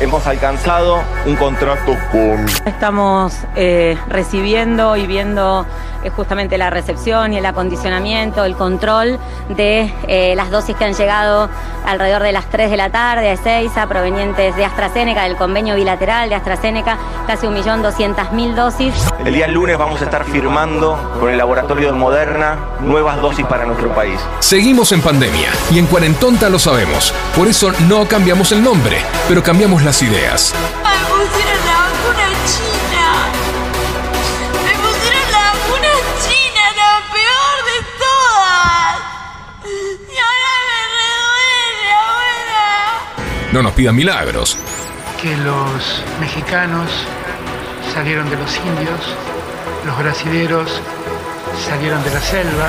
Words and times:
hemos 0.00 0.26
alcanzado 0.26 1.02
un 1.24 1.36
contrato 1.36 1.96
con 2.12 2.46
Estamos 2.66 3.34
eh, 3.54 3.96
recibiendo 4.08 4.96
y 4.96 5.06
viendo 5.06 5.66
eh, 6.04 6.10
justamente 6.10 6.58
la 6.58 6.70
recepción 6.70 7.32
y 7.32 7.38
el 7.38 7.46
acondicionamiento, 7.46 8.44
el 8.44 8.56
control 8.56 9.18
de 9.48 9.92
eh, 10.08 10.34
las 10.36 10.50
dosis 10.50 10.76
que 10.76 10.84
han 10.84 10.94
llegado 10.94 11.48
alrededor 11.84 12.22
de 12.22 12.32
las 12.32 12.46
3 12.46 12.70
de 12.70 12.76
la 12.76 12.90
tarde 12.90 13.28
a 13.28 13.32
Ezeiza, 13.32 13.86
provenientes 13.86 14.54
de 14.56 14.64
AstraZeneca, 14.64 15.24
del 15.24 15.36
convenio 15.36 15.74
bilateral 15.76 16.28
de 16.28 16.34
AstraZeneca, 16.34 16.98
casi 17.26 17.46
1.200.000 17.46 18.54
dosis. 18.54 18.94
El 19.24 19.34
día 19.34 19.48
lunes 19.48 19.76
vamos 19.76 20.00
a 20.02 20.04
estar 20.04 20.24
firmando 20.24 21.16
con 21.18 21.30
el 21.30 21.38
laboratorio 21.38 21.88
de 21.88 21.98
Moderna 21.98 22.58
nuevas 22.80 23.20
dosis 23.20 23.44
para 23.46 23.64
nuestro 23.66 23.92
país. 23.94 24.20
Seguimos 24.38 24.92
en 24.92 25.00
pandemia 25.02 25.48
y 25.72 25.78
en 25.78 25.86
Cuarentonta 25.86 26.48
lo 26.48 26.58
sabemos. 26.60 27.12
Por 27.34 27.48
eso 27.48 27.72
no 27.88 28.06
cambiamos 28.06 28.52
el 28.52 28.62
nombre, 28.62 28.98
pero 29.28 29.42
cambiamos 29.42 29.82
las 29.82 30.00
ideas. 30.02 30.54
Me 30.84 30.90
pusieron 31.08 31.58
la 31.66 31.76
vacuna 31.80 32.28
china. 32.46 33.04
Me 34.64 34.74
pusieron 34.78 35.32
la 35.32 35.42
vacuna 35.50 35.90
china, 36.22 36.62
la 36.76 36.92
peor 37.12 37.56
de 37.66 37.78
todas. 37.98 38.96
Y 40.06 40.18
ahora 40.18 40.52
me 40.62 40.80
reduele, 40.94 41.92
abuela. 41.98 43.52
No 43.52 43.62
nos 43.62 43.72
pidan 43.72 43.96
milagros. 43.96 44.56
que 45.20 45.34
los 45.38 46.04
mexicanos 46.20 46.90
salieron 47.96 48.28
de 48.28 48.36
los 48.36 48.54
indios, 48.58 49.00
los 49.86 49.96
brasileros 49.96 50.82
salieron 51.66 52.04
de 52.04 52.10
la 52.10 52.20
selva, 52.20 52.68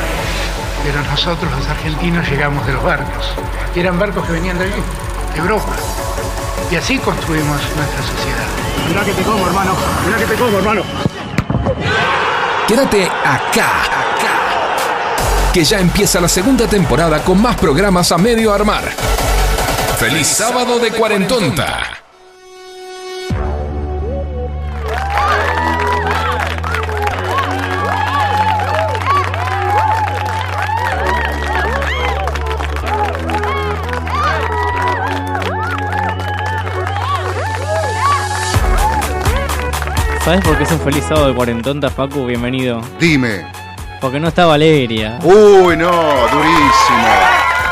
pero 0.86 1.04
nosotros 1.04 1.52
los 1.52 1.68
argentinos 1.68 2.30
llegamos 2.30 2.66
de 2.66 2.72
los 2.72 2.82
barcos. 2.82 3.34
Y 3.76 3.82
eran 3.82 4.00
barcos 4.00 4.26
que 4.26 4.32
venían 4.32 4.58
de 4.58 4.64
allí, 4.64 4.82
de 5.34 5.40
Europa. 5.40 5.74
Y 6.72 6.78
así 6.78 6.98
construimos 7.00 7.60
nuestra 7.76 8.02
sociedad. 8.04 8.48
Mirá 8.88 9.04
que 9.04 9.12
te 9.12 9.22
como, 9.24 9.46
hermano. 9.46 9.74
Mirá 10.06 10.18
que 10.18 10.26
te 10.28 10.36
como, 10.36 10.58
hermano. 10.60 10.84
Quédate 12.66 13.06
acá, 13.06 13.82
acá. 13.82 15.52
Que 15.52 15.66
ya 15.66 15.82
empieza 15.82 16.22
la 16.22 16.30
segunda 16.30 16.68
temporada 16.68 17.22
con 17.22 17.42
más 17.42 17.58
programas 17.58 18.14
a 18.14 18.18
medio 18.18 18.54
armar. 18.54 18.94
¡Feliz 20.00 20.28
sábado 20.28 20.80
de 20.80 20.92
Cuarentonta! 20.92 21.97
¿Sabes 40.28 40.44
por 40.44 40.58
qué 40.58 40.64
es 40.66 40.72
un 40.74 40.82
feliz 40.82 41.06
sábado 41.08 41.30
de 41.30 41.34
cuarentonta, 41.34 41.90
Facu? 41.90 42.26
Bienvenido. 42.26 42.82
Dime. 43.00 43.50
Porque 44.02 44.20
no 44.20 44.28
está 44.28 44.46
Valeria. 44.46 45.20
Uy, 45.24 45.78
no, 45.78 45.90
durísimo. 45.90 47.08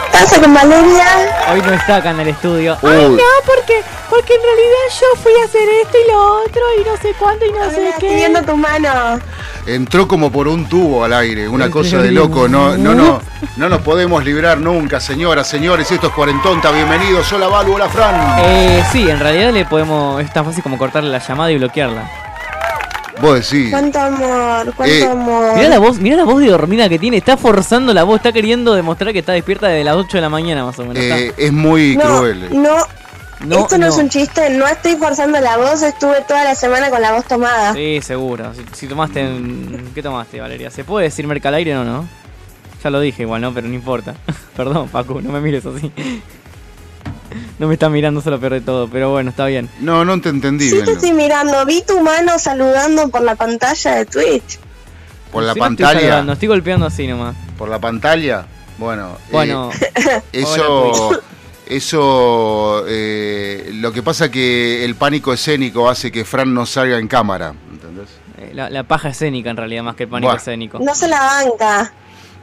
¿Pasa 0.09 0.39
con 0.39 0.53
Valeria? 0.53 1.05
Hoy 1.51 1.61
no 1.61 1.73
está 1.73 1.97
acá 1.97 2.11
en 2.11 2.21
el 2.21 2.29
estudio. 2.29 2.77
Uy, 2.81 3.19
porque, 3.45 3.83
porque 4.09 4.35
en 4.35 4.41
realidad 4.41 4.85
yo 4.89 5.21
fui 5.21 5.33
a 5.41 5.43
hacer 5.43 5.67
esto 5.83 5.97
y 6.01 6.09
lo 6.09 6.43
otro 6.43 6.61
y 6.79 6.89
no 6.89 6.95
sé 6.95 7.13
cuánto 7.19 7.45
y 7.45 7.51
no 7.51 7.69
sé 7.69 7.93
qué. 7.99 8.15
viendo 8.15 8.41
tu 8.41 8.55
mano. 8.55 9.19
entró 9.67 10.07
como 10.07 10.31
por 10.31 10.47
un 10.47 10.69
tubo 10.69 11.03
al 11.03 11.11
aire, 11.11 11.49
una 11.49 11.69
cosa 11.69 12.01
de 12.01 12.13
loco. 12.13 12.47
No, 12.47 12.77
no, 12.77 12.95
no, 12.95 13.21
no 13.57 13.67
nos 13.67 13.81
podemos 13.81 14.23
librar 14.23 14.59
nunca, 14.59 15.01
señoras, 15.01 15.45
señores. 15.45 15.91
Esto 15.91 16.07
es 16.07 16.13
Cuarentonta. 16.13 16.71
Bienvenidos. 16.71 17.33
Hola, 17.33 17.47
Balu, 17.47 17.73
hola, 17.73 17.89
Fran. 17.89 18.39
Eh, 18.39 18.81
sí, 18.93 19.09
en 19.09 19.19
realidad 19.19 19.51
le 19.51 19.65
podemos. 19.65 20.21
Es 20.21 20.31
tan 20.31 20.45
fácil 20.45 20.63
como 20.63 20.77
cortarle 20.77 21.09
la 21.09 21.19
llamada 21.19 21.51
y 21.51 21.57
bloquearla. 21.57 22.24
Vos 23.21 23.49
decís. 23.49 23.69
Cuánto 23.71 23.99
amor, 23.99 24.73
cuánto 24.75 24.95
Eh, 24.95 25.05
amor. 25.07 25.55
Mirá 25.55 25.69
la 25.69 25.79
voz, 25.79 25.99
mirá 25.99 26.17
la 26.17 26.23
voz 26.25 26.41
de 26.41 26.47
dormida 26.47 26.89
que 26.89 26.99
tiene. 26.99 27.17
Está 27.17 27.37
forzando 27.37 27.93
la 27.93 28.03
voz, 28.03 28.17
está 28.17 28.31
queriendo 28.31 28.73
demostrar 28.75 29.13
que 29.13 29.19
está 29.19 29.31
despierta 29.33 29.67
desde 29.67 29.83
las 29.83 29.95
8 29.95 30.17
de 30.17 30.21
la 30.21 30.29
mañana 30.29 30.65
más 30.65 30.77
o 30.79 30.85
menos. 30.85 30.97
eh, 31.03 31.33
es 31.37 31.51
muy 31.53 31.95
no, 31.97 32.03
cruel. 32.17 32.49
no, 32.61 32.75
No, 33.45 33.59
esto 33.59 33.77
no, 33.77 33.87
es 33.87 33.95
no. 33.97 34.03
un 34.03 34.09
chiste, 34.09 34.49
no 34.49 34.67
estoy 34.67 34.95
forzando 34.95 35.39
la 35.39 35.57
voz, 35.57 35.81
estuve 35.81 36.21
toda 36.27 36.43
la 36.43 36.55
semana 36.55 36.89
con 36.89 37.01
la 37.01 37.13
voz 37.13 37.25
tomada. 37.25 37.73
Sí, 37.73 37.99
seguro. 38.01 38.53
Si, 38.53 38.63
si 38.73 38.87
tomaste. 38.87 39.21
en- 39.21 39.91
¿Qué 39.93 40.01
tomaste, 40.03 40.39
Valeria? 40.41 40.69
¿Se 40.69 40.83
puede 40.83 41.05
decir 41.05 41.25
Mercalaire 41.27 41.77
o 41.77 41.83
no? 41.83 42.07
Ya 42.83 42.89
lo 42.89 42.99
dije 42.99 43.23
igual, 43.23 43.41
¿no? 43.41 43.53
Pero 43.53 43.67
no 43.67 43.73
importa. 43.73 44.13
Perdón, 44.55 44.87
Paco, 44.89 45.21
no 45.21 45.31
me 45.31 45.41
mires 45.41 45.65
así. 45.65 45.91
no 47.59 47.67
me 47.67 47.73
está 47.73 47.89
mirando, 47.89 48.19
es 48.19 48.25
lo 48.25 48.39
peor 48.39 48.53
de 48.53 48.61
todo. 48.61 48.87
Pero 48.89 49.11
bueno, 49.11 49.29
está 49.29 49.45
bien. 49.45 49.69
No, 49.79 50.05
no 50.05 50.19
te 50.21 50.29
entendí 50.29 50.69
Sí 50.69 50.81
te 50.83 50.91
estoy 50.93 51.13
mirando, 51.13 51.65
vi 51.65 51.81
tu 51.83 51.99
mano 52.01 52.37
saludando 52.39 53.09
por 53.09 53.21
la 53.21 53.35
pantalla 53.35 53.95
de 53.95 54.05
Twitch. 54.05 54.59
Por 55.31 55.43
la 55.43 55.53
Sí, 55.53 55.59
no 55.59 55.65
estoy 55.67 55.85
pantalla. 55.85 56.31
estoy 56.33 56.47
golpeando 56.47 56.85
así 56.85 57.07
nomás. 57.07 57.35
Por 57.57 57.69
la 57.69 57.79
pantalla. 57.79 58.45
Bueno. 58.77 59.17
eh, 59.27 59.31
Bueno, 59.31 59.69
Eso, 60.31 60.89
Hola, 60.91 61.19
eso, 61.67 62.83
eh, 62.87 63.69
lo 63.75 63.91
que 63.91 64.03
pasa 64.03 64.29
que 64.29 64.83
el 64.85 64.95
pánico 64.95 65.33
escénico 65.33 65.89
hace 65.89 66.11
que 66.11 66.23
Fran 66.25 66.53
no 66.53 66.65
salga 66.65 66.97
en 66.99 67.07
cámara, 67.07 67.53
¿entendés? 67.71 68.09
eh, 68.37 68.51
la, 68.53 68.69
la 68.69 68.83
paja 68.83 69.09
escénica 69.09 69.49
en 69.49 69.57
realidad, 69.57 69.83
más 69.83 69.95
que 69.95 70.03
el 70.03 70.09
pánico 70.09 70.29
Buah. 70.31 70.37
escénico. 70.37 70.79
No 70.79 70.93
se 70.93 71.07
la 71.07 71.19
banca. 71.21 71.93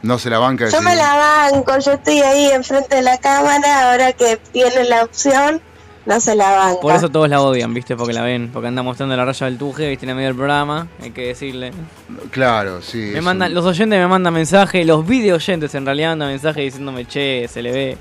No 0.02 0.18
se 0.18 0.30
la 0.30 0.38
banca. 0.38 0.68
Yo 0.68 0.82
me 0.82 0.96
la 0.96 1.14
banco, 1.50 1.78
yo 1.78 1.92
estoy 1.92 2.20
ahí 2.20 2.46
enfrente 2.50 2.96
de 2.96 3.02
la 3.02 3.18
cámara, 3.18 3.90
ahora 3.92 4.12
que 4.12 4.36
tiene 4.52 4.84
la 4.84 5.04
opción, 5.04 5.60
no 6.06 6.18
se 6.20 6.34
la 6.34 6.50
banca. 6.50 6.80
Por 6.80 6.94
eso 6.96 7.08
todos 7.08 7.28
la 7.28 7.40
odian, 7.40 7.72
¿viste? 7.72 7.94
Porque 7.94 8.12
la 8.12 8.22
ven, 8.22 8.50
porque 8.52 8.66
anda 8.66 8.82
mostrando 8.82 9.16
la 9.16 9.24
raya 9.24 9.46
del 9.46 9.58
tuje, 9.58 9.88
¿viste? 9.88 10.04
En 10.06 10.10
el 10.10 10.16
medio 10.16 10.28
del 10.30 10.36
programa, 10.36 10.88
hay 11.00 11.12
que 11.12 11.28
decirle. 11.28 11.70
Claro, 12.32 12.82
sí. 12.82 12.98
Me 13.14 13.20
mandan, 13.20 13.50
un- 13.50 13.54
los 13.54 13.64
oyentes 13.64 13.96
me 13.96 14.06
mandan 14.08 14.34
mensajes, 14.34 14.84
los 14.84 15.06
video 15.06 15.36
oyentes 15.36 15.72
en 15.76 15.86
realidad 15.86 16.10
mandan 16.10 16.28
mensajes 16.30 16.64
diciéndome, 16.64 17.04
che, 17.06 17.46
se 17.48 17.62
le 17.62 17.70
ve. 17.70 17.98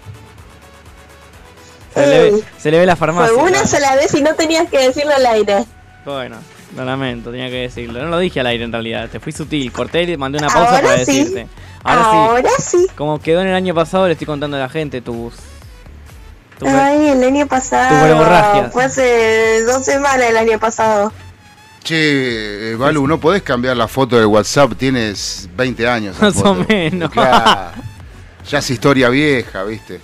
Se, 1.93 2.07
le, 2.07 2.19
ve, 2.19 2.27
Ey, 2.29 2.43
se 2.57 2.71
le 2.71 2.79
ve 2.79 2.85
la 2.85 2.95
farmacia. 2.95 3.33
Fue 3.33 3.43
una 3.43 3.51
claro. 3.51 3.67
sola 3.67 3.95
vez 3.95 4.13
y 4.15 4.21
no 4.21 4.33
tenías 4.33 4.69
que 4.69 4.79
decirlo 4.79 5.13
al 5.13 5.25
aire. 5.25 5.65
Bueno, 6.05 6.37
lo 6.75 6.85
lamento, 6.85 7.31
tenía 7.31 7.49
que 7.49 7.57
decirlo. 7.63 8.01
No 8.01 8.09
lo 8.09 8.17
dije 8.17 8.39
al 8.39 8.47
aire 8.47 8.63
en 8.63 8.71
realidad, 8.71 9.09
te 9.09 9.19
fui 9.19 9.33
sutil. 9.33 9.71
Corté 9.73 10.03
y 10.03 10.15
mandé 10.17 10.37
una 10.37 10.47
pausa 10.47 10.77
Ahora 10.77 10.81
para 10.87 11.05
sí. 11.05 11.19
decirte. 11.19 11.47
Ahora, 11.83 12.03
Ahora 12.03 12.49
sí, 12.59 12.77
sí. 12.79 12.87
como 12.95 13.19
quedó 13.19 13.41
en 13.41 13.47
el 13.47 13.55
año 13.55 13.73
pasado, 13.73 14.05
le 14.07 14.13
estoy 14.13 14.27
contando 14.27 14.57
a 14.57 14.59
la 14.59 14.69
gente 14.69 15.01
tus. 15.01 15.33
tus 16.59 16.69
Ay, 16.69 17.09
el 17.09 17.23
año 17.23 17.47
pasado. 17.47 18.03
verborragia. 18.05 18.69
Fue 18.69 18.83
hace 18.83 19.63
dos 19.63 19.83
semanas 19.83 20.25
el 20.29 20.37
año 20.37 20.59
pasado. 20.59 21.11
Che, 21.83 22.73
eh, 22.73 22.75
Balu, 22.75 23.07
¿no 23.07 23.19
podés 23.19 23.41
cambiar 23.41 23.75
la 23.75 23.87
foto 23.87 24.19
de 24.19 24.25
WhatsApp? 24.25 24.73
Tienes 24.77 25.49
20 25.57 25.87
años. 25.87 26.15
Más 26.21 26.37
o 26.37 26.53
menos. 26.53 27.09
Claro. 27.11 27.71
Ya 28.47 28.59
es 28.59 28.69
historia 28.69 29.09
vieja, 29.09 29.63
¿viste? 29.63 29.99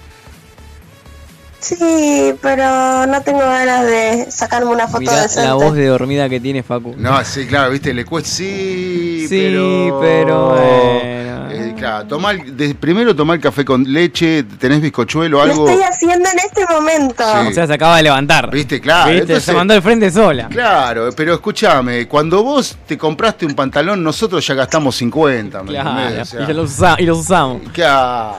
Sí, 1.59 2.33
pero 2.41 3.05
no 3.07 3.21
tengo 3.23 3.39
ganas 3.39 3.85
de 3.85 4.27
sacarme 4.31 4.71
una 4.71 4.87
foto 4.87 5.01
Mirá 5.01 5.21
decente. 5.23 5.47
la 5.47 5.55
voz 5.55 5.73
de 5.75 5.87
dormida 5.87 6.29
que 6.29 6.39
tiene 6.39 6.61
Facu. 6.63 6.93
No, 6.97 7.23
sí, 7.25 7.45
claro, 7.47 7.71
¿viste? 7.71 7.93
Le 7.93 8.05
cuesta. 8.05 8.29
Sí, 8.29 9.25
Sí, 9.27 9.89
pero. 9.99 9.99
pero. 9.99 10.55
Eh, 10.59 11.16
claro, 11.77 12.07
tomar, 12.07 12.43
de- 12.45 12.75
primero 12.75 13.15
tomar 13.15 13.39
café 13.39 13.63
con 13.65 13.83
leche, 13.83 14.43
tenés 14.43 14.81
bizcochuelo, 14.81 15.37
Lo 15.37 15.43
algo. 15.43 15.69
estoy 15.69 15.83
haciendo 15.83 16.29
en 16.29 16.39
este 16.39 16.65
momento. 16.73 17.23
Sí. 17.23 17.47
O 17.49 17.53
sea, 17.53 17.67
se 17.67 17.73
acaba 17.73 17.97
de 17.97 18.03
levantar. 18.03 18.49
¿Viste? 18.51 18.81
Claro. 18.81 19.05
¿Viste? 19.11 19.21
entonces- 19.21 19.43
se 19.45 19.53
mandó 19.53 19.73
al 19.73 19.81
frente 19.81 20.11
sola. 20.11 20.47
Claro, 20.49 21.09
pero 21.15 21.33
escúchame, 21.33 22.07
cuando 22.07 22.43
vos 22.43 22.77
te 22.87 22.97
compraste 22.97 23.45
un 23.45 23.53
pantalón, 23.53 24.03
nosotros 24.03 24.45
ya 24.45 24.53
gastamos 24.55 24.95
50, 24.95 25.63
¿me 25.63 25.69
Claro, 25.71 25.89
entendés? 25.99 26.33
O 26.33 26.37
sea, 26.37 26.49
y, 26.49 26.53
los 26.53 26.71
usa- 26.71 26.95
y 26.99 27.05
los 27.05 27.17
usamos. 27.19 27.61
claro. 27.71 28.35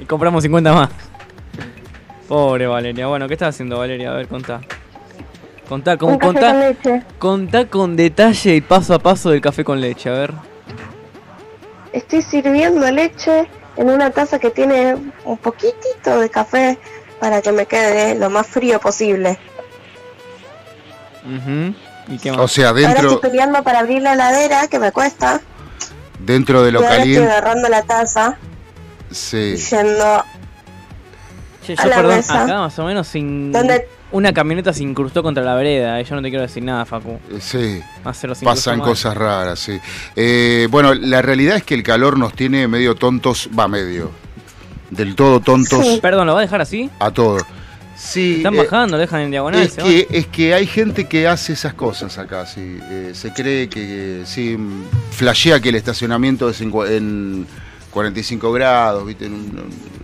Y 0.00 0.04
compramos 0.06 0.42
50 0.42 0.72
más. 0.72 0.88
Pobre 2.28 2.66
Valeria. 2.66 3.06
Bueno, 3.06 3.28
¿qué 3.28 3.34
estás 3.34 3.50
haciendo, 3.54 3.78
Valeria? 3.78 4.10
A 4.10 4.14
ver, 4.14 4.28
contá. 4.28 4.60
Contá, 5.68 5.96
con, 5.96 6.12
Un 6.12 6.18
café 6.18 6.32
contá, 6.32 6.50
con 6.50 6.60
leche. 6.60 7.02
contá 7.18 7.64
con 7.66 7.96
detalle 7.96 8.56
y 8.56 8.60
paso 8.60 8.92
a 8.94 8.98
paso 8.98 9.30
del 9.30 9.40
café 9.40 9.64
con 9.64 9.80
leche, 9.80 10.10
a 10.10 10.12
ver. 10.12 10.32
Estoy 11.94 12.22
sirviendo 12.22 12.90
leche 12.90 13.48
en 13.76 13.88
una 13.88 14.10
taza 14.10 14.38
que 14.40 14.50
tiene 14.50 14.96
un 15.24 15.36
poquitito 15.38 16.18
de 16.18 16.28
café 16.28 16.76
para 17.20 17.40
que 17.40 17.52
me 17.52 17.66
quede 17.66 18.16
lo 18.16 18.30
más 18.30 18.46
frío 18.48 18.80
posible. 18.80 19.38
Ujú. 21.24 21.74
¿Y 22.08 22.18
qué 22.18 22.32
más? 22.32 22.40
O 22.40 22.48
sea, 22.48 22.68
Ahora 22.70 22.80
dentro, 22.80 23.12
estoy 23.14 23.30
peleando 23.30 23.62
para 23.62 23.78
abrir 23.78 24.02
la 24.02 24.14
heladera, 24.14 24.66
que 24.68 24.78
me 24.78 24.92
cuesta. 24.92 25.40
dentro 26.18 26.62
de 26.62 26.68
Y 26.70 26.72
lo 26.72 26.80
ahora 26.80 26.96
estoy 26.96 27.16
agarrando 27.16 27.68
la 27.68 27.82
taza 27.82 28.38
Sí. 29.10 29.54
y 29.54 29.56
yendo 29.56 30.24
Che, 31.64 31.74
a 31.78 31.84
yo, 31.84 31.88
la 31.88 31.96
perdón, 31.96 32.16
mesa. 32.16 32.42
acá 32.44 32.58
más 32.58 32.78
o 32.78 32.84
menos 32.84 33.06
sin... 33.06 33.52
¿Dónde? 33.52 33.88
Una 34.14 34.32
camioneta 34.32 34.72
se 34.72 34.84
incrustó 34.84 35.24
contra 35.24 35.42
la 35.42 35.56
vereda. 35.56 35.98
eh, 36.00 36.04
Yo 36.04 36.14
no 36.14 36.22
te 36.22 36.28
quiero 36.28 36.42
decir 36.42 36.62
nada, 36.62 36.84
Facu. 36.84 37.18
Sí. 37.40 37.80
Pasan 38.44 38.78
cosas 38.80 39.16
raras, 39.16 39.58
sí. 39.58 39.76
Eh, 40.14 40.68
bueno, 40.70 40.94
la 40.94 41.20
realidad 41.20 41.56
es 41.56 41.64
que 41.64 41.74
el 41.74 41.82
calor 41.82 42.16
nos 42.16 42.32
tiene 42.32 42.68
medio 42.68 42.94
tontos, 42.94 43.50
va 43.58 43.66
medio, 43.66 44.12
del 44.90 45.16
todo 45.16 45.40
tontos 45.40 45.84
Sí. 45.84 45.98
Perdón, 46.00 46.28
¿lo 46.28 46.34
va 46.34 46.38
a 46.38 46.42
dejar 46.42 46.60
así? 46.60 46.88
a 47.00 47.10
todo. 47.10 47.38
Sí, 47.96 48.36
Están 48.36 48.54
eh, 48.54 48.58
bajando, 48.58 48.98
dejan 48.98 49.22
en 49.22 49.30
diagonal. 49.32 49.62
es 49.62 49.74
que, 49.74 50.06
es 50.10 50.26
que 50.28 50.54
hay 50.54 50.66
gente 50.66 51.06
que 51.08 51.26
hace 51.26 51.52
esas 51.54 51.74
cosas 51.74 52.16
acá, 52.18 52.46
sí. 52.46 52.78
Eh, 52.82 53.10
se 53.14 53.32
cree 53.32 53.68
que, 53.68 54.22
sí, 54.26 54.56
flashea 55.10 55.58
que 55.60 55.70
el 55.70 55.74
estacionamiento 55.74 56.48
es 56.48 56.60
en, 56.60 56.72
en 56.88 57.46
45 57.94 58.52
grados, 58.52 59.06
¿viste? 59.06 59.30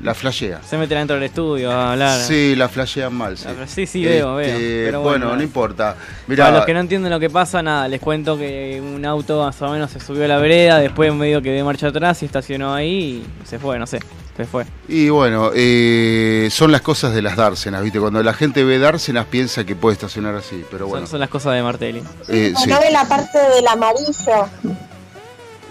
La 0.02 0.14
flashea. 0.14 0.62
Se 0.62 0.78
meten 0.78 0.96
adentro 0.96 1.16
del 1.16 1.24
estudio 1.24 1.70
a 1.70 1.92
hablar. 1.92 2.18
Sí, 2.20 2.54
la 2.56 2.68
flashean 2.70 3.12
mal, 3.12 3.36
sí. 3.36 3.44
La- 3.58 3.66
sí, 3.66 3.84
sí, 3.86 4.02
veo, 4.02 4.36
veo, 4.36 4.56
pero 4.86 5.00
bueno, 5.02 5.26
bueno. 5.26 5.36
no 5.36 5.42
importa. 5.42 5.94
Para 5.94 6.06
Mira, 6.28 6.50
los 6.52 6.64
que 6.64 6.72
no 6.72 6.80
entienden 6.80 7.10
lo 7.10 7.20
que 7.20 7.28
pasa, 7.28 7.62
nada, 7.62 7.86
les 7.88 8.00
cuento 8.00 8.38
que 8.38 8.80
un 8.82 9.04
auto 9.04 9.44
más 9.44 9.60
o 9.60 9.68
menos 9.70 9.90
se 9.90 10.00
subió 10.00 10.24
a 10.24 10.28
la 10.28 10.38
vereda, 10.38 10.78
después 10.78 11.12
medio 11.12 11.42
que 11.42 11.52
dio 11.52 11.64
marcha 11.66 11.88
atrás 11.88 12.22
y 12.22 12.26
estacionó 12.26 12.72
ahí 12.72 13.22
y 13.44 13.46
se 13.46 13.58
fue, 13.58 13.78
no 13.78 13.86
sé, 13.86 13.98
se 14.36 14.44
fue. 14.46 14.64
Y 14.88 15.10
bueno, 15.10 15.50
eh, 15.54 16.48
son 16.50 16.72
las 16.72 16.80
cosas 16.80 17.12
de 17.12 17.20
las 17.20 17.36
dársenas, 17.36 17.82
¿viste? 17.82 18.00
Cuando 18.00 18.22
la 18.22 18.32
gente 18.32 18.64
ve 18.64 18.78
dársenas 18.78 19.26
piensa 19.26 19.64
que 19.64 19.74
puede 19.76 19.94
estacionar 19.94 20.34
así, 20.34 20.64
pero 20.70 20.86
bueno. 20.86 21.04
Son, 21.06 21.10
son 21.12 21.20
las 21.20 21.28
cosas 21.28 21.54
de 21.54 21.62
Martelli. 21.62 22.02
eh, 22.28 22.54
sí. 22.56 22.70
No 22.70 22.80
ve 22.80 22.90
la 22.90 23.04
parte 23.04 23.38
del 23.54 23.66
amarillo. 23.66 24.48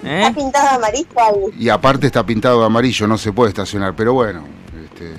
¿Eh? 0.04 0.22
Está 0.22 0.34
pintada 0.34 0.76
amarillo 0.76 1.08
ahí. 1.18 1.60
Y 1.66 1.70
aparte 1.70 2.08
está 2.08 2.26
pintado 2.26 2.60
de 2.62 2.66
amarillo, 2.66 3.08
no 3.08 3.18
se 3.18 3.32
puede 3.34 3.50
estacionar, 3.50 3.96
pero 3.96 4.14
bueno, 4.14 4.46
este, 4.86 5.14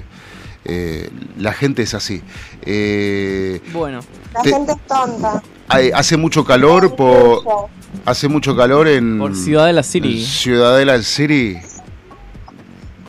eh, 0.64 1.10
la 1.38 1.52
gente 1.52 1.82
es 1.82 1.94
así. 1.94 2.22
Eh, 2.62 3.60
Bueno, 3.72 4.00
La 4.32 4.42
Te- 4.42 4.50
gente 4.52 4.72
es 4.72 4.78
tonta. 4.86 5.42
hay- 5.68 5.90
hace 5.90 6.16
mucho 6.16 6.44
calor 6.44 6.94
por 6.96 7.42
hace 8.06 8.28
mucho 8.28 8.56
calor 8.56 8.86
en 8.88 9.18
por 9.18 9.34
Ciudadela 9.34 9.82
City. 9.82 10.24
Ciudadela 10.24 10.92
del 10.92 11.04
City. 11.04 11.58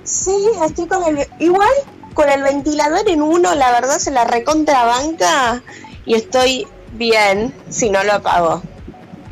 Sí, 0.03 0.35
estoy 0.65 0.87
con 0.87 1.03
el... 1.17 1.25
Igual, 1.39 1.69
con 2.13 2.27
el 2.29 2.41
ventilador 2.43 3.07
en 3.07 3.21
uno, 3.21 3.53
la 3.55 3.71
verdad 3.71 3.97
se 3.99 4.11
la 4.11 4.25
recontrabanca 4.25 5.61
y 6.05 6.15
estoy 6.15 6.67
bien 6.93 7.53
si 7.69 7.89
no 7.89 8.03
lo 8.03 8.13
apago. 8.13 8.61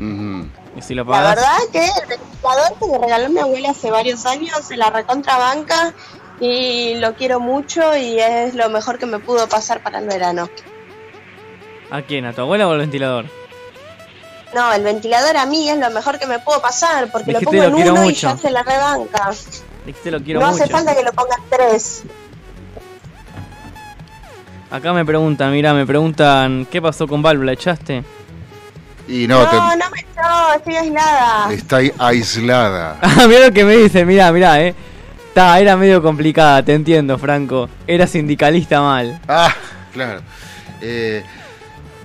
Ujú. 0.00 0.39
Y 0.76 0.82
si 0.82 0.94
lo 0.94 1.04
La 1.04 1.20
verdad 1.20 1.58
que 1.72 1.84
el 1.84 2.08
ventilador 2.08 2.78
que 2.78 2.86
me 2.86 2.98
regaló 2.98 3.28
mi 3.28 3.40
abuela 3.40 3.70
hace 3.70 3.90
varios 3.90 4.24
años 4.26 4.60
se 4.66 4.76
la 4.76 4.90
recontrabanca 4.90 5.94
y 6.40 6.94
lo 6.96 7.14
quiero 7.14 7.40
mucho 7.40 7.96
y 7.96 8.18
es 8.18 8.54
lo 8.54 8.70
mejor 8.70 8.98
que 8.98 9.06
me 9.06 9.18
pudo 9.18 9.48
pasar 9.48 9.82
para 9.82 9.98
el 9.98 10.06
verano. 10.06 10.48
¿a 11.90 12.02
quién? 12.02 12.24
¿A 12.24 12.32
tu 12.32 12.42
abuela 12.42 12.68
o 12.68 12.72
al 12.72 12.78
ventilador? 12.78 13.26
No, 14.54 14.72
el 14.72 14.82
ventilador 14.82 15.36
a 15.36 15.46
mí 15.46 15.68
es 15.68 15.78
lo 15.78 15.90
mejor 15.90 16.18
que 16.18 16.26
me 16.26 16.38
pudo 16.38 16.60
pasar 16.60 17.10
porque 17.10 17.32
Dijiste, 17.32 17.44
lo 17.44 17.50
pongo 17.50 17.78
lo 17.78 17.78
en 17.78 17.90
uno 17.90 18.10
y 18.10 18.14
ya 18.14 18.36
se 18.36 18.50
la 18.50 18.62
rebanca. 18.62 19.30
Dijiste 19.86 20.10
lo 20.10 20.20
quiero 20.20 20.40
no 20.40 20.50
mucho. 20.50 20.64
hace 20.64 20.72
falta 20.72 20.94
que 20.94 21.02
lo 21.02 21.12
pongas 21.12 21.40
tres. 21.48 22.02
Acá 24.70 24.92
me 24.92 25.04
preguntan, 25.04 25.52
mira, 25.52 25.74
me 25.74 25.84
preguntan, 25.84 26.66
¿qué 26.70 26.80
pasó 26.80 27.08
con 27.08 27.22
Valve? 27.22 27.44
¿La 27.44 27.52
echaste? 27.52 28.04
Y 29.10 29.26
No, 29.26 29.42
no, 29.44 29.76
no, 29.76 29.84
te- 29.84 29.90
me 29.90 30.00
echó, 30.00 30.54
estoy 30.56 30.74
aislada. 30.76 31.52
está 31.52 31.76
aislada. 31.98 32.98
Ah, 33.02 33.26
mira 33.26 33.46
lo 33.48 33.52
que 33.52 33.64
me 33.64 33.76
dice, 33.76 34.04
mira, 34.04 34.30
mira, 34.32 34.60
eh. 34.62 34.74
Ta, 35.34 35.58
era 35.60 35.76
medio 35.76 36.02
complicada, 36.02 36.62
te 36.64 36.74
entiendo, 36.74 37.18
Franco. 37.18 37.68
Era 37.86 38.06
sindicalista 38.06 38.80
mal. 38.80 39.20
Ah, 39.28 39.52
claro. 39.92 40.20
Eh, 40.80 41.22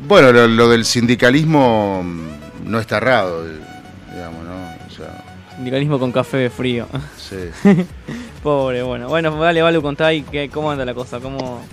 bueno, 0.07 0.31
lo, 0.31 0.47
lo 0.47 0.69
del 0.69 0.85
sindicalismo 0.85 2.01
mm, 2.03 2.69
no 2.69 2.79
está 2.79 2.97
errado, 2.97 3.47
eh, 3.47 3.59
digamos, 4.13 4.43
¿no? 4.45 4.55
O 4.87 4.89
sea, 4.95 5.23
Sindicalismo 5.55 5.97
con 5.99 6.11
café 6.11 6.49
frío. 6.49 6.87
sí. 7.17 7.37
Pobre, 8.43 8.83
bueno. 8.83 9.07
Bueno, 9.09 9.35
dale, 9.37 9.61
Valu, 9.61 9.81
contá 9.81 10.07
ahí 10.07 10.21
que, 10.23 10.49
cómo 10.49 10.69
anda 10.71 10.85
la 10.85 10.93
cosa, 10.93 11.19
cómo... 11.19 11.63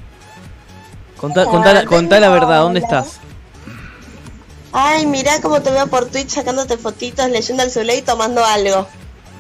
Contá, 1.19 1.45
contá, 1.45 1.73
la- 1.75 1.85
contá 1.85 2.19
la 2.21 2.29
verdad, 2.31 2.61
¿dónde 2.61 2.81
estás? 2.81 3.21
Ay, 4.73 5.07
mirá 5.07 5.41
cómo 5.43 5.61
te 5.61 5.71
veo 5.71 5.87
por 5.87 6.07
Twitch 6.07 6.29
sacándote 6.31 6.79
fotitos, 6.79 7.29
leyendo 7.29 7.63
el 7.63 7.71
celular 7.71 7.97
y 7.99 8.03
tomando 8.03 8.45
algo. 8.45 8.87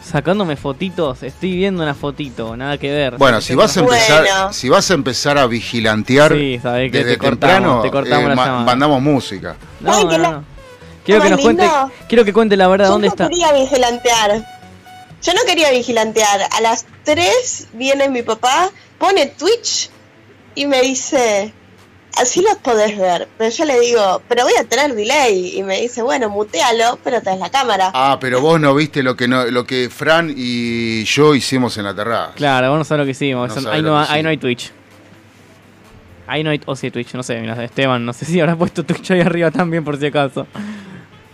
Sacándome 0.04 0.56
fotitos, 0.56 1.22
estoy 1.22 1.56
viendo 1.56 1.82
una 1.82 1.94
fotito, 1.94 2.56
nada 2.56 2.76
que 2.76 2.90
ver. 2.90 3.16
Bueno, 3.18 3.40
si 3.40 3.54
vas 3.54 3.76
a 3.76 3.80
empezar, 3.80 4.20
Bueno. 4.22 4.52
si 4.52 4.68
vas 4.68 4.90
a 4.90 4.94
empezar 4.94 5.38
a 5.38 5.46
vigilantear 5.46 6.32
Sí, 6.32 6.58
sabés 6.62 6.90
que 6.92 6.98
desde 6.98 7.12
te 7.12 7.18
cortamos, 7.18 7.40
temprano, 7.56 7.82
te 7.82 7.90
cortamos 7.90 8.24
eh, 8.24 8.28
la 8.28 8.34
ma- 8.34 8.44
llamada. 8.46 8.64
mandamos 8.64 9.00
música. 9.02 9.56
No, 9.80 9.92
Ay, 9.94 10.04
no, 10.04 10.10
que 10.10 10.18
la- 10.18 10.30
no. 10.32 10.44
Quiero 11.04 11.22
que 11.22 11.30
nos 11.30 11.40
cuente, 11.40 11.62
lindo. 11.62 11.90
quiero 12.08 12.24
que 12.24 12.32
cuente 12.32 12.56
la 12.56 12.68
verdad, 12.68 12.86
Yo 12.86 12.92
¿dónde 12.92 13.06
no 13.08 13.12
está? 13.14 13.28
quería 13.28 13.52
vigilantear. 13.52 14.46
Yo 15.22 15.34
no 15.34 15.40
quería 15.46 15.70
vigilantear. 15.70 16.48
A 16.52 16.60
las 16.60 16.84
3 17.04 17.68
viene 17.72 18.08
mi 18.08 18.22
papá, 18.22 18.70
pone 18.98 19.26
Twitch 19.26 19.88
y 20.56 20.66
me 20.66 20.80
dice, 20.82 21.52
así 22.20 22.42
los 22.42 22.56
podés 22.58 22.98
ver. 22.98 23.28
Pero 23.38 23.50
yo 23.50 23.64
le 23.64 23.80
digo, 23.80 24.22
pero 24.28 24.44
voy 24.44 24.52
a 24.58 24.64
tener 24.64 24.94
delay. 24.94 25.56
Y 25.58 25.62
me 25.62 25.80
dice, 25.80 26.02
bueno, 26.02 26.28
mutealo, 26.30 26.98
pero 27.04 27.20
tenés 27.20 27.40
la 27.40 27.50
cámara. 27.50 27.90
Ah, 27.94 28.18
pero 28.20 28.40
vos 28.40 28.60
no 28.60 28.74
viste 28.74 29.02
lo 29.02 29.16
que 29.16 29.28
no, 29.28 29.44
lo 29.46 29.64
que 29.66 29.88
Fran 29.90 30.32
y 30.36 31.04
yo 31.04 31.34
hicimos 31.34 31.76
en 31.78 31.84
la 31.84 31.94
terraza. 31.94 32.32
Claro, 32.34 32.70
vos 32.70 32.78
no 32.78 32.84
sabés 32.84 33.00
lo 33.00 33.04
que 33.06 33.10
hicimos. 33.12 33.48
No 33.48 33.54
son- 33.60 33.72
ahí, 33.72 33.82
no, 33.82 34.06
que 34.06 34.12
ahí 34.12 34.22
no 34.22 34.28
hay 34.28 34.36
Twitch. 34.38 34.72
Ahí 36.26 36.44
no 36.44 36.50
hay. 36.50 36.60
O 36.66 36.76
sí, 36.76 36.90
Twitch, 36.90 37.14
no 37.14 37.22
sé. 37.22 37.40
Mira, 37.40 37.62
Esteban, 37.64 38.04
no 38.04 38.12
sé 38.12 38.24
si 38.26 38.40
habrá 38.40 38.56
puesto 38.56 38.84
Twitch 38.84 39.10
ahí 39.10 39.20
arriba 39.20 39.50
también 39.50 39.84
por 39.84 39.98
si 39.98 40.06
acaso. 40.06 40.46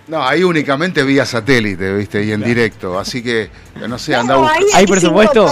No, 0.07 0.26
ahí 0.26 0.43
únicamente 0.43 1.02
vía 1.02 1.26
satélite, 1.26 1.93
viste, 1.93 2.25
y 2.25 2.33
en 2.33 2.41
directo. 2.43 2.99
Así 2.99 3.23
que, 3.23 3.50
no 3.87 3.99
sé, 3.99 4.14
anda 4.14 4.37
No, 4.37 4.49
¿Hay 4.73 4.87
presupuesto? 4.87 5.47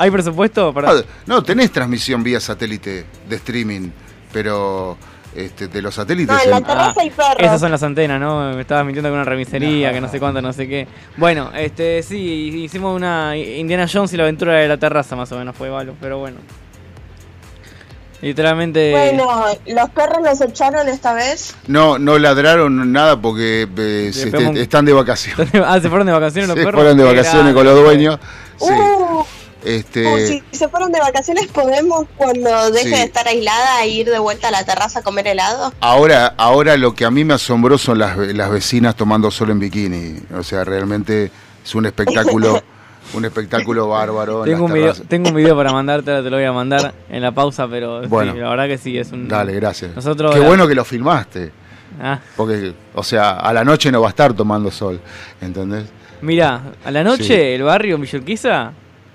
¿Hay 0.00 0.10
presupuesto 0.10 0.74
para.? 0.74 0.90
Ah, 0.90 1.02
No, 1.26 1.44
tenés 1.44 1.70
transmisión 1.70 2.24
vía 2.24 2.40
satélite 2.40 3.06
de 3.28 3.36
streaming, 3.36 3.90
pero 4.34 4.98
este, 5.34 5.68
de 5.68 5.80
los 5.80 5.94
satélites. 5.94 6.36
No, 6.36 6.42
en 6.42 6.50
la 6.50 6.60
terraza 6.60 7.00
hay 7.00 7.08
perros. 7.10 7.36
esas 7.38 7.60
son 7.60 7.70
las 7.70 7.82
antenas, 7.82 8.20
¿no? 8.20 8.52
Me 8.52 8.60
estabas 8.60 8.84
mintiendo 8.84 9.08
con 9.08 9.14
una 9.18 9.24
remisería, 9.24 9.92
que 9.92 10.00
no 10.02 10.08
sé 10.10 10.18
cuánto, 10.20 10.42
no 10.42 10.52
sé 10.52 10.68
qué. 10.68 10.86
Bueno, 11.16 11.50
este, 11.56 12.02
sí, 12.02 12.18
hicimos 12.64 12.94
una 12.94 13.36
Indiana 13.36 13.86
Jones 13.90 14.12
y 14.12 14.16
la 14.18 14.24
aventura 14.24 14.54
de 14.54 14.68
la 14.68 14.76
terraza, 14.76 15.16
más 15.16 15.32
o 15.32 15.38
menos 15.38 15.56
fue, 15.56 15.70
Valo, 15.70 15.94
pero 16.00 16.18
bueno. 16.18 16.36
Literalmente. 18.20 18.90
Bueno, 18.92 19.44
los 19.66 19.90
perros 19.90 20.18
los 20.24 20.40
echaron 20.40 20.88
esta 20.88 21.12
vez. 21.12 21.54
No, 21.66 21.98
no 21.98 22.18
ladraron 22.18 22.90
nada 22.90 23.20
porque 23.20 23.68
eh, 23.76 24.10
se- 24.14 24.28
pegamos 24.30 24.56
están 24.58 24.84
de 24.86 24.92
vacaciones. 24.94 25.48
ah, 25.66 25.78
se 25.80 25.88
fueron 25.88 26.06
de 26.06 26.12
vacaciones 26.14 26.48
los 26.48 26.56
Se 26.56 26.64
perros. 26.64 26.80
fueron 26.80 26.96
de 26.96 27.04
vacaciones 27.04 27.52
con 27.52 27.64
los 27.66 27.74
dueños. 27.82 28.18
Sí. 28.56 28.72
Este, 29.64 30.26
si 30.28 30.42
se 30.52 30.68
fueron 30.68 30.92
de 30.92 31.00
vacaciones, 31.00 31.46
¿podemos 31.46 32.06
cuando 32.16 32.70
deje 32.70 32.84
Sí. 32.90 32.94
de 32.94 33.02
estar 33.04 33.26
aislada 33.26 33.86
ir 33.86 34.08
de 34.10 34.18
vuelta 34.18 34.48
a 34.48 34.50
la 34.50 34.64
terraza 34.64 34.98
a 35.00 35.02
comer 35.02 35.26
helado? 35.26 35.72
Ahora, 35.80 36.34
ahora 36.36 36.76
lo 36.76 36.94
que 36.94 37.04
a 37.04 37.10
mí 37.10 37.24
me 37.24 37.34
asombró 37.34 37.78
son 37.78 37.98
las, 37.98 38.16
las 38.18 38.50
vecinas 38.50 38.94
tomando 38.96 39.30
sol 39.30 39.50
en 39.50 39.58
bikini. 39.60 40.16
O 40.36 40.42
sea, 40.42 40.64
realmente 40.64 41.30
es 41.64 41.74
un 41.74 41.86
espectáculo, 41.86 42.62
un 43.14 43.24
espectáculo 43.24 43.88
bárbaro. 43.88 44.44
en 44.44 44.52
Tengo 44.52 44.66
un, 44.66 44.72
video, 44.74 44.92
tengo 45.08 45.28
un 45.30 45.34
video 45.36 45.56
para 45.56 45.72
mandarte, 45.72 46.10
ahora 46.10 46.22
te 46.22 46.30
lo 46.30 46.36
voy 46.36 46.44
a 46.46 46.52
mandar 46.52 46.92
en 47.08 47.22
la 47.22 47.32
pausa, 47.32 47.66
pero 47.66 48.02
sí, 48.02 48.08
Bueno. 48.08 48.34
la 48.34 48.50
verdad 48.50 48.66
que 48.66 48.76
sí, 48.78 48.98
es 48.98 49.12
un... 49.12 49.28
Dale, 49.28 49.52
gracias. 49.54 49.94
Nosotros 49.96 50.34
Qué 50.34 50.40
la- 50.40 50.46
bueno 50.46 50.68
que 50.68 50.74
lo 50.74 50.84
filmaste. 50.84 51.52
Ah, 52.02 52.18
Porque, 52.36 52.74
o 52.94 53.02
sea, 53.04 53.32
a 53.38 53.52
la 53.52 53.62
noche 53.64 53.90
no 53.92 54.00
va 54.00 54.08
a 54.08 54.10
estar 54.10 54.32
tomando 54.34 54.70
sol. 54.70 55.00
¿Entendés? 55.40 55.84
mirá, 56.22 56.60
a 56.84 56.90
la 56.90 57.04
noche 57.04 57.24
Sí. 57.24 57.32
el 57.34 57.62
barrio 57.62 57.98
Villurquiza 57.98 58.72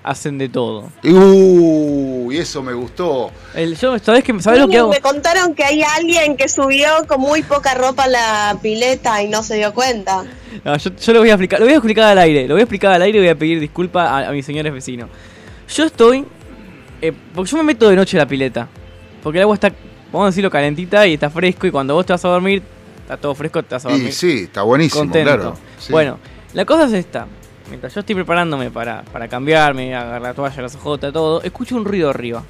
hacen 0.10 0.40
de 0.40 0.50
todo. 0.50 0.90
Y, 1.04 1.12
uh, 1.12 2.32
y 2.32 2.38
eso 2.38 2.64
me 2.64 2.74
gustó. 2.74 3.32
El, 3.54 3.78
yo, 3.78 3.98
¿sabés, 4.00 4.24
qué, 4.24 4.40
¿sabés 4.42 4.60
lo 4.60 4.68
que 4.68 4.80
hago? 4.80 4.90
Me 4.90 5.02
contaron 5.02 5.54
que 5.54 5.64
hay 5.64 5.84
alguien 5.84 6.36
que 6.36 6.50
subió 6.50 6.90
con 7.08 7.22
muy 7.22 7.44
poca 7.44 7.76
ropa 7.76 8.06
a 8.06 8.08
la 8.08 8.58
pileta 8.60 9.22
y 9.22 9.30
no 9.30 9.44
se 9.44 9.58
dio 9.58 9.72
cuenta. 9.74 10.26
No, 10.66 10.76
yo, 10.78 10.90
yo 10.96 11.14
lo 11.14 11.20
voy 11.20 11.30
a 11.30 11.34
explicar, 11.34 11.60
lo 11.60 11.66
voy 11.68 11.74
a 11.74 11.78
explicar 11.78 12.06
al 12.06 12.18
aire, 12.18 12.48
lo 12.48 12.56
voy 12.56 12.62
a 12.62 12.64
explicar 12.64 12.92
al 12.94 13.02
aire 13.04 13.20
y 13.20 13.22
voy 13.22 13.30
a 13.30 13.36
pedir 13.38 13.60
disculpas 13.60 14.08
a, 14.08 14.30
a 14.30 14.32
mis 14.32 14.46
señores 14.46 14.74
vecinos. 14.74 15.10
Yo 15.76 15.86
estoy, 15.86 16.26
eh, 17.02 17.14
porque 17.36 17.52
yo 17.52 17.58
me 17.58 17.64
meto 17.64 17.88
de 17.88 17.96
noche 17.96 18.18
a 18.18 18.22
la 18.22 18.28
pileta, 18.28 18.68
Porque 19.22 19.38
el 19.38 19.44
agua 19.44 19.54
está, 19.54 19.72
vamos 20.12 20.26
a 20.26 20.30
decirlo, 20.32 20.50
calentita 20.50 21.06
y 21.06 21.14
está 21.14 21.30
fresco. 21.30 21.68
Y 21.68 21.72
cuando 21.72 21.94
vos 21.94 22.04
te 22.06 22.14
vas 22.14 22.26
a 22.26 22.30
dormir, 22.30 22.64
está 23.04 23.16
todo 23.16 23.36
fresco, 23.36 23.62
te 23.62 23.76
vas 23.76 23.86
a 23.86 23.90
dormir. 23.90 24.10
Y 24.10 24.12
sí, 24.12 24.40
está 24.46 24.64
buenísimo, 24.64 25.02
contento. 25.02 25.32
claro. 25.36 25.58
sí. 25.78 25.92
Bueno, 25.92 26.18
la 26.54 26.66
cosa 26.66 26.86
es 26.86 26.94
esta. 26.94 27.28
Mientras 27.70 27.94
yo 27.94 28.00
estoy 28.00 28.16
preparándome 28.16 28.72
para, 28.72 29.04
para 29.04 29.28
cambiarme, 29.28 29.96
agarrar 29.96 30.22
la 30.22 30.34
toalla, 30.34 30.62
las 30.64 30.76
ojotas, 30.76 31.14
todo, 31.14 31.42
escucho 31.44 31.76
un 31.76 31.86
ruido 31.86 32.10
arriba. 32.10 32.44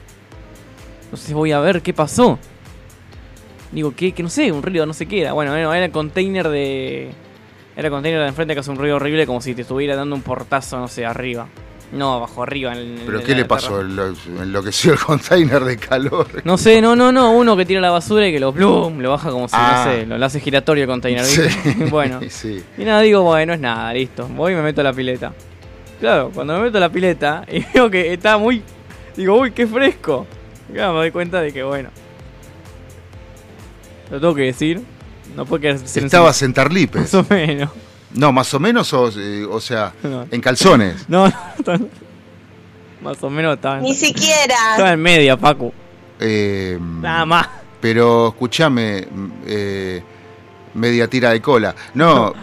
Entonces 1.03 1.33
voy 1.33 1.51
a 1.51 1.59
ver 1.59 1.81
qué 1.81 1.93
pasó. 1.93 2.39
Digo, 3.71 3.93
que, 3.95 4.13
que 4.13 4.23
no 4.23 4.29
sé, 4.29 4.51
un 4.51 4.63
ruido, 4.63 4.85
no 4.85 4.93
sé 4.93 5.05
qué 5.05 5.21
era. 5.21 5.33
Bueno, 5.33 5.55
era 5.55 5.85
el 5.85 5.91
container 5.91 6.47
de. 6.47 7.11
Era 7.75 7.87
el 7.87 7.93
container 7.93 8.21
de 8.21 8.27
enfrente 8.27 8.53
que 8.53 8.61
hace 8.61 8.71
un 8.71 8.77
ruido 8.77 8.95
horrible 8.95 9.25
como 9.25 9.41
si 9.41 9.53
te 9.53 9.61
estuviera 9.61 9.95
dando 9.95 10.15
un 10.15 10.21
portazo, 10.21 10.79
no 10.79 10.87
sé, 10.87 11.05
arriba. 11.05 11.47
No, 11.91 12.13
abajo, 12.13 12.43
arriba. 12.43 12.73
En, 12.77 13.01
¿Pero 13.05 13.23
qué 13.23 13.33
le 13.33 13.45
pasó? 13.45 13.81
Lo- 13.81 14.13
Enloqueció 14.41 14.93
el 14.93 14.99
container 15.05 15.63
de 15.63 15.77
calor. 15.77 16.27
No 16.43 16.57
sé, 16.57 16.81
no, 16.81 16.95
no, 16.95 17.11
no. 17.11 17.31
Uno 17.31 17.57
que 17.57 17.65
tira 17.65 17.81
la 17.81 17.89
basura 17.89 18.27
y 18.27 18.31
que 18.31 18.39
lo 18.39 18.53
plum, 18.53 18.99
lo 18.99 19.09
baja 19.11 19.31
como 19.31 19.47
si, 19.47 19.55
Ah. 19.57 19.83
no 19.85 19.91
sé, 19.91 20.05
lo, 20.05 20.17
lo 20.17 20.25
hace 20.25 20.39
giratorio 20.39 20.83
el 20.83 20.89
container. 20.89 21.25
Sí, 21.25 21.41
bueno. 21.89 22.19
sí. 22.29 22.63
Y 22.77 22.83
nada, 22.85 23.01
digo, 23.01 23.23
bueno, 23.23 23.53
es 23.53 23.59
nada, 23.59 23.91
listo. 23.93 24.27
Voy 24.27 24.53
y 24.53 24.55
me 24.55 24.61
meto 24.61 24.81
a 24.81 24.83
la 24.83 24.93
pileta. 24.93 25.33
Claro, 25.99 26.31
cuando 26.33 26.53
me 26.53 26.61
meto 26.61 26.77
a 26.77 26.81
la 26.81 26.89
pileta 26.89 27.43
y 27.51 27.65
veo 27.73 27.89
que 27.89 28.13
está 28.13 28.37
muy. 28.37 28.61
Digo, 29.17 29.39
uy, 29.39 29.51
qué 29.51 29.65
fresco. 29.67 30.27
Claro, 30.71 30.93
me 30.93 30.99
doy 30.99 31.11
cuenta 31.11 31.41
de 31.41 31.51
que, 31.51 31.63
bueno. 31.63 31.89
Lo 34.11 34.19
tengo 34.19 34.35
que 34.35 34.43
decir. 34.43 34.81
No 35.35 35.45
puede 35.45 35.61
quedar 35.61 35.75
Estabas 35.75 36.41
en 36.41 36.53
Tarlipes. 36.53 37.01
Más 37.01 37.13
o 37.13 37.25
menos. 37.29 37.69
No, 38.11 38.31
más 38.31 38.51
o 38.55 38.59
menos, 38.59 38.91
o, 38.93 39.09
eh, 39.19 39.45
o 39.47 39.59
sea, 39.61 39.93
No. 40.01 40.25
en 40.31 40.41
calzones. 40.41 41.05
No, 41.07 41.27
no, 41.27 41.33
Más 43.01 43.21
o 43.23 43.29
menos 43.29 43.55
estaba 43.55 43.77
en, 43.77 43.83
Ni 43.83 43.91
estaba 43.91 44.07
siquiera. 44.13 44.93
en 44.93 45.01
media, 45.01 45.37
Pacu. 45.37 45.71
Eh, 46.19 46.77
Nada 46.79 47.25
más. 47.25 47.47
Pero 47.79 48.27
escúchame, 48.29 49.07
eh, 49.47 50.03
media 50.73 51.07
tira 51.07 51.31
de 51.31 51.41
cola. 51.41 51.73
No, 51.93 52.33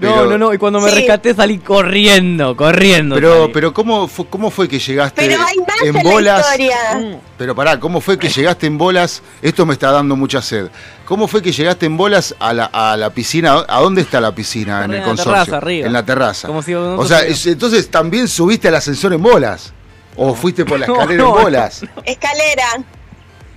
pero, 0.00 0.26
no, 0.26 0.38
no. 0.38 0.52
Y 0.54 0.58
cuando 0.58 0.80
me 0.80 0.88
Sí. 0.90 0.96
rescaté 0.96 1.34
salí 1.34 1.58
corriendo, 1.58 2.56
corriendo. 2.56 3.14
Pero, 3.14 3.40
salí. 3.42 3.52
pero 3.52 3.72
¿cómo, 3.74 4.08
fue, 4.08 4.26
¿cómo 4.28 4.50
fue 4.50 4.68
que 4.68 4.78
llegaste 4.78 5.22
Pero 5.26 5.42
hay 5.42 5.56
más 5.58 5.82
en 5.82 5.96
en 5.96 6.02
bolas? 6.02 6.46
la 6.46 6.54
historia. 6.64 6.76
Mm. 7.16 7.20
Pero 7.38 7.54
pará, 7.54 7.78
¿cómo 7.80 8.00
fue 8.00 8.18
que 8.18 8.28
llegaste 8.28 8.66
en 8.66 8.78
bolas? 8.78 9.22
Esto 9.42 9.66
me 9.66 9.72
está 9.74 9.90
dando 9.90 10.16
mucha 10.16 10.40
sed. 10.42 10.68
¿Cómo 11.04 11.28
fue 11.28 11.42
que 11.42 11.52
llegaste 11.52 11.86
en 11.86 11.96
bolas 11.96 12.34
a 12.38 12.52
la, 12.52 12.64
a 12.66 12.96
la 12.96 13.10
piscina? 13.10 13.64
¿A 13.68 13.80
dónde 13.80 14.00
está 14.02 14.20
la 14.20 14.34
piscina 14.34 14.84
en 14.84 14.90
el 14.90 14.96
en 14.96 15.00
la 15.02 15.06
consorcio? 15.06 15.32
terraza, 15.32 15.56
arriba. 15.58 15.86
En 15.86 15.92
la 15.92 16.04
terraza. 16.04 16.48
Como 16.48 16.62
si 16.62 16.74
o 16.74 17.04
sea, 17.06 17.20
es- 17.24 17.46
entonces 17.46 17.90
también 17.90 18.28
subiste 18.28 18.68
al 18.68 18.74
ascensor 18.76 19.12
en 19.12 19.22
bolas. 19.22 19.72
¿O 20.16 20.34
fuiste 20.34 20.64
por 20.64 20.78
la 20.78 20.86
No, 20.88 20.94
escalera 20.94 21.22
no, 21.24 21.36
en 21.38 21.42
bolas? 21.44 21.82
Escalera. 22.04 22.66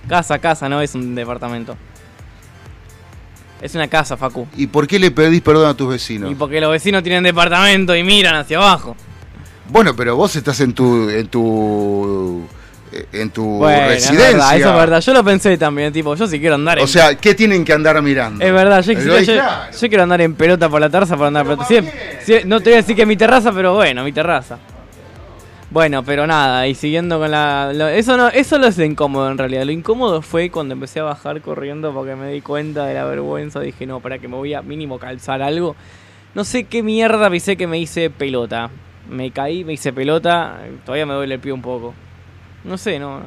Casa, 0.08 0.38
casa, 0.38 0.68
no 0.68 0.80
es 0.80 0.94
un 0.94 1.14
departamento. 1.14 1.76
Es 3.60 3.74
una 3.74 3.88
casa, 3.88 4.16
Facu. 4.16 4.46
¿Y 4.56 4.66
por 4.68 4.86
qué 4.86 4.98
le 4.98 5.10
pedís 5.10 5.40
perdón 5.42 5.68
a 5.68 5.74
tus 5.74 5.88
vecinos? 5.88 6.30
Y 6.30 6.34
porque 6.34 6.60
los 6.60 6.70
vecinos 6.70 7.02
tienen 7.02 7.24
departamento 7.24 7.94
y 7.96 8.02
miran 8.04 8.36
hacia 8.36 8.58
abajo. 8.58 8.94
Bueno, 9.68 9.94
pero 9.96 10.16
vos 10.16 10.34
estás 10.36 10.60
en 10.60 10.72
tu 10.72 11.08
en 11.10 11.26
tu 11.28 12.42
eh, 12.92 13.06
en 13.12 13.30
tu 13.30 13.44
Bueno, 13.44 13.82
es 13.90 14.06
residencia. 14.06 14.28
verdad, 14.30 14.56
eso 14.56 14.68
es 14.70 14.74
verdad. 14.76 15.00
Yo 15.00 15.12
lo 15.12 15.24
pensé 15.24 15.58
también, 15.58 15.92
tipo, 15.92 16.14
yo 16.14 16.26
sí 16.26 16.38
quiero 16.40 16.54
andar 16.54 16.78
en... 16.78 16.84
O 16.84 16.86
sea, 16.86 17.14
¿qué 17.16 17.34
tienen 17.34 17.64
que 17.64 17.72
andar 17.74 18.00
mirando? 18.00 18.42
es 18.44 18.50
verdad, 18.52 18.80
yo, 18.82 18.94
Pero 18.94 19.20
yo- 19.20 19.34
yo- 19.34 19.88
quiero 19.88 20.02
andar 20.04 20.20
en 20.22 20.34
pelota 20.34 20.68
por 20.70 20.80
la 20.80 20.88
terraza 20.88 21.16
para 21.16 21.28
andar 21.28 21.44
pelota. 21.44 21.64
Sí, 21.66 21.80
sí, 22.24 22.34
no 22.46 22.60
te 22.60 22.70
voy 22.70 22.74
a 22.74 22.76
decir 22.76 22.96
que 22.96 23.02
es 23.02 23.08
mi 23.08 23.16
terraza, 23.16 23.52
pero 23.52 23.74
bueno, 23.74 24.04
mi 24.04 24.12
terraza. 24.12 24.56
Bueno, 25.70 26.02
pero 26.02 26.26
nada, 26.26 26.66
y 26.66 26.74
siguiendo 26.74 27.18
con 27.18 27.30
la... 27.30 27.72
lo- 27.74 27.88
eso 27.88 28.16
no 28.16 28.28
eso 28.28 28.58
no 28.58 28.66
es 28.66 28.78
lo 28.78 28.84
incómodo 28.84 29.30
en 29.30 29.36
realidad. 29.36 29.64
Lo 29.64 29.72
incómodo 29.72 30.22
fue 30.22 30.50
cuando 30.50 30.72
empecé 30.72 31.00
a 31.00 31.04
bajar 31.04 31.42
corriendo 31.42 31.92
porque 31.92 32.16
me 32.16 32.30
di 32.32 32.40
cuenta 32.40 32.86
de 32.86 32.94
la 32.94 33.04
vergüenza. 33.04 33.60
Dije, 33.60 33.84
no, 33.86 34.00
para 34.00 34.18
que 34.18 34.28
me 34.28 34.36
voy 34.36 34.54
a 34.54 34.62
mínimo 34.62 34.98
calzar 34.98 35.42
algo. 35.42 35.76
No 36.34 36.44
sé 36.44 36.64
qué 36.64 36.82
mierda 36.82 37.28
pisé 37.30 37.56
que 37.58 37.66
me 37.66 37.78
hice 37.78 38.08
pelota. 38.08 38.70
Me 39.10 39.30
caí, 39.30 39.62
me 39.64 39.74
hice 39.74 39.92
pelota, 39.92 40.58
todavía 40.86 41.04
me 41.06 41.14
duele 41.14 41.34
el 41.34 41.40
pie 41.40 41.52
un 41.52 41.62
poco. 41.62 41.94
No 42.64 42.76
sé, 42.78 42.98
no... 42.98 43.20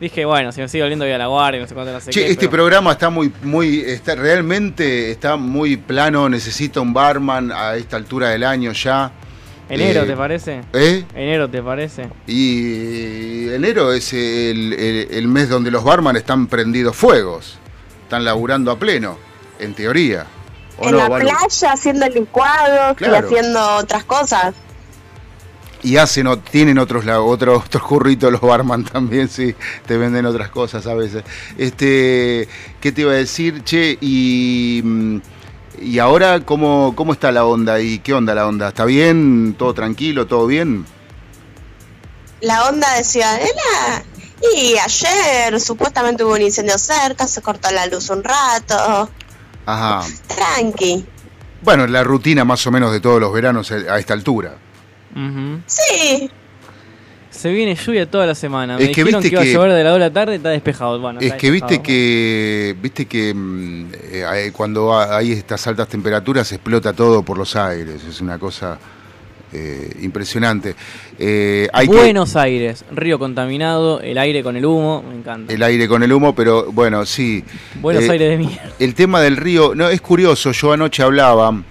Dije, 0.00 0.24
bueno, 0.24 0.50
si 0.50 0.60
me 0.60 0.68
sigue 0.68 0.82
oliendo 0.82 1.04
voy 1.04 1.12
a 1.14 1.18
la 1.18 1.26
guardia, 1.28 1.60
no 1.60 1.66
sé 1.68 1.74
cuánto, 1.74 1.92
no 1.92 2.00
sé 2.00 2.10
Che, 2.10 2.20
qué, 2.24 2.26
este 2.32 2.40
pero- 2.48 2.50
programa 2.64 2.90
está 2.92 3.08
muy, 3.08 3.32
muy, 3.44 3.80
está, 3.80 4.16
realmente 4.16 5.12
está 5.12 5.36
muy 5.36 5.76
plano, 5.76 6.28
necesita 6.28 6.80
un 6.80 6.92
barman 6.92 7.52
a 7.52 7.76
esta 7.76 7.98
altura 7.98 8.30
del 8.30 8.42
año 8.42 8.72
ya. 8.72 9.12
Enero, 9.74 10.02
Eh, 10.02 10.06
¿te 10.06 10.16
parece? 10.16 10.60
¿Eh? 10.74 11.04
Enero, 11.14 11.48
¿te 11.48 11.62
parece? 11.62 12.08
Y 12.26 13.48
enero 13.48 13.92
es 13.92 14.12
el, 14.12 14.72
el- 14.74 15.08
el 15.10 15.28
mes 15.28 15.48
donde 15.48 15.70
los 15.70 15.82
barman 15.82 16.14
están 16.16 16.46
prendidos 16.46 16.94
fuegos, 16.94 17.58
están 18.02 18.24
laburando 18.24 18.70
a 18.70 18.78
pleno, 18.78 19.16
en 19.58 19.72
teoría. 19.74 20.26
¿O 20.78 20.86
En 20.86 20.92
no, 20.92 20.98
la 20.98 21.08
Balu? 21.08 21.24
playa 21.28 21.72
haciendo 21.72 22.06
licuados 22.08 22.96
Claro. 22.98 23.14
y 23.30 23.34
haciendo 23.34 23.76
otras 23.76 24.04
cosas. 24.04 24.54
Y 25.82 25.96
hacen, 25.96 26.28
tienen 26.50 26.78
otros, 26.78 27.04
otros, 27.06 27.64
otros 27.66 27.82
curritos 27.82 28.30
los 28.30 28.40
barman 28.42 28.84
también, 28.84 29.28
sí, 29.28 29.54
te 29.86 29.96
venden 29.96 30.26
otras 30.26 30.48
cosas 30.50 30.86
a 30.86 30.94
veces. 30.94 31.24
Este, 31.58 32.46
¿qué 32.80 32.92
te 32.92 33.00
iba 33.00 33.12
a 33.12 33.16
decir, 33.16 33.64
che? 33.64 33.96
Y, 34.00 34.80
mm, 34.84 35.16
y 35.82 35.98
ahora, 35.98 36.40
¿cómo, 36.40 36.94
¿cómo 36.96 37.12
está 37.12 37.32
la 37.32 37.44
onda? 37.44 37.80
¿Y 37.80 37.98
qué 37.98 38.14
onda 38.14 38.34
la 38.34 38.46
onda? 38.46 38.68
¿Está 38.68 38.84
bien? 38.84 39.54
¿Todo 39.58 39.74
tranquilo? 39.74 40.26
¿Todo 40.26 40.46
bien? 40.46 40.86
La 42.40 42.68
onda 42.68 42.94
de 42.94 43.04
Ciudadela. 43.04 44.04
Y 44.56 44.76
ayer 44.76 45.60
supuestamente 45.60 46.24
hubo 46.24 46.34
un 46.34 46.42
incendio 46.42 46.76
cerca, 46.78 47.26
se 47.26 47.42
cortó 47.42 47.70
la 47.70 47.86
luz 47.86 48.10
un 48.10 48.24
rato. 48.24 49.08
Ajá. 49.66 50.02
Tranqui. 50.26 51.06
Bueno, 51.62 51.86
la 51.86 52.02
rutina 52.02 52.44
más 52.44 52.66
o 52.66 52.72
menos 52.72 52.90
de 52.92 53.00
todos 53.00 53.20
los 53.20 53.32
veranos 53.32 53.70
a 53.70 53.74
a 53.74 53.98
esta 53.98 54.14
altura. 54.14 54.56
Ujú. 55.14 55.60
Sí, 55.66 56.30
Se 57.32 57.50
viene 57.50 57.74
lluvia 57.74 58.08
toda 58.08 58.26
la 58.26 58.34
semana. 58.34 58.76
Me 58.76 58.84
Es 58.84 58.90
que 58.90 59.02
dijeron 59.02 59.20
viste 59.22 59.36
que 59.36 59.50
iba 59.50 59.62
a 59.62 59.66
llover 59.66 59.72
de 59.72 59.82
la 59.84 59.90
2 59.90 59.98
de 59.98 60.04
la 60.06 60.12
tarde, 60.12 60.34
está 60.36 60.50
despejado. 60.50 61.00
Bueno, 61.00 61.18
Es 61.18 61.26
está 61.26 61.38
que 61.38 61.50
viste 61.50 61.82
que 61.82 62.76
viste 62.80 63.06
que 63.06 63.32
mm, 63.34 63.86
eh, 64.12 64.50
cuando 64.52 64.92
ha- 64.94 65.16
hay 65.16 65.32
estas 65.32 65.66
altas 65.66 65.88
temperaturas 65.88 66.52
explota 66.52 66.92
todo 66.92 67.22
por 67.22 67.36
los 67.38 67.56
aires, 67.56 68.04
es 68.08 68.20
una 68.20 68.38
cosa 68.38 68.78
eh, 69.54 69.90
impresionante. 70.02 70.74
Eh, 71.18 71.68
hay 71.72 71.86
que- 71.88 71.94
Buenos 71.94 72.36
Aires, 72.36 72.84
río 72.90 73.18
contaminado, 73.18 74.00
el 74.00 74.16
aire 74.18 74.42
con 74.42 74.56
el 74.56 74.64
humo, 74.64 75.02
me 75.06 75.14
encanta. 75.16 75.52
el 75.52 75.62
aire 75.62 75.88
con 75.88 76.02
el 76.02 76.12
humo, 76.12 76.34
pero 76.34 76.70
bueno, 76.72 77.04
sí. 77.04 77.44
Buenos 77.80 78.08
Aires 78.08 78.30
de 78.30 78.36
mierda. 78.38 78.72
El 78.78 78.94
tema 78.94 79.20
del 79.20 79.36
río, 79.36 79.74
no, 79.74 79.88
es 79.90 80.00
curioso, 80.00 80.52
yo 80.52 80.72
anoche 80.72 81.02
hablaba 81.02 81.62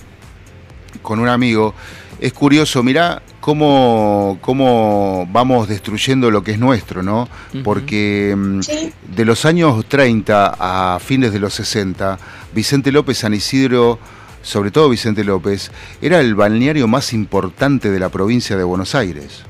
con 1.02 1.20
un 1.20 1.28
amigo, 1.30 1.74
es 2.20 2.34
curioso, 2.34 2.84
mirá 2.84 3.22
cómo, 3.42 4.38
cómo 4.42 5.28
vamos 5.32 5.68
destruyendo 5.68 6.32
lo 6.32 6.44
que 6.44 6.52
es 6.52 6.60
nuestro, 6.60 7.04
¿no? 7.04 7.28
Porque 7.64 8.34
mm, 8.38 8.62
sí. 8.62 8.94
de 9.16 9.26
los 9.26 9.44
años 9.46 9.84
30 9.88 10.56
a 10.58 11.00
fines 11.00 11.34
de 11.34 11.40
los 11.40 11.54
60, 11.56 12.18
Vicente 12.54 12.92
López 12.92 13.18
San 13.18 13.34
Isidro, 13.34 14.00
sobre 14.42 14.72
todo 14.72 14.88
Vicente 14.90 15.24
López, 15.24 15.72
era 16.02 16.20
el 16.22 16.36
balneario 16.36 16.88
más 16.88 17.12
importante 17.14 17.92
de 17.92 18.00
la 18.00 18.10
provincia 18.10 18.56
de 18.56 18.64
Buenos 18.64 18.96
Aires. 18.96 19.42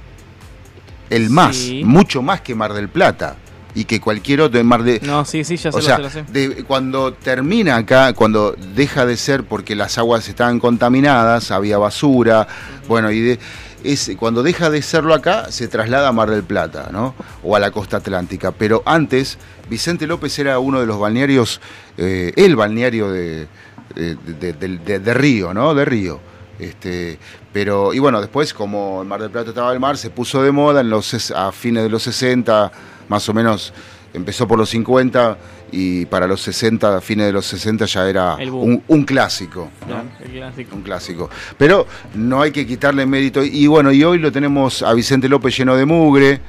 El 1.09 1.29
más, 1.29 1.55
Sí. 1.57 1.83
mucho 1.83 2.21
más 2.21 2.41
que 2.41 2.55
Mar 2.55 2.73
del 2.73 2.87
Plata 2.89 3.35
y 3.75 3.85
que 3.85 3.99
cualquier 4.01 4.41
otro 4.41 4.59
en 4.59 4.65
Mar 4.65 4.83
de 4.83 4.99
No, 5.03 5.23
sí, 5.25 5.43
sí, 5.43 5.55
ya 5.57 5.69
o 5.69 5.73
lo 5.77 5.81
sea, 5.81 5.95
sé, 5.97 6.01
lo 6.01 6.09
sé. 6.09 6.23
de- 6.31 6.63
cuando 6.65 7.13
termina 7.13 7.75
acá, 7.77 8.13
cuando 8.13 8.53
deja 8.75 9.05
de 9.05 9.15
ser 9.17 9.43
porque 9.43 9.75
las 9.75 9.97
aguas 9.97 10.27
estaban 10.27 10.59
contaminadas, 10.59 11.51
había 11.51 11.77
basura, 11.77 12.47
bueno, 12.87 13.11
y 13.11 13.19
de, 13.21 13.39
es, 13.83 14.11
cuando 14.17 14.43
deja 14.43 14.69
de 14.69 14.81
serlo 14.81 15.13
acá, 15.13 15.51
se 15.51 15.67
traslada 15.67 16.07
a 16.07 16.11
Mar 16.11 16.29
del 16.29 16.43
Plata, 16.43 16.89
¿no? 16.91 17.13
O 17.43 17.55
a 17.55 17.59
la 17.59 17.71
costa 17.71 17.97
atlántica. 17.97 18.51
Pero 18.51 18.83
antes, 18.85 19.37
Vicente 19.69 20.07
López 20.07 20.37
era 20.39 20.59
uno 20.59 20.79
de 20.79 20.85
los 20.85 20.99
balnearios, 20.99 21.61
eh, 21.97 22.33
el 22.35 22.55
balneario 22.55 23.11
de, 23.11 23.47
de, 23.95 24.99
de- 24.99 25.13
Río, 25.13 25.53
¿no? 25.53 25.73
De 25.73 25.85
Río. 25.85 26.19
Este, 26.59 27.17
pero, 27.51 27.93
y 27.93 27.99
bueno, 27.99 28.21
después, 28.21 28.53
como 28.53 29.01
en 29.01 29.07
Mar 29.07 29.21
del 29.21 29.31
Plata 29.31 29.49
estaba 29.49 29.73
el 29.73 29.79
mar, 29.79 29.97
se 29.97 30.09
puso 30.11 30.43
de 30.43 30.51
moda 30.51 30.81
en 30.81 30.89
los, 30.89 31.31
a 31.31 31.51
fines 31.51 31.83
de 31.83 31.89
los 31.89 32.03
60, 32.03 32.71
más 33.09 33.27
o 33.29 33.33
menos 33.33 33.73
empezó 34.13 34.47
por 34.47 34.57
los 34.57 34.69
50 34.69 35.37
y 35.71 36.05
para 36.05 36.27
los 36.27 36.41
60, 36.41 36.97
a 36.97 37.01
fines 37.01 37.27
de 37.27 37.31
los 37.31 37.45
60 37.45 37.85
ya 37.85 38.09
era 38.09 38.35
un, 38.35 38.83
un 38.87 39.03
clásico. 39.03 39.69
¿no? 39.87 39.95
No, 39.95 40.03
el 40.23 40.31
clásico. 40.31 40.75
Un 40.75 40.81
clásico. 40.81 41.29
Pero 41.57 41.87
no 42.15 42.41
hay 42.41 42.51
que 42.51 42.65
quitarle 42.67 43.05
mérito. 43.05 43.43
Y 43.43 43.67
bueno, 43.67 43.91
y 43.91 44.03
hoy 44.03 44.19
lo 44.19 44.31
tenemos 44.31 44.81
a 44.83 44.93
Vicente 44.93 45.29
López 45.29 45.57
lleno 45.57 45.75
de 45.75 45.85
mugre, 45.85 46.41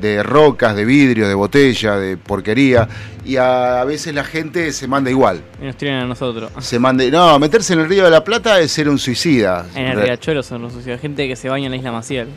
de 0.00 0.22
rocas, 0.22 0.76
de 0.76 0.84
vidrio, 0.84 1.28
de 1.28 1.34
botella, 1.34 1.96
de 1.96 2.16
porquería. 2.16 2.88
Y 3.24 3.36
a, 3.36 3.82
a 3.82 3.84
veces 3.84 4.14
la 4.14 4.24
gente 4.24 4.72
se 4.72 4.88
manda 4.88 5.10
igual. 5.10 5.42
Y 5.60 5.66
nos 5.66 5.76
tiran 5.76 6.04
a 6.04 6.06
nosotros. 6.06 6.50
Se 6.60 6.78
manda. 6.78 7.04
No, 7.10 7.38
meterse 7.38 7.74
en 7.74 7.80
el 7.80 7.88
Río 7.88 8.04
de 8.04 8.10
la 8.10 8.24
Plata 8.24 8.60
es 8.60 8.72
ser 8.72 8.88
un 8.88 8.98
suicida. 8.98 9.66
En 9.74 9.86
el 9.86 10.00
riachuelo 10.00 10.42
son 10.42 10.62
los 10.62 10.72
sucios. 10.72 11.00
Gente 11.00 11.28
que 11.28 11.36
se 11.36 11.48
baña 11.48 11.66
en 11.66 11.72
la 11.72 11.76
isla 11.76 11.92
Maciel. 11.92 12.28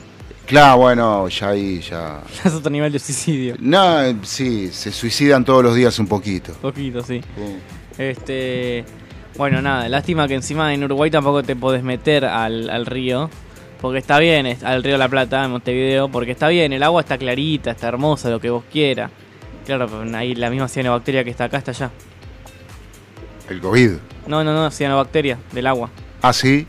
Claro, 0.45 0.77
bueno, 0.77 1.27
ya 1.29 1.49
ahí 1.49 1.79
ya. 1.79 2.21
Ya 2.21 2.41
es 2.45 2.53
otro 2.53 2.69
nivel 2.69 2.91
de 2.91 2.99
suicidio. 2.99 3.55
No, 3.59 3.99
sí, 4.23 4.69
se 4.71 4.91
suicidan 4.91 5.45
todos 5.45 5.63
los 5.63 5.75
días 5.75 5.97
un 5.99 6.07
poquito. 6.07 6.53
Poquito, 6.53 7.01
sí. 7.01 7.21
Este. 7.97 8.85
Bueno, 9.37 9.61
nada, 9.61 9.89
lástima 9.89 10.27
que 10.27 10.35
encima 10.35 10.73
en 10.73 10.83
Uruguay 10.83 11.09
tampoco 11.09 11.41
te 11.41 11.55
podés 11.55 11.83
meter 11.83 12.25
al, 12.25 12.69
al 12.69 12.85
río. 12.85 13.29
Porque 13.81 13.99
está 13.99 14.17
bien, 14.17 14.57
al 14.63 14.81
río 14.81 14.97
La 14.97 15.09
Plata, 15.09 15.43
en 15.43 15.51
Montevideo, 15.51 16.07
porque 16.07 16.31
está 16.31 16.47
bien, 16.47 16.71
el 16.71 16.83
agua 16.83 17.01
está 17.01 17.17
clarita, 17.17 17.71
está 17.71 17.89
hermosa, 17.89 18.29
lo 18.29 18.39
que 18.39 18.49
vos 18.49 18.63
quieras. 18.71 19.11
Claro, 19.65 19.87
pero 19.87 20.17
ahí 20.17 20.35
la 20.35 20.49
misma 20.49 20.69
cianobacteria 20.69 21.23
que 21.25 21.29
está 21.29 21.45
acá 21.45 21.57
está 21.57 21.71
allá. 21.71 21.91
El 23.49 23.59
COVID. 23.59 23.91
No, 24.27 24.41
no, 24.41 24.53
no, 24.53 24.71
cianobacteria 24.71 25.37
del 25.51 25.67
agua. 25.67 25.89
Ah, 26.25 26.31
sí. 26.33 26.65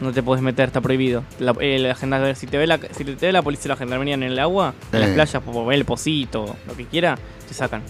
No 0.00 0.12
te 0.12 0.22
puedes 0.24 0.42
meter, 0.42 0.66
está 0.66 0.80
prohibido. 0.80 1.22
La, 1.38 1.54
eh, 1.60 1.78
la 1.78 1.92
agenda- 1.92 2.34
si, 2.34 2.46
te 2.48 2.58
ve 2.58 2.66
la, 2.66 2.78
si 2.90 3.04
te 3.04 3.26
ve 3.26 3.32
la 3.32 3.42
policía 3.42 3.68
la 3.70 3.76
gendarmería 3.76 4.14
en 4.14 4.24
el 4.24 4.38
agua, 4.40 4.74
en 4.92 5.00
las 5.00 5.10
Eh. 5.10 5.14
playas, 5.14 5.42
por 5.42 5.66
ver 5.66 5.78
el 5.78 5.84
pocito, 5.84 6.56
lo 6.66 6.76
que 6.76 6.84
quiera, 6.84 7.16
te 7.46 7.54
sacan. 7.54 7.82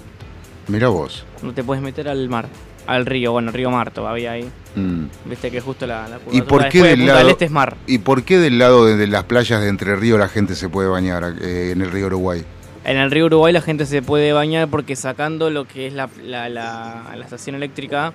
Mira 0.69 0.88
vos. 0.88 1.25
No 1.43 1.53
te 1.55 1.65
puedes 1.65 1.83
meter 1.83 2.11
al 2.11 2.29
mar, 2.29 2.47
al 2.87 3.07
río, 3.07 3.33
bueno, 3.33 3.50
río 3.53 3.71
Mar 3.71 3.91
todavía 3.91 4.33
ahí. 4.33 4.50
Mm. 4.77 5.05
Viste 5.25 5.50
que 5.50 5.62
justo 5.62 5.87
la, 5.87 6.07
la 6.09 6.19
¿Y 6.31 6.43
por 6.43 6.69
qué 6.69 6.83
de 6.83 6.88
del 6.91 7.07
lado 7.07 7.19
del 7.21 7.29
Este 7.31 7.47
es 7.47 7.50
mar. 7.50 7.77
¿Y 7.87 7.99
por 7.99 8.23
qué 8.23 8.37
del 8.37 8.59
lado 8.59 8.85
de, 8.85 8.97
de 8.99 9.07
las 9.07 9.25
playas 9.25 9.62
de 9.62 9.69
Entre 9.69 9.97
Ríos 9.97 10.19
la 10.19 10.29
gente 10.29 10.55
se 10.55 10.69
puede 10.69 10.88
bañar 10.88 11.25
eh, 11.41 11.71
en 11.73 11.81
el 11.81 11.91
río 11.91 12.07
Uruguay? 12.09 12.45
En 12.85 12.99
el 12.99 13.11
río 13.11 13.25
Uruguay 13.27 13.53
la 13.55 13.62
gente 13.62 13.87
se 13.87 14.03
puede 14.03 14.35
bañar 14.35 14.69
porque 14.69 14.95
sacando 14.95 15.49
lo 15.49 15.67
que 15.67 15.87
es 15.87 15.95
la, 15.95 16.11
la, 16.23 16.50
la, 16.50 17.15
la 17.17 17.25
estación 17.25 17.57
eléctrica, 17.57 18.12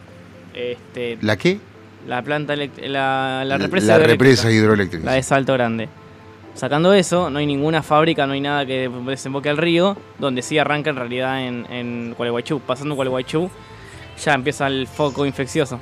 este, 0.53 1.17
¿La 1.21 1.37
qué? 1.37 1.59
La 2.07 2.21
planta 2.21 2.55
la, 2.55 3.43
la 3.45 3.57
represa 3.57 3.87
La 3.87 3.93
hidroeléctrica. 3.95 4.07
represa 4.07 4.51
hidroeléctrica. 4.51 5.05
La 5.05 5.11
de 5.13 5.23
Salto 5.23 5.53
Grande. 5.53 5.89
Sacando 6.55 6.93
eso, 6.93 7.29
no 7.31 7.39
hay 7.39 7.47
ninguna 7.47 7.81
fábrica, 7.81 8.27
no 8.27 8.33
hay 8.33 8.41
nada 8.41 8.65
que 8.65 8.87
desemboque 9.07 9.49
al 9.49 9.57
río, 9.57 9.97
donde 10.19 10.41
sí 10.43 10.59
arranca 10.59 10.91
en 10.91 10.95
realidad 10.97 11.41
en, 11.45 11.65
en 11.71 12.13
Gualeguaychú. 12.15 12.59
Pasando 12.59 12.93
Gualeguaychú, 12.95 13.49
ya 14.23 14.33
empieza 14.33 14.67
el 14.67 14.87
foco 14.87 15.25
infeccioso. 15.25 15.79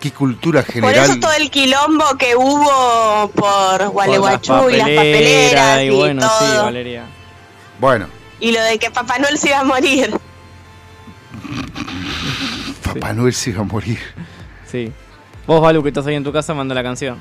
¿Qué 0.00 0.10
cultura 0.10 0.62
Por 0.62 0.72
general? 0.74 1.04
eso 1.10 1.20
todo 1.20 1.32
el 1.32 1.48
quilombo 1.50 2.04
que 2.18 2.34
hubo 2.36 3.30
por 3.34 3.88
Gualeguaychú 3.88 4.52
Por 4.52 4.72
y 4.72 4.76
las 4.76 4.88
papeleras 4.88 5.80
y, 5.80 5.84
y 5.84 5.90
bueno, 5.90 6.22
sí. 6.22 6.44
Valeria. 6.58 7.04
Bueno, 7.78 8.06
y 8.40 8.52
lo 8.52 8.60
de 8.62 8.78
que 8.78 8.90
Papá 8.90 9.18
Noel 9.18 9.38
se 9.38 9.48
iba 9.48 9.60
a 9.60 9.64
morir. 9.64 10.10
Papá 12.84 13.12
Noel 13.12 13.32
se 13.32 13.50
iba 13.50 13.60
a 13.62 13.64
morir. 13.64 13.98
Sí. 14.70 14.92
Vos, 15.52 15.60
Balu, 15.60 15.82
que 15.82 15.90
estás 15.90 16.06
ahí 16.06 16.14
en 16.14 16.24
tu 16.24 16.32
casa, 16.32 16.54
manda 16.54 16.74
la 16.74 16.82
canción. 16.82 17.18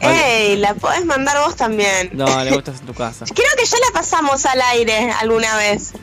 Ey, 0.00 0.56
la 0.58 0.74
podés 0.74 1.04
mandar 1.04 1.36
vos 1.44 1.56
también. 1.56 2.10
No, 2.12 2.44
le 2.44 2.52
gustas 2.52 2.78
en 2.78 2.86
tu 2.86 2.94
casa. 2.94 3.24
Creo 3.26 3.48
que 3.58 3.64
ya 3.64 3.76
la 3.84 3.92
pasamos 3.92 4.46
al 4.46 4.60
aire 4.62 5.10
alguna 5.20 5.56
vez. 5.56 5.94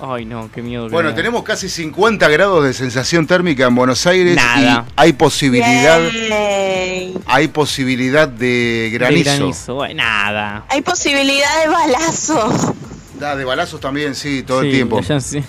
Ay, 0.00 0.24
no, 0.24 0.50
qué 0.50 0.62
miedo. 0.62 0.86
que 0.86 0.92
Bueno, 0.94 1.10
me 1.10 1.12
da. 1.12 1.16
tenemos 1.16 1.42
casi 1.42 1.68
50 1.68 2.26
grados 2.28 2.64
de 2.64 2.72
sensación 2.72 3.26
térmica 3.26 3.66
en 3.66 3.74
Buenos 3.74 4.06
Aires 4.06 4.34
Nada. 4.34 4.86
y 4.88 4.92
hay 4.96 5.12
posibilidad, 5.12 6.00
Yay. 6.10 7.18
hay 7.26 7.48
posibilidad 7.48 8.26
de 8.28 8.88
granizo. 8.94 9.30
De 9.30 9.36
granizo, 9.36 9.74
bueno, 9.74 9.94
nada. 10.02 10.64
Hay 10.70 10.80
posibilidad 10.80 11.62
de 11.62 11.68
balazo. 11.68 12.74
Da, 13.20 13.36
de 13.36 13.44
balazos 13.44 13.78
también, 13.78 14.14
sí, 14.14 14.42
todo 14.42 14.62
el 14.62 14.68
Sí, 14.68 14.72
tiempo. 14.76 15.00
ya 15.02 15.20
sí. 15.20 15.44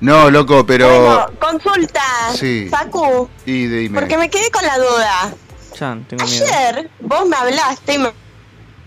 No, 0.00 0.30
loco, 0.30 0.64
pero 0.64 0.88
Bueno, 0.88 1.26
consulta, 1.38 2.02
Sí. 2.38 2.68
Facu, 2.70 3.28
y 3.44 3.66
dime. 3.66 3.98
porque 4.00 4.16
me 4.16 4.30
quedé 4.30 4.50
con 4.50 4.64
la 4.64 4.78
duda. 4.78 5.34
Chan, 5.74 6.04
tengo 6.08 6.24
miedo. 6.24 6.44
Ayer 6.46 6.90
vos 7.00 7.26
me 7.26 7.36
hablaste 7.36 7.94
y 7.94 7.98
me 7.98 8.12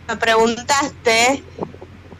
me 0.08 0.18
preguntaste 0.18 1.44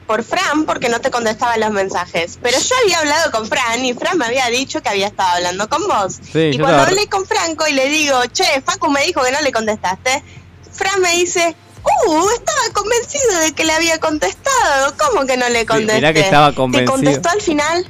por 0.08 0.24
Fran 0.24 0.66
porque 0.66 0.90
no 0.90 1.00
te 1.02 1.12
contestaba 1.12 1.58
los 1.58 1.72
mensajes. 1.72 2.40
Pero 2.42 2.58
yo 2.60 2.76
había 2.84 3.00
hablado 3.00 3.32
con 3.32 3.48
Fran 3.48 3.84
y 3.84 3.94
Fran 3.94 4.18
me 4.18 4.26
había 4.26 4.48
dicho 4.48 4.82
que 4.82 4.90
había 4.90 5.08
estado 5.08 5.36
hablando 5.36 5.68
con 5.70 5.86
vos. 5.88 6.20
Sí, 6.32 6.52
y 6.54 6.60
cuando 6.60 6.84
hablé 6.84 7.08
con 7.08 7.26
Franco 7.26 7.68
y 7.68 7.74
le 7.74 7.90
digo, 7.90 8.20
che, 8.32 8.46
Facu 8.66 8.90
me 8.90 9.04
dijo 9.06 9.22
que 9.24 9.32
no 9.32 9.42
le 9.42 9.52
contestaste, 9.52 10.24
Fran 10.72 11.02
me 11.02 11.12
dice, 11.12 11.56
uh, 11.84 12.30
estaba 12.30 12.74
convencido 12.74 13.40
de 13.40 13.54
que 13.54 13.66
le 13.66 13.74
había 13.74 14.00
contestado. 14.00 14.94
¿Cómo 14.98 15.26
que 15.26 15.38
no 15.38 15.50
le 15.50 15.66
contesté? 15.66 15.96
mirá 15.96 16.14
que 16.14 16.22
estaba 16.22 16.54
convencido. 16.54 16.94
¿Te 16.94 17.04
contestó 17.04 17.30
al 17.30 17.42
final? 17.42 17.88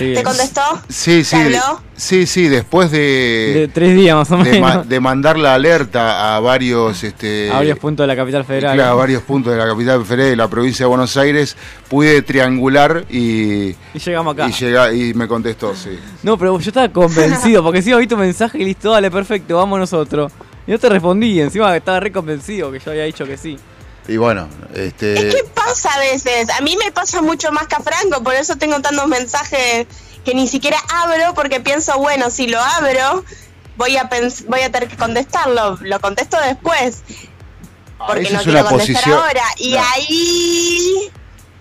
Sí, 0.00 0.14
¿Te 0.14 0.22
contestó? 0.22 0.60
Sí, 0.88 1.24
sí, 1.24 1.36
¿Te 1.36 1.42
habló? 1.42 1.80
sí, 1.94 2.26
sí, 2.26 2.48
después 2.48 2.90
De 2.90 2.98
de, 3.54 3.68
tres 3.68 3.94
días 3.94 4.16
más 4.16 4.30
o 4.30 4.38
de, 4.38 4.44
menos. 4.52 4.60
ma- 4.76 4.82
de 4.82 5.00
mandar 5.00 5.38
la 5.38 5.54
alerta 5.54 6.34
a 6.36 6.40
varios, 6.40 7.04
este, 7.04 7.50
a 7.50 7.56
varios 7.56 7.78
puntos 7.78 8.04
de 8.04 8.06
la 8.08 8.16
capital 8.16 8.44
federal. 8.44 8.74
claro, 8.76 8.92
a 8.92 8.94
varios 8.94 9.22
puntos 9.22 9.52
de 9.52 9.58
la 9.58 9.66
capital 9.66 10.04
federal 10.06 10.30
de 10.30 10.36
la 10.36 10.48
provincia 10.48 10.84
de 10.84 10.88
Buenos 10.88 11.16
Aires, 11.18 11.56
pude 11.88 12.22
triangular 12.22 13.04
y, 13.10 13.70
Y 13.92 13.98
llegamos 14.02 14.32
acá. 14.34 14.48
y, 14.48 14.52
llega, 14.52 14.92
y 14.94 15.12
me 15.14 15.28
contestó, 15.28 15.74
sí. 15.76 15.98
No, 16.22 16.38
pero 16.38 16.58
yo 16.58 16.68
estaba 16.70 16.88
convencido, 16.88 17.62
porque 17.62 17.78
encima 17.80 17.98
vi 17.98 18.06
tu 18.06 18.16
mensaje 18.16 18.58
y 18.58 18.64
listo, 18.64 18.90
dale, 18.92 19.10
perfecto, 19.10 19.56
vamos 19.56 19.78
nosotros. 19.78 20.32
Y 20.66 20.70
no 20.72 20.78
te 20.78 20.88
respondí, 20.88 21.40
encima 21.40 21.76
estaba 21.76 22.00
re 22.00 22.10
convencido 22.12 22.72
que 22.72 22.78
yo 22.78 22.90
había 22.90 23.04
dicho 23.04 23.26
que 23.26 23.36
sí. 23.36 23.58
Y 24.10 24.16
bueno, 24.16 24.48
este... 24.74 25.28
Es 25.28 25.34
que 25.36 25.44
pasa 25.44 25.88
a 25.94 25.98
veces. 26.00 26.50
A 26.50 26.60
mí 26.62 26.76
me 26.84 26.90
pasa 26.90 27.22
mucho 27.22 27.52
más 27.52 27.66
que 27.68 27.76
a 27.76 27.80
Franco, 27.80 28.22
por 28.24 28.34
eso 28.34 28.56
tengo 28.56 28.80
tantos 28.80 29.06
mensajes 29.06 29.86
que 30.24 30.34
ni 30.34 30.48
siquiera 30.48 30.78
abro 30.92 31.32
porque 31.34 31.60
pienso, 31.60 31.96
bueno, 31.98 32.28
si 32.30 32.48
lo 32.48 32.58
abro, 32.60 33.24
voy 33.76 33.96
a 33.96 34.10
pens- 34.10 34.44
voy 34.46 34.60
a 34.62 34.72
tener 34.72 34.88
que 34.88 34.96
contestarlo. 34.96 35.78
Lo 35.82 36.00
contesto 36.00 36.36
después, 36.44 37.02
porque 38.04 38.24
esa 38.24 38.32
no 38.34 38.38
es 38.40 38.44
quiero 38.44 38.60
una 38.60 38.68
contestar 38.68 38.96
posición- 39.04 39.18
ahora. 39.18 39.42
Y 39.58 39.72
No. 39.74 39.82
ahí 39.94 41.10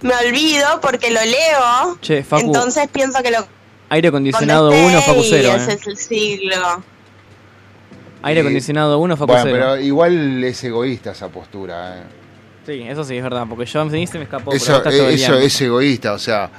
me 0.02 0.16
olvido 0.16 0.82
porque 0.82 1.12
lo 1.12 1.22
leo. 1.24 1.98
Che, 2.02 2.24
Facu. 2.24 2.48
Entonces 2.48 2.88
pienso 2.92 3.22
que 3.22 3.30
lo 3.32 3.48
Aire 3.90 4.08
acondicionado 4.10 4.70
contesté 4.70 4.88
1, 4.88 5.02
Facu 5.04 5.20
y 5.20 5.30
0. 5.30 5.54
ese 5.56 5.72
Eh. 5.72 5.78
es 5.80 5.88
el 5.88 5.98
siglo. 5.98 6.84
Aire 8.24 8.42
acondicionado 8.42 8.98
1, 9.00 9.16
Facu 9.16 9.28
Bueno, 9.32 9.44
0. 9.46 9.56
pero 9.58 9.78
igual 9.82 10.44
es 10.44 10.64
egoísta 10.64 11.12
esa 11.12 11.30
postura. 11.30 11.98
¿eh? 12.00 12.04
Sí, 12.65 12.84
eso 12.88 13.04
sí, 13.04 13.17
es 13.17 13.24
verdad, 13.24 13.45
porque 13.50 13.65
yo 13.65 13.84
me 13.86 14.06
se 14.08 14.17
me 14.17 14.24
escapó. 14.26 14.54
Eso, 14.54 14.82
pero 14.84 15.10
eh, 15.10 15.13
eso 15.15 15.34
es 15.36 15.60
egoísta, 15.62 16.13
o 16.13 16.19
sea, 16.19 16.50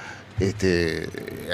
este, 0.40 1.06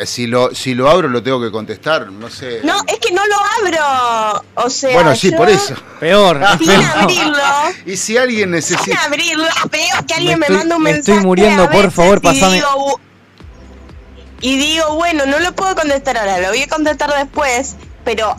si 0.07 0.27
lo, 0.29 0.55
si 0.55 0.75
lo 0.75 0.89
abro 0.89 1.09
lo 1.09 1.23
tengo 1.23 1.41
que 1.43 1.51
contestar, 1.51 2.11
no 2.11 2.31
sé. 2.31 2.61
No, 2.63 2.77
es 2.87 2.99
que 3.01 3.13
no 3.13 3.23
lo 3.27 3.37
abro. 3.61 4.45
O 4.55 4.71
sea, 4.71 4.95
bueno, 4.95 5.15
sí, 5.17 5.31
yo 5.31 5.37
por 5.37 5.49
eso. 5.51 5.75
Peor, 6.01 6.41
es 6.43 6.49
Sin 6.59 6.67
peor. 6.69 6.85
abrirlo. 6.97 7.43
Y 7.85 7.97
si 7.97 8.17
alguien 8.17 8.43
Sin 8.45 8.51
necesita... 8.53 9.05
abrirlo, 9.05 9.45
veo 9.71 10.07
que 10.07 10.15
alguien 10.15 10.39
Me 10.39 10.47
me, 10.47 10.47
estoy- 10.47 10.57
manda 10.59 10.77
un 10.77 10.83
me 10.85 10.93
mensaje. 10.93 11.13
estoy 11.17 11.27
muriendo, 11.27 11.65
a 11.65 11.71
por 11.71 11.91
favor, 11.91 12.19
y 12.23 12.27
pasame- 12.27 12.53
digo, 12.55 13.01
y 14.41 14.57
digo, 14.59 14.95
bueno, 14.95 15.27
no 15.27 15.41
lo 15.41 15.53
puedo 15.55 15.75
contestar 15.75 16.17
ahora, 16.19 16.39
lo 16.41 16.49
voy 16.49 16.63
a 16.63 16.69
contestar 16.69 17.13
después, 17.19 17.75
pero 18.05 18.35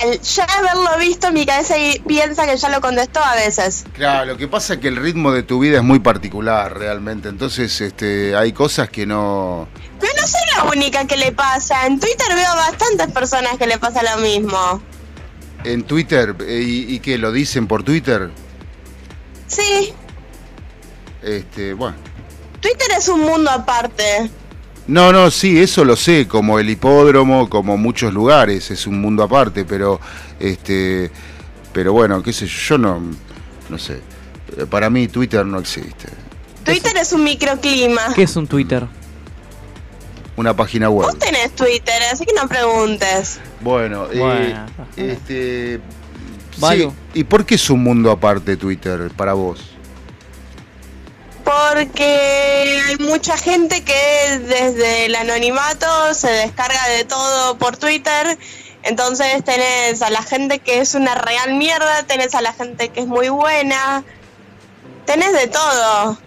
al 0.00 0.20
ya 0.20 0.44
haberlo 0.44 0.98
visto, 0.98 1.30
mi 1.32 1.44
cabeza 1.46 1.76
y- 1.78 1.98
piensa 2.00 2.46
que 2.46 2.56
ya 2.56 2.68
lo 2.68 2.80
contestó 2.80 3.20
a 3.22 3.34
veces. 3.34 3.84
Claro, 3.94 4.26
lo 4.26 4.36
que 4.36 4.48
pasa 4.48 4.74
es 4.74 4.80
que 4.80 4.88
el 4.88 4.96
ritmo 4.96 5.32
de 5.32 5.42
tu 5.42 5.58
vida 5.60 5.78
es 5.78 5.82
muy 5.84 5.98
particular 5.98 6.76
realmente, 6.78 7.28
entonces 7.28 7.80
este, 7.80 8.34
hay 8.36 8.52
cosas 8.52 8.88
que 8.90 9.06
no... 9.06 9.68
Pero 10.00 10.12
no 10.20 10.26
soy 10.26 10.40
la 10.56 10.64
única 10.64 11.06
que 11.06 11.16
le 11.16 11.32
pasa. 11.32 11.86
En 11.86 11.98
Twitter 11.98 12.26
veo 12.34 12.54
bastantes 12.54 13.08
personas 13.12 13.56
que 13.58 13.66
le 13.66 13.78
pasa 13.78 14.00
lo 14.14 14.22
mismo. 14.22 14.80
En 15.64 15.82
Twitter, 15.82 16.36
eh, 16.46 16.62
y, 16.64 16.94
y 16.94 17.00
que 17.00 17.18
lo 17.18 17.32
dicen 17.32 17.66
por 17.66 17.82
Twitter, 17.82 18.30
Sí, 19.48 19.92
este, 21.22 21.72
bueno. 21.72 21.96
Twitter 22.60 22.88
es 22.96 23.08
un 23.08 23.20
mundo 23.22 23.50
aparte. 23.50 24.30
No, 24.88 25.12
no, 25.12 25.30
sí, 25.30 25.60
eso 25.60 25.84
lo 25.84 25.96
sé, 25.96 26.26
como 26.26 26.58
el 26.58 26.70
hipódromo, 26.70 27.48
como 27.50 27.76
muchos 27.76 28.12
lugares, 28.14 28.70
es 28.70 28.86
un 28.86 29.00
mundo 29.00 29.22
aparte, 29.22 29.64
pero 29.66 30.00
este 30.40 31.10
pero 31.72 31.92
bueno, 31.92 32.22
qué 32.22 32.32
sé 32.32 32.46
yo, 32.46 32.76
yo 32.76 32.78
no 32.78 33.02
no 33.68 33.78
sé. 33.78 34.00
Para 34.70 34.88
mí 34.88 35.06
Twitter 35.08 35.44
no 35.44 35.58
existe. 35.58 36.08
Twitter 36.64 36.96
es 36.96 37.12
un 37.12 37.22
microclima. 37.22 38.14
¿Qué 38.14 38.22
es 38.22 38.34
un 38.34 38.46
Twitter? 38.46 38.86
Una 40.36 40.56
página 40.56 40.88
web. 40.88 41.06
Vos 41.06 41.18
tenés 41.18 41.54
Twitter, 41.54 42.02
así 42.10 42.24
que 42.24 42.32
no 42.32 42.48
preguntes. 42.48 43.40
Bueno, 43.60 44.06
eh, 44.10 44.18
Bueno. 44.18 44.66
este 44.96 45.80
sí. 46.58 46.88
¿y 47.14 47.24
por 47.24 47.44
qué 47.44 47.56
es 47.56 47.68
un 47.70 47.82
mundo 47.82 48.10
aparte 48.10 48.56
Twitter 48.56 49.10
para 49.16 49.34
vos? 49.34 49.77
Porque 51.48 52.82
hay 52.88 52.96
mucha 52.98 53.38
gente 53.38 53.82
que 53.82 54.38
desde 54.38 55.06
el 55.06 55.14
anonimato 55.14 55.86
se 56.12 56.28
descarga 56.28 56.88
de 56.88 57.04
todo 57.04 57.56
por 57.56 57.78
Twitter. 57.78 58.36
Entonces 58.82 59.42
tenés 59.44 60.02
a 60.02 60.10
la 60.10 60.22
gente 60.22 60.58
que 60.58 60.80
es 60.80 60.94
una 60.94 61.14
real 61.14 61.54
mierda, 61.54 62.02
tenés 62.02 62.34
a 62.34 62.42
la 62.42 62.52
gente 62.52 62.90
que 62.90 63.00
es 63.00 63.06
muy 63.06 63.30
buena, 63.30 64.04
tenés 65.06 65.32
de 65.32 65.46
todo. 65.46 66.18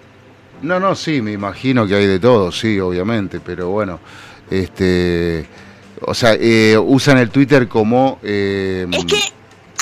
No, 0.64 0.80
no, 0.80 0.96
sí, 0.96 1.22
me 1.22 1.34
imagino 1.34 1.86
que 1.86 1.96
hay 1.96 2.08
de 2.08 2.20
todo, 2.20 2.52
sí, 2.52 2.80
obviamente, 2.80 3.40
pero 3.40 3.70
bueno, 3.70 4.00
este, 4.50 5.46
o 6.02 6.16
sea, 6.16 6.34
eh, 6.34 6.80
usan 6.80 7.20
el 7.20 7.30
Twitter 7.30 7.68
como, 7.68 8.18
eh, 8.24 8.88
Es 8.92 9.06
que 9.06 9.34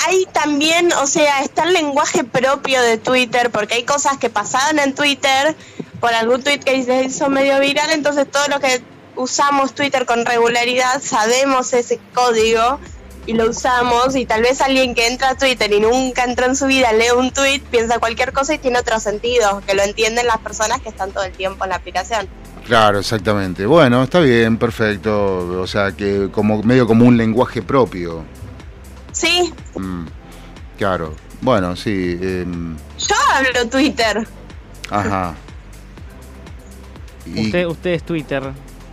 hay 0.06 0.26
también, 0.32 0.92
o 0.94 1.06
sea, 1.06 1.40
está 1.42 1.64
el 1.64 1.72
lenguaje 1.72 2.24
propio 2.24 2.80
de 2.82 2.98
Twitter, 2.98 3.50
porque 3.50 3.74
hay 3.74 3.84
cosas 3.84 4.18
que 4.18 4.30
pasaban 4.30 4.78
en 4.78 4.94
Twitter 4.94 5.54
por 6.00 6.14
algún 6.14 6.42
tweet 6.42 6.60
que 6.60 6.82
se 6.82 7.04
hizo 7.04 7.28
medio 7.28 7.58
viral, 7.60 7.90
entonces 7.90 8.30
todo 8.30 8.48
lo 8.48 8.60
que 8.60 8.82
usamos 9.16 9.74
Twitter 9.74 10.06
con 10.06 10.24
regularidad 10.24 11.02
sabemos 11.02 11.72
ese 11.74 12.00
código 12.14 12.80
y 13.26 13.34
lo 13.34 13.50
usamos 13.50 14.16
y 14.16 14.24
tal 14.24 14.42
vez 14.42 14.60
alguien 14.62 14.94
que 14.94 15.06
entra 15.06 15.30
a 15.30 15.34
Twitter 15.34 15.70
y 15.72 15.80
nunca 15.80 16.24
entró 16.24 16.46
en 16.46 16.56
su 16.56 16.66
vida 16.66 16.92
lee 16.92 17.10
un 17.16 17.30
tweet, 17.30 17.60
piensa 17.70 17.98
cualquier 17.98 18.32
cosa 18.32 18.54
y 18.54 18.58
tiene 18.58 18.78
otro 18.78 18.98
sentido, 18.98 19.62
que 19.66 19.74
lo 19.74 19.82
entienden 19.82 20.26
las 20.26 20.38
personas 20.38 20.80
que 20.80 20.88
están 20.88 21.12
todo 21.12 21.24
el 21.24 21.32
tiempo 21.32 21.64
en 21.64 21.70
la 21.70 21.76
aplicación. 21.76 22.28
Claro, 22.66 23.00
exactamente. 23.00 23.66
Bueno, 23.66 24.04
está 24.04 24.20
bien, 24.20 24.56
perfecto. 24.56 25.60
O 25.60 25.66
sea, 25.66 25.92
que 25.92 26.28
como 26.30 26.62
medio 26.62 26.86
como 26.86 27.04
un 27.04 27.16
lenguaje 27.16 27.62
propio. 27.62 28.24
Sí, 29.12 29.52
Mm, 29.74 30.06
claro. 30.78 31.14
Bueno, 31.40 31.74
sí. 31.76 32.18
em, 32.20 32.76
yo 32.98 33.14
hablo 33.34 33.68
Twitter. 33.68 34.26
ajá. 34.90 35.34
Y- 37.26 37.46
Usted, 37.46 37.66
usted 37.66 37.90
es 37.90 38.02
Twitter. 38.02 38.42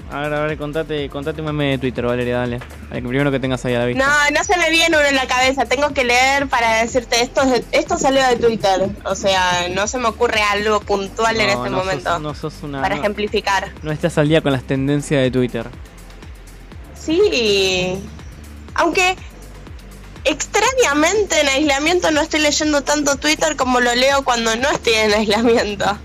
A 0.09 0.19
ver, 0.21 0.33
a 0.33 0.39
ver, 0.45 0.57
contate, 0.57 1.09
contate 1.09 1.41
un 1.41 1.47
meme 1.47 1.71
de 1.71 1.77
Twitter, 1.79 2.05
Valeria, 2.05 2.37
dale. 2.37 2.59
El 2.91 3.03
primero 3.03 3.29
que 3.29 3.39
tengas 3.41 3.65
ahí 3.65 3.73
a 3.75 3.79
la 3.79 3.85
vista. 3.85 4.05
No, 4.05 4.37
no 4.37 4.43
se 4.45 4.57
me 4.57 4.69
viene 4.69 4.95
uno 4.95 5.05
en 5.05 5.15
la 5.15 5.27
cabeza. 5.27 5.65
Tengo 5.65 5.89
que 5.93 6.05
leer 6.05 6.47
para 6.47 6.81
decirte 6.81 7.21
esto. 7.21 7.41
es 7.41 7.49
de- 7.51 7.65
Esto 7.77 7.97
salió 7.97 8.25
de 8.25 8.37
Twitter. 8.37 8.89
O 9.03 9.15
sea, 9.15 9.67
no 9.75 9.85
se 9.87 9.97
me 9.97 10.07
ocurre 10.07 10.41
algo 10.43 10.79
puntual 10.79 11.35
en 11.41 11.49
este 11.49 11.69
no 11.69 11.77
sos- 11.77 11.85
momento 11.85 12.19
no 12.19 12.33
sos 12.35 12.53
una. 12.63 12.81
para 12.81 12.95
no- 12.95 13.01
ejemplificar. 13.01 13.71
No 13.83 13.91
estás 13.91 14.17
al 14.17 14.29
día 14.29 14.39
con 14.41 14.53
las 14.53 14.63
tendencias 14.63 15.21
de 15.21 15.29
Twitter. 15.31 15.65
Sí. 16.95 17.99
Aunque 18.75 19.17
extrañamente 20.29 21.41
en 21.41 21.47
aislamiento 21.47 22.11
no 22.11 22.21
estoy 22.21 22.41
leyendo 22.41 22.81
tanto 22.83 23.15
Twitter 23.17 23.55
como 23.55 23.79
lo 23.79 23.93
leo 23.95 24.23
cuando 24.23 24.55
no 24.55 24.69
estoy 24.69 24.93
en 24.93 25.13
aislamiento. 25.13 25.97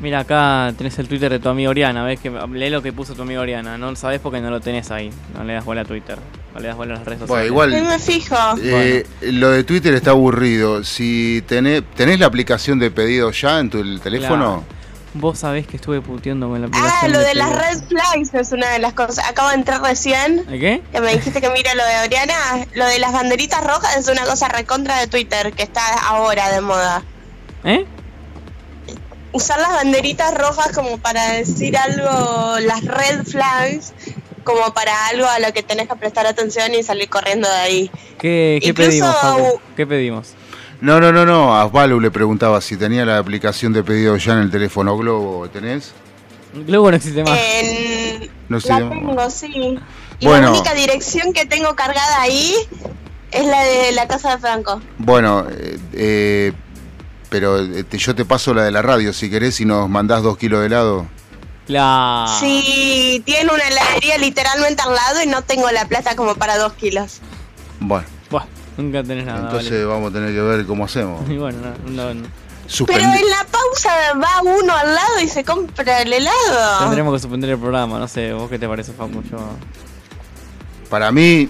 Mira, 0.00 0.20
acá 0.20 0.72
tenés 0.78 0.98
el 0.98 1.08
Twitter 1.08 1.30
de 1.30 1.38
tu 1.40 1.50
amiga 1.50 1.68
Oriana. 1.68 2.04
¿Ves? 2.04 2.18
Que 2.20 2.30
lee 2.30 2.70
lo 2.70 2.80
que 2.80 2.90
puso 2.90 3.14
tu 3.14 3.20
amiga 3.22 3.42
Oriana. 3.42 3.76
No 3.76 3.90
lo 3.90 3.96
sabés 3.96 4.18
porque 4.18 4.40
no 4.40 4.48
lo 4.48 4.58
tenés 4.58 4.90
ahí. 4.90 5.10
No 5.34 5.44
le 5.44 5.52
das 5.52 5.64
bola 5.64 5.82
a 5.82 5.84
Twitter. 5.84 6.18
No 6.54 6.60
le 6.60 6.68
das 6.68 6.76
bola 6.76 6.94
a 6.94 6.98
las 6.98 7.06
redes 7.06 7.20
sociales. 7.20 7.50
Bueno, 7.52 7.72
Sí 7.72 7.76
igual 7.76 7.90
me 7.92 7.98
fijo. 7.98 8.36
eh, 8.62 9.06
lo 9.20 9.50
de 9.50 9.62
Twitter 9.62 9.92
está 9.92 10.12
aburrido. 10.12 10.82
Si 10.84 11.44
tenés, 11.46 11.82
tenés 11.94 12.18
la 12.18 12.26
aplicación 12.26 12.78
de 12.78 12.90
pedido 12.90 13.30
ya 13.30 13.58
en 13.60 13.68
tu 13.68 13.80
el 13.80 14.00
teléfono, 14.00 14.64
Vos 15.12 15.40
sabés 15.40 15.66
que 15.66 15.76
estuve 15.76 16.00
puteando 16.00 16.48
con 16.48 16.60
la 16.60 16.66
Ah, 16.66 16.70
aplicación. 16.70 17.12
lo 17.12 17.18
de 17.18 17.34
las 17.34 17.50
red 17.52 17.82
flags 17.88 18.32
es 18.32 18.52
una 18.52 18.68
de 18.70 18.78
las 18.78 18.92
cosas. 18.92 19.28
Acabo 19.28 19.48
de 19.48 19.56
entrar 19.56 19.82
recién. 19.82 20.44
¿El 20.48 20.60
qué? 20.60 20.82
Que 20.92 21.00
me 21.00 21.12
dijiste 21.12 21.40
que 21.40 21.50
mira 21.50 21.74
lo 21.74 21.84
de 21.84 21.98
Oriana. 22.06 22.66
Lo 22.74 22.86
de 22.86 22.98
las 23.00 23.12
banderitas 23.12 23.64
rojas 23.66 23.96
es 23.96 24.06
una 24.08 24.24
cosa 24.24 24.48
recontra 24.48 24.98
de 25.00 25.08
Twitter 25.08 25.52
que 25.52 25.64
está 25.64 25.82
ahora 26.08 26.50
de 26.50 26.60
moda. 26.60 27.02
¿Eh? 27.64 27.84
usar 29.32 29.60
las 29.60 29.70
banderitas 29.70 30.34
rojas 30.36 30.72
como 30.74 30.98
para 30.98 31.30
decir 31.34 31.76
algo, 31.76 32.58
las 32.60 32.84
red 32.84 33.22
flags, 33.24 33.92
como 34.42 34.74
para 34.74 35.06
algo 35.06 35.24
a 35.26 35.38
lo 35.38 35.52
que 35.52 35.62
tenés 35.62 35.86
que 35.88 35.94
prestar 35.94 36.26
atención 36.26 36.74
y 36.74 36.82
salir 36.82 37.08
corriendo 37.08 37.48
de 37.48 37.54
ahí. 37.54 37.90
¿Qué, 38.18 38.58
qué 38.60 38.70
Incluso- 38.70 38.90
pedimos? 38.90 39.54
¿Qué 39.76 39.86
pedimos? 39.86 40.28
No, 40.80 41.00
no, 41.00 41.12
no, 41.12 41.26
no. 41.26 41.54
A 41.56 41.66
Valu 41.68 42.00
le 42.00 42.10
preguntaba 42.10 42.60
si 42.60 42.76
tenía 42.76 43.04
la 43.04 43.18
aplicación 43.18 43.72
de 43.72 43.82
pedido 43.82 44.16
ya 44.16 44.32
en 44.32 44.38
el 44.40 44.50
teléfono 44.50 44.96
Globo. 44.96 45.48
¿Tenés? 45.48 45.92
Globo 46.54 46.90
no 46.90 46.96
existe 46.96 47.22
más. 47.22 47.38
En... 47.38 48.30
No 48.48 48.60
sé. 48.60 48.68
La 48.70 48.88
tengo, 48.88 49.30
sí. 49.30 49.78
Y 50.18 50.26
Bueno. 50.26 50.48
la 50.48 50.52
única 50.52 50.74
dirección 50.74 51.32
que 51.32 51.46
tengo 51.46 51.74
cargada 51.76 52.20
ahí 52.20 52.54
es 53.30 53.46
la 53.46 53.62
de 53.62 53.92
la 53.92 54.08
casa 54.08 54.32
de 54.36 54.38
Franco. 54.38 54.80
Bueno, 54.98 55.46
eh, 55.50 55.78
eh, 55.92 56.52
pero 57.28 57.58
eh, 57.62 57.84
te- 57.84 57.98
yo 57.98 58.14
te 58.14 58.24
paso 58.24 58.52
la 58.52 58.62
de 58.64 58.70
la 58.72 58.82
radio 58.82 59.12
si 59.12 59.30
querés 59.30 59.60
y 59.60 59.64
nos 59.64 59.88
mandás 59.88 60.22
dos 60.22 60.36
kilos 60.36 60.60
de 60.60 60.66
helado. 60.66 61.06
La... 61.68 62.26
Sí, 62.40 63.22
tiene 63.24 63.52
una 63.52 63.62
heladería 63.62 64.18
literalmente 64.18 64.82
al 64.82 64.92
lado 64.94 65.22
y 65.22 65.26
no 65.28 65.42
tengo 65.42 65.70
la 65.70 65.86
plata 65.86 66.16
como 66.16 66.34
para 66.34 66.58
dos 66.58 66.72
kilos. 66.72 67.20
Bueno, 67.78 68.06
nunca 68.82 69.02
tenés 69.02 69.26
nada. 69.26 69.46
entonces 69.46 69.86
vamos 69.86 70.10
a 70.10 70.12
tener 70.14 70.34
que 70.34 70.40
ver 70.40 70.66
cómo 70.66 70.84
hacemos. 70.84 71.20
vale. 71.22 71.34
Y 71.34 71.38
bueno, 71.38 71.58
no, 71.86 71.90
no, 71.90 72.14
no. 72.14 72.26
Pero 72.86 73.00
en 73.00 73.30
la 73.30 73.44
pausa 73.50 73.90
va 74.14 74.42
uno 74.42 74.72
al 74.76 74.94
lado 74.94 75.20
y 75.20 75.26
se 75.28 75.42
compra 75.42 76.02
el 76.02 76.12
helado. 76.12 76.78
Tendremos 76.80 77.14
que 77.14 77.18
suspender 77.18 77.50
el 77.50 77.58
programa, 77.58 77.98
no 77.98 78.06
sé, 78.06 78.32
¿vos 78.32 78.48
qué 78.48 78.58
te 78.60 78.68
parece, 78.68 78.92
Facu? 78.92 79.22
Yo... 79.24 79.38
Para 80.88 81.10
mí, 81.10 81.48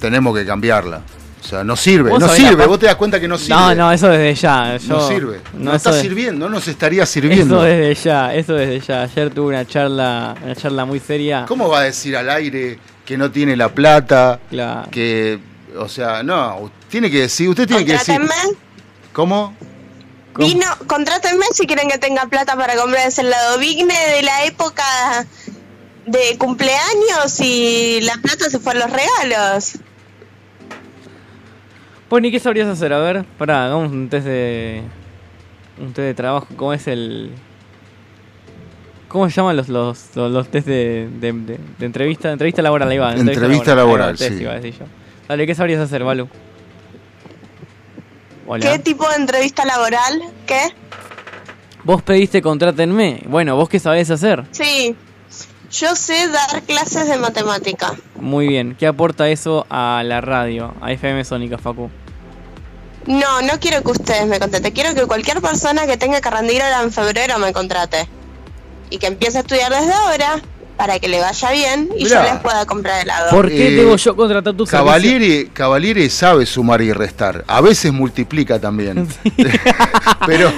tenemos 0.00 0.36
que 0.36 0.44
cambiarla. 0.44 1.00
O 1.42 1.46
sea, 1.46 1.64
no 1.64 1.74
sirve, 1.74 2.10
no 2.18 2.28
sirve. 2.28 2.66
Vos 2.66 2.78
te 2.78 2.86
das 2.86 2.96
cuenta 2.96 3.18
que 3.18 3.26
no 3.26 3.38
sirve. 3.38 3.54
No, 3.54 3.74
no, 3.74 3.92
eso 3.92 4.08
desde 4.08 4.34
ya. 4.34 4.76
Yo... 4.76 4.88
No 4.96 5.08
sirve. 5.08 5.40
No, 5.54 5.74
está 5.74 5.92
de- 5.92 6.00
sirviendo, 6.02 6.48
no 6.48 6.56
nos 6.56 6.68
estaría 6.68 7.06
sirviendo. 7.06 7.56
Eso 7.56 7.62
desde 7.64 7.94
ya, 7.94 8.34
eso 8.34 8.54
desde 8.54 8.80
ya. 8.80 9.02
Ayer 9.02 9.30
tuve 9.30 9.48
una 9.48 9.64
charla, 9.66 10.34
una 10.44 10.54
charla 10.54 10.84
muy 10.84 11.00
seria. 11.00 11.44
¿Cómo 11.46 11.68
va 11.68 11.80
a 11.80 11.82
decir 11.84 12.16
al 12.16 12.28
aire 12.30 12.78
que 13.04 13.16
no 13.16 13.30
tiene 13.30 13.56
la 13.56 13.68
plata? 13.70 14.38
Claro. 14.50 14.90
Que, 14.90 15.38
o 15.78 15.88
sea, 15.88 16.22
no, 16.22 16.70
tiene 16.88 17.10
que 17.10 17.20
decir, 17.22 17.48
usted 17.48 17.66
tiene 17.66 17.84
que 17.84 17.92
decir. 17.92 18.16
Contrátenme. 18.18 18.56
¿Cómo? 19.12 19.54
¿Cómo? 20.32 20.46
Vino, 20.48 20.66
contrátenme 20.86 21.44
si 21.52 21.66
quieren 21.66 21.88
que 21.88 21.98
tenga 21.98 22.26
plata 22.26 22.56
para 22.56 22.76
comprar 22.76 23.06
ese 23.08 23.22
helado. 23.22 23.58
Vine 23.58 23.94
de 24.16 24.22
la 24.22 24.44
época 24.44 24.84
de 26.06 26.38
cumpleaños 26.38 27.38
y 27.40 28.00
la 28.02 28.14
plata 28.22 28.48
se 28.48 28.58
fue 28.60 28.72
a 28.72 28.76
los 28.76 28.90
regalos. 28.90 29.72
Bueno, 32.08 32.26
¿y 32.26 32.32
qué 32.32 32.40
sabrías 32.40 32.68
hacer? 32.68 32.92
A 32.92 32.98
ver, 32.98 33.24
pará, 33.38 33.66
hagamos 33.66 33.90
un 33.92 34.08
test 34.08 34.26
de. 34.26 34.82
Un 35.78 35.86
test 35.92 35.98
de 36.06 36.14
trabajo. 36.14 36.46
¿Cómo 36.56 36.72
es 36.72 36.86
el. 36.88 37.30
¿Cómo 39.08 39.28
se 39.28 39.34
llaman 39.36 39.56
los, 39.56 39.68
los, 39.68 39.98
los, 40.14 40.30
los 40.30 40.48
test 40.48 40.66
de, 40.68 41.08
de, 41.20 41.32
de- 41.32 41.58
de 41.78 41.86
entrevista? 41.86 42.30
Entrevista 42.30 42.62
laboral, 42.62 42.88
ahí 42.90 42.98
va. 42.98 43.14
Entrevista 43.14 43.74
laboral, 43.74 44.16
test, 44.16 44.36
sí. 44.36 44.42
iba 44.42 44.52
a 44.52 44.54
decir 44.60 44.74
yo. 44.78 44.86
Dale, 45.30 45.46
¿qué 45.46 45.54
sabrías 45.54 45.80
hacer, 45.80 46.02
Balu? 46.02 46.28
Hola. 48.48 48.66
¿Qué 48.68 48.80
tipo 48.80 49.08
de 49.08 49.14
entrevista 49.14 49.64
laboral? 49.64 50.24
¿Qué? 50.44 50.58
Vos 51.84 52.02
pediste 52.02 52.42
contrátenme. 52.42 53.22
Bueno, 53.28 53.54
¿vos 53.54 53.68
qué 53.68 53.78
sabés 53.78 54.10
hacer? 54.10 54.44
Sí. 54.50 54.96
Yo 55.70 55.94
sé 55.94 56.26
dar 56.26 56.62
clases 56.62 57.08
de 57.08 57.16
matemática. 57.16 57.94
Muy 58.16 58.48
bien. 58.48 58.74
¿Qué 58.76 58.88
aporta 58.88 59.28
eso 59.28 59.66
a 59.70 60.02
la 60.04 60.20
radio? 60.20 60.74
A 60.80 60.90
FM 60.90 61.24
Sónica, 61.24 61.58
Facu. 61.58 61.88
No, 63.06 63.40
no 63.42 63.60
quiero 63.60 63.84
que 63.84 63.92
ustedes 63.92 64.26
me 64.26 64.40
contraten. 64.40 64.72
Quiero 64.72 64.96
que 64.96 65.06
cualquier 65.06 65.40
persona 65.40 65.86
que 65.86 65.96
tenga 65.96 66.20
que 66.20 66.28
rendir 66.28 66.60
ahora 66.60 66.82
en 66.82 66.90
febrero 66.90 67.38
me 67.38 67.52
contrate. 67.52 68.08
Y 68.90 68.98
que 68.98 69.06
empiece 69.06 69.38
a 69.38 69.40
estudiar 69.42 69.70
desde 69.70 69.92
ahora 69.92 70.42
para 70.80 70.98
que 70.98 71.08
le 71.08 71.20
vaya 71.20 71.50
bien 71.50 71.90
y 71.94 72.04
Mirá. 72.04 72.24
yo 72.26 72.32
les 72.32 72.40
pueda 72.40 72.64
comprar 72.64 73.02
helado. 73.02 73.28
¿Por 73.32 73.48
qué 73.48 73.68
Eh, 73.68 73.70
debo 73.72 73.96
yo 73.96 74.16
contratar 74.16 74.54
tu 74.54 74.64
servicio? 74.64 74.78
Cavalieri, 74.86 75.50
Cavalieri 75.52 76.08
sabe 76.08 76.46
sumar 76.46 76.80
y 76.80 76.90
restar. 76.90 77.44
A 77.48 77.60
veces 77.60 77.92
multiplica 77.92 78.58
también. 78.58 79.06
Pero. 80.26 80.50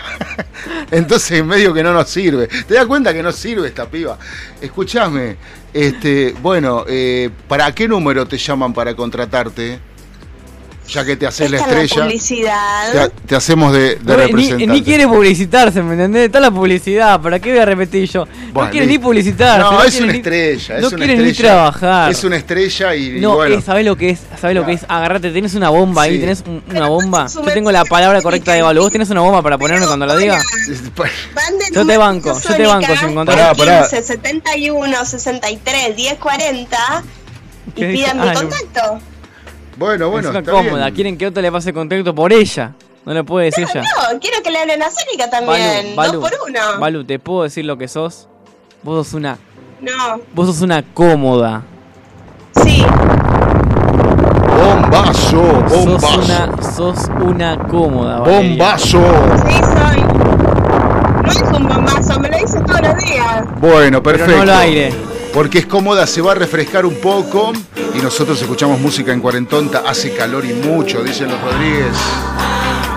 Entonces, 0.90 1.44
medio 1.44 1.74
que 1.74 1.82
no 1.82 1.92
nos 1.92 2.08
sirve. 2.08 2.46
¿Te 2.48 2.72
das 2.72 2.86
cuenta 2.86 3.12
que 3.12 3.22
no 3.22 3.32
sirve 3.32 3.68
esta 3.68 3.84
piba? 3.84 4.16
Escuchame. 4.62 5.36
Este, 5.74 6.34
bueno, 6.40 6.86
eh, 6.88 7.28
¿para 7.46 7.70
qué 7.74 7.86
número 7.86 8.26
te 8.26 8.38
llaman 8.38 8.72
para 8.72 8.94
contratarte? 8.96 9.78
Ya 10.86 11.02
que 11.02 11.16
te 11.16 11.26
haces 11.26 11.50
la 11.50 11.58
estrella. 11.60 12.02
publicidad. 12.02 12.92
Te, 12.92 13.08
te 13.26 13.36
hacemos 13.36 13.72
de, 13.72 13.96
de 13.96 13.98
No, 14.04 14.16
ni, 14.16 14.22
representante. 14.26 14.66
ni 14.66 14.82
quiere 14.82 15.08
publicitarse, 15.08 15.82
¿me 15.82 15.92
entendés? 15.94 16.26
Está 16.26 16.40
la 16.40 16.50
publicidad, 16.50 17.18
¿para 17.22 17.38
qué 17.40 17.52
voy 17.52 17.60
a 17.60 17.64
repetir 17.64 18.06
yo? 18.10 18.26
Bueno, 18.52 18.66
no 18.66 18.70
quiere 18.70 18.86
ni 18.86 18.98
publicitarse. 18.98 19.60
No, 19.60 19.82
es 19.82 19.90
quiere 19.92 20.04
una 20.04 20.12
ni- 20.12 20.18
estrella. 20.18 20.80
No 20.80 20.86
es 20.86 20.92
una 20.92 21.06
quiere 21.06 21.22
ni 21.22 21.30
estrella. 21.30 21.52
trabajar. 21.54 22.10
Es 22.12 22.24
una 22.24 22.36
estrella 22.36 22.94
y, 22.94 23.16
y 23.16 23.20
No, 23.20 23.34
bueno. 23.36 23.54
eh, 23.54 23.62
¿sabés 23.62 23.86
lo 23.86 23.96
que 23.96 24.10
es? 24.10 24.20
¿Sabés 24.38 24.54
lo 24.56 24.66
que 24.66 24.72
es? 24.72 24.84
Agarrate, 24.86 25.30
tenés 25.30 25.54
una 25.54 25.70
bomba 25.70 26.02
ahí, 26.02 26.18
tenés 26.20 26.44
un- 26.46 26.62
una 26.68 26.86
bomba. 26.88 27.24
es 27.26 27.32
Yo 27.34 27.40
tengo 27.42 27.72
la 27.72 27.84
palabra 27.86 28.20
correcta 28.20 28.52
de 28.52 28.60
Valo. 28.60 28.82
¿Vos 28.82 28.92
tenés 28.92 29.08
una 29.08 29.22
bomba 29.22 29.40
para 29.42 29.56
ponerme 29.56 29.86
cuando 29.86 30.04
la 30.04 30.16
diga? 30.16 30.34
oigan, 30.34 31.12
van 31.34 31.58
de 31.58 31.64
Yo 31.74 31.86
te 31.86 31.96
banco, 31.96 32.38
yo 32.40 32.54
te 32.56 32.66
banco 32.66 32.92
si 32.94 33.06
Pará, 33.24 33.54
pará. 33.54 33.80
15, 33.88 34.02
71, 34.02 35.04
63, 35.06 35.96
10, 35.96 36.14
40 36.18 37.02
y 37.74 37.84
pidan 37.86 38.20
mi 38.20 38.26
no. 38.26 38.34
contacto. 38.34 38.98
Bueno, 39.76 40.08
bueno, 40.10 40.28
es 40.28 40.30
una 40.30 40.38
está 40.40 40.52
cómoda. 40.52 40.84
bien. 40.84 40.94
Quieren 40.94 41.18
que 41.18 41.26
otro 41.26 41.42
le 41.42 41.50
pase 41.52 41.72
contacto 41.72 42.14
por 42.14 42.32
ella. 42.32 42.72
No 43.04 43.12
le 43.12 43.22
puede 43.24 43.46
decir 43.46 43.66
ya. 43.72 43.82
No, 43.82 44.18
quiero 44.20 44.42
que 44.42 44.50
le 44.50 44.58
hablen 44.60 44.82
a 44.82 44.86
Sónica 44.90 45.28
también. 45.28 45.94
Balu, 45.96 46.20
Dos 46.20 46.30
por 46.30 46.48
uno. 46.48 46.58
Balu, 46.80 47.04
¿te 47.04 47.18
puedo 47.18 47.42
decir 47.42 47.64
lo 47.64 47.76
que 47.76 47.86
sos? 47.88 48.28
Vos 48.82 49.06
sos 49.06 49.14
una. 49.14 49.36
No, 49.80 50.20
Vos 50.32 50.46
sos 50.46 50.60
una 50.62 50.82
cómoda. 50.82 51.62
sí. 52.62 52.84
Bombazo, 54.56 55.64
Sos 55.68 55.84
bombazo. 55.86 56.20
una, 56.20 56.62
sos 56.74 56.98
una 57.20 57.58
cómoda. 57.68 58.20
Valeria. 58.20 58.48
Bombazo. 58.48 59.00
Sí, 59.46 59.54
soy. 59.54 60.02
No 61.22 61.30
es 61.30 61.42
un 61.42 61.68
bombazo, 61.68 62.20
me 62.20 62.30
lo 62.30 62.38
dices 62.38 62.62
todos 62.64 62.80
los 62.80 62.96
días. 62.96 63.44
Bueno, 63.60 64.02
Pero 64.02 64.18
perfecto. 64.18 64.36
no 64.36 64.42
al 64.42 64.50
aire. 64.60 64.94
Porque 65.34 65.58
es 65.58 65.66
cómoda, 65.66 66.06
se 66.06 66.22
va 66.22 66.32
a 66.32 66.34
refrescar 66.36 66.86
un 66.86 66.94
poco 67.00 67.52
y 67.92 67.98
nosotros 67.98 68.40
escuchamos 68.40 68.78
música 68.80 69.12
en 69.12 69.20
Cuarentonta, 69.20 69.82
hace 69.84 70.14
calor 70.14 70.44
y 70.44 70.52
mucho, 70.54 71.02
dicen 71.02 71.28
los 71.28 71.40
Rodríguez. 71.40 71.92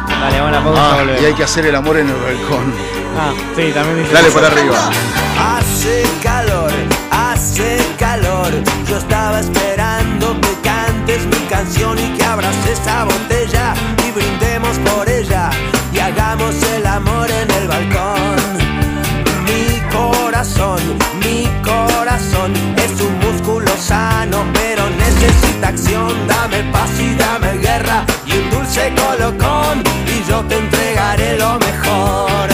Dale, 0.07 0.41
buena 0.41 0.63
pausa, 0.63 0.99
Ah, 0.99 1.05
y 1.19 1.25
hay 1.25 1.33
que 1.33 1.43
hacer 1.43 1.65
el 1.65 1.75
amor 1.75 1.97
en 1.97 2.07
el 2.09 2.15
balcón. 2.15 2.73
Ah, 3.19 3.33
sí, 3.55 3.71
también 3.73 4.03
dice. 4.03 4.13
Dale 4.13 4.29
por 4.31 4.45
arriba. 4.45 4.89
Hace 5.39 6.03
calor, 6.21 6.71
hace 7.09 7.79
calor. 7.97 8.51
Yo 8.87 8.97
estaba 8.97 9.39
esperando 9.39 10.39
que 10.39 10.53
cantes 10.61 11.25
mi 11.25 11.47
canción 11.49 11.97
y 11.97 12.17
que 12.17 12.23
abras 12.23 12.55
esa 12.71 13.03
botella 13.05 13.73
y 14.07 14.11
brindemos 14.11 14.77
por 14.79 15.09
ella 15.09 15.49
y 15.91 15.97
hagamos 15.99 16.55
el 16.75 16.85
amor 16.85 17.29
en 17.31 17.51
el 17.51 17.67
balcón. 17.67 18.66
Mi 20.37 21.47
corazón, 21.63 22.53
es 22.77 23.01
un 23.01 23.17
músculo 23.17 23.71
sano, 23.75 24.45
pero 24.53 24.87
necesita 24.87 25.69
acción. 25.69 26.13
Dame 26.27 26.61
paz 26.71 26.91
y 26.99 27.15
dame 27.15 27.57
guerra 27.57 28.05
y 28.23 28.33
un 28.33 28.51
dulce 28.51 28.93
colocón 28.93 29.81
y 30.05 30.29
yo 30.29 30.41
te 30.43 30.57
entregaré 30.57 31.39
lo 31.39 31.57
mejor. 31.57 32.49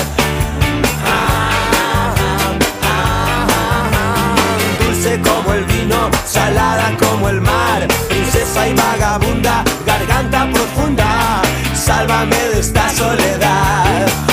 dulce 4.80 5.20
como 5.20 5.54
el 5.54 5.66
vino, 5.66 6.10
salada 6.26 6.96
como 6.98 7.28
el 7.28 7.42
mar, 7.42 7.86
princesa 8.08 8.66
y 8.66 8.74
vagabunda, 8.76 9.62
garganta 9.86 10.50
profunda, 10.54 11.42
sálvame 11.76 12.38
de 12.38 12.60
esta 12.62 12.90
soledad. 12.92 14.33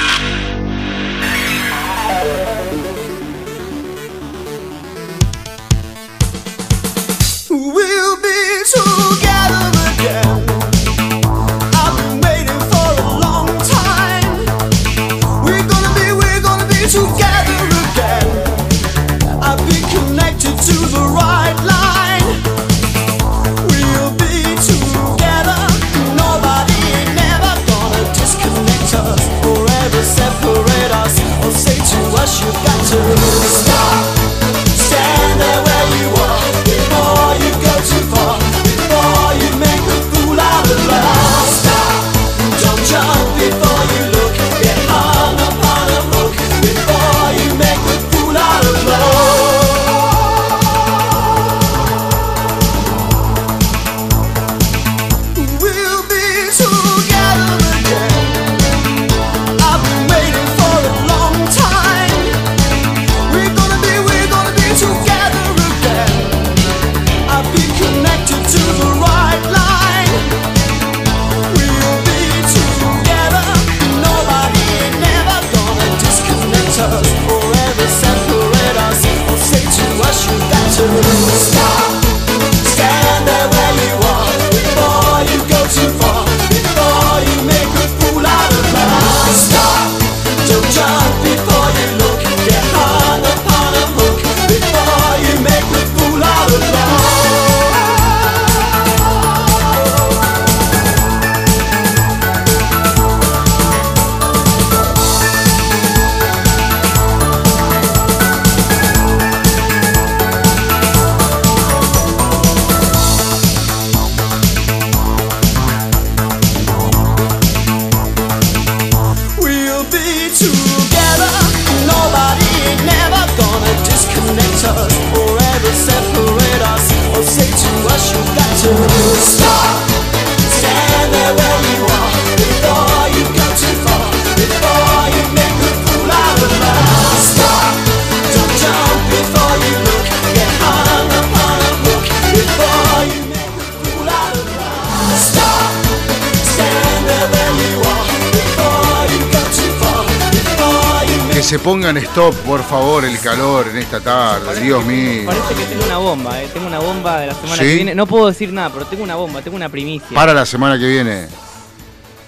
Pongan 151.63 151.97
stop, 151.97 152.33
por 152.37 152.63
favor, 152.63 153.05
el 153.05 153.19
calor 153.19 153.67
en 153.69 153.77
esta 153.77 153.99
tarde, 153.99 154.59
Dios 154.61 154.83
mío. 154.85 155.23
Parece 155.25 155.55
que 155.55 155.65
tengo 155.65 155.85
una 155.85 155.97
bomba, 155.97 156.41
eh. 156.41 156.49
Tengo 156.53 156.67
una 156.67 156.79
bomba 156.79 157.19
de 157.19 157.27
la 157.27 157.33
semana 157.33 157.55
¿Sí? 157.55 157.61
que 157.61 157.75
viene. 157.75 157.95
No 157.95 158.07
puedo 158.07 158.27
decir 158.27 158.51
nada, 158.51 158.69
pero 158.71 158.85
tengo 158.85 159.03
una 159.03 159.15
bomba, 159.15 159.41
tengo 159.41 159.57
una 159.57 159.69
primicia. 159.69 160.15
Para 160.15 160.33
la 160.33 160.45
semana 160.45 160.77
que 160.79 160.87
viene. 160.87 161.27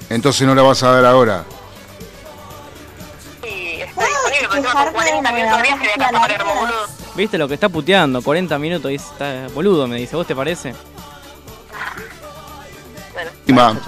Entonces 0.10 0.46
no 0.46 0.54
la 0.54 0.62
vas 0.62 0.84
a 0.84 0.91
dar 0.91 1.06
ahora. 1.06 1.43
¿Viste 7.15 7.38
lo 7.38 7.48
que 7.48 7.54
está 7.56 7.69
puteando? 7.69 8.22
40 8.22 8.60
minutos 8.60 8.91
y 8.91 8.96
está 8.96 9.48
boludo, 9.54 9.88
me 9.88 9.98
dice. 9.98 10.15
¿Vos 10.15 10.28
te 10.28 10.36
parece? 10.36 10.74
Ima. 13.48 13.80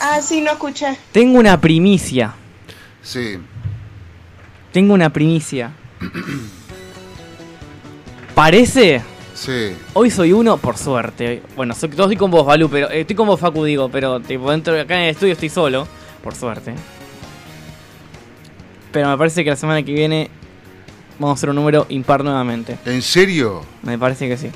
Ah, 0.00 0.20
sí, 0.22 0.40
no 0.40 0.52
escuché. 0.52 0.98
Tengo 1.12 1.38
una 1.38 1.60
primicia. 1.60 2.34
Sí. 3.02 3.38
Tengo 4.72 4.94
una 4.94 5.10
primicia. 5.10 5.72
Parece. 8.34 9.02
Sí. 9.34 9.74
Hoy 9.94 10.10
soy 10.10 10.32
uno, 10.32 10.58
por 10.58 10.76
suerte. 10.76 11.42
Bueno, 11.56 11.74
soy, 11.74 11.90
estoy 11.90 12.16
con 12.16 12.30
vos, 12.30 12.46
Balú, 12.46 12.68
pero 12.68 12.90
eh, 12.90 13.00
estoy 13.00 13.16
con 13.16 13.26
vos, 13.26 13.40
Facu, 13.40 13.64
digo, 13.64 13.88
pero 13.88 14.20
tipo, 14.20 14.50
dentro 14.50 14.74
de 14.74 14.82
acá 14.82 14.96
en 14.96 15.04
el 15.04 15.10
estudio 15.10 15.32
estoy 15.32 15.48
solo, 15.48 15.88
por 16.22 16.34
suerte. 16.34 16.74
Pero 18.92 19.08
me 19.08 19.16
parece 19.16 19.42
que 19.42 19.50
la 19.50 19.56
semana 19.56 19.82
que 19.82 19.92
viene 19.92 20.30
vamos 21.18 21.36
a 21.36 21.38
hacer 21.38 21.50
un 21.50 21.56
número 21.56 21.86
impar 21.88 22.22
nuevamente. 22.22 22.78
¿En 22.84 23.02
serio? 23.02 23.64
Me 23.82 23.98
parece 23.98 24.28
que 24.28 24.36
sí. 24.36 24.50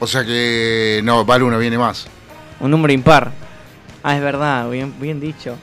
O 0.00 0.06
sea 0.06 0.24
que 0.24 1.00
no, 1.04 1.24
Balu 1.24 1.50
no 1.50 1.58
viene 1.58 1.76
más. 1.76 2.06
Un 2.60 2.70
número 2.70 2.92
impar. 2.92 3.32
Ah, 4.02 4.16
es 4.16 4.22
verdad, 4.22 4.70
bien, 4.70 4.94
bien 5.00 5.20
dicho. 5.20 5.56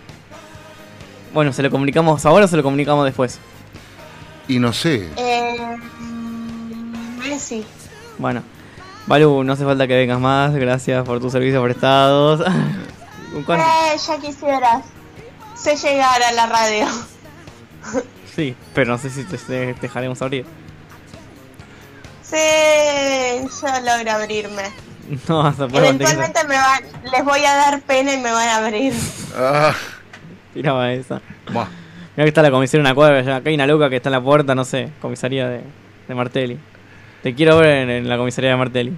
Bueno, 1.35 1.51
¿se 1.51 1.61
lo 1.61 1.69
comunicamos 1.69 2.25
ahora 2.25 2.45
o 2.45 2.47
se 2.47 2.55
lo 2.55 2.63
comunicamos 2.63 3.03
después? 3.03 3.39
Y 4.47 4.57
no 4.57 4.71
sé. 4.71 5.09
Eh, 5.17 5.77
Messi. 7.17 7.65
Bueno, 8.17 8.41
Balú, 9.05 9.43
no 9.43 9.51
hace 9.51 9.65
falta 9.65 9.85
que 9.85 9.97
vengas 9.97 10.17
más, 10.17 10.53
gracias 10.53 11.03
por 11.03 11.19
tus 11.19 11.33
servicios 11.33 11.61
prestados. 11.61 12.41
Eh, 13.35 13.97
ya 14.07 14.17
quisieras. 14.17 14.85
Sé 15.57 15.75
llegar 15.75 16.23
a 16.23 16.31
la 16.31 16.45
radio. 16.45 16.87
Sí, 18.33 18.55
pero 18.73 18.93
no 18.93 18.97
sé 18.97 19.09
si 19.09 19.25
te, 19.25 19.37
te 19.37 19.73
dejaremos 19.73 20.21
abrir. 20.21 20.45
Sí, 22.23 22.37
yo 23.61 23.81
logro 23.81 24.11
abrirme. 24.13 24.63
No 25.27 25.43
vas 25.43 25.59
a 25.59 25.67
poder 25.67 25.83
mantener. 25.83 26.13
Eventualmente 26.13 26.43
me 26.47 26.55
van, 26.55 27.11
les 27.11 27.25
voy 27.25 27.43
a 27.43 27.55
dar 27.55 27.81
pena 27.81 28.13
y 28.13 28.21
me 28.21 28.31
van 28.31 28.47
a 28.47 28.55
abrir. 28.55 28.93
Ah, 29.35 29.73
Tiraba 30.55 30.91
esa. 30.91 31.21
buah. 31.53 31.67
Mira 32.15 32.23
que 32.25 32.29
está 32.29 32.41
la 32.41 32.49
comisaría 32.49 32.79
en 32.81 32.85
una 32.87 32.95
cuadra 32.95 33.19
allá. 33.19 33.35
Acá 33.35 33.49
hay 33.49 33.55
una 33.55 33.67
loca 33.67 33.89
que 33.91 33.97
está 33.97 34.09
en 34.09 34.13
la 34.13 34.21
puerta, 34.21 34.55
no 34.55 34.63
sé, 34.65 34.89
comisaría 35.01 35.47
de, 35.49 35.61
de 36.07 36.15
Martelli. 36.15 36.57
Te 37.21 37.35
quiero 37.35 37.57
ver 37.59 37.77
en, 37.83 37.89
en 37.91 38.09
la 38.09 38.17
comisaría 38.17 38.49
de 38.51 38.55
Martelli. 38.57 38.93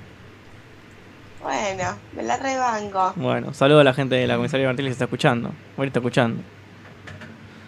Bueno, 1.42 1.96
me 2.16 2.24
la 2.24 2.38
rebanco. 2.38 3.14
Bueno, 3.16 3.54
saludo 3.54 3.80
a 3.80 3.84
la 3.84 3.94
gente 3.94 4.16
de 4.16 4.28
la 4.28 4.36
comisaría 4.36 4.66
de 4.66 4.70
Martelli 4.70 4.88
que 4.90 4.92
se 4.94 4.96
está 4.96 5.06
escuchando. 5.06 5.52
Bueno, 5.76 5.88
está 5.88 6.00
escuchando. 6.00 6.42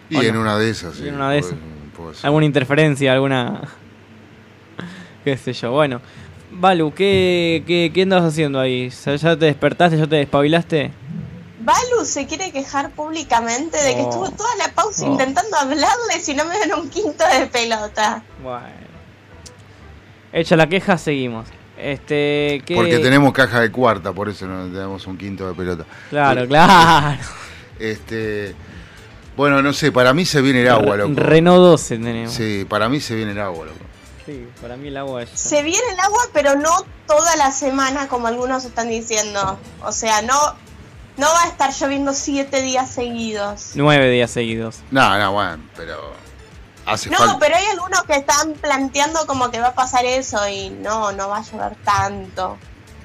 Y 0.08 0.24
en 0.26 0.36
una 0.36 0.58
de 0.58 0.70
esas, 0.70 0.94
sí, 0.94 1.08
en 1.08 1.14
una 1.14 1.30
de 1.30 1.40
puede- 1.40 1.54
esas. 1.54 1.64
puede 1.96 2.16
alguna 2.22 2.46
interferencia, 2.46 3.12
alguna. 3.12 3.60
qué 5.24 5.36
sé 5.36 5.52
yo. 5.52 5.72
Bueno, 5.72 6.00
Balu, 6.52 6.92
¿qué, 6.94 7.62
qué, 7.66 7.90
qué 7.94 8.02
andas 8.02 8.22
haciendo 8.24 8.58
ahí? 8.60 8.88
¿Ya 8.90 9.14
ya 9.16 9.36
te 9.36 9.46
despertaste? 9.46 9.96
¿Ya 9.98 10.06
te 10.06 10.16
despabilaste? 10.16 10.90
Balu 11.60 12.04
se 12.04 12.26
quiere 12.26 12.50
quejar 12.52 12.90
públicamente 12.90 13.76
de 13.82 13.94
que 13.94 14.00
Oh. 14.02 14.08
estuvo 14.10 14.30
toda 14.30 14.54
la 14.56 14.72
pausa 14.72 15.04
Oh. 15.06 15.12
intentando 15.12 15.56
hablarle 15.56 16.20
si 16.20 16.34
no 16.34 16.44
me 16.46 16.58
dan 16.58 16.72
un 16.74 16.88
quinto 16.88 17.24
de 17.26 17.46
pelota. 17.46 18.22
Bueno. 18.42 18.66
Hecha 20.32 20.56
la 20.56 20.68
queja, 20.68 20.96
seguimos. 20.96 21.48
Este, 21.76 22.62
¿qué? 22.66 22.74
Porque 22.74 22.98
tenemos 22.98 23.32
caja 23.32 23.60
de 23.60 23.72
cuarta, 23.72 24.12
por 24.12 24.28
eso 24.28 24.46
no 24.46 24.66
tenemos 24.72 25.06
un 25.06 25.16
quinto 25.16 25.46
de 25.48 25.54
pelota. 25.54 25.84
Claro, 26.10 26.46
claro. 26.46 27.18
Este, 27.78 28.54
bueno, 29.36 29.62
no 29.62 29.72
sé, 29.72 29.90
para 29.90 30.12
mí 30.12 30.26
se 30.26 30.40
viene 30.42 30.60
el 30.62 30.68
agua, 30.68 30.96
loco. 30.96 31.12
Renault 31.16 31.58
12 31.62 31.96
tenemos. 31.98 32.34
Sí, 32.34 32.66
para 32.68 32.88
mí 32.90 33.00
se 33.00 33.14
viene 33.14 33.32
el 33.32 33.40
agua, 33.40 33.64
loco. 33.66 33.78
Sí, 34.26 34.46
para 34.60 34.76
mí 34.76 34.88
el 34.88 34.96
agua 34.98 35.22
es. 35.22 35.30
Se 35.30 35.62
viene 35.62 35.82
el 35.94 35.98
agua, 36.00 36.20
pero 36.34 36.54
no 36.56 36.70
toda 37.06 37.34
la 37.36 37.50
semana 37.50 38.06
como 38.08 38.26
algunos 38.28 38.64
están 38.66 38.90
diciendo. 38.90 39.58
O 39.82 39.92
sea, 39.92 40.20
no, 40.22 40.34
no 41.20 41.26
va 41.26 41.42
a 41.44 41.48
estar 41.48 41.70
lloviendo 41.72 42.12
siete 42.14 42.62
días 42.62 42.90
seguidos. 42.90 43.72
Nueve 43.74 44.08
días 44.10 44.30
seguidos. 44.30 44.78
No, 44.90 45.18
no, 45.18 45.32
bueno, 45.32 45.62
pero 45.76 46.12
hace 46.86 47.10
No, 47.10 47.18
falta. 47.18 47.38
pero 47.38 47.56
hay 47.56 47.66
algunos 47.66 48.02
que 48.04 48.14
están 48.14 48.54
planteando 48.54 49.26
como 49.26 49.50
que 49.50 49.60
va 49.60 49.68
a 49.68 49.74
pasar 49.74 50.04
eso 50.04 50.48
y 50.48 50.70
no, 50.70 51.12
no 51.12 51.28
va 51.28 51.38
a 51.38 51.42
llover 51.42 51.76
tanto. 51.84 52.56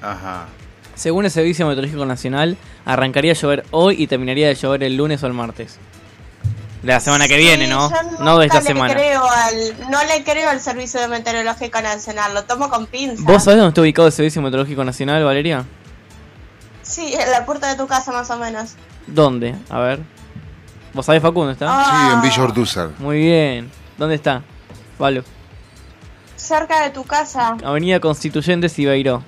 Ajá. 0.02 0.46
Según 0.94 1.26
el 1.26 1.30
Servicio 1.30 1.66
Meteorológico 1.66 2.06
Nacional, 2.06 2.56
arrancaría 2.86 3.32
a 3.32 3.34
llover 3.34 3.66
hoy 3.70 4.02
y 4.02 4.06
terminaría 4.06 4.48
de 4.48 4.54
llover 4.54 4.82
el 4.82 4.96
lunes 4.96 5.22
o 5.22 5.26
el 5.26 5.34
martes. 5.34 5.76
De 6.82 6.92
la 6.92 7.00
semana 7.00 7.26
que 7.28 7.36
viene, 7.36 7.66
¿no? 7.66 7.90
yo 7.90 8.24
No 8.24 8.38
de 8.38 8.46
esta 8.46 8.60
le 8.60 8.66
semana. 8.66 8.94
Creo 8.94 9.22
al, 9.28 9.90
no 9.90 9.98
le 10.04 10.22
creo 10.24 10.48
al 10.48 10.60
Servicio 10.60 11.06
Meteorológico 11.08 11.80
Nacional, 11.82 12.32
lo 12.32 12.44
tomo 12.44 12.70
con 12.70 12.86
pinzas. 12.86 13.24
¿Vos 13.24 13.42
sabés 13.44 13.58
dónde 13.58 13.70
está 13.70 13.80
ubicado 13.82 14.06
el 14.06 14.12
Servicio 14.12 14.40
Meteorológico 14.40 14.84
Nacional, 14.84 15.22
Valeria? 15.24 15.64
Sí, 16.86 17.14
en 17.14 17.30
la 17.30 17.44
puerta 17.44 17.68
de 17.68 17.76
tu 17.76 17.86
casa 17.86 18.12
más 18.12 18.30
o 18.30 18.38
menos. 18.38 18.74
¿Dónde? 19.06 19.54
A 19.70 19.80
ver. 19.80 20.00
¿Vos 20.94 21.04
sabés, 21.04 21.20
Facundo, 21.20 21.50
está? 21.50 21.66
Ah. 21.68 21.84
Sí, 22.08 22.14
en 22.14 22.22
Villa 22.22 22.42
Ortúzar. 22.44 22.90
Muy 22.98 23.18
bien. 23.18 23.70
¿Dónde 23.98 24.14
está? 24.14 24.42
Valo. 24.98 25.22
Cerca 26.36 26.82
de 26.84 26.90
tu 26.90 27.04
casa. 27.04 27.56
Avenida 27.64 27.98
Constituyentes 28.00 28.78
y 28.78 28.84
Beiró. 28.86 29.22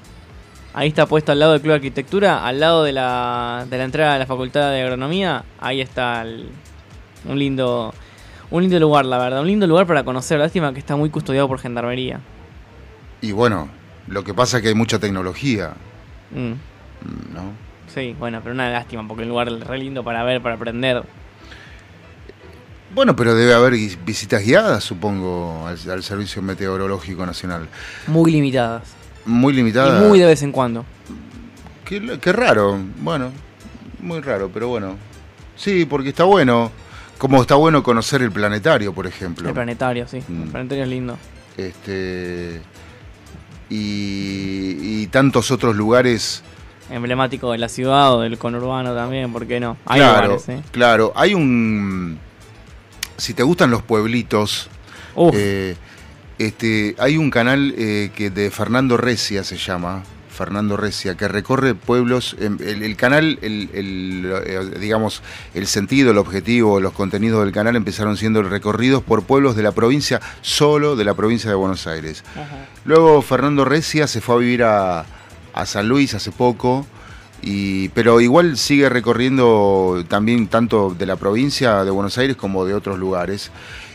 Ahí 0.74 0.88
está 0.88 1.06
puesto 1.06 1.32
al 1.32 1.40
lado 1.40 1.52
del 1.52 1.60
Club 1.60 1.72
de 1.72 1.76
Arquitectura, 1.76 2.46
al 2.46 2.60
lado 2.60 2.84
de 2.84 2.92
la, 2.92 3.66
de 3.68 3.78
la 3.78 3.84
entrada 3.84 4.14
a 4.14 4.18
la 4.18 4.26
Facultad 4.26 4.70
de 4.70 4.82
Agronomía. 4.82 5.44
Ahí 5.58 5.80
está 5.80 6.22
el- 6.22 6.50
un 7.24 7.38
lindo 7.38 7.92
un 8.50 8.62
lindo 8.62 8.78
lugar, 8.78 9.04
la 9.04 9.18
verdad. 9.18 9.40
Un 9.40 9.46
lindo 9.48 9.66
lugar 9.66 9.86
para 9.86 10.04
conocer. 10.04 10.38
Lástima 10.38 10.72
que 10.72 10.78
está 10.78 10.96
muy 10.96 11.10
custodiado 11.10 11.48
por 11.48 11.58
Gendarmería. 11.58 12.20
Y 13.20 13.32
bueno, 13.32 13.68
lo 14.06 14.22
que 14.24 14.32
pasa 14.32 14.58
es 14.58 14.62
que 14.62 14.68
hay 14.68 14.74
mucha 14.74 14.98
tecnología, 14.98 15.72
Mm, 16.30 16.52
¿no? 17.32 17.52
sí, 17.92 18.14
bueno, 18.18 18.40
pero 18.42 18.54
una 18.54 18.70
lástima 18.70 19.06
porque 19.08 19.22
es 19.22 19.26
un 19.26 19.30
lugar 19.30 19.50
re 19.50 19.78
lindo 19.78 20.04
para 20.04 20.22
ver, 20.24 20.40
para 20.42 20.54
aprender. 20.56 21.02
Bueno, 22.94 23.14
pero 23.16 23.34
debe 23.34 23.54
haber 23.54 23.72
visitas 24.04 24.42
guiadas, 24.42 24.82
supongo, 24.84 25.66
al, 25.66 25.78
al 25.90 26.02
Servicio 26.02 26.40
Meteorológico 26.42 27.24
Nacional. 27.26 27.68
Muy 28.06 28.32
limitadas. 28.32 28.82
Muy 29.26 29.52
limitada. 29.52 30.04
Y 30.04 30.08
muy 30.08 30.18
de 30.18 30.26
vez 30.26 30.42
en 30.42 30.52
cuando. 30.52 30.84
Qué, 31.84 32.18
qué 32.20 32.32
raro, 32.32 32.78
bueno, 33.00 33.30
muy 34.00 34.20
raro, 34.20 34.50
pero 34.52 34.68
bueno. 34.68 34.96
Sí, 35.56 35.84
porque 35.84 36.10
está 36.10 36.24
bueno. 36.24 36.70
Como 37.18 37.40
está 37.42 37.56
bueno 37.56 37.82
conocer 37.82 38.22
el 38.22 38.30
planetario, 38.30 38.92
por 38.94 39.06
ejemplo. 39.06 39.48
El 39.48 39.54
planetario, 39.54 40.06
sí. 40.06 40.18
El 40.28 40.34
Mm. 40.34 40.48
planetario 40.50 40.84
es 40.84 40.90
lindo. 40.90 41.18
Este. 41.56 42.60
Y, 43.68 45.02
y 45.02 45.06
tantos 45.08 45.50
otros 45.50 45.74
lugares. 45.76 46.42
Emblemático 46.90 47.52
de 47.52 47.58
la 47.58 47.68
ciudad 47.68 48.14
o 48.14 48.20
del 48.20 48.38
conurbano 48.38 48.94
también, 48.94 49.32
¿por 49.32 49.46
qué 49.46 49.60
no? 49.60 49.76
Hay 49.84 50.00
claro, 50.00 50.26
lugares, 50.28 50.48
¿eh? 50.48 50.62
claro. 50.70 51.12
Hay 51.14 51.34
un. 51.34 52.18
Si 53.16 53.34
te 53.34 53.42
gustan 53.42 53.70
los 53.70 53.82
pueblitos, 53.82 54.70
eh, 55.34 55.76
este, 56.38 56.94
hay 56.98 57.16
un 57.16 57.30
canal 57.30 57.74
eh, 57.76 58.10
que 58.14 58.30
de 58.30 58.50
Fernando 58.50 58.96
Recia 58.96 59.44
se 59.44 59.56
llama. 59.56 60.02
Fernando 60.38 60.76
Recia, 60.76 61.16
que 61.16 61.26
recorre 61.26 61.74
pueblos, 61.74 62.36
em, 62.38 62.58
el, 62.60 62.84
el 62.84 62.94
canal, 62.94 63.40
el, 63.42 63.70
el, 63.74 64.32
eh, 64.46 64.78
digamos, 64.78 65.20
el 65.52 65.66
sentido, 65.66 66.12
el 66.12 66.18
objetivo, 66.18 66.78
los 66.78 66.92
contenidos 66.92 67.42
del 67.42 67.52
canal 67.52 67.74
empezaron 67.74 68.16
siendo 68.16 68.40
recorridos 68.44 69.02
por 69.02 69.24
pueblos 69.24 69.56
de 69.56 69.64
la 69.64 69.72
provincia, 69.72 70.20
solo 70.40 70.94
de 70.94 71.04
la 71.04 71.14
provincia 71.14 71.50
de 71.50 71.56
Buenos 71.56 71.88
Aires. 71.88 72.22
Luego 72.84 73.20
Fernando 73.20 73.64
Recia 73.64 74.06
se 74.06 74.20
fue 74.20 74.36
a 74.36 74.38
vivir 74.38 74.62
a, 74.62 75.04
a 75.60 75.66
San 75.66 75.88
Luis 75.88 76.14
hace 76.14 76.30
poco, 76.32 76.86
y, 77.42 77.88
pero 77.90 78.20
igual 78.20 78.56
sigue 78.56 78.88
recorriendo 78.88 80.04
también 80.08 80.48
tanto 80.48 80.94
de 80.98 81.06
la 81.06 81.16
provincia 81.16 81.84
de 81.84 81.90
Buenos 81.90 82.16
Aires 82.18 82.36
como 82.36 82.64
de 82.64 82.74
otros 82.74 82.98
lugares. 82.98 83.50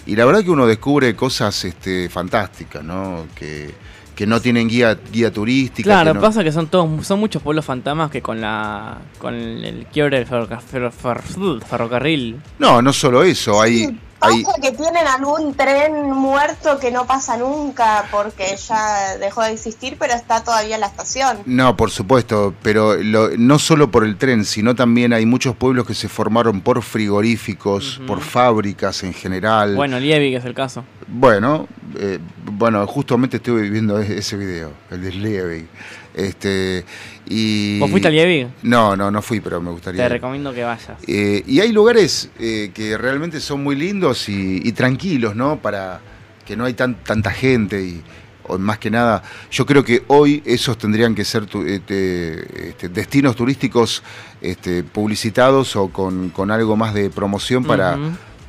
Y 0.05 0.15
la 0.15 0.25
verdad 0.25 0.43
que 0.43 0.51
uno 0.51 0.67
descubre 0.67 1.15
cosas 1.15 1.63
este, 1.65 2.09
fantásticas, 2.09 2.83
¿no? 2.83 3.25
Que, 3.35 3.73
que 4.15 4.27
no 4.27 4.39
tienen 4.41 4.67
guía, 4.67 4.97
guía 5.11 5.31
turística. 5.31 5.87
Claro, 5.87 6.11
que 6.11 6.15
no- 6.15 6.21
pasa 6.21 6.43
que 6.43 6.51
son 6.51 6.67
todos, 6.67 7.05
son 7.07 7.19
muchos 7.19 7.41
pueblos 7.41 7.65
fantasmas 7.65 8.11
que 8.11 8.21
con 8.21 8.39
la 8.41 8.97
con 9.17 9.33
el, 9.33 9.63
el 9.65 9.85
quiebre 9.87 10.17
del 10.19 10.27
ferroca- 10.27 10.59
ferro- 10.61 10.91
fer- 10.91 11.61
ferrocarril. 11.63 12.41
No, 12.59 12.81
no 12.81 12.91
solo 12.93 13.23
eso, 13.23 13.61
hay... 13.61 13.97
hay 14.23 14.43
Pasa 14.43 14.61
que 14.61 14.71
tienen 14.71 15.05
algún 15.07 15.53
tren 15.53 16.11
muerto 16.11 16.79
que 16.79 16.91
no 16.91 17.05
pasa 17.05 17.37
nunca 17.37 18.05
porque 18.11 18.55
ya 18.67 19.17
dejó 19.17 19.43
de 19.43 19.51
existir, 19.53 19.97
pero 19.99 20.13
está 20.13 20.43
todavía 20.43 20.75
en 20.75 20.81
la 20.81 20.87
estación. 20.87 21.39
no, 21.45 21.75
por 21.77 21.91
supuesto, 21.91 22.53
pero 22.63 22.95
lo- 22.95 23.29
no 23.37 23.59
solo 23.59 23.91
por 23.91 24.03
el 24.03 24.17
tren, 24.17 24.45
sino 24.45 24.75
también 24.75 25.13
hay 25.13 25.25
muchos 25.25 25.55
pueblos 25.55 25.85
que 25.85 25.93
se 25.93 26.07
formaron 26.09 26.61
por 26.61 26.81
frigoríficos, 26.81 28.01
por 28.07 28.21
fábricas 28.21 29.03
en 29.03 29.13
general. 29.13 29.75
Bueno, 29.75 29.99
Liebig 29.99 30.35
es 30.35 30.45
el 30.45 30.53
caso. 30.53 30.83
Bueno, 31.07 31.67
eh, 31.99 32.19
bueno, 32.45 32.85
justamente 32.87 33.37
estuve 33.37 33.69
viendo 33.69 33.99
e- 34.01 34.17
ese 34.19 34.35
video, 34.37 34.71
el 34.91 35.01
de 35.03 35.11
Liebig. 35.11 35.67
Este, 36.13 36.85
y... 37.27 37.79
¿Vos 37.79 37.89
fuiste 37.91 38.07
a 38.07 38.11
Liebig? 38.11 38.47
No, 38.63 38.95
no, 38.95 39.09
no 39.11 39.21
fui, 39.21 39.39
pero 39.39 39.61
me 39.61 39.71
gustaría. 39.71 40.03
Te 40.03 40.09
recomiendo 40.09 40.53
que 40.53 40.63
vayas. 40.63 40.97
Eh, 41.07 41.43
y 41.47 41.59
hay 41.59 41.71
lugares 41.71 42.29
eh, 42.39 42.71
que 42.73 42.97
realmente 42.97 43.39
son 43.39 43.63
muy 43.63 43.75
lindos 43.75 44.27
y, 44.29 44.61
y 44.63 44.71
tranquilos, 44.73 45.35
¿no? 45.35 45.59
Para 45.59 45.99
que 46.45 46.55
no 46.57 46.65
hay 46.65 46.73
tan, 46.73 46.95
tanta 47.03 47.31
gente 47.31 47.81
y 47.83 48.01
o 48.45 48.57
más 48.57 48.77
que 48.77 48.91
nada, 48.91 49.23
yo 49.51 49.65
creo 49.65 49.85
que 49.85 50.03
hoy 50.07 50.43
esos 50.45 50.77
tendrían 50.77 51.15
que 51.15 51.23
ser 51.23 51.45
tu- 51.45 51.63
este, 51.65 52.69
este, 52.71 52.89
destinos 52.89 53.37
turísticos 53.37 54.03
este, 54.41 54.83
publicitados 54.83 55.77
o 55.77 55.87
con, 55.87 56.29
con 56.29 56.51
algo 56.51 56.75
más 56.75 56.93
de 56.93 57.09
promoción 57.09 57.63
para. 57.63 57.97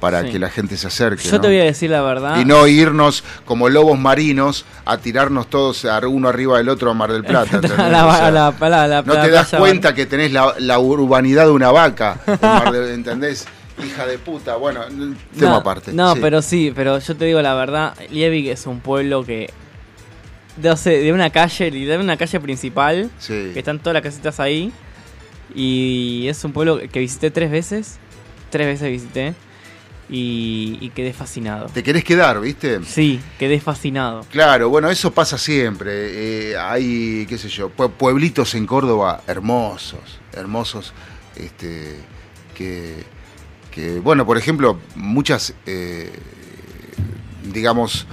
Para 0.05 0.21
Sí. 0.23 0.33
que 0.33 0.39
la 0.39 0.51
gente 0.51 0.77
se 0.77 0.87
acerque. 0.87 1.23
Yo 1.25 1.33
¿no? 1.33 1.41
te 1.41 1.47
voy 1.47 1.61
a 1.61 1.65
decir 1.65 1.89
la 1.89 2.03
verdad. 2.03 2.39
Y 2.39 2.45
no 2.45 2.67
irnos 2.67 3.25
como 3.47 3.71
lobos 3.71 3.99
marinos 3.99 4.67
a 4.85 4.99
tirarnos 4.99 5.49
todos 5.49 5.87
uno 6.07 6.29
arriba 6.29 6.59
del 6.59 6.69
otro 6.69 6.91
a 6.91 6.95
Mar 6.95 7.11
del 7.11 7.25
Plata. 7.25 7.59
no 9.07 9.13
te 9.23 9.31
das 9.31 9.49
cuenta 9.59 9.95
que 9.95 10.05
tenés 10.05 10.31
la, 10.31 10.55
la 10.59 10.79
urbanidad 10.79 11.47
de 11.47 11.53
una 11.53 11.71
vaca, 11.71 12.19
en 12.27 12.39
Mar 12.43 12.71
del- 12.71 12.91
¿entendés? 12.95 13.47
Hija 13.83 14.05
de 14.07 14.19
puta, 14.19 14.57
bueno, 14.57 14.83
tema 14.85 15.51
no, 15.51 15.55
aparte. 15.57 15.93
No, 15.95 16.13
sí. 16.15 16.19
pero 16.21 16.43
sí, 16.43 16.73
pero 16.77 16.99
yo 16.99 17.17
te 17.17 17.25
digo 17.25 17.41
la 17.41 17.55
verdad, 17.55 17.95
Liebig 18.11 18.51
es 18.51 18.67
un 18.67 18.81
pueblo 18.81 19.25
que 19.25 19.49
de, 20.59 20.75
de 21.03 21.13
una 21.15 21.31
calle, 21.31 21.71
de 21.71 21.97
una 21.99 22.19
calle 22.19 22.39
principal, 22.41 23.11
Sí. 23.19 23.53
que 23.55 23.59
están 23.61 23.79
todas 23.79 23.95
las 23.95 24.03
casitas 24.03 24.39
ahí 24.39 24.71
y 25.55 26.27
es 26.29 26.45
un 26.45 26.53
pueblo 26.53 26.79
que 26.93 27.01
visité 27.01 27.31
tres 27.31 27.51
veces, 27.51 27.97
tres 28.51 28.67
veces 28.67 28.91
visité 28.91 29.35
y, 30.11 30.79
y 30.81 30.91
quedé 30.91 31.13
fascinado. 31.13 31.67
Te 31.67 31.83
querés 31.83 32.05
quedar, 32.05 32.41
¿viste? 32.41 32.81
Sí, 32.85 33.21
quedé 33.39 33.61
fascinado. 33.61 34.25
Claro, 34.31 34.69
bueno, 34.69 34.91
eso 34.91 35.13
pasa 35.13 35.39
siempre. 35.39 36.51
Eh, 36.51 36.57
hay, 36.59 37.27
qué 37.29 37.39
sé 37.39 37.49
yo, 37.49 37.71
pue- 37.75 37.91
pueblitos 37.91 38.55
en 38.55 38.67
Córdoba 38.67 39.23
hermosos, 39.27 40.21
hermosos, 40.33 40.93
este, 41.37 41.97
que, 42.55 43.05
que, 43.71 43.99
bueno, 44.01 44.27
por 44.27 44.37
ejemplo, 44.39 44.79
muchas, 44.95 45.55
eh, 45.67 46.13
digamos, 47.53 48.07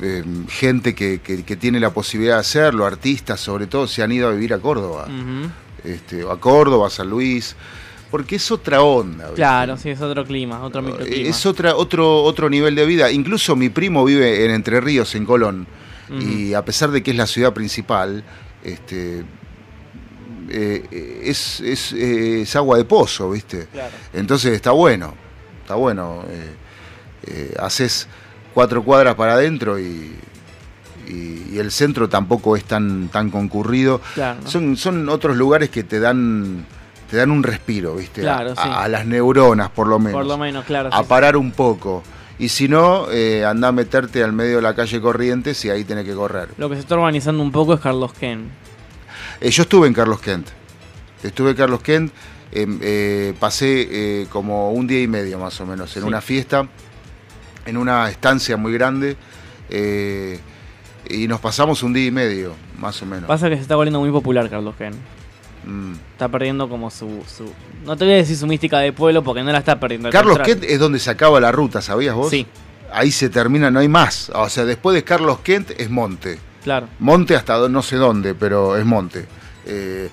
eh, 0.00 0.24
gente 0.48 0.94
que, 0.94 1.20
que- 1.20 1.44
que 1.44 1.56
tiene 1.56 1.78
la 1.80 1.90
posibilidad 1.94 2.34
de 2.34 2.40
hacerlo, 2.40 2.86
artistas 2.86 3.40
sobre 3.40 3.66
todo, 3.66 3.86
se 3.86 4.02
han 4.02 4.12
ido 4.12 4.28
a 4.28 4.32
vivir 4.32 4.52
a 4.54 4.58
Córdoba. 4.58 5.06
Ujú. 5.06 5.50
este, 5.84 6.22
a 6.22 6.36
Córdoba, 6.36 6.86
a 6.86 6.90
San 6.90 7.10
Luis, 7.10 7.56
porque 8.12 8.36
es 8.36 8.48
otra 8.52 8.82
onda. 8.82 9.24
¿viste? 9.24 9.36
Claro, 9.36 9.76
sí, 9.76 9.90
es 9.90 10.00
otro 10.00 10.24
clima, 10.24 10.62
otro 10.62 10.82
microclima. 10.82 11.28
Es 11.28 11.44
otra, 11.46 11.74
otro, 11.74 12.22
otro 12.22 12.48
nivel 12.48 12.76
de 12.76 12.86
vida. 12.86 13.10
Incluso 13.10 13.56
mi 13.56 13.70
primo 13.70 14.04
vive 14.04 14.44
en 14.44 14.52
Entre 14.52 14.80
Ríos, 14.80 15.14
en 15.16 15.24
Colón, 15.26 15.66
y 16.20 16.52
a 16.54 16.62
pesar 16.64 16.90
de 16.90 17.02
que 17.02 17.10
es 17.12 17.16
la 17.16 17.26
ciudad 17.26 17.52
principal, 17.54 18.22
este, 18.62 19.24
eh, 20.50 21.20
es, 21.24 21.60
es, 21.60 21.92
eh, 21.94 22.42
es 22.42 22.54
agua 22.56 22.76
de 22.76 22.84
pozo, 22.84 23.30
¿viste? 23.30 23.66
Claro. 23.72 23.92
Entonces 24.12 24.52
está 24.52 24.72
bueno, 24.72 25.14
está 25.62 25.74
bueno. 25.74 26.22
eh, 26.28 26.54
eh, 27.28 27.54
haces 27.58 28.08
cuatro 28.52 28.82
cuadras 28.82 29.14
para 29.14 29.34
adentro 29.34 29.78
y, 29.78 30.12
y- 31.08 31.46
y 31.52 31.58
el 31.58 31.70
centro 31.70 32.08
tampoco 32.08 32.56
es 32.56 32.64
tan, 32.64 33.08
tan 33.08 33.30
concurrido. 33.30 34.00
Claro, 34.14 34.40
¿no? 34.42 34.50
Son, 34.50 34.76
son 34.76 35.08
otros 35.08 35.36
lugares 35.36 35.70
que 35.70 35.84
te 35.84 36.00
dan, 36.00 36.66
te 37.12 37.18
dan 37.18 37.30
un 37.30 37.42
respiro, 37.42 37.94
¿viste? 37.96 38.22
Claro, 38.22 38.52
a, 38.52 38.54
sí. 38.54 38.70
a 38.72 38.88
las 38.88 39.04
neuronas, 39.04 39.68
por 39.68 39.86
lo 39.86 39.98
menos. 39.98 40.14
Por 40.18 40.24
lo 40.24 40.38
menos, 40.38 40.64
claro. 40.64 40.88
a 40.90 41.00
sí, 41.00 41.04
parar 41.06 41.36
un 41.36 41.52
poco. 41.52 42.02
Y 42.38 42.48
si 42.48 42.68
no, 42.68 43.10
eh, 43.10 43.44
anda 43.44 43.68
a 43.68 43.72
meterte 43.72 44.24
al 44.24 44.32
medio 44.32 44.56
de 44.56 44.62
la 44.62 44.74
calle 44.74 44.98
Corrientes 44.98 45.62
y 45.66 45.68
ahí 45.68 45.84
tenés 45.84 46.06
que 46.06 46.14
correr. 46.14 46.48
Lo 46.56 46.70
que 46.70 46.76
se 46.76 46.80
está 46.80 46.94
organizando 46.94 47.42
un 47.42 47.52
poco 47.52 47.74
es 47.74 47.80
Carlos 47.80 48.14
Ken. 48.14 48.48
Eh, 49.42 49.50
yo 49.50 49.64
estuve 49.64 49.88
en 49.88 49.92
Carlos 49.92 50.22
Kent. 50.22 50.48
Estuve 51.22 51.50
en 51.50 51.56
Carlos 51.56 51.82
Kent. 51.82 52.14
em, 52.50 52.78
eh, 52.80 53.34
pasé 53.38 54.26
como 54.30 54.72
un 54.72 54.86
día 54.86 55.02
y 55.02 55.06
medio 55.06 55.38
más 55.38 55.60
o 55.60 55.66
menos 55.66 55.94
en 55.98 56.04
una 56.04 56.22
fiesta, 56.22 56.66
en 57.66 57.76
una 57.76 58.08
estancia 58.08 58.56
muy 58.56 58.72
grande. 58.72 59.18
y 61.10 61.28
nos 61.28 61.40
pasamos 61.40 61.82
un 61.82 61.92
día 61.92 62.06
y 62.06 62.10
medio, 62.10 62.54
más 62.78 63.02
o 63.02 63.06
menos. 63.06 63.26
Pasa 63.26 63.50
que 63.50 63.56
se 63.56 63.62
está 63.62 63.76
volviendo 63.76 64.00
muy 64.00 64.10
popular 64.10 64.48
Carlos 64.48 64.76
Ken. 64.76 64.94
Mm. 65.64 65.92
Está 66.12 66.28
perdiendo 66.28 66.68
como 66.68 66.90
su, 66.90 67.22
su... 67.26 67.50
No 67.84 67.96
te 67.96 68.04
voy 68.04 68.14
a 68.14 68.16
decir 68.16 68.36
su 68.36 68.46
mística 68.46 68.78
de 68.78 68.92
pueblo 68.92 69.22
porque 69.22 69.42
no 69.42 69.52
la 69.52 69.58
está 69.58 69.78
perdiendo. 69.78 70.10
Carlos. 70.10 70.38
Kent 70.40 70.64
es 70.64 70.78
donde 70.78 70.98
se 70.98 71.10
acaba 71.10 71.40
la 71.40 71.52
ruta, 71.52 71.80
¿sabías 71.82 72.14
vos? 72.14 72.30
Sí. 72.30 72.46
Ahí 72.92 73.10
se 73.10 73.28
termina, 73.30 73.70
no 73.70 73.80
hay 73.80 73.88
más. 73.88 74.30
O 74.34 74.48
sea, 74.48 74.64
después 74.64 74.94
de 74.94 75.02
Carlos 75.04 75.38
Kent 75.40 75.70
es 75.78 75.88
monte. 75.90 76.38
Claro. 76.62 76.88
Monte 76.98 77.34
hasta 77.36 77.68
no 77.68 77.82
sé 77.82 77.96
dónde, 77.96 78.34
pero 78.34 78.76
es 78.76 78.84
monte. 78.84 79.26
Eh, 79.66 80.08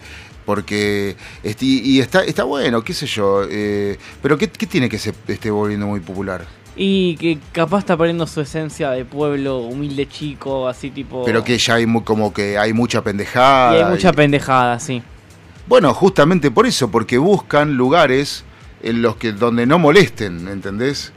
porque 0.46 1.16
este, 1.44 1.66
y, 1.66 2.00
está, 2.00 2.24
está 2.24 2.44
bueno, 2.44 2.82
qué 2.84 2.94
sé 2.94 3.06
yo. 3.06 3.44
eh, 3.50 3.98
pero 4.22 4.38
¿qué, 4.38 4.48
qué 4.50 4.66
tiene 4.66 4.90
que 4.90 4.98
se 4.98 5.14
esté 5.28 5.52
volviendo 5.52 5.86
muy 5.88 6.00
popular? 6.00 6.46
Y 6.76 7.18
que 7.18 7.38
capaz 7.52 7.80
está 7.80 7.98
perdiendo 7.98 8.26
su 8.26 8.40
esencia 8.42 8.92
de 8.92 9.04
pueblo 9.04 9.58
humilde 9.58 10.08
chico, 10.08 10.68
así 10.68 10.90
tipo... 10.92 11.26
Pero 11.26 11.44
que 11.44 11.58
ya 11.58 11.76
hay 11.76 11.86
mu- 11.86 12.04
como 12.06 12.34
que 12.34 12.58
hay 12.58 12.72
mucha 12.72 13.04
pendejada. 13.04 13.78
Y 13.78 13.82
hay 13.82 13.90
mucha 13.92 14.10
y- 14.10 14.14
pendejada, 14.14 14.80
sí. 14.80 15.04
Bueno, 15.70 15.94
justamente 15.94 16.50
por 16.50 16.66
eso, 16.66 16.90
porque 16.90 17.20
buscan 17.20 17.78
lugares 17.78 18.44
en 18.82 19.04
los 19.04 19.18
que 19.18 19.34
donde 19.34 19.68
no 19.68 19.78
molesten, 19.78 20.48
¿entendés? 20.48 21.14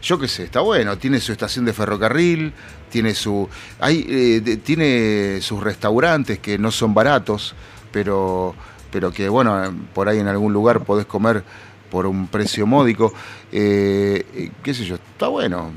Yo 0.00 0.18
qué 0.18 0.28
sé, 0.28 0.44
está 0.44 0.60
bueno, 0.60 0.96
tiene 0.96 1.20
su 1.20 1.30
estación 1.30 1.66
de 1.66 1.74
ferrocarril, 1.74 2.54
tiene 2.88 3.14
su 3.14 3.48
hay 3.78 4.06
eh, 4.08 4.56
tiene 4.64 5.42
sus 5.42 5.62
restaurantes 5.62 6.38
que 6.38 6.56
no 6.56 6.70
son 6.72 6.94
baratos, 6.94 7.54
pero 7.92 8.54
pero 8.90 9.12
que 9.12 9.28
bueno, 9.28 9.74
por 9.92 10.08
ahí 10.08 10.20
en 10.20 10.28
algún 10.28 10.54
lugar 10.54 10.84
podés 10.84 11.04
comer 11.04 11.44
por 11.90 12.06
un 12.06 12.28
precio 12.28 12.66
módico, 12.66 13.12
eh, 13.52 14.50
qué 14.62 14.72
sé 14.72 14.86
yo, 14.86 14.94
está 14.94 15.28
bueno. 15.28 15.70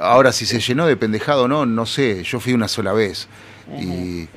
Ahora 0.00 0.30
si 0.30 0.46
se 0.46 0.60
llenó 0.60 0.86
de 0.86 0.96
pendejado 0.96 1.44
o 1.44 1.48
no, 1.48 1.66
no 1.66 1.86
sé, 1.86 2.22
yo 2.22 2.38
fui 2.38 2.52
una 2.52 2.68
sola 2.68 2.92
vez 2.92 3.26
y, 3.80 4.28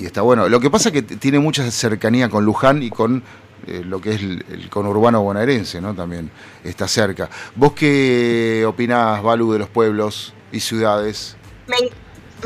y- 0.00 0.06
está 0.06 0.22
bueno. 0.22 0.48
Lo 0.48 0.60
que 0.60 0.70
pasa 0.70 0.88
es 0.88 0.92
que 0.94 1.02
tiene 1.02 1.38
mucha 1.38 1.68
cercanía 1.70 2.28
con 2.28 2.44
Luján 2.44 2.82
y 2.82 2.90
con 2.90 3.22
eh, 3.66 3.82
lo 3.84 4.00
que 4.00 4.14
es 4.14 4.20
el, 4.20 4.44
el 4.50 4.68
conurbano 4.70 5.22
bonaerense, 5.22 5.80
¿no? 5.80 5.94
También 5.94 6.30
está 6.64 6.86
cerca. 6.88 7.28
¿Vos 7.54 7.72
qué 7.74 8.64
opinás, 8.66 9.22
Balu, 9.22 9.52
de 9.52 9.58
los 9.58 9.68
pueblos 9.68 10.34
y 10.52 10.60
ciudades? 10.60 11.36
Me, 11.66 11.76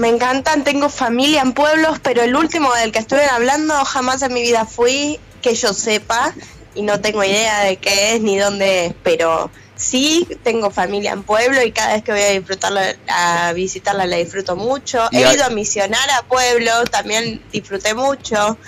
me 0.01 0.09
encantan, 0.09 0.65
tengo 0.65 0.89
familia 0.89 1.43
en 1.43 1.53
pueblos, 1.53 1.99
pero 2.03 2.23
el 2.23 2.35
último 2.37 2.73
del 2.75 2.93
que 2.93 3.01
estuvieron 3.01 3.35
hablando 3.35 3.75
jamás 3.85 4.23
en 4.23 4.33
mi 4.33 4.43
vida 4.43 4.65
fui, 4.65 5.19
que 5.43 5.55
yo 5.55 5.73
sepa, 5.75 6.33
y 6.75 6.83
no 6.83 7.01
tengo 7.01 7.23
idea 7.25 7.61
de 7.65 7.77
qué 7.77 8.15
es 8.15 8.23
ni 8.23 8.39
dónde 8.39 8.87
es, 8.87 8.95
pero 9.03 9.51
sí 9.81 10.29
tengo 10.45 10.71
familia 10.71 11.13
en 11.13 11.23
pueblo 11.23 11.63
y 11.63 11.73
cada 11.73 11.95
vez 11.95 12.05
que 12.05 12.13
voy 12.13 12.21
a 12.21 12.31
disfrutarla, 12.31 12.95
a 13.09 13.53
visitarla 13.55 14.05
la 14.07 14.17
disfruto 14.17 14.55
mucho. 14.57 15.09
He 15.11 15.25
a- 15.25 15.33
ido 15.35 15.45
a 15.45 15.49
misionar 15.51 16.09
a 16.11 16.23
pueblo, 16.29 16.85
también 16.91 17.43
disfruté 17.51 17.95
mucho, 17.95 18.59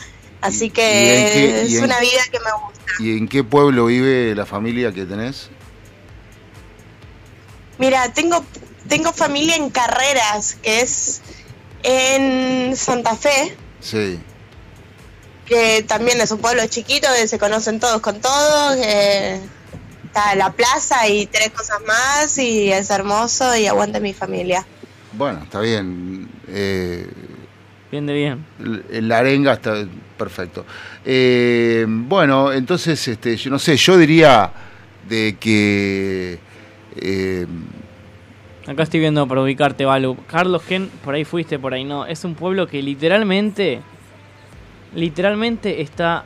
así 0.40 0.70
que 0.70 0.80
qué- 0.82 1.62
es 1.66 1.74
en- 1.74 1.84
una 1.84 2.00
vida 2.00 2.22
que 2.32 2.38
me 2.40 2.50
gusta. 2.52 2.82
¿Y 2.98 3.18
en 3.18 3.28
qué 3.28 3.44
pueblo 3.44 3.86
vive 3.86 4.34
la 4.34 4.46
familia 4.46 4.90
que 4.92 5.04
tenés? 5.04 5.50
Mira, 7.78 8.12
tengo, 8.12 8.44
tengo 8.88 9.12
familia 9.12 9.56
en 9.56 9.70
Carreras, 9.70 10.54
que 10.62 10.80
es 10.80 11.20
en 11.82 12.76
Santa 12.76 13.16
Fe. 13.16 13.56
Sí. 13.80 14.18
que 15.44 15.82
también 15.82 16.18
es 16.20 16.30
un 16.30 16.38
pueblo 16.38 16.64
chiquito, 16.68 17.08
que 17.14 17.26
se 17.28 17.38
conocen 17.38 17.78
todos 17.80 18.00
con 18.00 18.20
todos, 18.22 18.76
que 18.76 19.38
está 20.12 20.34
la 20.34 20.52
plaza 20.52 21.08
y 21.08 21.24
tres 21.26 21.50
cosas 21.50 21.78
más, 21.86 22.36
y 22.36 22.70
es 22.70 22.90
hermoso 22.90 23.56
y 23.56 23.66
aguanta 23.66 23.98
mi 23.98 24.12
familia. 24.12 24.64
Bueno, 25.14 25.40
está 25.44 25.60
bien. 25.60 26.28
Eh, 26.48 27.06
Bien 27.90 28.06
de 28.06 28.12
bien. 28.12 28.44
la 28.90 29.18
arenga 29.18 29.54
está 29.54 29.86
perfecto. 30.18 30.66
Eh, 31.04 31.86
bueno, 31.88 32.52
entonces, 32.52 33.08
este, 33.08 33.36
yo 33.36 33.50
no 33.50 33.58
sé, 33.58 33.76
yo 33.76 33.96
diría 33.96 34.50
de 35.08 35.36
que... 35.40 36.38
eh, 36.96 37.46
Acá 38.66 38.82
estoy 38.84 39.00
viendo 39.00 39.26
para 39.26 39.40
ubicarte, 39.42 39.84
Balu. 39.86 40.16
Carlos 40.26 40.62
Ken, 40.62 40.88
por 41.04 41.14
ahí 41.14 41.24
fuiste, 41.24 41.58
por 41.58 41.72
ahí 41.74 41.84
no. 41.84 42.04
Es 42.06 42.24
un 42.24 42.34
pueblo 42.34 42.66
que 42.66 42.82
literalmente, 42.82 43.80
literalmente 44.94 45.80
está... 45.80 46.24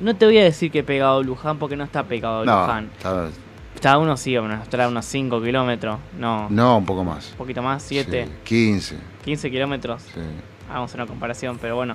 No 0.00 0.14
te 0.16 0.26
voy 0.26 0.38
a 0.38 0.44
decir 0.44 0.70
que 0.70 0.82
pegado 0.84 1.18
a 1.18 1.22
Luján 1.22 1.58
porque 1.58 1.76
no 1.76 1.84
está 1.84 2.04
pegado 2.04 2.42
a 2.42 2.44
no, 2.44 2.60
Luján. 2.60 2.90
está- 2.96 3.28
Está 3.74 3.92
a 3.92 3.98
unos, 3.98 4.18
sí, 4.18 4.34
a 4.34 4.42
unos, 4.42 4.60
estará 4.62 4.86
a 4.86 4.88
unos 4.88 5.04
5 5.04 5.40
kilómetros. 5.40 5.98
No, 6.18 6.48
no, 6.50 6.78
un 6.78 6.84
poco 6.86 7.04
más. 7.04 7.30
un 7.32 7.36
poquito 7.36 7.62
más, 7.62 7.80
7, 7.84 8.24
Sí, 8.26 8.32
15. 8.44 8.96
15 9.24 9.50
kilómetros. 9.50 10.02
sí. 10.02 10.20
Hagamos 10.68 10.92
una 10.94 11.06
comparación, 11.06 11.58
pero 11.60 11.76
bueno. 11.76 11.94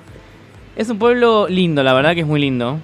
Es 0.76 0.88
un 0.88 0.98
pueblo 0.98 1.46
lindo, 1.48 1.82
la 1.82 1.92
verdad 1.92 2.14
que 2.14 2.20
es 2.20 2.26
muy 2.26 2.40
lindo. 2.40 2.78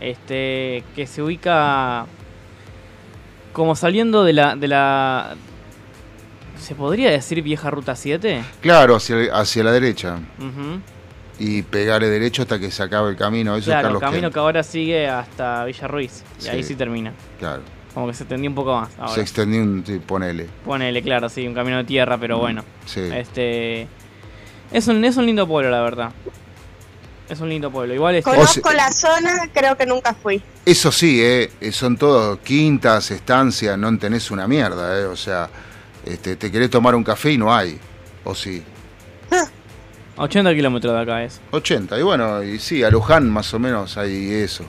Este, 0.00 0.82
que 0.96 1.06
se 1.06 1.22
ubica 1.22 2.06
como 3.52 3.76
saliendo 3.76 4.24
de 4.24 4.32
la, 4.32 4.56
de 4.56 4.68
la... 4.68 5.34
¿Se 6.58 6.74
podría 6.74 7.10
decir 7.10 7.40
vieja 7.42 7.70
ruta 7.70 7.94
7? 7.94 8.42
Claro, 8.60 8.96
hacia, 8.96 9.16
hacia 9.32 9.62
la 9.64 9.70
derecha. 9.72 10.18
Ujú. 10.38 10.80
Y 11.38 11.62
pegarle 11.62 12.08
derecho 12.08 12.42
hasta 12.42 12.58
que 12.58 12.70
se 12.70 12.82
acabe 12.82 13.10
el 13.10 13.16
camino. 13.16 13.56
Eso 13.56 13.66
Claro, 13.66 13.78
es 13.80 13.84
Carlos 13.86 14.00
camino 14.00 14.22
Kent. 14.28 14.34
que 14.34 14.40
ahora 14.40 14.62
sigue 14.62 15.08
hasta 15.08 15.64
Villa 15.64 15.88
Ruiz. 15.88 16.22
Y 16.38 16.42
Sí. 16.42 16.48
ahí 16.50 16.62
sí 16.62 16.74
termina. 16.76 17.12
Claro. 17.38 17.62
Como 17.92 18.06
que 18.08 18.14
se 18.14 18.22
extendió 18.24 18.48
un 18.50 18.54
poco 18.56 18.80
más. 18.80 18.90
Ahora. 18.98 19.12
Se 19.14 19.20
extendió 19.20 19.62
un... 19.62 19.84
sí, 19.86 20.00
ponele. 20.04 20.48
Ponele, 20.64 21.02
claro, 21.02 21.28
sí, 21.28 21.46
un 21.46 21.54
camino 21.54 21.76
de 21.78 21.84
tierra, 21.84 22.18
pero 22.18 22.38
bueno. 22.38 22.62
Mm, 22.62 22.88
Sí. 22.88 23.00
Este. 23.12 23.88
Es 24.72 24.88
un, 24.88 25.04
es 25.04 25.16
un 25.16 25.26
lindo 25.26 25.46
pueblo, 25.46 25.70
la 25.70 25.80
verdad. 25.82 26.10
Es 27.28 27.40
un 27.40 27.48
lindo 27.48 27.70
pueblo. 27.70 27.94
Igual 27.94 28.16
es. 28.16 28.24
Conozco 28.24 28.72
la 28.72 28.90
zona, 28.92 29.48
creo 29.52 29.76
que 29.76 29.86
nunca 29.86 30.12
fui. 30.14 30.42
Eso 30.66 30.92
sí, 30.92 31.20
eh, 31.22 31.50
eh, 31.60 31.72
son 31.72 31.96
todos 31.96 32.38
quintas, 32.40 33.10
estancias, 33.10 33.78
no 33.78 33.96
tenés 33.98 34.30
una 34.30 34.46
mierda, 34.46 35.00
eh, 35.00 35.04
o 35.06 35.16
sea, 35.16 35.48
este, 36.04 36.36
te 36.36 36.50
querés 36.52 36.70
tomar 36.70 36.94
un 36.94 37.02
café 37.04 37.32
y 37.32 37.38
no 37.38 37.54
hay, 37.54 37.78
o 38.24 38.34
sí. 38.34 38.62
80 40.16 40.54
kilómetros 40.54 40.94
de 40.94 41.00
acá 41.00 41.24
es. 41.24 41.40
80, 41.50 41.98
y 41.98 42.02
bueno, 42.02 42.42
y 42.42 42.58
sí, 42.58 42.82
a 42.82 42.90
Luján 42.90 43.30
más 43.30 43.52
o 43.54 43.58
menos 43.58 43.96
hay 43.96 44.32
eso. 44.32 44.64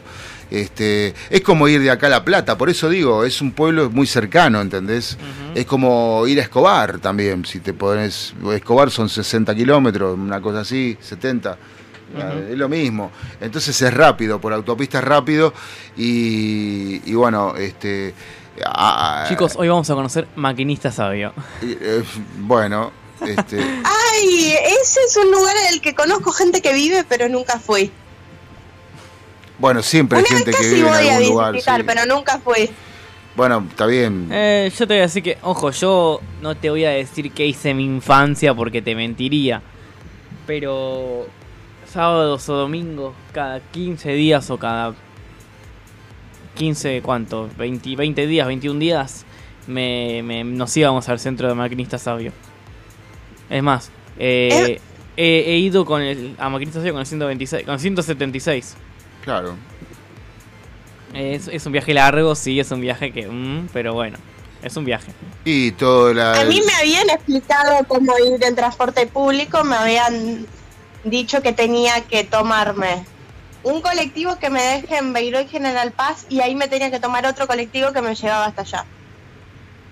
Este, 0.52 1.14
es 1.30 1.42
como 1.42 1.68
ir 1.68 1.82
de 1.82 1.90
acá 1.90 2.08
a 2.08 2.12
La 2.12 2.24
Plata, 2.24 2.58
por 2.58 2.70
eso 2.70 2.88
digo, 2.88 3.24
es 3.26 3.42
un 3.42 3.52
pueblo 3.52 3.90
muy 3.90 4.06
cercano, 4.06 4.62
¿entendés? 4.62 5.18
Es 5.56 5.66
como 5.66 6.26
ir 6.28 6.40
a 6.40 6.44
Escobar 6.44 7.00
también, 7.00 7.46
si 7.46 7.60
te 7.60 7.74
pones, 7.74 8.34
Escobar 8.54 8.92
son 8.92 9.10
60 9.10 9.56
kilómetros, 9.56 10.18
una 10.18 10.40
cosa 10.42 10.60
así, 10.62 10.98
70. 11.02 11.58
Es 12.50 12.58
lo 12.58 12.70
mismo. 12.70 13.12
Entonces 13.42 13.82
es 13.82 13.94
rápido, 13.94 14.40
por 14.40 14.54
autopista 14.54 15.00
es 15.00 15.04
rápido. 15.04 15.54
Y, 15.98 17.02
y 17.10 17.14
bueno, 17.16 17.56
este. 17.58 18.14
Chicos, 19.28 19.56
hoy 19.58 19.68
vamos 19.68 19.90
a 19.90 19.96
conocer 19.96 20.28
Maquinista 20.36 20.92
Sabio. 20.92 21.34
eh, 21.62 22.04
bueno, 22.40 22.92
este. 23.22 23.58
Ay, 23.84 24.54
ese 24.82 25.00
es 25.08 25.18
un 25.18 25.32
lugar 25.32 25.56
en 25.68 25.74
el 25.76 25.82
que 25.82 25.94
conozco 25.96 26.32
gente 26.32 26.62
que 26.62 26.74
vive, 26.74 27.04
pero 27.08 27.30
nunca 27.30 27.60
fui. 27.60 27.92
Bueno, 29.58 29.82
siempre 29.82 30.20
hay 30.20 30.26
gente 30.26 30.52
que 30.52 30.68
vive 30.68 30.80
en 30.80 30.94
a 30.94 30.98
algún 31.16 31.30
lugar. 31.30 31.54
visitar, 31.54 31.82
sí. 31.82 31.88
pero 31.88 32.06
nunca 32.06 32.40
fui. 32.40 32.70
Bueno, 33.36 33.66
está 33.70 33.86
bien. 33.86 34.30
Eh, 34.32 34.72
yo 34.78 34.88
te 34.88 34.94
voy 34.94 35.00
a 35.00 35.04
decir 35.04 35.24
que, 35.24 35.38
ojo, 35.42 35.72
yo 35.72 36.22
no 36.42 36.56
te 36.56 36.70
voy 36.70 36.86
a 36.86 36.90
decir 36.92 37.32
que 37.32 37.46
hice 37.46 37.74
mi 37.74 37.84
infancia 37.86 38.54
porque 38.54 38.82
te 38.82 38.96
mentiría. 38.96 39.62
Pero 40.48 41.26
sábados 41.92 42.48
o 42.50 42.54
domingos, 42.56 43.14
cada 43.34 43.60
15 43.60 44.12
días 44.14 44.50
o 44.50 44.58
cada 44.58 44.94
15, 46.56 47.02
¿cuánto? 47.02 47.50
20, 47.58 47.96
20 47.96 48.28
días, 48.28 48.48
21 48.48 48.80
días, 48.80 49.26
me, 49.68 50.22
me- 50.24 50.44
nos 50.44 50.76
íbamos 50.78 51.08
al 51.10 51.20
centro 51.20 51.48
de 51.48 51.56
maquinista 51.56 51.98
sabio. 51.98 52.32
Es 53.50 53.64
más, 53.64 53.92
eh, 54.18 54.80
he, 55.18 55.44
he 55.48 55.58
ido 55.58 55.86
con 55.86 56.02
el, 56.02 56.36
a 56.40 56.50
maquinista 56.50 56.80
con 56.80 57.00
el 57.00 57.06
126, 57.06 57.66
con 57.66 57.74
el 57.76 57.80
176. 57.80 58.76
Claro. 59.24 59.56
Es, 61.14 61.48
es 61.48 61.66
un 61.66 61.72
viaje 61.72 61.94
largo, 61.94 62.36
sí, 62.36 62.60
es 62.60 62.72
un 62.72 62.82
viaje 62.82 63.12
que... 63.12 63.28
mm, 63.28 63.70
pero 63.72 63.94
bueno, 63.94 64.18
es 64.62 64.76
un 64.76 64.86
viaje. 64.86 65.12
Y 65.46 65.72
todo 65.72 66.14
la. 66.14 66.42
A 66.42 66.46
mí 66.46 66.62
me 66.66 66.74
habían 66.74 67.10
explicado 67.10 67.86
cómo 67.88 68.14
ir 68.20 68.44
en 68.44 68.56
transporte 68.56 69.08
público, 69.08 69.64
me 69.64 69.76
habían 69.76 70.46
dicho 71.04 71.42
que 71.42 71.54
tenía 71.54 72.02
que 72.02 72.24
tomarme 72.24 73.06
un 73.64 73.82
colectivo 73.82 74.38
que 74.38 74.50
me 74.50 74.62
deje 74.62 74.98
en 74.98 75.14
Beiró 75.14 75.40
y 75.40 75.48
General 75.48 75.92
Paz 75.92 76.26
y 76.30 76.42
ahí 76.42 76.56
me 76.56 76.68
tenía 76.68 76.92
que 76.92 77.00
tomar 77.00 77.26
otro 77.26 77.48
colectivo 77.48 77.92
que 77.94 78.02
me 78.02 78.14
llevaba 78.14 78.46
hasta 78.46 78.62
allá 78.62 78.86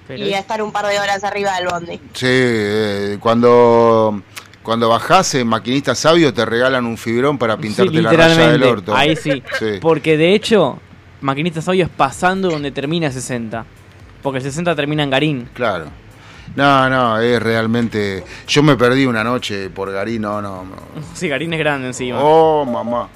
Pero 0.08 0.26
y 0.26 0.34
estar 0.34 0.62
un 0.62 0.72
par 0.72 0.86
de 0.88 1.00
horas 1.00 1.24
arriba 1.24 1.56
del 1.56 1.68
bondi. 1.68 2.00
Sí, 2.14 2.28
eh, 2.28 3.18
cuando. 3.20 4.22
Cuando 4.62 4.88
bajás 4.88 5.36
en 5.36 5.46
Maquinista 5.48 5.94
Sabio 5.94 6.34
te 6.34 6.46
regalan 6.46 6.86
un 6.86 6.98
fibrón 6.98 7.38
para 7.38 7.58
pintarte 7.58 7.92
Sí, 7.92 8.02
la 8.02 8.14
raya 8.14 8.48
del 8.50 8.64
orto. 8.64 8.96
Ahí 8.96 9.14
sí. 9.18 9.44
Sí. 9.60 9.80
Porque 9.82 10.16
de 10.16 10.34
hecho, 10.34 10.80
Maquinista 11.20 11.62
Sabio 11.62 11.84
es 11.84 11.90
pasando 11.90 12.50
donde 12.50 12.72
termina 12.72 13.12
60. 13.12 13.66
Porque 14.22 14.38
el 14.38 14.44
60 14.44 14.74
termina 14.74 15.04
en 15.04 15.10
Garín. 15.10 15.50
Claro. 15.54 15.88
No, 16.56 16.90
no, 16.90 17.20
es 17.20 17.42
realmente. 17.42 18.24
Yo 18.48 18.64
me 18.64 18.78
perdí 18.78 19.06
una 19.06 19.24
noche 19.24 19.70
por 19.70 19.92
Garín, 19.92 20.22
no, 20.22 20.42
no. 20.42 20.64
no. 20.64 20.76
Sí, 21.14 21.28
Garín 21.28 21.52
es 21.54 21.60
grande 21.60 21.88
encima. 21.88 22.20
Oh, 22.22 22.64
mamá. 22.64 23.10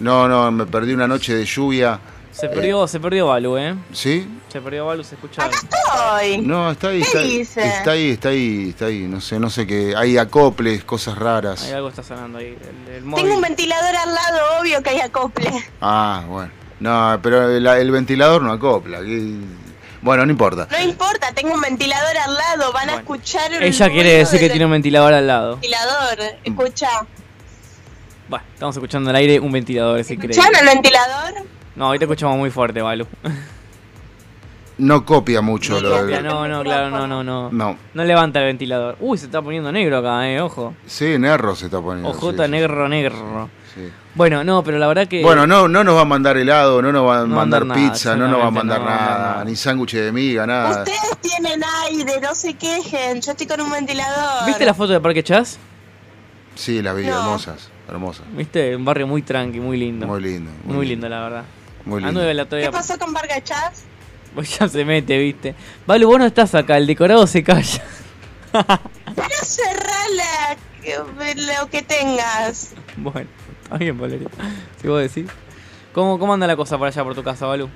No, 0.00 0.28
no, 0.28 0.50
me 0.50 0.66
perdí 0.66 0.92
una 0.92 1.06
noche 1.06 1.34
de 1.34 1.44
lluvia. 1.44 1.98
Se 2.40 2.48
perdió, 2.48 2.86
se 2.88 3.00
perdió 3.00 3.26
Balu, 3.26 3.56
¿eh? 3.58 3.74
¿Sí? 3.92 4.28
Se 4.48 4.60
perdió 4.60 4.86
Balu, 4.86 5.04
se 5.04 5.14
escucha. 5.14 5.46
Estoy. 5.46 6.38
No, 6.38 6.70
está 6.70 6.88
ahí, 6.88 7.00
¿Qué 7.00 7.06
está 7.06 7.18
ahí, 7.20 7.38
dice? 7.38 7.66
está 7.68 7.90
ahí, 7.92 8.10
está 8.10 8.28
ahí, 8.30 8.68
está 8.70 8.84
ahí. 8.86 8.98
No 9.08 9.20
sé, 9.20 9.38
no 9.38 9.50
sé 9.50 9.66
qué. 9.66 9.94
Hay 9.96 10.16
acoples, 10.18 10.82
cosas 10.84 11.16
raras. 11.18 11.64
Hay 11.64 11.72
algo 11.72 11.88
está 11.88 12.02
sonando 12.02 12.38
ahí. 12.38 12.56
El, 12.88 12.94
el 12.94 13.04
móvil. 13.04 13.24
Tengo 13.24 13.36
un 13.36 13.42
ventilador 13.42 13.94
al 13.96 14.14
lado, 14.14 14.60
obvio 14.60 14.82
que 14.82 14.90
hay 14.90 15.00
acople. 15.00 15.50
Ah, 15.80 16.24
bueno. 16.28 16.50
No, 16.80 17.18
pero 17.22 17.50
el, 17.50 17.66
el 17.66 17.90
ventilador 17.90 18.40
no 18.42 18.52
acopla. 18.52 19.00
que- 19.00 19.34
Bueno, 20.00 20.24
no 20.24 20.32
importa. 20.32 20.66
No 20.70 20.80
importa, 20.80 21.32
tengo 21.34 21.52
un 21.52 21.60
ventilador 21.60 22.16
al 22.16 22.34
lado, 22.34 22.72
van 22.72 22.88
a 22.88 22.94
escuchar 22.96 23.52
el 23.52 23.62
Ella 23.62 23.90
quiere 23.90 24.12
decir 24.14 24.40
que 24.40 24.48
tiene 24.48 24.64
un 24.64 24.72
ventilador 24.72 25.12
al 25.12 25.26
lado. 25.26 25.52
ventilador. 25.56 26.18
Escucha, 26.42 26.88
Bueno, 28.30 28.44
estamos 28.54 28.76
escuchando 28.76 29.10
al 29.10 29.16
aire 29.16 29.38
un 29.40 29.52
ventilador, 29.52 29.98
es 29.98 30.10
increíble. 30.10 30.40
¿escucharon 30.40 30.68
el 30.68 30.74
ventilador? 30.74 31.34
No, 31.76 31.86
ahorita 31.86 32.04
escuchamos 32.04 32.36
muy 32.38 32.50
fuerte, 32.50 32.82
Balu. 32.82 33.06
No 34.78 35.04
copia 35.04 35.42
mucho 35.42 35.78
lo 35.80 35.90
Copia, 35.90 36.16
del- 36.16 36.24
No, 36.24 36.48
no, 36.48 36.62
claro, 36.62 36.88
no, 36.90 37.06
no, 37.06 37.22
no. 37.22 37.50
No. 37.52 37.76
No 37.92 38.04
levanta 38.04 38.40
el 38.40 38.46
ventilador. 38.46 38.96
Uy, 39.00 39.18
se 39.18 39.26
está 39.26 39.42
poniendo 39.42 39.70
negro 39.70 39.98
acá, 39.98 40.26
eh, 40.30 40.40
ojo. 40.40 40.74
Sí, 40.86 41.18
Nerro 41.18 41.54
se 41.54 41.66
está 41.66 41.80
poniendo. 41.82 42.08
Ojota 42.10 42.44
sí, 42.44 42.46
sí, 42.46 42.50
negro, 42.50 42.88
negro. 42.88 43.50
sí. 43.74 43.90
Bueno, 44.14 44.42
no, 44.42 44.64
pero 44.64 44.78
la 44.78 44.86
verdad 44.88 45.06
que. 45.06 45.22
Bueno, 45.22 45.46
no, 45.46 45.68
no 45.68 45.84
nos 45.84 45.96
va 45.96 46.00
a 46.00 46.04
mandar 46.06 46.38
helado, 46.38 46.80
no 46.80 46.92
nos 46.92 47.06
va 47.06 47.18
a 47.20 47.26
No 47.26 47.36
mandar 47.36 47.64
mandar 47.66 47.78
nada, 47.78 47.92
pizza, 47.92 48.16
no 48.16 48.26
nos 48.26 48.40
va 48.40 48.46
a 48.46 48.50
mandar 48.50 48.80
no 48.80 48.86
nada, 48.86 49.44
ni 49.44 49.54
sándwich 49.54 49.92
de 49.94 50.10
miga, 50.12 50.46
nada. 50.46 50.78
Ustedes 50.82 51.18
tienen 51.20 51.60
aire, 51.86 52.18
no 52.22 52.34
se 52.34 52.54
quejen. 52.54 53.20
Yo 53.20 53.32
estoy 53.32 53.46
con 53.46 53.60
un 53.60 53.70
ventilador. 53.70 54.46
¿Viste 54.46 54.64
la 54.64 54.72
foto 54.74 54.94
de 54.94 55.00
Parque 55.00 55.22
Chas? 55.22 55.58
Sí, 56.54 56.80
las 56.80 56.96
vi, 56.96 57.04
No. 57.06 57.18
hermosas, 57.20 57.68
hermosas. 57.88 58.24
¿Viste? 58.34 58.74
Un 58.74 58.84
barrio 58.84 59.06
muy 59.06 59.20
tranqui, 59.22 59.60
muy 59.60 59.76
lindo. 59.76 60.06
Muy 60.06 60.22
lindo. 60.22 60.50
Muy, 60.64 60.86
lindo, 60.86 61.06
la 61.08 61.20
verdad. 61.20 61.44
Muy 61.84 62.02
A 62.02 62.06
lindo. 62.06 62.20
9 62.20 62.28
de 62.28 62.34
la 62.34 62.48
¿Qué 62.48 62.70
pasó 62.70 62.98
con 62.98 63.12
Vargas? 63.12 63.42
Pues 64.34 64.56
ya 64.56 64.68
se 64.68 64.84
mete, 64.84 65.18
¿viste? 65.18 65.56
Vale, 65.88 66.04
vos 66.04 66.16
no 66.16 66.24
estás 66.24 66.54
acá, 66.54 66.76
el 66.76 66.86
decorado 66.86 67.26
se 67.26 67.42
calla. 67.42 67.82
Pero 68.52 69.28
cerrala 69.42 70.56
lo 71.36 71.70
que 71.70 71.82
tengas. 71.82 72.74
Bueno, 72.96 73.28
está 73.62 73.76
bien, 73.78 73.98
Valeria. 73.98 74.28
Si 74.80 74.88
vos 74.88 75.00
decís. 75.00 75.30
¿Cómo, 75.92 76.18
¿Cómo 76.18 76.34
anda 76.34 76.46
la 76.46 76.56
cosa 76.56 76.76
por 76.76 76.86
allá 76.86 77.02
por 77.02 77.14
tu 77.14 77.22
casa, 77.22 77.46
Balu? 77.46 77.68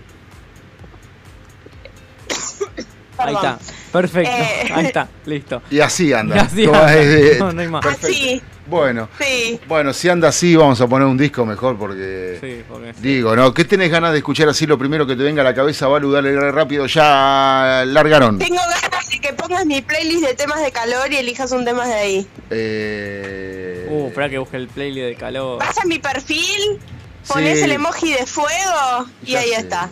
Ahí 3.18 3.34
está. 3.34 3.58
Perfecto. 3.92 4.30
Eh. 4.30 4.72
Ahí 4.74 4.86
está. 4.86 5.08
Listo. 5.24 5.62
Y 5.70 5.80
así 5.80 6.12
anda. 6.12 6.36
Y 6.36 6.38
así 6.38 6.64
anda. 6.66 7.38
No, 7.38 7.52
no 7.52 7.60
hay 7.60 7.68
más. 7.68 7.86
Así, 7.86 8.42
Bueno, 8.66 9.08
sí. 9.20 9.60
bueno, 9.68 9.92
si 9.92 10.08
anda 10.08 10.28
así, 10.28 10.56
vamos 10.56 10.80
a 10.80 10.86
poner 10.86 11.06
un 11.06 11.18
disco 11.18 11.44
mejor 11.44 11.76
porque. 11.76 12.38
Sí, 12.40 12.62
porque. 12.68 12.94
Digo, 13.00 13.36
¿no? 13.36 13.52
¿Qué 13.52 13.64
tenés 13.66 13.90
ganas 13.90 14.12
de 14.12 14.18
escuchar 14.18 14.48
así 14.48 14.66
lo 14.66 14.78
primero 14.78 15.06
que 15.06 15.16
te 15.16 15.22
venga 15.22 15.42
a 15.42 15.44
la 15.44 15.54
cabeza, 15.54 15.86
Balu? 15.86 16.10
Dale 16.10 16.50
rápido, 16.50 16.86
ya 16.86 17.84
largaron. 17.86 18.38
Tengo 18.38 18.56
ganas 18.56 19.08
de 19.10 19.20
que 19.20 19.32
pongas 19.34 19.66
mi 19.66 19.82
playlist 19.82 20.24
de 20.26 20.34
temas 20.34 20.62
de 20.62 20.72
calor 20.72 21.12
y 21.12 21.16
elijas 21.16 21.52
un 21.52 21.64
tema 21.66 21.86
de 21.86 21.94
ahí. 21.94 22.26
Eh... 22.50 23.86
Uh, 23.90 24.06
espera 24.08 24.30
que 24.30 24.38
busque 24.38 24.56
el 24.56 24.68
playlist 24.68 25.06
de 25.08 25.14
calor. 25.16 25.58
Vas 25.58 25.76
a 25.78 25.84
mi 25.84 25.98
perfil, 25.98 26.80
pones 27.28 27.58
Sí. 27.58 27.64
el 27.64 27.72
emoji 27.72 28.12
de 28.14 28.24
fuego 28.26 29.06
y 29.24 29.32
Ya 29.32 29.40
ahí 29.40 29.50
sé. 29.50 29.56
está. 29.56 29.90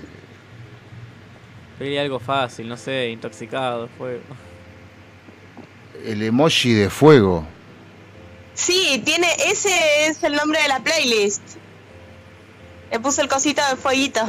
Pedí 1.79 1.99
algo 1.99 2.19
fácil, 2.21 2.69
no 2.69 2.77
sé, 2.79 3.11
intoxicado, 3.11 3.89
fuego. 3.99 4.23
El 6.07 6.23
emoji 6.23 6.73
de 6.73 6.89
fuego. 6.89 7.47
Sí, 8.55 9.01
tiene, 9.05 9.29
ese 9.47 10.07
es 10.07 10.23
el 10.25 10.35
nombre 10.35 10.61
de 10.63 10.69
la 10.69 10.81
playlist. 10.81 11.43
Le 12.91 13.01
puse 13.01 13.23
el 13.23 13.29
cosito 13.29 13.63
de 13.71 13.77
fueguito, 13.77 14.21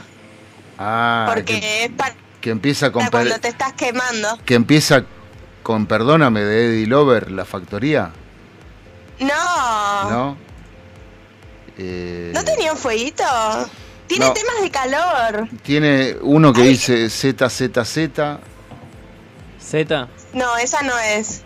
Ah, 0.78 1.26
porque 1.34 1.60
que, 1.60 1.84
es 1.86 1.92
para 1.92 2.16
que 2.42 2.50
empieza 2.50 2.92
con 2.92 3.06
cuando 3.08 3.38
te 3.40 3.50
estás 3.50 3.74
quemando. 3.74 4.40
que 4.46 4.56
empieza 4.56 5.04
con 5.62 5.86
Perdóname 5.86 6.42
de 6.42 6.66
Eddie 6.68 6.88
Lover, 6.88 7.32
la 7.32 7.46
factoría, 7.46 8.12
No, 9.20 10.04
no, 10.04 10.10
¿no? 10.10 10.38
Eh, 11.78 12.34
tenía 12.46 12.72
un 12.72 12.78
fueguito. 12.78 13.24
Tiene 14.08 14.28
No. 14.28 14.34
temas 14.34 14.62
de 14.62 14.70
calor. 14.72 15.48
Tiene 15.64 16.16
uno 16.22 16.54
que 16.54 16.62
dice 16.64 17.10
ZZZ. 17.10 18.40
Z. 19.60 20.08
No, 20.34 20.58
esa 20.58 20.82
no 20.84 20.98
es. 21.00 21.42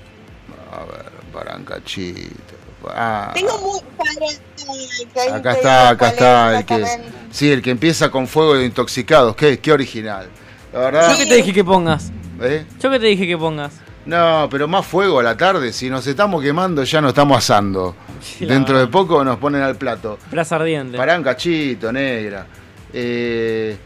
A 0.71 0.84
ver, 0.86 1.11
Parancachito. 1.32 2.47
Ah, 2.89 3.32
Tengo 3.34 3.57
muy... 3.59 3.80
para- 3.97 5.36
acá 5.36 5.51
está, 5.53 5.89
acá 5.89 6.09
está 6.09 6.53
es 6.53 6.59
el 6.59 6.65
que 6.65 6.86
sí, 7.32 7.51
el 7.51 7.61
que 7.61 7.71
empieza 7.71 8.09
con 8.09 8.28
fuego 8.28 8.55
de 8.55 8.65
intoxicados. 8.65 9.36
Qué, 9.36 9.59
qué 9.59 9.71
original. 9.71 10.30
La 10.73 10.80
verdad. 10.80 11.11
Yo 11.11 11.17
que 11.17 11.25
te 11.25 11.36
dije 11.36 11.53
que 11.53 11.63
pongas. 11.63 12.11
¿eh? 12.41 12.65
Yo 12.80 12.89
que 12.91 12.99
te 12.99 13.05
dije 13.07 13.25
que 13.28 13.38
pongas. 13.38 13.73
No, 14.05 14.47
pero 14.49 14.67
más 14.67 14.86
fuego 14.86 15.19
a 15.19 15.23
la 15.23 15.36
tarde. 15.36 15.73
Si 15.73 15.89
nos 15.89 16.05
estamos 16.07 16.41
quemando, 16.41 16.84
ya 16.84 17.01
nos 17.01 17.09
estamos 17.09 17.38
asando. 17.38 17.95
Sí, 18.21 18.45
Dentro 18.45 18.80
de 18.80 18.88
poco 18.88 19.23
nos 19.23 19.38
ponen 19.38 19.61
al 19.61 19.75
plato. 19.75 20.17
Brasa 20.32 20.55
ardiente. 20.55 20.97
Pará 20.97 21.17
un 21.17 21.23
cachito, 21.23 21.91
negra. 21.91 22.47
Eh, 22.93 23.78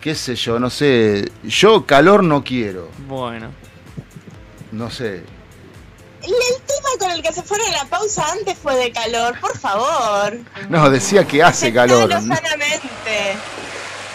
qué 0.00 0.14
sé 0.14 0.34
yo, 0.34 0.58
no 0.58 0.70
sé. 0.70 1.30
Yo 1.44 1.86
calor 1.86 2.24
no 2.24 2.42
quiero. 2.42 2.88
Bueno. 3.06 3.48
No 4.72 4.90
sé. 4.90 5.22
El, 6.24 6.30
el 6.32 6.62
tema 6.66 6.88
con 6.98 7.10
el 7.10 7.22
que 7.22 7.32
se 7.32 7.42
fueron 7.42 7.66
a 7.68 7.72
la 7.72 7.84
pausa 7.84 8.24
antes 8.32 8.56
fue 8.60 8.74
de 8.76 8.90
calor, 8.92 9.38
por 9.40 9.56
favor. 9.58 10.38
No, 10.68 10.88
decía 10.90 11.26
que 11.26 11.42
hace 11.42 11.72
calor. 11.72 12.10
Sanamente. 12.10 13.36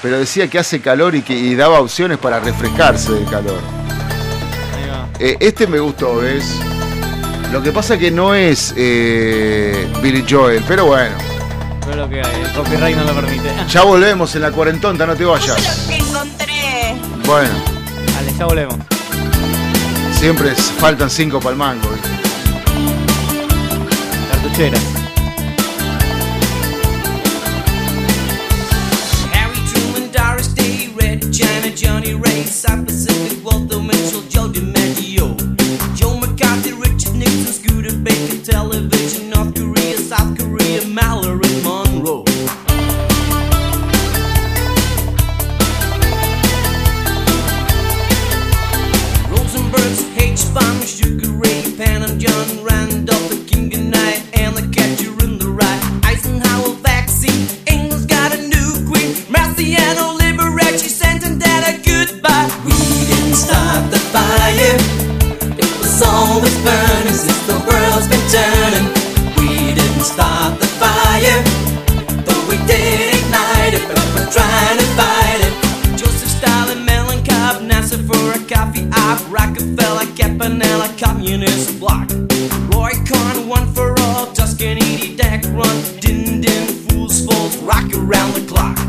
Pero 0.02 0.18
decía 0.20 0.48
que 0.48 0.58
hace 0.60 0.82
calor 0.82 1.14
y 1.16 1.22
que 1.22 1.34
y 1.34 1.56
daba 1.56 1.80
opciones 1.82 2.18
para 2.18 2.40
refrescarse 2.40 3.12
del 3.12 3.26
calor. 3.30 3.60
Eh, 5.20 5.36
este 5.42 5.68
me 5.68 5.80
gustó, 5.80 6.16
¿ves? 6.16 6.46
Lo 7.52 7.62
que 7.62 7.72
pasa 7.74 7.98
que 7.98 8.10
no 8.10 8.34
es 8.34 8.74
eh, 8.78 9.92
Billy 10.02 10.26
Joel, 10.28 10.64
pero 10.68 10.86
bueno. 10.86 11.16
Pero 11.86 11.96
lo 12.06 12.10
que 12.10 12.22
hay, 12.22 12.42
el 12.42 12.52
copyright 12.54 12.96
no 12.96 13.04
lo 13.04 13.14
permite. 13.16 13.52
Ya 13.70 13.82
volvemos 13.84 14.34
en 14.36 14.42
la 14.44 14.52
cuarentonta, 14.52 15.06
no 15.06 15.16
te 15.16 15.26
vayas. 15.26 15.58
lo 15.84 15.88
que 15.90 15.96
encontré. 15.98 16.96
Bueno, 17.26 17.50
Dale, 18.16 18.34
ya 18.38 18.46
volvemos. 18.46 18.78
Siempre 20.20 20.52
es- 20.52 20.72
faltan 20.80 21.10
cinco 21.10 21.40
para 21.40 21.52
el 21.52 21.58
mango. 21.58 21.88
¿viste? 21.90 22.10
Cartuchera. 24.32 24.78
Harry 29.34 29.60
Truman, 29.72 30.12
Doris 30.12 30.54
Day, 30.56 30.94
Red 30.96 31.32
China, 31.32 31.72
Johnny 31.76 32.14
Ray, 32.14 32.44
South 32.46 32.86
Pacific, 32.86 33.44
Walter 33.44 33.80
Mitchell, 33.82 34.22
Joe 34.30 34.50
DiMaggio, 34.50 35.36
Joe 35.96 36.18
McCarthy, 36.20 36.74
Richard 36.74 37.16
Nixon, 37.16 37.54
Scooter 37.54 37.96
Baker, 37.98 38.38
Television, 38.44 39.30
North 39.30 39.54
Korea, 39.56 39.98
South 39.98 40.38
Korea, 40.38 40.86
Mallory 40.88 41.50
Monroe. 41.64 42.24
Sugar 50.40 51.32
Ray, 51.34 51.76
Pan, 51.76 52.02
John 52.18 52.64
Randolph, 52.64 53.30
the 53.30 53.44
King 53.46 53.74
and 53.74 54.56
the 54.56 54.64
Catcher 54.72 55.12
in 55.26 55.38
the 55.38 55.50
Rye. 55.50 56.02
Eisenhower 56.04 56.76
vaccine, 56.80 57.46
England's 57.68 58.06
got 58.06 58.32
a 58.34 58.38
new 58.48 58.88
queen. 58.88 59.14
Liberace 60.16 60.88
a 61.68 61.76
goodbye. 61.84 62.48
We 62.64 62.72
didn't 63.12 63.36
start 63.36 63.92
the 63.92 64.00
fire, 64.16 64.80
it 65.60 65.72
was 65.78 66.02
always 66.02 66.56
burning 66.64 67.20
since 67.20 67.44
the 67.46 67.60
world's 67.68 68.08
been 68.08 68.26
turning. 68.32 68.88
We 69.36 69.76
didn't 69.76 70.08
start 70.08 70.58
the 70.60 70.68
fire, 70.80 71.44
but 72.26 72.40
we 72.48 72.56
did 72.66 73.14
ignite 73.14 73.74
it, 73.76 73.84
but 73.88 74.08
we're 74.16 74.32
trying. 74.32 74.79
Campanella 80.40 80.88
communist 80.98 81.82
block. 81.82 82.10
Roy 82.74 82.92
Khan, 83.06 83.50
one 83.50 83.74
for 83.74 83.94
all, 84.00 84.28
Tuscan 84.28 84.78
80 84.82 85.18
deck 85.18 85.44
run. 85.48 85.84
Din 86.00 86.40
din, 86.40 86.66
fools, 86.88 87.26
fools, 87.26 87.58
rock 87.58 87.94
around 87.94 88.34
the 88.36 88.46
clock. 88.48 88.89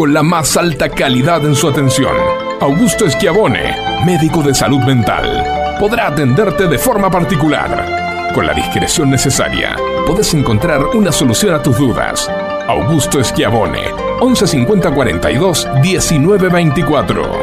Con 0.00 0.14
la 0.14 0.22
más 0.22 0.56
alta 0.56 0.88
calidad 0.88 1.44
en 1.44 1.54
su 1.54 1.68
atención, 1.68 2.16
Augusto 2.58 3.04
Esquiabone, 3.04 3.76
médico 4.06 4.42
de 4.42 4.54
salud 4.54 4.78
mental, 4.78 5.76
podrá 5.78 6.06
atenderte 6.06 6.66
de 6.68 6.78
forma 6.78 7.10
particular. 7.10 8.32
Con 8.34 8.46
la 8.46 8.54
discreción 8.54 9.10
necesaria, 9.10 9.76
podés 10.06 10.32
encontrar 10.32 10.86
una 10.94 11.12
solución 11.12 11.54
a 11.54 11.62
tus 11.62 11.76
dudas. 11.76 12.30
Augusto 12.66 13.20
Esquiabone, 13.20 13.92
1150 14.22 14.90
42 14.90 15.68
1924. 15.82 17.40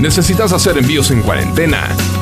¿Necesitas 0.00 0.52
hacer 0.52 0.78
envíos 0.78 1.12
en 1.12 1.22
cuarentena? 1.22 1.96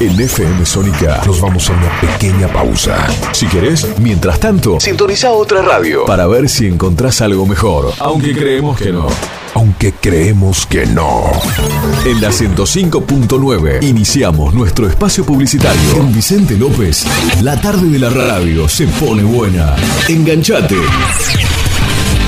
En 0.00 0.20
FM 0.20 0.64
Sónica 0.64 1.22
nos 1.26 1.40
vamos 1.40 1.68
a 1.68 1.72
una 1.72 2.00
pequeña 2.00 2.48
pausa. 2.52 3.06
Si 3.32 3.46
querés, 3.46 3.86
mientras 3.98 4.38
tanto, 4.38 4.78
sintoniza 4.80 5.32
otra 5.32 5.62
radio 5.62 6.04
para 6.04 6.26
ver 6.26 6.48
si 6.48 6.66
encontrás 6.66 7.20
algo 7.20 7.46
mejor. 7.46 7.92
Aunque 7.98 8.32
creemos 8.32 8.78
que 8.78 8.92
no. 8.92 9.06
Aunque 9.54 9.92
creemos 9.92 10.66
que 10.66 10.86
no. 10.86 11.32
En 12.04 12.20
la 12.20 12.30
105.9 12.30 13.82
iniciamos 13.82 14.54
nuestro 14.54 14.88
espacio 14.88 15.24
publicitario. 15.24 15.96
En 15.96 16.12
Vicente 16.14 16.56
López, 16.56 17.04
la 17.42 17.60
tarde 17.60 17.88
de 17.88 17.98
la 17.98 18.10
radio 18.10 18.68
se 18.68 18.86
pone 18.86 19.22
buena. 19.22 19.74
Enganchate. 20.08 20.76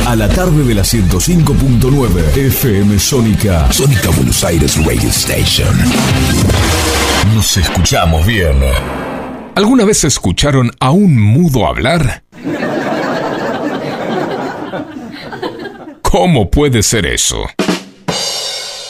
A 0.07 0.17
la 0.17 0.29
tarde 0.29 0.65
de 0.65 0.75
la 0.75 0.83
105.9 0.83 2.37
FM 2.37 2.99
Sónica. 2.99 3.71
Sónica 3.73 4.11
Buenos 4.11 4.43
Aires 4.43 4.77
Radio 4.85 5.09
Station. 5.09 5.69
Nos 7.35 7.57
escuchamos 7.57 8.27
bien. 8.27 8.57
¿Alguna 9.55 9.85
vez 9.85 10.03
escucharon 10.05 10.71
a 10.81 10.91
un 10.91 11.17
mudo 11.17 11.67
hablar? 11.67 12.25
¿Cómo 16.03 16.51
puede 16.51 16.83
ser 16.83 17.07
eso? 17.07 17.49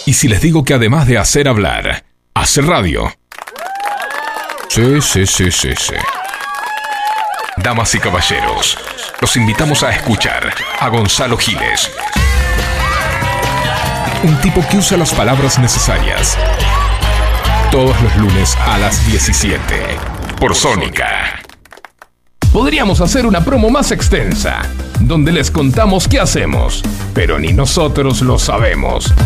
Y 0.07 0.15
si 0.15 0.29
les 0.29 0.41
digo 0.41 0.65
que 0.65 0.75
además 0.75 1.07
de 1.07 1.19
hacer 1.19 1.49
hablar, 1.49 2.05
hace 2.35 2.63
radio. 2.63 3.13
Sí, 4.69 5.01
sí, 5.03 5.27
sí, 5.27 5.51
sí, 5.51 5.71
sí. 5.77 5.95
Damas 7.63 7.95
y 7.95 7.99
caballeros, 7.99 8.79
los 9.21 9.37
invitamos 9.37 9.83
a 9.83 9.91
escuchar 9.91 10.55
a 10.79 10.89
Gonzalo 10.89 11.37
Giles. 11.37 11.91
Un 14.23 14.41
tipo 14.41 14.65
que 14.71 14.79
usa 14.79 14.97
las 14.97 15.13
palabras 15.13 15.59
necesarias. 15.59 16.39
Todos 17.71 18.01
los 18.01 18.17
lunes 18.17 18.57
a 18.67 18.79
las 18.79 19.07
17. 19.07 19.59
Por 20.39 20.55
Sónica. 20.55 21.39
Podríamos 22.51 23.03
hacer 23.03 23.27
una 23.27 23.45
promo 23.45 23.69
más 23.69 23.93
extensa, 23.93 24.63
donde 25.01 25.31
les 25.31 25.51
contamos 25.51 26.09
qué 26.09 26.19
hacemos, 26.19 26.83
pero 27.15 27.39
ni 27.39 27.53
nosotros 27.53 28.23
lo 28.23 28.39
sabemos. 28.39 29.13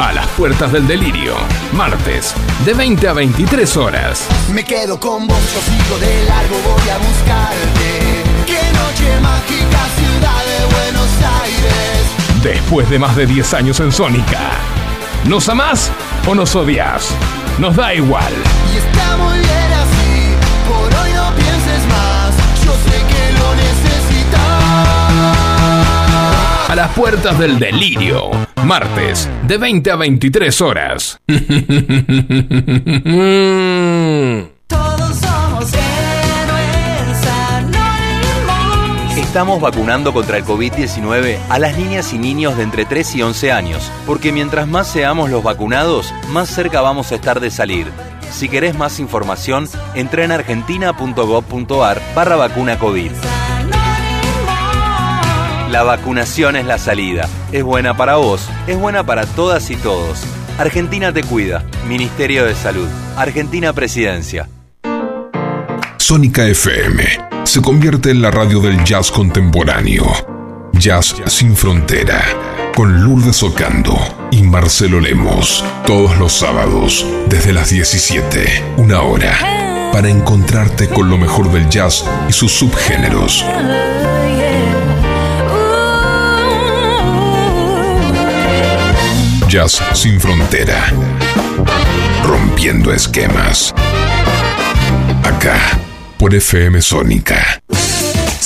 A 0.00 0.12
las 0.12 0.28
puertas 0.28 0.70
del 0.70 0.86
delirio, 0.86 1.34
martes, 1.72 2.32
de 2.64 2.72
20 2.72 3.08
a 3.08 3.12
23 3.14 3.76
horas. 3.78 4.28
Me 4.52 4.64
quedo 4.64 5.00
con 5.00 5.26
vos, 5.26 5.40
yo 5.52 5.60
sigo 5.60 5.98
de 5.98 6.24
largo, 6.24 6.54
voy 6.64 6.88
a 6.88 6.98
buscarte. 6.98 8.22
Qué 8.46 8.60
noche 8.78 9.20
mágica, 9.20 9.80
ciudad 9.96 10.44
de 10.44 10.66
Buenos 10.76 11.10
Aires. 11.42 12.44
Después 12.44 12.88
de 12.90 12.98
más 13.00 13.16
de 13.16 13.26
10 13.26 13.54
años 13.54 13.80
en 13.80 13.90
Sónica. 13.90 14.38
¿Nos 15.24 15.48
amás 15.48 15.90
o 16.28 16.34
nos 16.36 16.54
odias? 16.54 17.08
Nos 17.58 17.74
da 17.74 17.92
igual. 17.92 18.32
Y 18.72 18.76
está 18.76 19.16
muy 19.16 19.38
bien 19.38 19.72
así, 19.72 19.97
las 26.78 26.94
puertas 26.94 27.36
del 27.40 27.58
delirio, 27.58 28.30
martes, 28.64 29.28
de 29.48 29.58
20 29.58 29.90
a 29.90 29.96
23 29.96 30.60
horas. 30.60 31.18
Todos 34.68 35.16
somos 35.16 35.72
héroes 35.72 37.26
anónimos. 37.50 39.16
Estamos 39.16 39.60
vacunando 39.60 40.12
contra 40.12 40.36
el 40.36 40.44
COVID-19 40.44 41.38
a 41.48 41.58
las 41.58 41.76
niñas 41.76 42.12
y 42.12 42.18
niños 42.18 42.56
de 42.56 42.62
entre 42.62 42.84
3 42.84 43.16
y 43.16 43.22
11 43.22 43.50
años, 43.50 43.90
porque 44.06 44.30
mientras 44.30 44.68
más 44.68 44.86
seamos 44.86 45.30
los 45.30 45.42
vacunados, 45.42 46.14
más 46.28 46.48
cerca 46.48 46.80
vamos 46.80 47.10
a 47.10 47.16
estar 47.16 47.40
de 47.40 47.50
salir. 47.50 47.88
Si 48.30 48.48
querés 48.48 48.78
más 48.78 49.00
información, 49.00 49.68
entra 49.96 50.22
en 50.22 50.30
argentina.gov.ar 50.30 52.00
barra 52.14 52.36
vacuna 52.36 52.78
COVID. 52.78 53.10
La 55.70 55.82
vacunación 55.82 56.56
es 56.56 56.64
la 56.64 56.78
salida. 56.78 57.28
Es 57.52 57.62
buena 57.62 57.94
para 57.94 58.16
vos, 58.16 58.48
es 58.66 58.78
buena 58.78 59.04
para 59.04 59.26
todas 59.26 59.70
y 59.70 59.76
todos. 59.76 60.22
Argentina 60.56 61.12
te 61.12 61.22
cuida. 61.22 61.62
Ministerio 61.86 62.46
de 62.46 62.54
Salud. 62.54 62.88
Argentina 63.16 63.74
Presidencia. 63.74 64.48
Sónica 65.98 66.46
FM 66.46 67.04
se 67.44 67.60
convierte 67.60 68.10
en 68.10 68.22
la 68.22 68.30
radio 68.30 68.60
del 68.60 68.82
jazz 68.82 69.10
contemporáneo. 69.10 70.06
Jazz 70.72 71.16
sin 71.26 71.54
frontera. 71.54 72.22
Con 72.74 73.04
Lourdes 73.04 73.42
Ocando 73.42 73.94
y 74.30 74.42
Marcelo 74.42 75.00
Lemos. 75.00 75.62
Todos 75.86 76.16
los 76.18 76.32
sábados, 76.32 77.06
desde 77.28 77.52
las 77.52 77.68
17, 77.68 78.64
una 78.78 79.02
hora. 79.02 79.90
Para 79.92 80.08
encontrarte 80.08 80.88
con 80.88 81.10
lo 81.10 81.18
mejor 81.18 81.52
del 81.52 81.68
jazz 81.68 82.06
y 82.26 82.32
sus 82.32 82.52
subgéneros. 82.52 83.44
Jazz 89.48 89.80
sin 89.94 90.20
frontera. 90.20 90.92
Rompiendo 92.22 92.92
esquemas. 92.92 93.74
Acá, 95.24 95.80
por 96.18 96.34
FM 96.34 96.82
Sónica. 96.82 97.62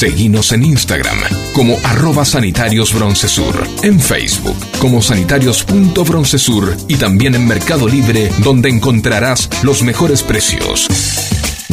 Seguinos 0.00 0.52
en 0.52 0.62
Instagram 0.62 1.18
como 1.52 1.76
arroba 1.84 2.24
sanitarios 2.24 2.94
broncesur, 2.94 3.68
en 3.82 4.00
Facebook 4.00 4.56
como 4.78 5.02
sanitarios.broncesur 5.02 6.74
y 6.88 6.96
también 6.96 7.34
en 7.34 7.46
Mercado 7.46 7.86
Libre 7.86 8.30
donde 8.38 8.70
encontrarás 8.70 9.50
los 9.62 9.82
mejores 9.82 10.22
precios. 10.22 10.88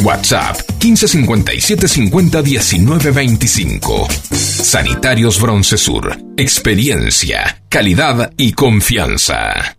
WhatsApp 0.02 0.58
1557 0.72 1.88
50 1.88 2.42
19 2.42 3.10
25. 3.12 4.08
Sanitarios 4.30 5.40
Broncesur. 5.40 6.18
Experiencia, 6.36 7.62
calidad 7.70 8.30
y 8.36 8.52
confianza. 8.52 9.78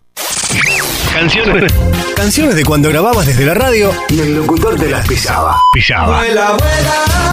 Canciones. 1.14 1.72
Canciones 2.16 2.56
de 2.56 2.64
cuando 2.64 2.88
grababas 2.88 3.28
desde 3.28 3.46
la 3.46 3.54
radio 3.54 3.92
y 4.08 4.18
el 4.18 4.34
locutor 4.34 4.74
te 4.74 4.90
las 4.90 5.06
pisaba. 5.06 5.60
Pisaba. 5.72 6.18
Vuela, 6.18 6.50
vuela. 6.50 7.32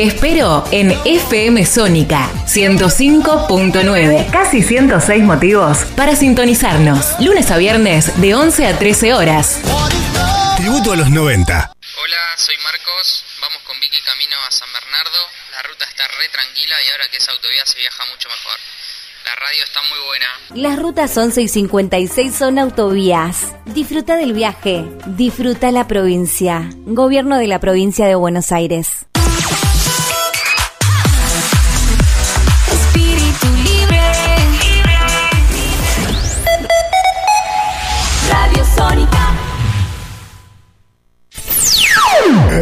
Te 0.00 0.06
espero 0.06 0.64
en 0.70 0.92
FM 1.04 1.66
Sónica 1.66 2.30
105.9. 2.46 4.30
Casi 4.30 4.62
106 4.62 5.22
motivos 5.22 5.84
para 5.94 6.16
sintonizarnos. 6.16 7.20
Lunes 7.20 7.50
a 7.50 7.58
viernes 7.58 8.18
de 8.18 8.34
11 8.34 8.66
a 8.66 8.78
13 8.78 9.12
horas. 9.12 9.60
Tributo 10.56 10.92
a 10.92 10.96
los 10.96 11.10
90. 11.10 11.44
Hola, 11.52 12.16
soy 12.38 12.54
Marcos. 12.64 13.24
Vamos 13.42 13.60
con 13.66 13.78
Vicky 13.78 14.00
camino 14.00 14.36
a 14.48 14.50
San 14.50 14.72
Bernardo. 14.72 15.20
La 15.52 15.62
ruta 15.68 15.84
está 15.84 16.08
re 16.18 16.28
tranquila 16.32 16.76
y 16.82 16.90
ahora 16.92 17.04
que 17.10 17.18
es 17.18 17.28
autovía 17.28 17.66
se 17.66 17.78
viaja 17.78 18.02
mucho 18.10 18.30
mejor. 18.30 18.58
La 19.26 19.34
radio 19.34 19.64
está 19.64 19.80
muy 19.82 19.98
buena. 20.06 20.26
Las 20.54 20.78
rutas 20.78 21.14
11 21.14 21.42
y 21.42 21.48
56 21.48 22.34
son 22.34 22.58
autovías. 22.58 23.54
Disfruta 23.66 24.16
del 24.16 24.32
viaje. 24.32 24.82
Disfruta 25.04 25.70
la 25.70 25.86
provincia. 25.86 26.70
Gobierno 26.86 27.36
de 27.36 27.48
la 27.48 27.60
provincia 27.60 28.06
de 28.06 28.14
Buenos 28.14 28.50
Aires. 28.50 29.04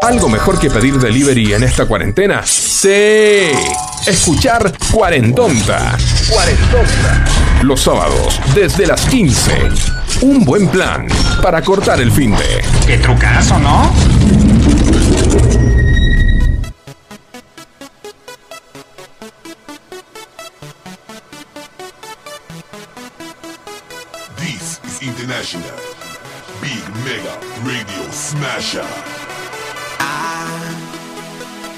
¿Algo 0.00 0.28
mejor 0.28 0.60
que 0.60 0.70
pedir 0.70 0.96
delivery 1.00 1.54
en 1.54 1.64
esta 1.64 1.84
cuarentena? 1.84 2.42
Sí. 2.46 3.50
Escuchar 4.06 4.72
Cuarentonta. 4.92 5.98
Cuarentonta. 6.30 7.24
Los 7.62 7.82
sábados, 7.82 8.40
desde 8.54 8.86
las 8.86 9.04
15. 9.06 9.68
Un 10.22 10.44
buen 10.44 10.68
plan 10.68 11.08
para 11.42 11.62
cortar 11.62 12.00
el 12.00 12.12
fin 12.12 12.30
de. 12.30 12.64
Qué 12.86 12.98
trucazo, 12.98 13.58
¿no? 13.58 13.92
This 24.36 24.80
is 24.84 25.02
International 25.02 25.74
Big 26.62 26.84
Mega 27.04 27.34
Radio 27.64 28.12
Smasher. 28.12 29.17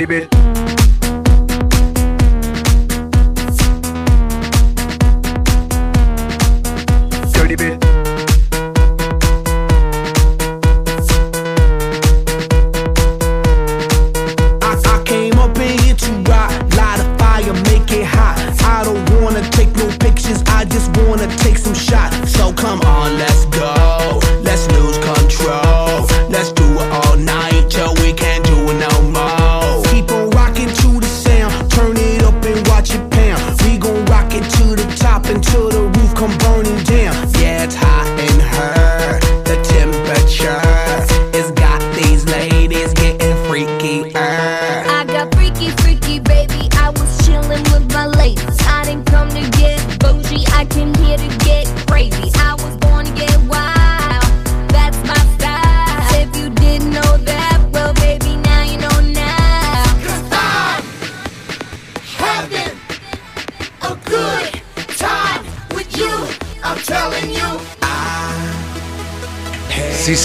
the 0.00 0.06
bed. 0.06 0.39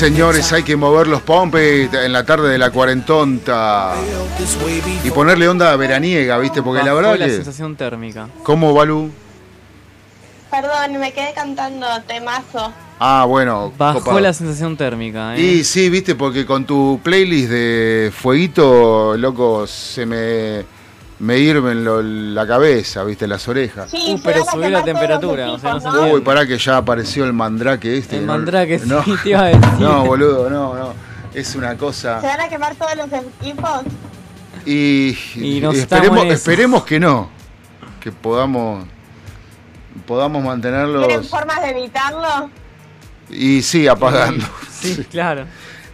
Señores, 0.06 0.54
hay 0.54 0.62
que 0.62 0.76
mover 0.76 1.08
los 1.08 1.24
pompes 1.24 1.92
en 1.92 2.14
la 2.14 2.24
tarde 2.24 2.50
de 2.50 2.60
la 2.60 2.70
cuarentonta. 2.70 3.96
Y 5.04 5.10
ponerle 5.10 5.48
onda 5.48 5.76
veraniega, 5.78 6.38
¿viste? 6.38 6.62
Porque 6.62 6.84
la 6.84 6.94
verdad 6.94 7.18
la 7.18 7.26
que... 7.26 7.32
sensación 7.32 7.76
térmica. 7.76 8.30
¿Cómo, 8.44 8.72
Balú? 8.72 9.10
Perdón, 10.52 11.00
me 11.00 11.12
quedé 11.12 11.34
cantando 11.34 11.88
temazo. 12.08 12.72
Ah, 13.00 13.26
bueno. 13.28 13.74
Bajó 13.80 14.00
copado. 14.00 14.20
la 14.20 14.32
sensación 14.32 14.78
térmica, 14.78 15.36
¿eh? 15.36 15.42
Y 15.42 15.64
sí, 15.64 15.90
viste, 15.90 16.14
porque 16.14 16.46
con 16.46 16.66
tu 16.66 17.00
playlist 17.02 17.50
de 17.50 18.14
Fueguito, 18.16 19.18
loco, 19.18 19.66
se 19.66 20.06
me, 20.06 20.64
me 21.20 21.38
hirven 21.38 21.84
lo- 21.86 22.02
la 22.02 22.46
cabeza, 22.46 23.04
viste, 23.04 23.28
las 23.28 23.48
orejas. 23.48 23.90
Sí, 23.90 24.16
Uh, 24.16 24.22
pero 24.24 24.44
subió 24.46 24.70
la 24.70 24.84
temperatura, 24.84 25.52
o 25.52 25.60
sea, 25.60 25.74
no 25.74 25.80
se 25.80 25.88
entiende. 25.88 26.14
Uy, 26.16 26.22
pará 26.22 26.46
que 26.46 26.58
ya 26.58 26.78
apareció 26.78 27.24
el 27.26 27.34
mandrake 27.34 27.98
este. 27.98 28.18
El 28.18 28.26
¿no? 28.26 28.34
mandrake, 28.34 28.80
sí, 28.80 28.86
no. 28.90 29.02
te 29.24 29.30
iba 29.30 29.42
a 29.42 29.46
decir. 29.46 29.62
No, 29.80 30.06
boludo, 30.06 30.50
no, 30.50 30.74
no. 30.76 30.94
Es 31.34 31.56
una 31.56 31.76
cosa... 31.78 32.22
¿Se 32.22 32.28
van 32.28 32.40
a 32.42 32.48
quemar 32.50 32.76
todos 32.76 32.96
los 32.96 33.08
equipos? 33.12 33.82
Y, 34.66 35.18
Y 35.36 35.62
esperemos, 36.32 36.86
que 36.86 37.00
no. 37.00 37.30
Que 38.00 38.12
podamos 38.12 38.86
podamos 40.08 40.42
¿Tienen 40.42 40.46
mantenerlos 40.48 41.30
formas 41.30 41.62
de 41.62 41.70
evitarlo? 41.72 42.50
y 43.30 43.62
sí 43.62 43.88
apagando. 43.88 44.46
Sí, 44.72 45.04
claro. 45.10 45.46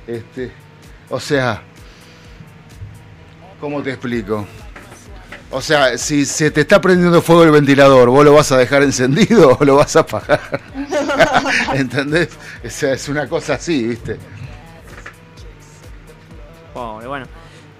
Este, 0.05 0.51
o 1.09 1.19
sea, 1.19 1.61
¿cómo 3.59 3.82
te 3.82 3.91
explico? 3.91 4.45
O 5.53 5.61
sea, 5.61 5.97
si 5.97 6.25
se 6.25 6.49
te 6.49 6.61
está 6.61 6.79
prendiendo 6.79 7.21
fuego 7.21 7.43
el 7.43 7.51
ventilador, 7.51 8.09
¿vos 8.09 8.23
lo 8.23 8.33
vas 8.33 8.51
a 8.53 8.57
dejar 8.57 8.83
encendido 8.83 9.57
o 9.59 9.65
lo 9.65 9.75
vas 9.75 9.95
a 9.97 9.99
apagar? 10.01 10.61
¿Entendés? 11.73 12.29
O 12.65 12.69
sea, 12.69 12.93
es 12.93 13.09
una 13.09 13.27
cosa 13.27 13.55
así, 13.55 13.85
¿viste? 13.87 14.17
Pobre, 16.73 17.05
bueno. 17.07 17.25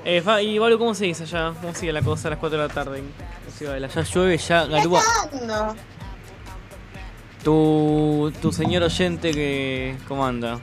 Eh, 0.04 0.22
Fa- 0.22 0.42
y 0.42 0.58
Balu, 0.60 0.78
¿cómo 0.78 0.94
seguís 0.94 1.22
allá? 1.22 1.54
¿Cómo 1.62 1.74
sigue 1.74 1.94
la 1.94 2.02
cosa 2.02 2.28
a 2.28 2.32
las 2.32 2.40
4 2.40 2.60
de 2.60 2.68
la 2.68 2.74
tarde 2.74 3.00
en? 3.00 3.06
Ya 3.60 4.02
llueve, 4.02 4.38
ya 4.38 4.66
garúa. 4.66 5.02
Tu, 7.44 8.34
tu 8.42 8.52
señor 8.52 8.84
oyente 8.84 9.32
que. 9.32 9.96
¿Cómo 10.08 10.26
anda? 10.26 10.60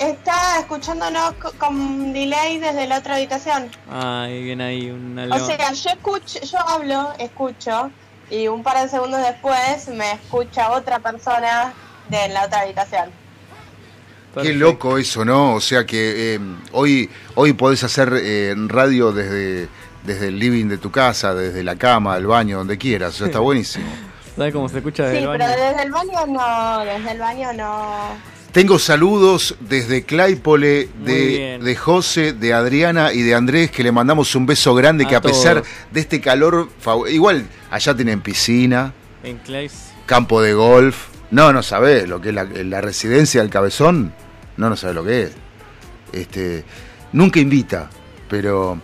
Está 0.00 0.58
escuchándonos 0.60 1.34
co- 1.34 1.52
con 1.58 2.12
delay 2.14 2.58
desde 2.58 2.86
la 2.86 2.98
otra 2.98 3.16
habitación. 3.16 3.70
Ay, 3.90 4.42
viene 4.44 4.64
ahí 4.64 4.90
una 4.90 5.26
O 5.36 5.46
sea, 5.46 5.72
yo 5.72 5.90
escucho, 5.90 6.40
yo 6.40 6.58
hablo, 6.66 7.12
escucho, 7.18 7.90
y 8.30 8.48
un 8.48 8.62
par 8.62 8.80
de 8.82 8.88
segundos 8.88 9.20
después 9.20 9.88
me 9.88 10.12
escucha 10.12 10.70
otra 10.72 11.00
persona 11.00 11.74
de 12.08 12.28
la 12.28 12.46
otra 12.46 12.60
habitación. 12.62 13.10
Qué 14.40 14.54
loco 14.54 14.96
eso, 14.96 15.24
¿no? 15.24 15.54
O 15.54 15.60
sea 15.60 15.84
que 15.84 16.34
eh, 16.36 16.40
hoy, 16.72 17.10
hoy 17.34 17.52
podés 17.52 17.82
hacer 17.84 18.10
eh, 18.14 18.54
radio 18.68 19.12
desde, 19.12 19.68
desde 20.04 20.28
el 20.28 20.38
living 20.38 20.66
de 20.66 20.78
tu 20.78 20.90
casa, 20.90 21.34
desde 21.34 21.62
la 21.64 21.76
cama, 21.76 22.16
el 22.16 22.26
baño, 22.26 22.58
donde 22.58 22.78
quieras. 22.78 23.16
Eso 23.16 23.26
está 23.26 23.38
buenísimo. 23.40 23.86
¿Sabes 24.36 24.52
cómo 24.54 24.68
se 24.68 24.78
escucha 24.78 25.10
Sí, 25.10 25.16
desde 25.16 25.24
el 25.24 25.30
pero 25.32 25.44
baño? 25.44 25.56
desde 25.60 25.82
el 25.82 25.90
baño 25.90 26.26
no, 26.28 26.78
desde 26.84 27.10
el 27.10 27.18
baño 27.18 27.52
no. 27.52 28.29
Tengo 28.52 28.80
saludos 28.80 29.54
desde 29.60 30.02
Claypole 30.02 30.88
de, 31.04 31.76
José, 31.76 32.32
de 32.32 32.52
Adriana 32.52 33.12
y 33.12 33.22
de 33.22 33.34
Andrés, 33.36 33.70
que 33.70 33.84
le 33.84 33.92
mandamos 33.92 34.34
un 34.34 34.44
beso 34.46 34.74
grande, 34.74 35.06
que 35.06 35.14
A 35.14 35.20
pesar 35.20 35.62
de 35.92 36.00
este 36.00 36.20
calor, 36.20 36.68
igual 37.10 37.46
allá 37.70 37.94
tienen 37.94 38.20
piscina, 38.20 38.92
En 39.22 39.38
Clays. 39.38 39.90
campo 40.06 40.42
de 40.42 40.54
golf. 40.54 41.06
No, 41.30 41.52
no 41.52 41.62
sabés 41.62 42.08
lo 42.08 42.20
que 42.20 42.30
es 42.30 42.34
la, 42.34 42.42
la 42.44 42.80
residencia 42.80 43.40
del 43.40 43.50
cabezón. 43.50 44.12
No, 44.56 44.68
no 44.68 44.76
sabés 44.76 44.96
lo 44.96 45.04
que 45.04 45.22
es. 45.22 45.30
Este, 46.12 46.64
nunca 47.12 47.38
invita, 47.38 47.88
pero 48.28 48.80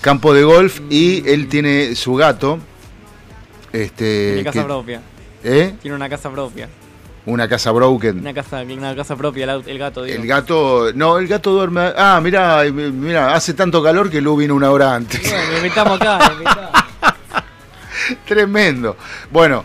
campo 0.00 0.32
de 0.32 0.44
golf 0.44 0.80
y 0.88 1.28
él 1.28 1.48
tiene 1.48 1.96
su 1.96 2.14
gato. 2.14 2.60
Este, 3.72 4.34
Tiene 4.34 4.44
casa 4.44 4.60
que- 4.60 4.64
propia. 4.64 5.02
¿Eh? 5.42 5.74
Tiene 5.82 5.96
una 5.96 6.08
casa 6.08 6.30
propia. 6.30 6.68
Una 7.26 7.48
casa 7.48 7.70
broken. 7.70 8.18
Una 8.18 8.34
casa, 8.34 8.62
una 8.62 8.94
casa 8.94 9.16
propia, 9.16 9.44
el, 9.66 9.78
gato, 9.78 10.02
digo. 10.02 10.20
El 10.20 10.28
gato, 10.28 10.92
no, 10.94 11.18
el 11.18 11.26
gato 11.26 11.52
duerme. 11.52 11.92
Ah, 11.96 12.20
mira, 12.22 12.62
mira, 12.72 13.34
hace 13.34 13.54
tanto 13.54 13.82
calor 13.82 14.10
que 14.10 14.20
Lu 14.20 14.36
vino 14.36 14.54
una 14.54 14.70
hora 14.70 14.94
antes. 14.94 15.20
Bueno, 15.22 15.50
lo 15.50 15.56
invitamos 15.56 16.00
acá, 16.00 16.18
lo 16.18 16.32
invitamos. 16.32 16.70
Tremendo. 18.26 18.96
Bueno, 19.30 19.64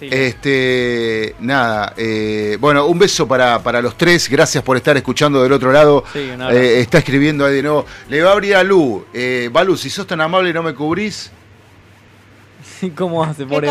este, 0.00 1.34
nada, 1.40 1.94
eh, 1.96 2.56
bueno, 2.60 2.86
un 2.86 2.98
beso 2.98 3.26
para, 3.26 3.62
para 3.62 3.80
los 3.80 3.96
tres. 3.96 4.28
Gracias 4.28 4.62
por 4.62 4.76
estar 4.76 4.96
escuchando 4.96 5.42
del 5.42 5.52
otro 5.52 5.72
lado. 5.72 6.04
Sí. 6.12 6.30
Eh, 6.50 6.80
está 6.80 6.98
escribiendo 6.98 7.44
ahí 7.44 7.54
de 7.54 7.62
nuevo. 7.62 7.86
Le 8.08 8.22
va 8.22 8.30
a 8.30 8.32
abrir 8.32 8.56
a 8.56 8.62
Lu. 8.62 9.06
Eh, 9.12 9.48
Balu, 9.52 9.76
si 9.76 9.90
sos 9.90 10.06
tan 10.06 10.20
amable 10.20 10.50
y 10.50 10.52
no 10.52 10.62
me 10.62 10.74
cubrís. 10.74 11.30
¿Cómo 12.94 13.24
hace, 13.24 13.46
pobre 13.46 13.70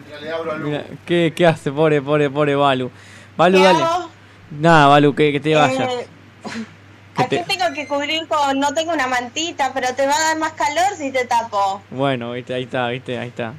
Balu? 0.00 0.44
cosa? 0.44 0.56
Mira, 0.58 0.84
¿qué, 1.06 1.32
¿Qué 1.34 1.46
hace, 1.46 1.70
pobre, 1.72 2.00
pobre, 2.02 2.30
pobre 2.30 2.54
Balu? 2.54 2.90
Balu, 3.36 3.58
¿Qué 3.58 3.64
dale. 3.64 3.82
hago? 3.82 4.08
Nada, 4.50 4.86
Balu, 4.88 5.14
que, 5.14 5.32
que 5.32 5.40
te 5.40 5.54
vayas. 5.54 5.80
Eh, 5.92 6.06
Que 7.14 7.24
¿A 7.24 7.28
qué 7.28 7.38
te- 7.40 7.56
tengo 7.58 7.74
que 7.74 7.86
cubrir 7.86 8.26
con.? 8.26 8.58
No 8.58 8.72
tengo 8.72 8.90
una 8.94 9.06
mantita, 9.06 9.70
pero 9.74 9.94
te 9.94 10.06
va 10.06 10.14
a 10.16 10.20
dar 10.28 10.38
más 10.38 10.52
calor 10.52 10.96
si 10.96 11.12
te 11.12 11.26
tapo. 11.26 11.82
Bueno, 11.90 12.32
viste, 12.32 12.54
ahí 12.54 12.62
está, 12.62 12.88
viste, 12.88 13.18
ahí 13.18 13.28
está. 13.28 13.52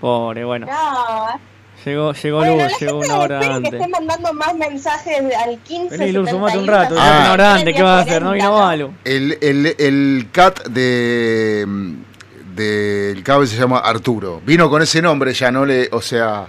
Pobre, 0.00 0.44
bueno. 0.44 0.66
No. 0.66 1.40
Llegó, 1.84 2.12
llegó 2.12 2.38
Bueno, 2.38 2.52
Lu, 2.52 2.58
la 2.60 2.68
llegó 2.78 2.98
una 3.00 3.18
hora 3.18 3.40
que 3.40 3.46
antes. 3.46 3.72
esté 3.74 3.88
mandando 3.88 4.32
más 4.34 4.54
mensajes 4.54 5.20
al 5.34 5.58
15. 5.58 5.98
Vení, 5.98 6.12
Lu, 6.12 6.26
sumate 6.28 6.58
un 6.58 6.64
71, 6.66 6.72
rato, 6.72 6.94
Ah. 6.96 7.18
una 7.22 7.32
hora 7.32 7.54
antes, 7.56 7.74
¿qué 7.74 7.82
vas 7.82 7.98
a 7.98 8.02
hacer? 8.02 8.22
No 8.22 8.30
vino 8.30 8.52
40, 8.52 8.64
Balu. 8.66 8.94
El, 9.04 9.38
el, 9.42 9.74
el 9.78 10.28
cat 10.30 10.64
de 10.68 11.66
del 12.54 13.22
cabe 13.22 13.46
se 13.46 13.56
llama 13.56 13.78
Arturo. 13.78 14.40
Vino 14.44 14.68
con 14.70 14.82
ese 14.82 15.00
nombre, 15.02 15.32
ya 15.34 15.50
no 15.50 15.64
le, 15.66 15.88
o 15.92 16.00
sea, 16.00 16.46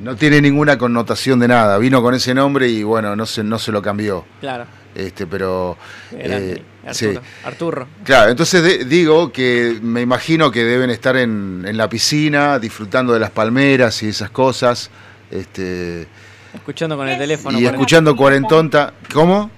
no 0.00 0.16
tiene 0.16 0.40
ninguna 0.40 0.76
connotación 0.76 1.38
de 1.40 1.48
nada. 1.48 1.78
Vino 1.78 2.02
con 2.02 2.14
ese 2.14 2.34
nombre 2.34 2.68
y 2.68 2.82
bueno, 2.82 3.16
no 3.16 3.24
se, 3.26 3.42
no 3.42 3.58
se 3.58 3.72
lo 3.72 3.80
cambió. 3.82 4.24
Claro. 4.40 4.66
Este, 4.94 5.26
pero 5.26 5.76
eh, 6.12 6.62
sí. 6.92 7.06
Arturo. 7.06 7.22
Arturo. 7.44 7.88
Claro, 8.04 8.30
entonces 8.30 8.62
de- 8.62 8.84
digo 8.84 9.32
que 9.32 9.78
me 9.82 10.02
imagino 10.02 10.50
que 10.52 10.62
deben 10.64 10.90
estar 10.90 11.16
en, 11.16 11.64
en 11.66 11.76
la 11.76 11.88
piscina, 11.88 12.58
disfrutando 12.58 13.12
de 13.12 13.18
las 13.20 13.30
palmeras 13.30 14.00
y 14.04 14.08
esas 14.08 14.30
cosas, 14.30 14.90
este, 15.30 16.06
Escuchando 16.54 16.96
con 16.96 17.08
el 17.08 17.18
teléfono. 17.18 17.58
y 17.58 17.66
escuchando 17.66 18.14
cuarentonta. 18.14 18.92
¿Cómo? 19.12 19.50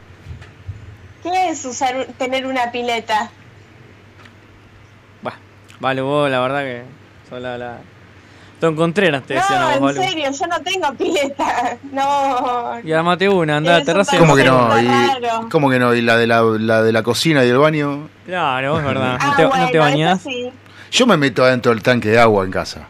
¿Qué 1.23 1.51
es 1.51 1.65
usar, 1.67 1.97
un- 1.97 2.15
tener 2.15 2.47
una 2.47 2.71
pileta? 2.73 3.31
Balu, 5.81 6.05
vos, 6.05 6.31
la 6.31 6.41
verdad 6.41 6.61
que 6.63 6.83
sos 7.29 7.41
la... 7.41 7.59
la... 7.59 7.79
Don 8.59 8.75
Contreras 8.75 9.23
te 9.25 9.35
decían 9.35 9.63
a 9.63 9.79
No, 9.79 9.91
en 9.91 9.97
serio, 9.97 10.31
yo 10.33 10.47
no 10.47 10.61
tengo 10.63 10.95
pileta. 10.95 11.77
No. 11.93 12.81
Y 12.83 12.91
armate 12.91 13.29
una, 13.29 13.59
andá 13.59 13.77
a 13.77 13.79
la 13.81 13.85
terraza 13.85 14.17
¿Cómo 14.17 14.35
que 14.35 14.45
no? 14.45 14.69
Raro. 14.69 15.47
¿Y, 15.47 15.49
¿Cómo 15.51 15.69
que 15.69 15.79
no? 15.79 15.95
¿Y 15.95 16.01
la 16.01 16.17
de 16.17 16.27
la, 16.27 16.41
la 16.43 16.83
de 16.83 16.91
la 16.91 17.03
cocina 17.03 17.45
y 17.45 17.49
el 17.51 17.59
baño? 17.59 18.09
Claro, 18.25 18.79
es 18.79 18.85
verdad. 18.87 19.19
Ah, 19.21 19.27
¿No 19.27 19.37
te, 19.37 19.43
no 19.43 19.49
bueno, 19.51 19.69
te 19.71 19.79
bañás? 19.79 20.23
sí. 20.23 20.51
Yo 20.91 21.07
me 21.07 21.19
meto 21.19 21.45
adentro 21.45 21.71
del 21.73 21.83
tanque 21.83 22.09
de 22.09 22.19
agua 22.19 22.45
en 22.47 22.51
casa. 22.51 22.89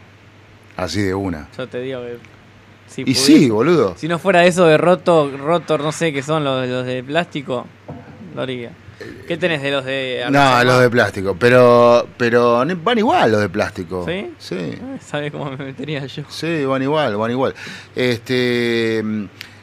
Así 0.77 1.01
de 1.01 1.13
una. 1.13 1.49
Yo 1.57 1.67
te 1.67 1.81
digo 1.81 1.99
que... 2.01 2.17
Si 2.87 3.01
Y 3.01 3.05
pudiese- 3.05 3.25
sí, 3.25 3.49
boludo. 3.49 3.95
Si 3.97 4.07
no 4.07 4.19
fuera 4.19 4.45
eso 4.45 4.65
de 4.67 4.77
roto, 4.77 5.29
rotor, 5.35 5.81
no 5.81 5.91
sé 5.91 6.13
qué 6.13 6.23
son 6.23 6.45
los, 6.45 6.65
los 6.65 6.85
de 6.85 7.03
plástico, 7.03 7.67
lo 8.33 8.41
haría. 8.41 8.71
¿Qué 9.27 9.37
tenés 9.37 9.61
de 9.61 9.71
los 9.71 9.85
de 9.85 10.25
No, 10.31 10.63
los 10.63 10.81
de 10.81 10.89
plástico. 10.89 11.35
Pero, 11.39 12.07
pero 12.17 12.65
van 12.83 12.97
igual 12.97 13.31
los 13.31 13.41
de 13.41 13.49
plástico. 13.49 14.05
¿Sí? 14.07 14.31
Sí. 14.39 14.77
¿Sabes 15.05 15.31
cómo 15.31 15.51
me 15.51 15.57
metería 15.65 16.05
yo? 16.05 16.23
Sí, 16.29 16.65
van 16.65 16.81
igual, 16.81 17.15
van 17.17 17.31
igual. 17.31 17.53
Este. 17.95 19.03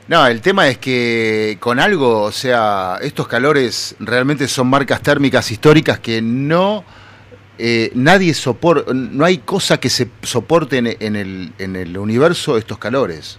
No, 0.07 0.27
el 0.27 0.41
tema 0.43 0.69
es 0.69 0.77
que 0.79 1.57
con 1.61 1.81
algo, 1.81 2.23
o 2.23 2.33
sea, 2.33 2.99
estos 3.01 3.27
calores 3.27 3.97
realmente 4.01 4.47
son 4.49 4.67
marcas 4.69 5.01
térmicas 5.01 5.51
históricas 5.51 5.99
que 5.99 6.21
no. 6.21 6.85
eh, 7.59 7.91
nadie 7.95 8.35
soporta. 8.35 8.93
No 8.93 9.25
hay 9.25 9.39
cosa 9.39 9.79
que 9.79 9.89
se 9.89 10.09
soporte 10.23 10.77
en, 10.79 10.89
en 11.01 11.17
el, 11.17 11.53
en 11.59 11.75
el 11.77 11.97
universo 11.97 12.59
estos 12.59 12.79
calores. 12.79 13.39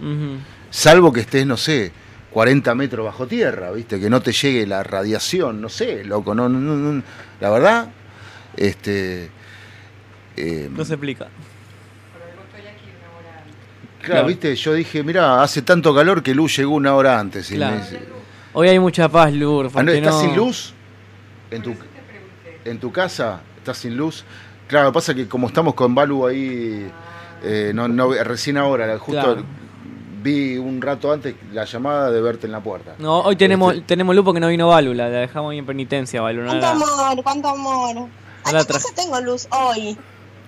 Salvo 0.70 1.12
que 1.12 1.20
estés, 1.20 1.46
no 1.46 1.56
sé, 1.56 1.92
40 2.36 2.74
metros 2.74 3.06
bajo 3.06 3.26
tierra, 3.26 3.70
¿viste? 3.70 3.98
Que 3.98 4.10
no 4.10 4.20
te 4.20 4.30
llegue 4.30 4.66
la 4.66 4.82
radiación, 4.82 5.58
no 5.58 5.70
sé, 5.70 6.04
loco, 6.04 6.34
no, 6.34 6.50
no, 6.50 6.58
no, 6.60 6.74
no. 6.92 7.02
la 7.40 7.48
verdad, 7.48 7.88
este... 8.54 9.30
eh, 10.36 10.68
No 10.70 10.84
se 10.84 10.92
explica. 10.92 11.28
claro, 14.00 14.12
claro. 14.20 14.26
¿viste? 14.26 14.54
Yo 14.54 14.74
dije, 14.74 15.02
mira, 15.02 15.42
hace 15.42 15.62
tanto 15.62 15.94
calor 15.94 16.22
que 16.22 16.34
Luz 16.34 16.54
llegó 16.58 16.74
una 16.74 16.94
hora 16.94 17.18
antes. 17.18 17.50
y 17.50 17.54
Claro. 17.56 17.76
me 17.76 17.98
Hoy 18.52 18.68
hay 18.68 18.78
mucha 18.78 19.08
paz, 19.08 19.32
Lur. 19.32 19.70
"Ah, 19.74 19.82
no, 19.82 19.90
¿Estás 19.92 20.14
no- 20.16 20.20
sin 20.20 20.36
luz? 20.36 20.74
¿En 21.50 21.62
tu, 21.62 21.74
¿En 22.66 22.78
tu 22.78 22.92
casa? 22.92 23.40
¿Estás 23.56 23.78
sin 23.78 23.96
luz? 23.96 24.24
Claro, 24.68 24.92
pasa 24.92 25.14
que 25.14 25.26
como 25.26 25.46
estamos 25.46 25.72
con 25.72 25.94
Balu 25.94 26.26
ahí, 26.26 26.86
eh, 27.42 27.72
no, 27.74 27.88
no, 27.88 28.12
recién 28.12 28.58
ahora, 28.58 28.98
justo 28.98 29.22
Claro. 29.22 29.42
Vi 30.26 30.56
un 30.58 30.80
rato 30.82 31.12
antes 31.12 31.34
la 31.52 31.64
llamada 31.64 32.10
de 32.10 32.20
verte 32.20 32.46
en 32.46 32.52
la 32.52 32.60
puerta. 32.60 32.94
No, 32.98 33.20
hoy 33.20 33.36
tenemos, 33.36 33.72
Este- 33.74 33.86
tenemos 33.86 34.14
lupo 34.16 34.34
que 34.34 34.40
no 34.40 34.48
vino 34.48 34.68
Válula, 34.68 35.08
la 35.08 35.18
dejamos 35.20 35.52
ahí 35.52 35.58
en 35.58 35.66
penitencia, 35.66 36.20
Válula. 36.20 36.52
No 36.54 36.60
¿Cuánto 36.60 36.86
la- 36.86 37.08
amor? 37.10 37.22
¿Cuánto 37.24 37.48
amor? 37.48 37.94
no 37.94 38.08
¿A 38.44 38.52
la 38.52 38.64
cosa 38.64 38.88
tengo 38.94 39.20
luz 39.20 39.46
hoy? 39.50 39.96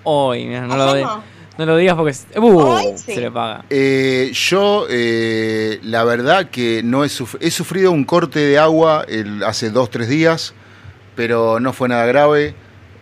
Hoy, 0.04 0.46
mira, 0.46 0.62
no, 0.66 0.76
lo, 0.76 0.94
no. 0.96 1.22
no 1.58 1.66
lo 1.66 1.76
digas 1.76 1.96
porque 1.96 2.14
se- 2.14 2.38
uh, 2.38 2.58
Hoy 2.60 2.84
sí. 2.96 3.14
se 3.14 3.20
le 3.20 3.30
paga. 3.30 3.64
Eh, 3.70 4.30
yo, 4.32 4.86
eh, 4.88 5.80
la 5.82 6.04
verdad 6.04 6.48
que 6.50 6.82
no 6.84 7.04
he, 7.04 7.08
suf- 7.08 7.36
he 7.40 7.50
sufrido 7.50 7.90
un 7.90 8.04
corte 8.04 8.38
de 8.40 8.58
agua 8.58 9.04
el- 9.08 9.42
hace 9.44 9.70
dos, 9.70 9.90
tres 9.90 10.08
días, 10.08 10.54
pero 11.16 11.58
no 11.60 11.72
fue 11.72 11.88
nada 11.88 12.06
grave. 12.06 12.54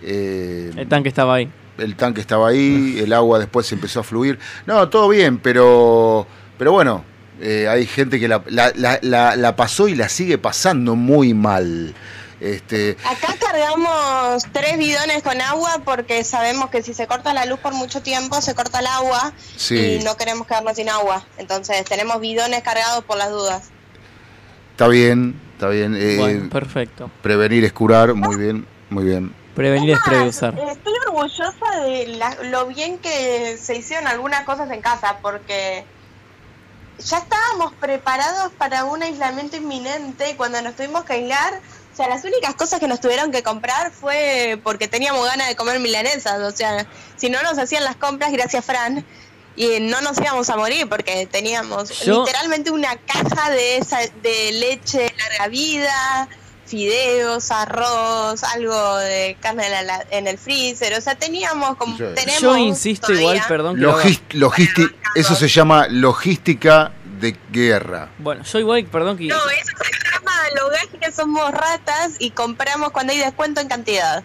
Eh, 0.02 0.72
El 0.76 0.88
tanque 0.88 1.08
estaba 1.08 1.34
ahí. 1.36 1.50
el 1.78 1.94
tanque 1.96 2.22
estaba 2.22 2.48
ahí, 2.48 2.98
el 3.02 3.12
agua 3.12 3.38
después 3.38 3.70
empezó 3.72 4.00
a 4.00 4.02
fluir. 4.02 4.38
No, 4.64 4.88
todo 4.88 5.08
bien, 5.10 5.36
pero, 5.38 6.26
pero 6.58 6.72
bueno, 6.72 7.04
eh, 7.40 7.66
hay 7.68 7.86
gente 7.86 8.18
que 8.20 8.28
la, 8.28 8.42
la- 8.46 8.72
la- 8.74 8.98
la- 9.02 9.36
la 9.36 9.56
pasó 9.56 9.88
y 9.88 9.94
la 9.94 10.08
sigue 10.08 10.38
pasando 10.38 10.94
muy 10.96 11.34
mal. 11.34 11.94
Este, 12.38 12.98
Acá 13.02 13.34
cargamos 13.40 14.44
tres 14.52 14.76
bidones 14.76 15.22
con 15.22 15.40
agua 15.40 15.80
porque 15.86 16.22
sabemos 16.22 16.68
que 16.68 16.82
si 16.82 16.92
se 16.92 17.06
corta 17.06 17.32
la 17.32 17.46
luz 17.46 17.58
por 17.60 17.72
mucho 17.72 18.02
tiempo 18.02 18.42
se 18.42 18.54
corta 18.54 18.80
el 18.80 18.86
agua 18.86 19.32
Sí. 19.56 19.98
y 20.00 20.04
no 20.04 20.16
queremos 20.18 20.46
quedarnos 20.46 20.76
sin 20.76 20.90
agua. 20.90 21.24
Entonces 21.38 21.82
tenemos 21.86 22.20
bidones 22.20 22.62
cargados 22.62 23.04
por 23.04 23.16
las 23.16 23.30
dudas. 23.30 23.70
está 24.72 24.88
bien, 24.88 25.40
está 25.54 25.68
bien. 25.68 25.96
eh, 25.96 26.16
Bueno, 26.18 26.50
perfecto. 26.50 27.10
prevenir 27.22 27.64
es 27.64 27.72
curar, 27.72 28.12
muy 28.12 28.36
bien, 28.36 28.66
muy 28.90 29.04
bien. 29.04 29.34
Prevenir 29.54 29.92
es 29.92 29.98
preusar. 30.04 30.52
Estoy 30.58 30.92
orgullosa 31.06 31.80
de 31.86 32.06
la- 32.08 32.36
lo 32.50 32.66
bien 32.66 32.98
que 32.98 33.56
se 33.58 33.74
hicieron 33.76 34.06
algunas 34.06 34.42
cosas 34.44 34.70
en 34.70 34.82
casa 34.82 35.16
porque 35.22 35.86
ya 36.98 37.18
estábamos 37.18 37.72
preparados 37.74 38.52
para 38.52 38.84
un 38.84 39.02
aislamiento 39.02 39.56
inminente 39.56 40.34
cuando 40.36 40.60
nos 40.62 40.74
tuvimos 40.76 41.04
que 41.04 41.14
aislar. 41.14 41.60
O 41.92 41.96
sea, 41.96 42.08
las 42.08 42.24
únicas 42.24 42.54
cosas 42.54 42.78
que 42.78 42.88
nos 42.88 43.00
tuvieron 43.00 43.32
que 43.32 43.42
comprar 43.42 43.90
fue 43.90 44.60
porque 44.62 44.86
teníamos 44.86 45.24
ganas 45.26 45.48
de 45.48 45.56
comer 45.56 45.80
milanesas. 45.80 46.40
O 46.40 46.54
sea, 46.54 46.86
si 47.16 47.30
no 47.30 47.42
nos 47.42 47.58
hacían 47.58 47.84
las 47.84 47.96
compras, 47.96 48.32
gracias 48.32 48.64
Fran, 48.64 49.04
y 49.56 49.80
no 49.80 50.02
nos 50.02 50.18
íbamos 50.18 50.50
a 50.50 50.56
morir 50.56 50.86
porque 50.88 51.26
teníamos 51.26 51.88
Yo- 52.00 52.20
literalmente 52.24 52.70
una 52.70 52.96
caja 52.98 53.48
de 53.50 53.78
esa 53.78 53.98
de 54.22 54.52
leche 54.52 55.14
larga 55.16 55.48
vida, 55.48 56.28
fideos, 56.66 57.50
arroz, 57.50 58.42
algo 58.44 58.96
de 58.98 59.36
carne 59.40 59.66
en, 59.66 59.86
la- 59.86 60.06
en 60.10 60.26
el 60.26 60.36
freezer, 60.38 60.94
o 60.94 61.00
sea, 61.00 61.14
teníamos 61.14 61.76
como 61.76 61.96
Sí. 61.96 62.04
tenemos 62.14 62.40
Yo 62.42 62.56
insisto 62.56 63.06
todavía. 63.08 63.34
igual, 63.34 63.48
perdón 63.48 63.74
que 63.76 63.80
lo 63.82 63.92
haga- 63.94 64.02
Logis- 64.04 64.20
logisti- 64.32 64.94
eso 65.14 65.34
se 65.34 65.48
llama 65.48 65.86
logística 65.88 66.92
de 67.20 67.36
guerra. 67.50 68.10
Bueno, 68.18 68.42
yo 68.44 68.58
igual, 68.58 68.84
perdón 68.86 69.16
que... 69.16 69.24
No, 69.26 69.36
eso 69.36 69.72
se 69.82 70.12
llama 70.14 70.32
lo 70.54 70.98
que 71.00 71.12
somos 71.12 71.50
ratas 71.52 72.16
y 72.18 72.30
compramos 72.30 72.90
cuando 72.90 73.12
hay 73.12 73.18
descuento 73.20 73.60
en 73.60 73.68
cantidad. 73.68 74.22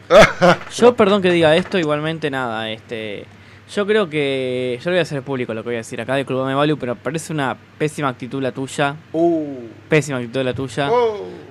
Yo, 0.75 0.95
perdón 0.95 1.21
que 1.21 1.31
diga 1.31 1.55
esto, 1.55 1.77
igualmente 1.77 2.29
nada, 2.29 2.69
este... 2.69 3.25
Yo 3.73 3.85
creo 3.87 4.09
que... 4.09 4.77
Yo 4.83 4.89
lo 4.89 4.95
voy 4.95 4.99
a 4.99 5.03
hacer 5.03 5.21
público 5.21 5.53
lo 5.53 5.63
que 5.63 5.69
voy 5.69 5.75
a 5.75 5.77
decir 5.77 6.01
acá 6.01 6.15
de 6.15 6.25
Club 6.25 6.45
Me 6.45 6.53
Value, 6.53 6.77
pero 6.77 6.95
parece 6.95 7.31
una 7.31 7.55
pésima 7.77 8.09
actitud 8.09 8.41
la 8.41 8.51
tuya. 8.51 8.95
Pésima 9.87 10.17
actitud 10.17 10.41
la 10.43 10.53
tuya. 10.53 10.89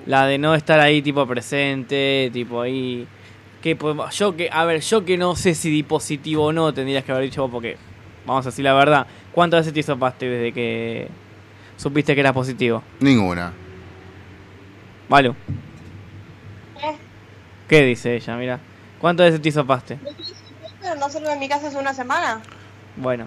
La 0.05 0.27
de 0.27 0.37
no 0.37 0.53
estar 0.53 0.79
ahí 0.79 1.01
tipo 1.01 1.25
presente, 1.25 2.29
tipo 2.31 2.61
ahí... 2.61 3.07
Que 3.61 3.75
podemos- 3.75 4.11
yo 4.17 4.35
que, 4.35 4.49
a 4.51 4.65
ver, 4.65 4.81
yo 4.81 5.05
que 5.05 5.17
no 5.17 5.35
sé 5.35 5.53
si 5.53 5.69
di 5.69 5.83
positivo 5.83 6.45
o 6.45 6.53
no, 6.53 6.73
tendrías 6.73 7.03
que 7.03 7.11
haber 7.11 7.25
dicho 7.25 7.43
vos 7.43 7.51
porque, 7.51 7.77
vamos 8.25 8.43
a 8.45 8.49
decir 8.49 8.65
la 8.65 8.73
verdad, 8.73 9.05
¿cuántas 9.31 9.59
veces 9.61 9.73
te 9.73 9.81
hizo 9.81 9.97
paste 9.99 10.27
desde 10.27 10.51
que 10.51 11.07
supiste 11.77 12.15
que 12.15 12.21
era 12.21 12.33
positivo? 12.33 12.81
Ninguna. 12.99 13.53
Vale. 15.07 15.33
¿Qué? 16.79 16.95
¿Qué 17.67 17.85
dice 17.85 18.15
ella? 18.15 18.35
Mira. 18.35 18.59
¿Cuántas 18.99 19.27
veces 19.27 19.41
te 19.41 19.49
hizo 19.49 19.63
paste? 19.63 19.99
Pero 20.81 20.95
no 20.95 21.09
salgo 21.09 21.29
de 21.29 21.37
mi 21.37 21.47
casa 21.47 21.67
hace 21.67 21.77
una 21.77 21.93
semana. 21.93 22.41
Bueno, 22.95 23.25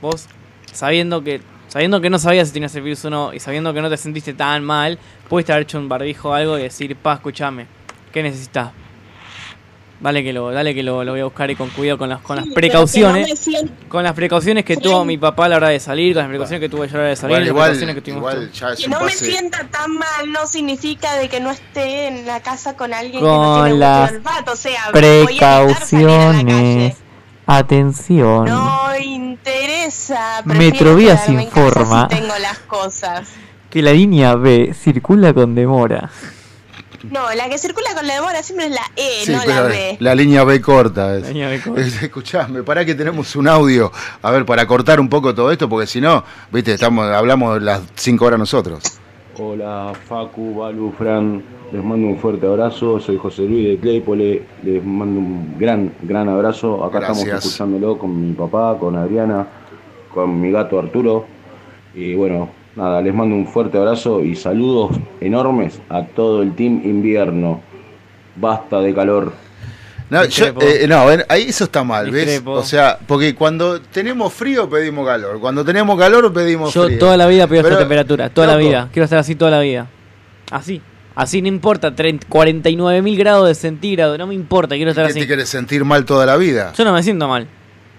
vos 0.00 0.26
sabiendo 0.72 1.22
que 1.22 1.40
sabiendo 1.68 2.00
que 2.00 2.10
no 2.10 2.18
sabías 2.18 2.48
si 2.48 2.54
tenías 2.54 2.74
el 2.74 2.82
virus 2.82 3.04
o 3.04 3.10
no 3.10 3.32
y 3.32 3.40
sabiendo 3.40 3.72
que 3.74 3.82
no 3.82 3.90
te 3.90 3.96
sentiste 3.96 4.34
tan 4.34 4.64
mal, 4.64 4.98
pudiste 5.28 5.52
haber 5.52 5.64
hecho 5.64 5.78
un 5.78 5.88
barbijo 5.88 6.30
o 6.30 6.32
algo 6.32 6.58
y 6.58 6.62
decir, 6.62 6.96
pa, 6.96 7.14
escúchame, 7.14 7.66
¿qué 8.12 8.22
necesitas? 8.22 8.72
Dale 9.98 10.22
que 10.22 10.32
lo, 10.34 10.50
dale 10.52 10.74
que 10.74 10.82
lo, 10.82 11.02
lo 11.04 11.12
voy 11.12 11.20
a 11.20 11.24
buscar 11.24 11.50
y 11.50 11.56
con 11.56 11.70
cuidado 11.70 11.96
con 11.96 12.10
las, 12.10 12.20
con 12.20 12.36
las 12.36 12.44
Sí, 12.44 12.50
precauciones. 12.52 13.24
que 13.26 13.32
no 13.32 13.34
me 13.34 13.36
siento- 13.42 13.72
Con 13.88 14.04
las 14.04 14.12
precauciones 14.12 14.64
que 14.64 14.76
tuvo 14.76 15.06
mi 15.06 15.16
papá 15.16 15.46
a 15.46 15.48
la 15.48 15.56
hora 15.56 15.68
de 15.70 15.80
salir, 15.80 16.12
con 16.12 16.22
las 16.24 16.28
precauciones 16.28 16.60
que 16.60 16.68
tuve 16.68 16.86
yo 16.86 16.92
a 16.94 16.96
la 16.96 17.00
hora 17.00 17.08
de 17.08 17.16
salir, 17.16 17.30
Bueno, 17.36 17.40
las 17.40 17.48
igual- 17.48 17.64
precauciones 17.70 17.94
que 17.94 18.00
tuvimos 18.02 18.20
igual 18.34 18.52
ya 18.52 18.72
es 18.72 18.78
Que 18.78 18.84
un 18.84 18.90
no 18.90 19.00
me 19.00 19.06
pase. 19.06 19.24
sienta 19.30 19.64
tan 19.68 19.92
mal 19.94 20.32
no 20.32 20.46
significa 20.46 21.14
de 21.16 21.28
que 21.30 21.40
no 21.40 21.50
esté 21.50 22.08
en 22.08 22.26
la 22.26 22.40
casa 22.40 22.76
con 22.76 22.92
alguien 22.92 23.14
que 23.22 23.26
Con 23.26 23.42
no 23.42 23.64
tiene 23.64 23.78
las 23.78 24.12
olfato. 24.12 24.52
O 24.52 24.56
sea, 24.56 24.80
voy 24.92 25.00
a. 25.00 25.26
Precauciones. 25.26 26.96
Atención. 27.46 28.44
No 28.44 28.80
interesa. 29.02 30.42
Metrovías 30.44 31.28
informa. 31.28 32.08
si 32.10 32.16
tengo 32.16 32.34
las 32.38 32.58
cosas. 32.60 33.28
Que 33.70 33.82
la 33.82 33.92
línea 33.92 34.34
B 34.34 34.74
circula 34.74 35.32
con 35.32 35.54
demora. 35.54 36.10
No, 37.10 37.32
la 37.34 37.48
que 37.48 37.58
circula 37.58 37.94
con 37.94 38.06
la 38.06 38.14
demora 38.14 38.42
siempre 38.42 38.66
es 38.66 38.72
la 38.72 38.82
E, 38.96 39.24
Sí, 39.24 39.32
no 39.32 39.44
la 39.44 39.62
B. 39.62 39.96
la 40.00 40.14
línea 40.14 40.44
B 40.44 40.60
corta. 40.60 41.16
Es. 41.16 41.22
La 41.22 41.28
línea 41.28 41.48
B 41.48 41.60
corta. 41.60 41.80
Es- 41.80 42.02
escuchame, 42.02 42.62
para 42.62 42.84
que 42.84 42.94
tenemos 42.94 43.34
un 43.36 43.48
audio. 43.48 43.92
A 44.22 44.30
ver, 44.30 44.44
para 44.46 44.66
cortar 44.66 45.00
un 45.00 45.08
poco 45.08 45.34
todo 45.34 45.50
esto, 45.52 45.68
porque 45.68 45.86
si 45.86 46.00
no, 46.00 46.24
viste, 46.52 46.72
estamos, 46.74 47.06
hablamos 47.10 47.62
las 47.62 47.82
cinco 47.94 48.24
horas 48.26 48.38
nosotros. 48.38 48.82
Hola 49.38 49.92
Facu, 50.08 50.54
Balu, 50.54 50.92
Fran, 50.96 51.42
les 51.70 51.84
mando 51.84 52.06
un 52.08 52.18
fuerte 52.18 52.46
abrazo, 52.46 52.98
soy 52.98 53.18
José 53.18 53.42
Luis 53.42 53.68
de 53.68 53.76
Claypole, 53.78 54.42
les 54.62 54.82
mando 54.82 55.20
un 55.20 55.58
gran, 55.58 55.92
gran 56.02 56.26
abrazo, 56.30 56.82
acá 56.82 57.00
Gracias. 57.00 57.18
estamos 57.26 57.44
escuchándolo 57.44 57.98
con 57.98 58.18
mi 58.28 58.32
papá, 58.32 58.78
con 58.78 58.96
Adriana, 58.96 59.46
con 60.14 60.40
mi 60.40 60.50
gato 60.50 60.78
Arturo, 60.78 61.26
y 61.94 62.14
bueno, 62.14 62.48
nada, 62.76 63.00
les 63.02 63.14
mando 63.14 63.34
un 63.34 63.46
fuerte 63.46 63.78
abrazo 63.78 64.22
y 64.22 64.36
saludos 64.36 64.96
enormes 65.20 65.80
a 65.88 66.04
todo 66.04 66.42
el 66.42 66.54
team 66.54 66.82
invierno, 66.84 67.62
basta 68.36 68.80
de 68.80 68.94
calor. 68.94 69.32
No, 70.08 70.24
yo, 70.26 70.46
eh, 70.60 70.86
no, 70.88 71.06
ahí 71.28 71.46
eso 71.48 71.64
está 71.64 71.82
mal, 71.82 72.12
¿ves? 72.12 72.40
O 72.44 72.62
sea, 72.62 72.96
porque 73.08 73.34
cuando 73.34 73.80
tenemos 73.80 74.32
frío 74.32 74.70
pedimos 74.70 75.04
calor, 75.04 75.40
cuando 75.40 75.64
tenemos 75.64 75.98
calor 75.98 76.32
pedimos 76.32 76.72
Yo 76.72 76.84
frío. 76.84 76.98
toda 76.98 77.16
la 77.16 77.26
vida 77.26 77.48
pido 77.48 77.62
esta 77.62 77.78
temperatura, 77.78 78.30
toda 78.30 78.46
la 78.46 78.56
vida. 78.56 78.88
Quiero 78.92 79.04
estar 79.04 79.18
así 79.18 79.34
toda 79.34 79.50
la 79.50 79.60
vida. 79.60 79.88
Así. 80.50 80.80
Así 81.16 81.40
no 81.40 81.48
importa, 81.48 81.94
49 82.28 83.00
mil 83.00 83.16
grados 83.16 83.48
de 83.48 83.54
centígrado, 83.54 84.18
no 84.18 84.26
me 84.26 84.34
importa, 84.34 84.76
quiero 84.76 84.90
estar 84.90 85.06
¿Qué 85.06 85.12
así. 85.12 85.20
te 85.20 85.26
quieres 85.26 85.48
sentir 85.48 85.82
mal 85.82 86.04
toda 86.04 86.26
la 86.26 86.36
vida? 86.36 86.74
Yo 86.76 86.84
no 86.84 86.92
me 86.92 87.02
siento 87.02 87.26
mal. 87.26 87.48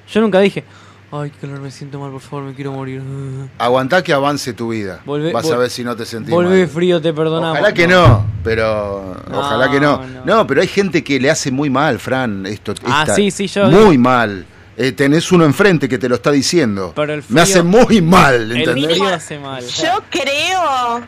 Yo 0.07 0.21
nunca 0.21 0.39
dije, 0.39 0.63
ay, 1.11 1.29
qué 1.31 1.37
calor, 1.39 1.59
me 1.59 1.71
siento 1.71 1.99
mal, 1.99 2.11
por 2.11 2.21
favor, 2.21 2.43
me 2.45 2.53
quiero 2.53 2.71
morir. 2.71 3.01
Aguantá 3.57 4.03
que 4.03 4.13
avance 4.13 4.53
tu 4.53 4.69
vida. 4.69 5.01
Volvé- 5.05 5.31
Vas 5.31 5.49
a 5.51 5.57
ver 5.57 5.69
si 5.69 5.83
no 5.83 5.95
te 5.95 6.05
sentís 6.05 6.31
Volvé 6.33 6.59
mal. 6.61 6.67
frío, 6.67 7.01
te 7.01 7.13
perdonamos. 7.13 7.57
Ojalá 7.59 7.73
que 7.73 7.87
no, 7.87 8.25
pero 8.43 9.15
No, 9.29 9.39
ojalá 9.39 9.69
que 9.71 9.79
no. 9.79 10.03
no. 10.05 10.25
no. 10.25 10.47
pero 10.47 10.61
hay 10.61 10.67
gente 10.67 11.03
que 11.03 11.19
le 11.19 11.29
hace 11.29 11.51
muy 11.51 11.69
mal, 11.69 11.99
Fran, 11.99 12.45
esto. 12.45 12.73
Ah, 12.85 13.01
esta- 13.03 13.15
sí, 13.15 13.31
sí, 13.31 13.47
yo- 13.47 13.67
Muy 13.69 13.97
mal. 13.97 14.45
Eh, 14.79 14.91
tenés 14.91 15.31
uno 15.31 15.43
enfrente 15.43 15.89
que 15.89 15.97
te 15.97 16.07
lo 16.07 16.15
está 16.15 16.29
diciendo. 16.31 16.93
Pero 16.95 17.13
el 17.15 17.23
Me 17.29 17.41
hace 17.41 17.61
frío- 17.61 17.63
muy 17.63 18.01
mal, 18.01 18.51
El 18.51 18.57
¿entendés? 18.57 18.91
frío 18.97 19.07
hace 19.07 19.39
mal. 19.39 19.65
Yo 19.65 20.03
creo 20.11 21.01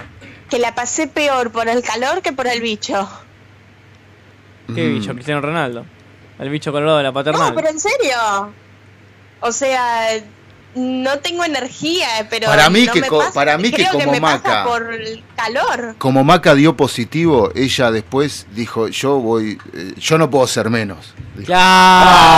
que 0.50 0.58
la 0.58 0.74
pasé 0.74 1.06
peor 1.08 1.52
por 1.52 1.68
el 1.70 1.84
calor 1.84 2.24
que 2.24 2.34
por 2.34 2.48
el 2.48 2.62
bicho. 2.62 3.08
¿Qué 4.74 4.88
Mm. 4.90 4.94
bicho? 5.00 5.14
Cristiano 5.14 5.42
Ronaldo. 5.42 5.86
El 6.40 6.50
bicho 6.50 6.72
colorado 6.72 6.98
de 6.98 7.04
la 7.04 7.12
paternal. 7.12 7.50
No, 7.50 7.56
pero 7.56 7.70
en 7.70 7.80
serio. 7.80 8.16
O 9.42 9.52
sea, 9.52 10.10
no 10.76 11.18
tengo 11.20 11.44
energía, 11.44 12.08
pero 12.30 12.48
Para 12.48 12.70
mí 12.70 12.86
no 12.86 12.94
que 12.94 13.02
me 13.02 13.08
co- 13.08 13.20
pasa- 13.20 13.34
para 13.34 13.58
mí 13.58 13.72
que 13.72 13.78
creo 13.78 13.92
como 13.94 14.12
me 14.12 14.20
Maca. 14.20 14.44
pasa 14.44 14.64
por 14.66 14.94
el 14.94 15.24
calor. 15.36 15.96
Como 15.98 16.24
Maca 16.24 16.54
dio 16.56 16.76
positivo, 16.78 17.52
ella 17.56 17.90
después 17.92 18.46
dijo, 18.52 18.88
yo 18.90 19.18
voy, 19.20 19.58
eh, 19.74 19.94
yo 19.98 20.18
no 20.18 20.30
puedo 20.30 20.46
ser 20.48 20.70
menos. 20.70 21.14
Dijo. 21.36 21.48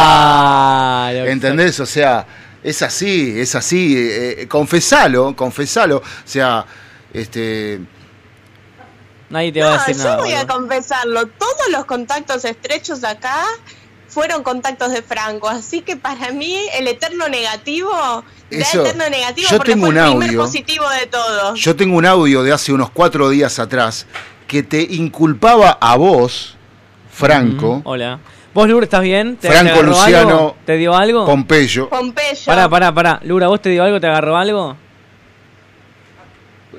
Claro. 0.01 1.25
¿Entendés? 1.25 1.79
O 1.79 1.85
sea, 1.85 2.25
es 2.63 2.81
así, 2.81 3.39
es 3.39 3.55
así. 3.55 3.95
eh, 3.97 4.41
eh, 4.43 4.47
confesalo, 4.47 5.35
confesalo. 5.35 5.97
O 5.97 6.03
sea, 6.25 6.65
este... 7.13 7.79
Nadie 9.29 9.51
te 9.53 9.61
va 9.61 9.67
a 9.69 9.77
No, 9.77 9.79
decir 9.85 9.95
yo 9.95 10.03
nada. 10.03 10.17
voy 10.17 10.33
a 10.33 10.45
confesarlo. 10.45 11.25
Todos 11.27 11.69
los 11.71 11.85
contactos 11.85 12.43
estrechos 12.43 13.03
acá 13.05 13.45
fueron 14.11 14.43
contactos 14.43 14.91
de 14.91 15.01
Franco. 15.01 15.49
Así 15.49 15.81
que 15.81 15.95
para 15.97 16.31
mí 16.31 16.55
el 16.77 16.87
eterno 16.87 17.27
negativo 17.29 17.89
Eso, 18.49 18.81
eterno 18.85 19.09
negativo 19.09 19.47
yo 19.49 19.57
porque 19.57 19.71
tengo 19.71 19.87
fue 19.87 19.95
un 19.95 19.97
el 19.99 20.09
primer 20.09 20.27
audio. 20.29 20.41
positivo 20.43 20.85
de 21.01 21.07
todos. 21.07 21.59
Yo 21.59 21.75
tengo 21.75 21.97
un 21.97 22.05
audio 22.05 22.43
de 22.43 22.51
hace 22.51 22.71
unos 22.73 22.89
cuatro 22.91 23.29
días 23.29 23.57
atrás 23.57 24.05
que 24.47 24.61
te 24.63 24.81
inculpaba 24.81 25.77
a 25.81 25.95
vos, 25.95 26.55
Franco, 27.11 27.77
Mm, 27.77 27.81
Hola. 27.85 28.19
¿Vos, 28.53 28.67
Lura, 28.67 28.83
estás 28.83 29.01
bien? 29.01 29.37
¿Te, 29.37 29.47
Franco 29.49 29.75
te 29.79 29.83
Luciano 29.83 30.29
algo? 30.29 30.57
¿Te 30.65 30.75
dio 30.75 30.93
algo? 30.93 31.25
Pompeyo. 31.25 31.87
Pompeyo. 31.87 32.41
Pará, 32.45 32.67
pará, 32.67 32.93
pará. 32.93 33.19
Lura, 33.23 33.47
¿vos 33.47 33.61
te 33.61 33.69
dio 33.69 33.81
algo? 33.81 34.01
¿Te 34.01 34.07
agarró 34.07 34.35
algo? 34.35 34.75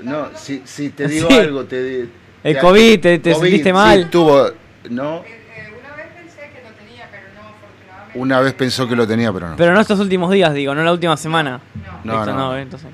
No, 0.02 0.28
si, 0.36 0.62
si 0.64 0.90
te 0.90 1.06
digo 1.08 1.28
Sí. 1.30 1.34
algo, 1.38 1.64
te... 1.64 2.00
El 2.44 2.54
te- 2.54 2.58
COVID, 2.58 3.00
¿te- 3.00 3.18
te 3.20 3.34
sentiste 3.34 3.68
sí, 3.70 3.72
mal? 3.72 4.10
tuvo, 4.10 4.48
¿no? 4.90 5.22
Una 8.14 8.40
vez 8.40 8.52
pensó 8.52 8.86
que 8.88 8.94
lo 8.96 9.06
tenía, 9.06 9.32
pero 9.32 9.48
no. 9.50 9.56
Pero 9.56 9.72
no 9.72 9.80
estos 9.80 9.98
últimos 10.00 10.30
días, 10.30 10.52
digo, 10.52 10.74
no 10.74 10.82
la 10.84 10.92
última 10.92 11.16
semana. 11.16 11.60
No, 12.04 12.20
Esto 12.20 12.34
no. 12.34 12.56
entonces. 12.56 12.88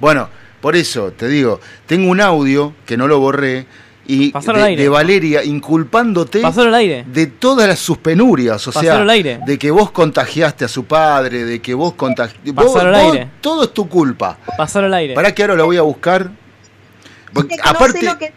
Bueno, 0.00 0.28
por 0.60 0.74
eso 0.76 1.12
te 1.12 1.28
digo, 1.28 1.60
tengo 1.86 2.10
un 2.10 2.20
audio 2.20 2.74
que 2.86 2.96
no 2.96 3.06
lo 3.06 3.20
borré 3.20 3.66
y 4.06 4.32
de, 4.32 4.38
al 4.60 4.62
aire. 4.64 4.82
de 4.82 4.88
Valeria 4.88 5.44
inculpándote 5.44 6.42
aire. 6.74 7.04
de 7.06 7.26
todas 7.26 7.66
las 7.68 7.78
sus 7.78 7.98
penurias, 7.98 8.66
o 8.66 8.70
Pasalo 8.72 8.92
sea, 8.92 9.00
al 9.02 9.10
aire. 9.10 9.40
de 9.46 9.58
que 9.58 9.70
vos 9.70 9.90
contagiaste 9.92 10.64
a 10.64 10.68
su 10.68 10.84
padre, 10.84 11.44
de 11.44 11.62
que 11.62 11.72
vos 11.74 11.94
contagiaste, 11.94 12.52
Pasalo 12.52 12.88
al 12.88 12.94
aire. 12.94 13.28
todo 13.40 13.64
es 13.64 13.72
tu 13.72 13.88
culpa. 13.88 14.36
Pasalo 14.58 14.86
al 14.88 14.94
aire. 14.94 15.14
Para 15.14 15.32
que 15.34 15.42
ahora 15.42 15.54
lo 15.54 15.66
voy 15.66 15.76
a 15.76 15.82
buscar. 15.82 16.30
Porque 17.32 17.50
Que 17.50 17.56
no 17.56 17.62
sé 17.64 17.68
aparte, 17.70 18.02
lo 18.04 18.18
que- 18.18 18.32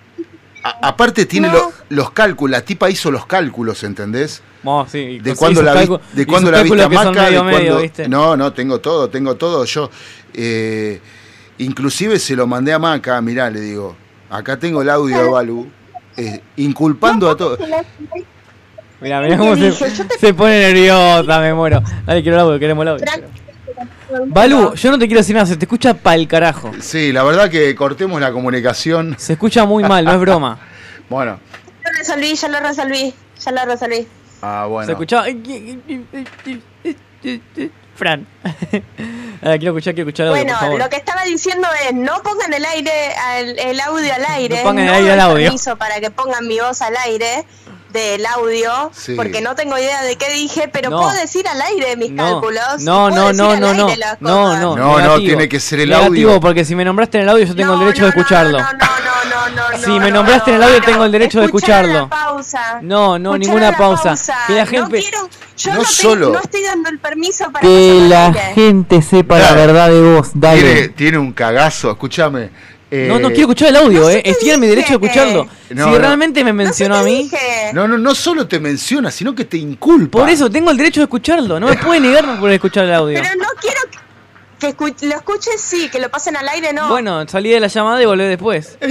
a- 0.70 0.88
aparte 0.90 1.26
tiene 1.26 1.48
No. 1.48 1.54
lo- 1.54 1.74
los 1.90 2.12
cálculos, 2.12 2.52
la 2.52 2.62
tipa 2.66 2.90
hizo 2.90 3.12
los 3.12 3.26
cálculos, 3.26 3.84
¿entendés? 3.84 4.42
Sí, 4.90 5.20
De 5.20 5.32
y 5.32 5.36
la, 5.64 5.74
vi- 5.74 5.88
de 6.14 6.26
sus 6.72 6.78
la 6.78 6.88
viste 6.90 7.06
Maca, 7.06 7.22
de 7.24 7.28
medio, 7.30 7.44
medio, 7.44 7.60
cuándo- 7.60 7.82
¿viste? 7.82 8.10
No, 8.10 8.36
no, 8.36 8.52
tengo 8.54 8.80
todo, 8.80 9.10
tengo 9.10 9.36
todo. 9.36 9.64
Yo, 9.66 9.90
eh, 10.34 11.00
inclusive 11.60 12.20
se 12.20 12.36
lo 12.36 12.48
mandé 12.48 12.74
a 12.74 12.80
Maca, 12.80 13.22
mirá, 13.22 13.50
le 13.50 13.62
digo, 13.62 13.96
acá 14.30 14.58
tengo 14.60 14.82
el 14.82 14.90
audio 14.90 15.18
de 15.24 15.30
Balu, 15.30 15.68
eh, 16.18 16.42
inculpando 16.58 17.30
a 17.30 17.38
todos. 17.38 17.60
Mirá, 19.00 19.22
mirá 19.22 19.38
cómo 19.38 19.56
se, 19.56 19.72
se 19.72 20.34
pone 20.34 20.60
nerviosa, 20.60 21.40
me 21.40 21.54
muero. 21.54 21.82
Dale, 22.06 22.22
quiero 22.24 22.38
el 22.38 22.42
audio, 22.42 22.60
queremos 22.60 22.82
el 22.82 22.88
audio. 22.90 23.06
Balú, 24.28 24.74
yo 24.76 24.92
no 24.92 24.98
te 25.00 25.06
quiero 25.08 25.20
decir 25.22 25.36
nada, 25.36 25.46
se 25.46 25.58
te 25.58 25.66
escucha 25.66 25.94
pa'l 25.94 26.28
carajo. 26.28 26.72
Sí, 26.82 27.12
la 27.12 27.24
verdad 27.24 27.50
que 27.50 27.76
cortemos 27.76 28.20
la 28.22 28.32
comunicación. 28.32 29.16
Se 29.20 29.34
escucha 29.34 29.66
muy 29.66 29.84
mal, 29.84 30.06
no 30.06 30.12
es 30.14 30.20
broma. 30.20 30.60
Bueno, 31.10 31.40
Ya 31.86 31.92
lo 31.92 31.98
resolví, 32.00 32.36
ya 32.36 32.48
lo 32.50 32.60
resolví, 32.60 33.14
ya 33.40 33.52
lo 33.54 33.66
resolví. 33.66 34.08
ah, 34.42 34.66
bueno. 34.70 34.86
Se 34.88 34.92
escuchaba. 34.92 35.26
Fran. 37.96 38.28
Ahora 39.42 39.58
quiero 39.58 39.72
escuchar, 39.78 39.96
quiero 39.96 40.10
escuchar 40.10 40.28
el 40.28 40.32
audio, 40.34 40.44
Bueno, 40.44 40.52
por 40.60 40.60
favor. 40.68 40.80
lo 40.80 40.90
que 40.90 40.98
estaba 40.98 41.24
diciendo 41.24 41.68
es 41.88 41.96
no 41.96 42.22
pongan 42.24 42.54
el 42.54 42.64
aire, 42.66 42.92
al- 43.16 43.58
el 43.58 43.80
audio 43.80 44.14
al 44.14 44.26
aire, 44.36 44.58
No 44.58 44.64
pongan 44.64 44.80
el 44.86 44.92
no 44.92 44.94
aire 44.98 45.12
al 45.14 45.20
audio. 45.22 45.46
permiso 45.46 45.76
para 45.78 46.00
que 46.00 46.12
pongan 46.12 46.48
mi 46.48 46.60
voz 46.60 46.82
al 46.82 46.96
aire 47.06 47.46
del 47.92 48.26
audio, 48.26 48.92
Sí. 48.94 49.16
porque 49.16 49.42
no 49.42 49.56
tengo 49.56 49.78
idea 49.78 50.02
de 50.04 50.16
qué 50.18 50.30
dije, 50.34 50.68
pero 50.72 50.90
No. 50.90 51.00
puedo 51.02 51.12
decir 51.14 51.48
al 51.48 51.62
aire 51.62 51.96
mis 51.96 52.12
No, 52.12 52.24
cálculos. 52.24 52.64
no, 52.82 53.10
no, 53.10 53.32
no, 53.34 53.56
no, 53.56 53.74
no, 53.74 53.88
no, 54.20 54.56
no, 54.58 54.76
No, 54.76 55.00
no, 55.00 55.18
tiene 55.20 55.48
que 55.50 55.60
ser 55.60 55.80
el 55.82 55.90
Negativo, 55.90 56.32
audio. 56.32 56.40
porque 56.42 56.66
si 56.66 56.76
me 56.76 56.84
nombraste 56.86 57.18
en 57.18 57.24
el 57.24 57.30
audio 57.30 57.46
yo 57.46 57.56
tengo 57.56 57.74
el 57.74 57.80
derecho 57.80 58.04
de 58.04 58.10
escucharlo. 58.10 58.60
No, 58.60 58.64
no, 58.74 59.50
no, 59.56 59.72
no, 59.72 59.78
Si 59.84 59.90
no, 59.90 60.00
me 60.00 60.10
no, 60.12 60.16
nombraste 60.18 60.50
en 60.52 60.56
el 60.56 60.62
no, 60.62 60.68
audio 60.68 60.80
no. 60.80 60.86
tengo 60.86 61.04
el 61.06 61.12
derecho 61.12 61.40
de 61.40 61.46
escucharlo. 61.46 61.94
la 61.94 62.08
pausa. 62.10 62.80
No, 62.82 63.18
no, 63.20 63.38
ninguna 63.38 63.76
pausa. 63.78 64.16
Que 64.48 64.54
la 64.54 64.66
gente, 64.66 64.98
No 64.98 65.02
quiero, 65.02 65.30
yo 65.58 65.74
No 65.74 65.84
solo- 65.86 66.30
no 66.32 66.40
estoy 66.40 66.64
dando 66.64 66.90
el 66.90 67.00
permiso 67.00 67.52
para 67.52 67.62
que 67.62 68.00
la 68.08 68.34
gente 68.54 69.02
sepa 69.02 69.40
la 69.40 69.54
verdad 69.54 69.90
de 69.90 70.02
vos. 70.02 70.32
Tiene, 70.40 70.48
Dale. 70.74 70.88
tiene 70.90 71.18
un 71.18 71.32
cagazo, 71.34 71.92
escúchame. 71.92 72.50
Eh, 72.92 73.06
No, 73.10 73.20
no 73.20 73.28
quiero 73.30 73.42
escuchar 73.42 73.70
el 73.70 73.76
audio, 73.78 74.10
eh. 74.10 74.22
Estoy 74.26 74.52
en 74.52 74.60
mi 74.60 74.68
derecho 74.68 74.98
de 74.98 75.06
escucharlo. 75.06 75.46
No, 75.70 75.86
si 75.86 75.92
no. 75.92 75.98
realmente 76.00 76.44
me 76.44 76.54
mencionó 76.54 76.96
a 76.96 77.04
mí, 77.04 77.24
Dije, 77.24 77.72
No, 77.74 77.88
no, 77.88 77.98
no 77.98 78.16
solo 78.16 78.48
te 78.48 78.60
menciona, 78.60 79.12
sino 79.12 79.36
que 79.36 79.46
te 79.46 79.58
inculpa. 79.58 80.20
por 80.20 80.30
eso 80.30 80.50
tengo 80.50 80.72
el 80.72 80.78
derecho 80.78 81.02
de 81.02 81.06
escucharlo. 81.06 81.60
No 81.60 81.68
me 81.68 81.76
puede 81.84 82.00
negarme 82.00 82.38
por 82.38 82.50
escuchar 82.52 82.86
el 82.86 82.94
audio. 82.94 83.20
Pero 83.22 83.36
no 83.36 83.48
quiero 83.60 83.82
que, 83.92 83.98
que 84.60 84.78
escu- 84.78 85.08
lo 85.08 85.16
escuches, 85.16 85.60
sí, 85.62 85.90
que 85.90 86.00
lo 86.00 86.10
pasen 86.10 86.36
al 86.38 86.48
aire, 86.50 86.72
no. 86.74 86.88
Bueno, 86.90 87.28
salí 87.28 87.50
de 87.50 87.60
la 87.60 87.68
llamada 87.68 88.02
y 88.02 88.06
volví 88.06 88.24
después. 88.24 88.78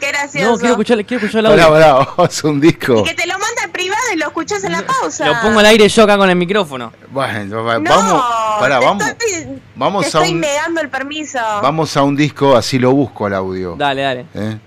qué 0.00 0.08
gracioso. 0.08 0.50
No, 0.52 0.58
quiero 0.58 0.72
escuchar, 0.74 1.04
quiero 1.04 1.24
escuchar 1.26 1.40
el 1.40 1.46
audio. 1.62 1.70
pará, 1.70 1.92
vamos 2.16 2.18
hacer 2.18 2.50
un 2.50 2.60
disco. 2.60 3.04
Que 3.04 3.14
te 3.14 3.26
lo 3.26 3.32
manda 3.34 3.62
en 3.64 3.72
privado 3.72 4.02
y 4.14 4.16
lo 4.16 4.26
escuchas 4.28 4.64
en 4.64 4.72
la 4.72 4.82
pausa. 4.82 5.26
Lo 5.26 5.40
pongo 5.40 5.60
al 5.60 5.66
aire 5.66 5.88
yo 5.88 6.02
acá 6.04 6.16
con 6.16 6.28
el 6.30 6.36
micrófono. 6.36 6.92
Bueno, 7.10 7.64
va- 7.64 7.78
No, 7.78 7.90
vamos, 7.90 8.22
pará, 8.60 8.78
te 8.80 8.84
vamos. 8.86 9.06
estoy- 9.06 9.62
Vamos 9.76 10.00
Te 10.02 10.06
a 10.06 10.20
estoy 10.20 10.34
un 10.34 10.40
negando 10.40 10.80
el 10.80 10.88
permiso. 10.88 11.38
vamos 11.62 11.96
a 11.96 12.02
un 12.02 12.16
disco, 12.16 12.56
así 12.56 12.78
lo 12.78 12.92
busco 12.92 13.26
al 13.26 13.34
audio. 13.34 13.74
Dale, 13.76 14.02
dale. 14.02 14.26
¿Eh? 14.34 14.58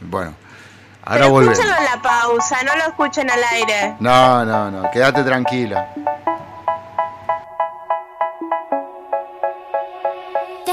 Bueno, 0.00 0.34
ahora 1.02 1.20
Pero 1.20 1.30
volvemos. 1.30 1.58
escúchalo 1.58 1.78
en 1.78 1.84
la 1.96 2.02
pausa, 2.02 2.56
no 2.64 2.76
lo 2.76 2.82
escuchen 2.84 3.30
al 3.30 3.40
aire. 3.52 3.94
No, 4.00 4.44
no, 4.44 4.70
no, 4.70 4.90
quédate 4.90 5.22
tranquila. 5.24 5.88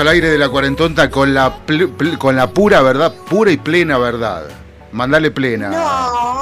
Al 0.00 0.08
aire 0.08 0.28
de 0.30 0.38
la 0.38 0.48
cuarentonta 0.48 1.10
con 1.10 1.32
la 1.34 1.54
pl- 1.66 1.88
pl- 1.88 2.18
con 2.18 2.36
la 2.36 2.50
pura 2.50 2.82
verdad, 2.82 3.14
pura 3.28 3.50
y 3.50 3.56
plena 3.56 3.98
verdad. 3.98 4.44
Mandale 4.92 5.30
plena. 5.30 5.70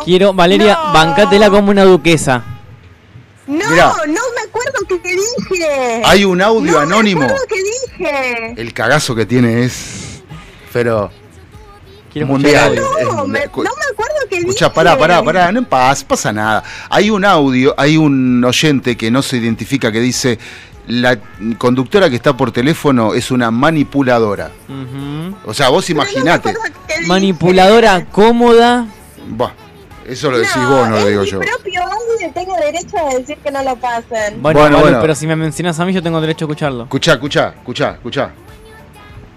Quiero, 0.04 0.32
Valeria, 0.32 0.76
bancátela 0.92 1.50
como 1.50 1.70
una 1.70 1.84
duquesa. 1.84 2.42
No, 3.46 3.70
Mirá. 3.70 3.92
no 4.06 4.20
me 4.34 4.42
acuerdo 4.46 5.00
qué 5.02 5.16
dije. 5.16 6.02
Hay 6.04 6.24
un 6.24 6.40
audio 6.42 6.72
no 6.72 6.78
anónimo. 6.78 7.20
Me 7.20 7.26
acuerdo 7.26 7.44
qué 7.48 7.62
dije. 7.62 8.60
El 8.60 8.72
cagazo 8.72 9.14
que 9.14 9.26
tiene 9.26 9.64
es. 9.64 10.22
Pero. 10.72 11.10
Quiero 12.12 12.26
mundial. 12.28 12.74
No, 12.76 13.26
me, 13.26 13.40
no 13.46 13.62
me 13.62 13.84
acuerdo 13.90 14.14
qué 14.30 14.36
dije. 14.36 14.48
Escucha, 14.48 14.72
pará, 14.72 14.96
pará, 14.98 15.22
pará, 15.22 15.52
no 15.52 15.62
pasa, 15.68 16.06
pasa 16.08 16.32
nada. 16.32 16.62
Hay 16.88 17.10
un 17.10 17.24
audio, 17.24 17.74
hay 17.76 17.96
un 17.98 18.42
oyente 18.44 18.96
que 18.96 19.10
no 19.10 19.20
se 19.22 19.36
identifica 19.36 19.92
que 19.92 20.00
dice 20.00 20.38
la 20.88 21.18
conductora 21.58 22.08
que 22.10 22.16
está 22.16 22.36
por 22.36 22.50
teléfono 22.50 23.14
es 23.14 23.30
una 23.30 23.50
manipuladora. 23.50 24.50
O 25.44 25.54
sea, 25.54 25.68
vos 25.68 25.88
imaginate. 25.90 26.54
Manipuladora 27.06 28.06
cómoda. 28.06 28.86
Buah, 29.28 29.50
eso 30.06 30.30
lo 30.30 30.38
decís 30.38 30.56
vos, 30.56 30.88
no 30.88 30.96
lo 30.96 31.06
digo 31.06 31.22
Mi 31.22 31.28
yo. 31.30 31.40
propio 31.40 31.82
audio 31.82 32.32
tengo 32.34 32.54
derecho 32.56 32.96
a 32.98 33.14
decir 33.14 33.36
que 33.38 33.50
no 33.50 33.62
lo 33.62 33.76
pasen. 33.76 34.40
Bueno, 34.42 34.60
Bueno, 34.60 34.76
Vale, 34.76 34.76
bueno. 34.80 34.98
pero 35.02 35.14
si 35.14 35.26
me 35.26 35.36
mencionas 35.36 35.78
a 35.78 35.84
mí, 35.84 35.92
yo 35.92 36.02
tengo 36.02 36.20
derecho 36.20 36.44
a 36.44 36.48
escucharlo. 36.48 36.84
Escuchá, 36.84 37.12
escuchá, 37.12 37.54
escuchá, 37.58 37.90
escuchá. 37.92 38.30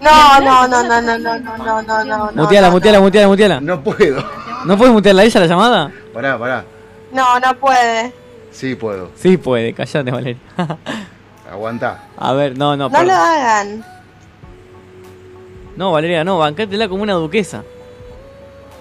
No, 0.00 0.40
no, 0.40 0.66
no, 0.66 0.82
no, 0.82 1.00
no, 1.00 1.18
no, 1.18 1.38
no, 1.38 1.82
no, 1.82 2.04
no, 2.04 2.30
no. 2.32 2.42
muteala, 2.42 2.70
muteala, 2.70 3.00
muteala, 3.00 3.28
muteala. 3.28 3.60
No 3.60 3.82
puedo. 3.84 4.24
¿No 4.64 4.76
puedes 4.76 4.92
mutearla 4.92 5.22
a 5.22 5.24
ella 5.26 5.40
la 5.40 5.46
llamada? 5.46 5.92
Pará, 6.12 6.38
pará. 6.38 6.64
No, 7.12 7.38
no 7.38 7.54
puede. 7.58 8.12
Sí, 8.50 8.74
puedo. 8.74 9.10
Sí 9.16 9.36
puede, 9.36 9.72
callate, 9.74 10.10
Valeria. 10.10 10.38
Aguantá. 11.52 12.08
A 12.16 12.32
ver, 12.32 12.56
no, 12.56 12.78
no, 12.78 12.88
No 12.88 13.02
lo 13.02 13.12
hagan. 13.12 13.84
No, 15.76 15.92
Valeria, 15.92 16.24
no, 16.24 16.38
bancátela 16.38 16.88
como 16.88 17.02
una 17.02 17.12
duquesa. 17.12 17.62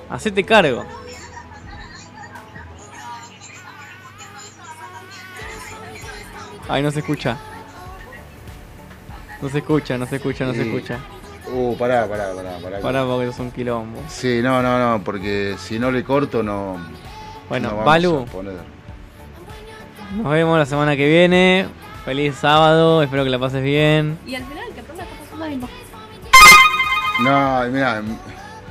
Hacete 0.10 0.45
cargo. 0.45 0.85
Ay, 6.69 6.81
no 6.81 6.91
se 6.91 6.99
escucha. 6.99 7.38
No 9.41 9.49
se 9.49 9.57
escucha, 9.57 9.98
no 9.98 10.06
se 10.06 10.15
escucha, 10.15 10.45
no 10.45 10.53
se 10.53 10.61
escucha. 10.61 10.99
Uh, 11.53 11.76
pará, 11.76 12.07
pará, 12.07 12.34
pará, 12.34 12.57
pará. 12.64 12.80
Pará 12.80 13.03
porque 13.03 13.27
es 13.27 13.39
un 13.39 13.52
quilombo. 13.52 13.99
Sí, 14.07 14.39
no, 14.41 14.61
no, 14.61 14.80
no, 14.80 15.03
porque 15.03 15.56
si 15.60 15.77
no 15.77 15.91
le 15.91 16.06
corto 16.06 16.41
no. 16.41 16.77
Bueno, 17.49 17.72
no 17.72 17.76
vamos 17.76 17.85
Balu. 17.85 18.19
a 18.19 18.26
poner. 18.31 18.53
Nos 20.15 20.31
vemos 20.31 20.57
la 20.57 20.65
semana 20.65 20.95
que 20.95 21.10
viene. 21.10 21.80
Feliz 22.06 22.36
sábado, 22.36 23.03
espero 23.03 23.23
que 23.23 23.30
la 23.30 23.38
pases 23.40 23.61
bien. 23.64 24.18
Y 24.26 24.36
al 24.36 24.44
final, 24.45 24.65
que 24.73 24.82
pronto 24.82 25.03
está 25.03 25.15
pasando 25.23 25.45
algo. 25.45 25.69
No, 27.19 27.72
mira, 27.72 28.02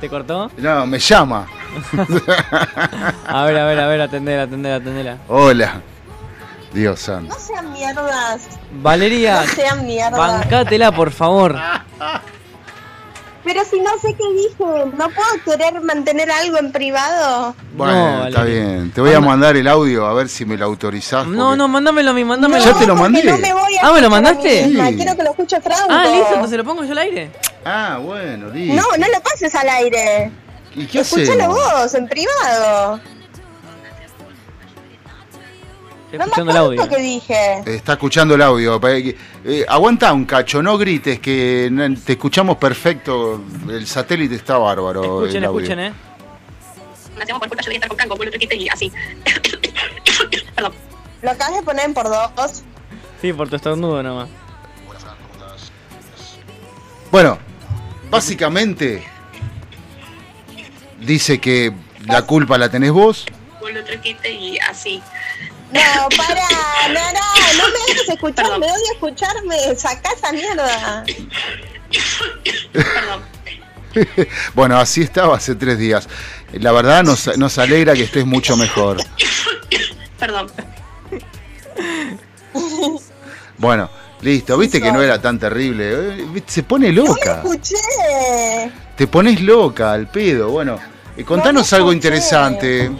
¿Te 0.01 0.09
cortó? 0.09 0.51
no, 0.57 0.85
me 0.85 0.99
llama. 0.99 1.47
A 3.27 3.45
ver, 3.45 3.57
a 3.57 3.65
ver, 3.65 3.79
a 3.79 3.87
ver, 3.87 4.01
atendela, 4.01 4.43
atendela, 4.43 4.75
atendela. 4.75 5.17
Hola. 5.29 5.81
Dios 6.73 6.99
santo. 6.99 7.33
No 7.33 7.39
sean 7.39 7.71
mierdas. 7.71 8.47
Valeria, 8.81 9.41
No 9.41 9.47
sean 9.47 9.85
mierdas. 9.85 10.17
bancátela, 10.19 10.91
por 10.91 11.11
favor. 11.11 11.55
Pero 13.43 13.61
si 13.65 13.79
no 13.79 13.89
sé 14.01 14.15
qué 14.15 14.23
dije, 14.33 14.85
¿no 14.97 15.09
puedo 15.09 15.43
querer 15.57 15.81
mantener 15.81 16.29
algo 16.31 16.57
en 16.59 16.71
privado? 16.71 17.55
Bueno, 17.73 18.19
No, 18.19 18.27
está 18.27 18.43
bien. 18.43 18.91
Te 18.91 19.01
voy 19.01 19.13
a 19.13 19.19
mandar 19.19 19.57
el 19.57 19.67
audio 19.67 20.05
a 20.05 20.13
ver 20.13 20.29
si 20.29 20.45
me 20.45 20.57
lo 20.57 20.65
autorizás. 20.65 21.25
No, 21.25 21.45
porque- 21.45 21.57
no, 21.57 21.67
mándamelo 21.67 22.11
a 22.11 22.13
mí, 22.13 22.23
mándamelo. 22.23 22.63
Ya 22.63 22.73
te 22.77 22.85
lo 22.85 22.95
mandé. 22.95 23.23
No 23.23 23.37
me 23.39 23.53
voy 23.53 23.75
a 23.77 23.87
Ah, 23.87 23.91
¿me 23.93 24.01
lo 24.01 24.09
mandaste? 24.11 24.65
Sí. 24.65 24.73
Quiero 24.95 25.15
que 25.15 25.23
lo 25.23 25.31
escuche 25.31 25.59
Franco. 25.59 25.87
Ah, 25.89 26.05
listo, 26.11 26.33
entonces 26.35 26.57
lo 26.57 26.63
pongo 26.63 26.83
yo 26.83 26.91
al 26.91 26.97
aire. 26.99 27.31
Ah, 27.65 27.99
bueno, 28.01 28.49
listo. 28.49 28.75
No, 28.75 28.97
no 28.97 29.07
lo 29.07 29.21
pases 29.23 29.53
al 29.55 29.69
aire. 29.69 30.31
¿Y 30.75 30.85
qué 30.85 30.99
Escúchalo 30.99 31.31
hacemos? 31.31 31.57
vos, 31.81 31.93
en 31.95 32.07
privado. 32.07 32.99
No 36.11 36.17
me 36.17 36.23
escuchando 36.25 36.51
el 36.51 36.57
audio. 36.57 36.89
qué 36.89 36.97
dije. 36.97 37.63
Está 37.65 37.93
escuchando 37.93 38.35
el 38.35 38.41
audio. 38.41 38.79
eh, 39.45 39.65
aguanta 39.67 40.11
un 40.11 40.25
cacho, 40.25 40.61
no 40.61 40.77
grites, 40.77 41.19
que 41.19 41.71
te 42.05 42.13
escuchamos 42.13 42.57
perfecto. 42.57 43.41
El 43.69 43.87
satélite 43.87 44.35
está 44.35 44.57
bárbaro. 44.57 45.03
Escuchen, 45.23 45.37
el 45.37 45.45
audio. 45.45 45.59
escuchen, 45.61 45.79
eh. 45.79 45.93
Me 47.15 47.23
hacemos 47.23 47.39
por 47.39 47.49
culpa, 47.49 47.63
yo 47.63 47.69
voy 47.69 47.75
a 47.75 47.79
estar 47.85 48.07
con 48.07 48.27
otro 48.27 48.39
quite 48.39 48.55
y 48.55 48.69
así. 48.69 48.91
Perdón. 50.55 50.73
Lo 51.21 51.31
acabas 51.31 51.55
de 51.55 51.63
poner 51.63 51.85
en 51.85 51.93
por 51.93 52.09
dos. 52.09 52.63
Sí, 53.21 53.31
por 53.31 53.47
tu 53.49 53.55
estornudo 53.55 54.01
nomás. 54.01 54.27
Bueno, 57.11 57.37
básicamente 58.09 59.03
dice 61.01 61.39
que 61.39 61.73
la 62.05 62.23
culpa 62.23 62.57
la 62.57 62.69
tenés 62.69 62.91
vos. 62.91 63.25
Por 63.59 63.75
otro 63.77 64.01
quite 64.01 64.31
y 64.31 64.57
así. 64.59 65.01
No, 65.71 66.09
pará, 66.17 66.47
no, 66.89 66.93
no, 66.93 67.63
no 67.63 67.69
me 67.69 67.93
dejes 67.93 68.09
escuchar, 68.09 68.59
me 68.59 68.65
odio 68.65 68.93
escucharme, 68.93 69.75
sacá 69.77 70.09
esa 70.15 70.31
mierda. 70.33 71.03
bueno, 74.53 74.77
así 74.77 75.01
estaba 75.01 75.37
hace 75.37 75.55
tres 75.55 75.77
días. 75.77 76.07
La 76.53 76.71
verdad 76.71 77.03
nos, 77.03 77.37
nos 77.37 77.57
alegra 77.57 77.93
que 77.93 78.03
estés 78.03 78.25
mucho 78.25 78.57
mejor. 78.57 78.97
Perdón. 80.19 80.51
Bueno, 83.57 83.89
listo. 84.21 84.57
Viste 84.57 84.81
que 84.81 84.91
no 84.91 85.01
era 85.01 85.21
tan 85.21 85.39
terrible. 85.39 85.91
Eh, 85.91 86.25
viste, 86.33 86.51
Se 86.51 86.63
pone 86.63 86.91
No 86.91 87.05
loca. 87.05 87.35
escuché. 87.43 87.75
Te 88.95 89.07
pones 89.07 89.41
loca 89.41 89.93
al 89.93 90.09
pedo. 90.09 90.49
Bueno, 90.49 90.79
eh, 91.15 91.23
contanos 91.23 91.71
No 91.71 91.77
algo 91.77 91.93
interesante. 91.93 92.91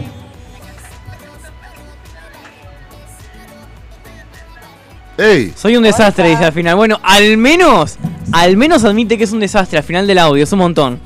¡Ey! 5.21 5.53
Soy 5.55 5.77
un 5.77 5.83
desastre, 5.83 6.29
dice 6.29 6.43
al 6.45 6.53
final. 6.53 6.75
Bueno, 6.75 6.99
al 7.03 7.37
menos 7.37 7.97
al 8.31 8.57
menos 8.57 8.83
admite 8.85 9.17
que 9.17 9.25
es 9.25 9.31
un 9.31 9.39
desastre 9.39 9.77
al 9.77 9.83
final 9.83 10.07
del 10.07 10.17
audio, 10.17 10.43
es 10.43 10.51
un 10.51 10.59
montón. 10.59 10.99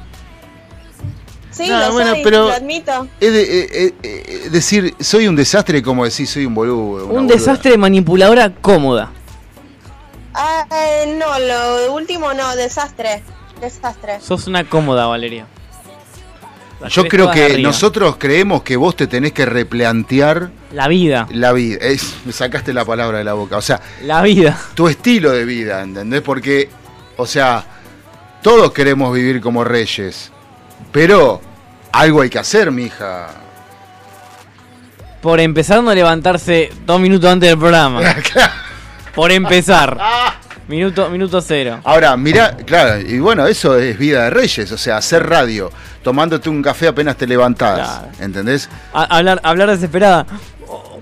Sí, 1.51 1.69
No, 1.69 1.79
lo 1.79 1.91
bueno, 1.93 2.11
soy, 2.11 2.21
pero- 2.23 2.47
lo 2.47 2.53
admito. 2.53 3.07
Es 3.19 3.31
de- 3.33 3.41
eh, 3.43 3.67
eh, 3.71 3.93
eh, 4.03 4.49
decir, 4.51 4.93
soy 4.99 5.27
un 5.27 5.35
desastre 5.35 5.81
como 5.81 6.03
decir 6.03 6.27
soy 6.27 6.45
un 6.45 6.53
boludo. 6.53 7.05
Un 7.05 7.09
boluda. 7.11 7.33
desastre 7.35 7.71
de 7.71 7.77
manipuladora 7.77 8.53
cómoda. 8.53 9.11
Ah, 10.33 10.65
eh, 10.69 11.15
no, 11.17 11.39
lo 11.39 11.93
último 11.93 12.33
no, 12.33 12.55
desastre. 12.57 13.23
Desastre. 13.61 14.19
Sos 14.19 14.47
una 14.47 14.67
cómoda, 14.67 15.05
Valeria. 15.07 15.47
Yo 16.89 17.07
creo 17.07 17.31
que 17.31 17.45
arriba. 17.45 17.69
nosotros 17.69 18.17
creemos 18.19 18.61
que 18.63 18.75
vos 18.75 18.95
te 18.95 19.07
tenés 19.07 19.31
que 19.31 19.45
replantear 19.45 20.49
La 20.71 20.87
vida. 20.87 21.25
la 21.31 21.51
vida. 21.53 21.77
Es, 21.81 22.15
me 22.25 22.31
sacaste 22.33 22.73
la 22.73 22.83
palabra 22.85 23.17
de 23.19 23.23
la 23.23 23.33
boca. 23.33 23.57
O 23.57 23.61
sea, 23.61 23.79
La 24.03 24.21
vida. 24.21 24.57
tu 24.75 24.87
estilo 24.87 25.31
de 25.31 25.45
vida, 25.45 25.81
¿entendés? 25.81 26.21
Porque, 26.21 26.69
o 27.17 27.25
sea, 27.25 27.63
todos 28.43 28.71
queremos 28.73 29.13
vivir 29.13 29.41
como 29.41 29.63
reyes. 29.63 30.31
Pero 30.91 31.41
algo 31.93 32.21
hay 32.21 32.29
que 32.29 32.39
hacer, 32.39 32.71
mija. 32.71 33.27
Por 35.21 35.39
empezar 35.39 35.81
no 35.81 35.93
levantarse 35.93 36.69
dos 36.85 36.99
minutos 36.99 37.29
antes 37.31 37.49
del 37.49 37.57
programa. 37.57 38.01
Por 39.15 39.31
empezar. 39.31 39.97
Minuto, 40.67 41.09
minuto 41.09 41.41
cero. 41.41 41.79
Ahora, 41.83 42.17
mira, 42.17 42.55
claro, 42.57 42.99
y 42.99 43.19
bueno, 43.19 43.45
eso 43.45 43.77
es 43.77 43.97
vida 43.99 44.23
de 44.23 44.29
reyes, 44.31 44.71
o 44.71 44.77
sea, 44.77 44.97
hacer 44.97 45.27
radio, 45.27 45.71
tomándote 46.03 46.49
un 46.49 46.63
café 46.63 46.87
apenas 46.87 47.15
te 47.17 47.27
levantás, 47.27 48.01
¿entendés? 48.19 48.67
A- 48.91 49.03
hablar, 49.17 49.39
hablar 49.43 49.69
desesperada. 49.69 50.25
Oh, 50.67 50.99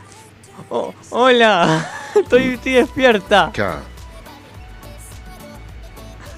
oh, 0.70 0.94
hola, 1.12 1.90
estoy, 2.16 2.44
estoy 2.56 2.74
despierta. 2.74 3.52
Claro. 3.54 3.94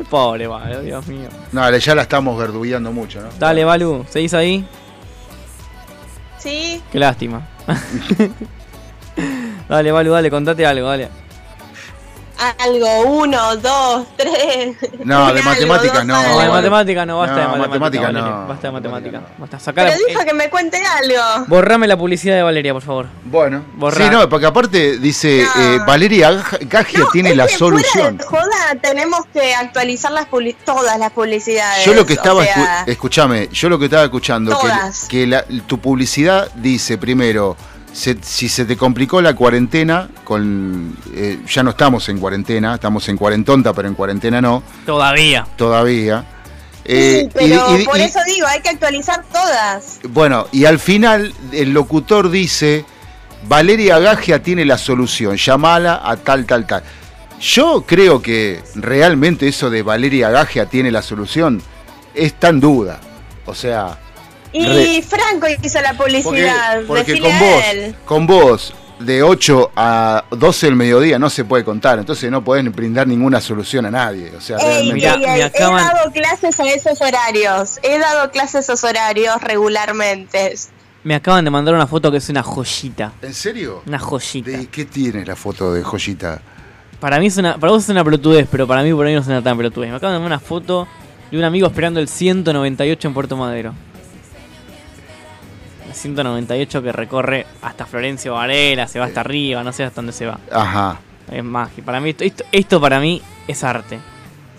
Pobre, 0.09 0.45
Vale, 0.45 0.81
Dios 0.81 1.07
mío. 1.07 1.29
No, 1.51 1.75
ya 1.75 1.95
la 1.95 2.03
estamos 2.03 2.37
verdugueando 2.37 2.91
mucho, 2.91 3.21
¿no? 3.21 3.29
Dale, 3.39 3.65
Balu, 3.65 4.05
¿seguís 4.07 4.35
ahí? 4.35 4.63
Sí, 6.37 6.79
Qué 6.91 6.99
lástima. 6.99 7.41
dale, 9.67 9.91
Balu, 9.91 10.11
dale, 10.11 10.29
contate 10.29 10.63
algo, 10.63 10.87
dale. 10.87 11.09
Algo, 12.59 13.01
uno, 13.01 13.55
dos, 13.57 14.07
tres. 14.17 14.75
No, 15.03 15.27
de 15.33 15.39
Algo, 15.39 15.49
matemáticas 15.49 15.95
dos, 15.97 16.05
no. 16.05 16.21
No, 16.23 16.39
de 16.39 16.49
matemática 16.49 17.05
no, 17.05 17.19
basta 17.19 17.35
No, 17.35 17.39
de 17.41 17.47
matemática. 17.67 17.79
matemática 17.79 18.11
no, 18.11 18.47
Basta 18.47 18.67
de 18.67 18.71
matemática. 18.73 19.21
Basta, 19.37 19.59
sacala. 19.59 19.91
Pero 19.91 20.05
dijo 20.07 20.25
que 20.25 20.33
me 20.33 20.49
cuente 20.49 20.77
algo. 20.85 21.45
Borrame 21.47 21.87
la 21.87 21.97
publicidad 21.97 22.35
de 22.35 22.43
Valeria, 22.43 22.73
por 22.73 22.81
favor. 22.81 23.07
Bueno. 23.23 23.63
Borra. 23.75 23.97
Sí, 23.97 24.09
no, 24.11 24.27
porque 24.29 24.45
aparte 24.45 24.97
dice, 24.97 25.41
eh, 25.43 25.79
Valeria 25.85 26.31
Gagia 26.61 27.05
tiene 27.11 27.31
Es 27.31 27.37
la 27.37 27.47
que 27.47 27.57
fuera 27.57 27.77
solución. 27.79 28.17
de 28.17 28.23
joda, 28.25 28.75
tenemos 28.81 29.25
que 29.33 29.53
actualizar 29.55 30.11
las 30.11 30.27
publi- 30.29 30.55
todas 30.65 30.97
las 30.99 31.11
publicidades. 31.11 31.85
Yo 31.85 31.93
lo 31.93 32.05
que 32.05 32.13
o 32.13 32.15
estaba, 32.15 32.43
sea, 32.43 32.55
escu- 32.85 32.89
escúchame, 32.91 33.49
yo 33.51 33.69
lo 33.69 33.79
que 33.79 33.85
estaba 33.85 34.03
escuchando, 34.03 34.57
que, 34.59 35.07
que 35.09 35.27
la- 35.27 35.45
tu 35.67 35.79
publicidad 35.79 36.49
dice 36.55 36.97
primero, 36.97 37.55
se- 37.95 38.17
si 38.21 38.49
se 38.49 38.65
te 38.65 38.75
complicó 38.75 39.21
la 39.21 39.33
cuarentena, 39.33 40.09
con 40.25 40.97
eh, 41.13 41.39
ya 41.47 41.63
no 41.63 41.69
estamos 41.69 42.09
en 42.09 42.19
cuarentena, 42.19 42.75
estamos 42.75 43.07
en 43.07 43.15
cuarentonta, 43.17 43.71
pero 43.73 43.87
en 43.87 43.93
cuarentena 43.95 44.41
no, 44.41 44.61
Todavía. 44.85 45.47
todavía. 45.55 46.25
sí, 46.85 46.91
Eh, 46.93 47.21
y- 47.25 47.29
pero 47.33 47.79
y- 47.79 47.85
por 47.85 47.97
y- 47.97 48.01
eso 48.01 48.19
digo, 48.27 48.45
hay 48.47 48.59
que 48.61 48.69
actualizar 48.69 49.23
todas. 49.31 49.99
Bueno, 50.09 50.47
y 50.51 50.65
al 50.65 50.77
final 50.79 51.33
el 51.53 51.71
locutor 51.73 52.29
dice, 52.29 52.83
Valeria 53.47 53.97
Gagia 53.99 54.43
tiene 54.43 54.65
la 54.65 54.77
solución, 54.77 55.37
llamala 55.37 56.01
a 56.03 56.17
tal, 56.17 56.45
tal, 56.45 56.67
tal. 56.67 56.83
Yo 57.39 57.83
creo 57.87 58.21
que 58.21 58.61
realmente 58.75 59.47
eso 59.47 59.69
de 59.69 59.83
Valeria 59.83 60.29
Gagia 60.31 60.65
tiene 60.65 60.91
la 60.91 61.01
solución 61.01 61.61
está 62.13 62.49
en 62.49 62.59
duda. 62.59 62.99
O 63.45 63.53
sea, 63.55 63.97
Y 64.57 64.65
Re- 64.65 65.01
Franco 65.01 65.47
hizo 65.63 65.81
la 65.81 65.93
porque, 65.97 66.21
publicidad. 66.21 66.81
porque 66.87 67.03
decile 67.03 67.29
con 67.29 67.39
vos, 67.39 67.63
él. 67.71 67.95
con 68.05 68.27
vos 68.27 68.73
de 68.99 69.21
8 69.23 69.71
a 69.75 70.23
12 70.31 70.65
del 70.67 70.75
mediodía 70.77 71.19
no 71.19 71.29
se 71.29 71.43
puede 71.43 71.65
contar, 71.65 71.99
entonces 71.99 72.31
no 72.31 72.41
podés 72.43 72.71
brindar 72.73 73.05
ninguna 73.07 73.41
solución 73.41 73.85
a 73.85 73.91
nadie. 73.91 74.31
O 74.37 74.39
sea, 74.39 74.55
Ey, 74.57 74.91
realmente- 74.91 75.07
ey, 75.29 75.41
ey, 75.41 75.51
He 75.53 75.59
dado 75.61 76.11
clases 76.13 76.57
a 76.59 76.63
esos 76.69 77.01
horarios. 77.01 77.79
He 77.83 77.99
dado 77.99 78.31
clases 78.31 78.55
a 78.55 78.59
esos 78.59 78.83
horarios 78.85 79.41
regularmente. 79.41 80.53
Me 81.03 81.13
acaban 81.15 81.43
de 81.45 81.51
mandar 81.51 81.75
una 81.75 81.85
foto 81.87 82.09
que 82.11 82.17
es 82.17 82.29
una 82.29 82.41
joyita. 82.41 83.11
¿En 83.21 83.33
serio? 83.33 83.83
Una 83.85 83.99
joyita. 83.99 84.51
¿De 84.51 84.67
qué 84.67 84.85
tiene 84.85 85.25
la 85.25 85.35
foto 85.35 85.73
de 85.73 85.83
Joyita? 85.83 86.41
Para 86.99 87.19
mí 87.19 87.27
es 87.27 87.37
una, 87.37 87.57
para 87.59 87.73
vos 87.73 87.83
es 87.83 87.89
una 87.89 88.03
pelotudez, 88.03 88.47
pero 88.49 88.65
para 88.65 88.81
mí 88.81 88.91
por 88.93 89.05
ahí 89.05 89.13
no 89.13 89.19
es 89.19 89.27
una 89.27 89.43
tan 89.43 89.57
pelotudez. 89.57 89.89
Me 89.91 89.97
acaban 89.97 90.15
de 90.15 90.19
mandar 90.19 90.37
una 90.39 90.47
foto 90.47 90.87
de 91.29 91.37
un 91.37 91.43
amigo 91.43 91.67
esperando 91.67 91.99
el 91.99 92.07
198 92.07 93.07
en 93.09 93.13
Puerto 93.13 93.35
Madero. 93.37 93.73
El 95.95 96.01
198 96.01 96.83
que 96.83 96.91
recorre 96.91 97.45
hasta 97.61 97.85
Florencio 97.85 98.33
Varela, 98.33 98.85
se 98.87 98.99
va 98.99 99.05
hasta 99.05 99.21
arriba, 99.21 99.63
no 99.63 99.71
sé 99.71 99.83
hasta 99.85 99.95
dónde 100.01 100.11
se 100.11 100.25
va. 100.25 100.39
Ajá. 100.51 100.99
Es 101.31 101.41
magia. 101.43 101.83
Para 101.85 102.01
mí, 102.01 102.09
esto, 102.09 102.23
esto, 102.25 102.43
esto 102.51 102.81
para 102.81 102.99
mí 102.99 103.21
es 103.47 103.63
arte. 103.63 103.99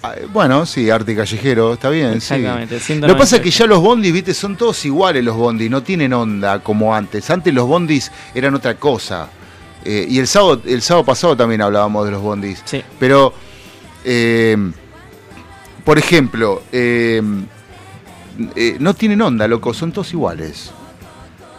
Ah, 0.03 0.15
Bueno, 0.33 0.65
sí, 0.65 0.89
arte 0.89 1.15
callejero, 1.15 1.75
está 1.75 1.91
bien. 1.91 2.15
Exactamente, 2.15 2.81
sí. 2.81 2.95
Lo 2.95 3.09
que 3.09 3.15
pasa 3.17 3.37
es 3.37 3.43
que 3.43 3.51
198. 3.53 3.59
ya 3.59 3.67
los 3.67 3.83
bondis, 3.83 4.13
viste, 4.15 4.33
son 4.35 4.57
todos 4.57 4.83
iguales 4.87 5.23
los 5.23 5.37
bondis, 5.37 5.71
no 5.71 5.83
tienen 5.83 6.15
onda 6.15 6.61
como 6.61 6.95
antes. 6.95 7.29
Antes 7.29 7.53
los 7.53 7.69
bondis 7.69 8.11
eran 8.35 8.55
otra 8.55 8.75
cosa. 8.77 9.29
Eh, 9.85 10.07
y 10.09 10.19
el 10.19 10.27
sábado, 10.27 10.63
el 10.65 10.81
sábado 10.81 11.05
pasado 11.05 11.37
también 11.37 11.61
hablábamos 11.61 12.07
de 12.07 12.13
los 12.13 12.23
bondis. 12.23 12.63
Sí. 12.65 12.83
Pero, 12.99 13.35
eh, 14.05 14.57
por 15.85 15.99
ejemplo, 15.99 16.63
eh, 16.73 17.23
eh, 18.57 18.77
no 18.81 18.95
tienen 18.95 19.21
onda, 19.21 19.47
loco, 19.47 19.73
son 19.75 19.93
todos 19.93 20.13
iguales. 20.15 20.73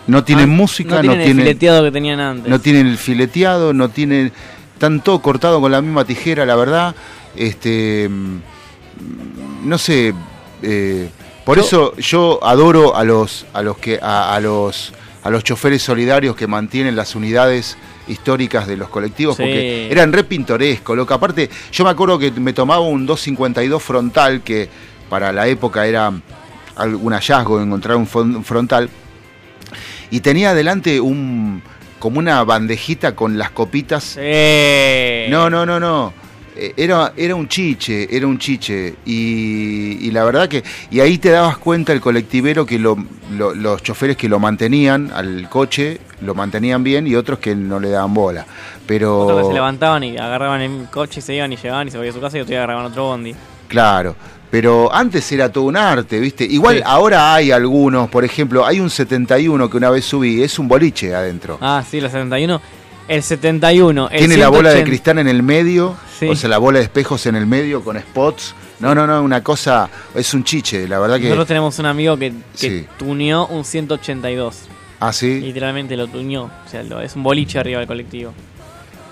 No 0.07 0.23
tienen 0.23 0.49
Ah, 0.49 0.53
música, 0.53 0.95
no 0.95 1.03
no 1.03 1.11
tienen 1.13 1.27
el 1.29 1.35
fileteado 1.35 1.83
que 1.83 1.91
tenían 1.91 2.19
antes. 2.19 2.49
no 2.49 2.59
tienen 2.59 2.87
el 2.87 2.97
fileteado, 2.97 3.73
no 3.73 3.89
tienen. 3.89 4.31
Están 4.73 5.01
todo 5.01 5.21
cortado 5.21 5.59
con 5.59 5.71
la 5.71 5.81
misma 5.81 6.05
tijera, 6.05 6.45
la 6.45 6.55
verdad. 6.55 6.95
Este. 7.35 8.07
mm, 8.09 8.37
No 9.65 9.77
sé. 9.77 10.13
eh, 10.63 11.09
por 11.45 11.57
Yo- 11.57 11.63
eso 11.63 11.95
yo 11.97 12.39
adoro 12.43 12.95
a 12.95 13.03
los. 13.03 13.45
a 13.53 13.61
los 13.61 13.77
que. 13.77 13.99
a, 14.01 14.33
a 14.35 14.39
los. 14.39 14.93
a 15.23 15.29
los 15.29 15.43
choferes 15.43 15.81
solidarios 15.83 16.35
que 16.37 16.47
mantienen 16.47 16.95
las 16.95 17.13
unidades 17.15 17.77
históricas 18.07 18.65
de 18.65 18.77
los 18.77 18.87
colectivos, 18.87 19.35
Sí. 19.35 19.43
porque 19.43 19.91
eran 19.91 20.13
re 20.13 20.23
pintorescos, 20.23 20.95
loco. 20.95 21.13
Aparte, 21.13 21.49
yo 21.73 21.83
me 21.83 21.89
acuerdo 21.89 22.17
que 22.17 22.31
me 22.31 22.53
tomaba 22.53 22.79
un 22.79 23.05
252 23.05 23.83
frontal, 23.83 24.41
que 24.41 24.69
para 25.09 25.33
la 25.33 25.45
época 25.47 25.85
era 25.85 26.13
algún 26.77 27.11
hallazgo 27.11 27.61
encontrar 27.61 27.97
un 27.97 28.07
fron- 28.07 28.41
frontal, 28.43 28.89
y 30.11 30.19
tenía 30.21 30.51
adelante 30.51 30.99
un 30.99 31.61
como 31.99 32.19
una 32.19 32.43
bandejita 32.43 33.15
con 33.15 33.37
las 33.37 33.49
copitas. 33.51 34.17
No, 35.29 35.49
no, 35.49 35.65
no, 35.65 35.79
no. 35.79 36.13
Eh, 36.55 36.73
Era, 36.77 37.13
era 37.15 37.35
un 37.35 37.47
chiche, 37.47 38.07
era 38.15 38.25
un 38.27 38.37
chiche. 38.39 38.95
Y, 39.05 39.97
y 40.07 40.11
la 40.11 40.23
verdad 40.23 40.47
que. 40.47 40.63
Y 40.91 40.99
ahí 40.99 41.17
te 41.17 41.29
dabas 41.29 41.57
cuenta 41.57 41.93
el 41.93 42.01
colectivero 42.01 42.65
que 42.65 42.79
lo- 42.79 42.97
lo- 43.35 43.53
los 43.53 43.83
choferes 43.83 44.17
que 44.17 44.27
lo 44.29 44.39
mantenían 44.39 45.11
al 45.13 45.49
coche, 45.49 45.99
lo 46.21 46.33
mantenían 46.35 46.83
bien 46.83 47.05
y 47.07 47.15
otros 47.15 47.39
que 47.39 47.55
no 47.55 47.79
le 47.79 47.89
daban 47.89 48.13
bola. 48.13 48.45
Pero. 48.87 49.19
Otros 49.25 49.41
que 49.41 49.47
se 49.49 49.53
levantaban 49.53 50.03
y 50.03 50.17
agarraban 50.17 50.61
el 50.61 50.85
coche 50.89 51.19
y 51.19 51.23
se 51.23 51.35
iban 51.35 51.51
y 51.53 51.57
llegaban 51.57 51.87
y 51.87 51.91
se 51.91 51.97
volvían 51.97 52.13
a 52.13 52.15
su 52.15 52.21
casa 52.21 52.37
y 52.37 52.41
otros 52.41 52.55
agarraban 52.57 52.85
otro 52.85 53.03
bondi. 53.05 53.35
Claro, 53.67 54.15
pero 54.49 54.93
antes 54.93 55.29
era 55.31 55.51
todo 55.51 55.65
un 55.65 55.77
arte, 55.77 56.19
¿viste? 56.19 56.43
Igual 56.45 56.77
Sí. 56.77 56.83
ahora 56.85 57.33
hay 57.33 57.51
algunos, 57.51 58.09
por 58.09 58.23
ejemplo, 58.23 58.65
hay 58.65 58.79
un 58.79 58.89
71 58.89 59.69
que 59.69 59.77
una 59.77 59.89
vez 59.89 60.05
subí, 60.05 60.41
es 60.43 60.57
un 60.59 60.67
boliche 60.67 61.13
adentro. 61.15 61.57
Ah, 61.61 61.83
sí, 61.89 61.99
la 61.99 62.09
71. 62.09 62.61
El 63.07 63.23
71. 63.23 64.09
El 64.11 64.17
Tiene 64.19 64.37
la 64.37 64.49
bola 64.49 64.69
de 64.69 64.75
180. 64.77 64.85
cristal 64.89 65.19
en 65.19 65.27
el 65.29 65.41
medio, 65.43 65.95
Sí. 66.19 66.27
o 66.27 66.35
sea, 66.35 66.49
la 66.49 66.57
bola 66.57 66.79
de 66.79 66.85
espejos 66.85 67.25
en 67.25 67.35
el 67.35 67.45
medio 67.45 67.83
con 67.83 67.97
spots. 67.99 68.53
No, 68.79 68.93
no, 68.93 69.07
no, 69.07 69.21
una 69.23 69.41
cosa, 69.43 69.89
es 70.13 70.33
un 70.33 70.43
chiche, 70.43 70.87
la 70.87 70.99
verdad 70.99 71.15
que... 71.17 71.23
Nosotros 71.23 71.47
tenemos 71.47 71.79
un 71.79 71.85
amigo 71.87 72.15
que, 72.17 72.31
que 72.59 72.69
Sí. 72.81 72.85
tuneó 72.99 73.47
un 73.47 73.63
182. 73.65 74.55
Ah, 74.99 75.13
sí, 75.13 75.39
Literalmente 75.41 75.95
lo 75.95 76.07
tuneó. 76.07 76.43
O 76.43 76.69
sea, 76.69 76.83
lo- 76.83 77.01
es 77.01 77.15
un 77.15 77.23
boliche 77.23 77.59
arriba 77.59 77.79
del 77.79 77.87
colectivo. 77.87 78.33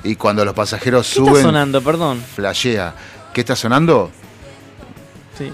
y 0.03 0.15
cuando 0.17 0.45
los 0.45 0.53
pasajeros 0.53 1.07
¿Qué 1.07 1.15
suben... 1.15 1.33
está 1.33 1.41
sonando? 1.47 1.81
Perdón. 1.81 2.21
Flashea. 2.35 2.93
¿Qué 3.33 3.41
está 3.41 3.55
sonando? 3.55 4.11
Sí. 5.37 5.51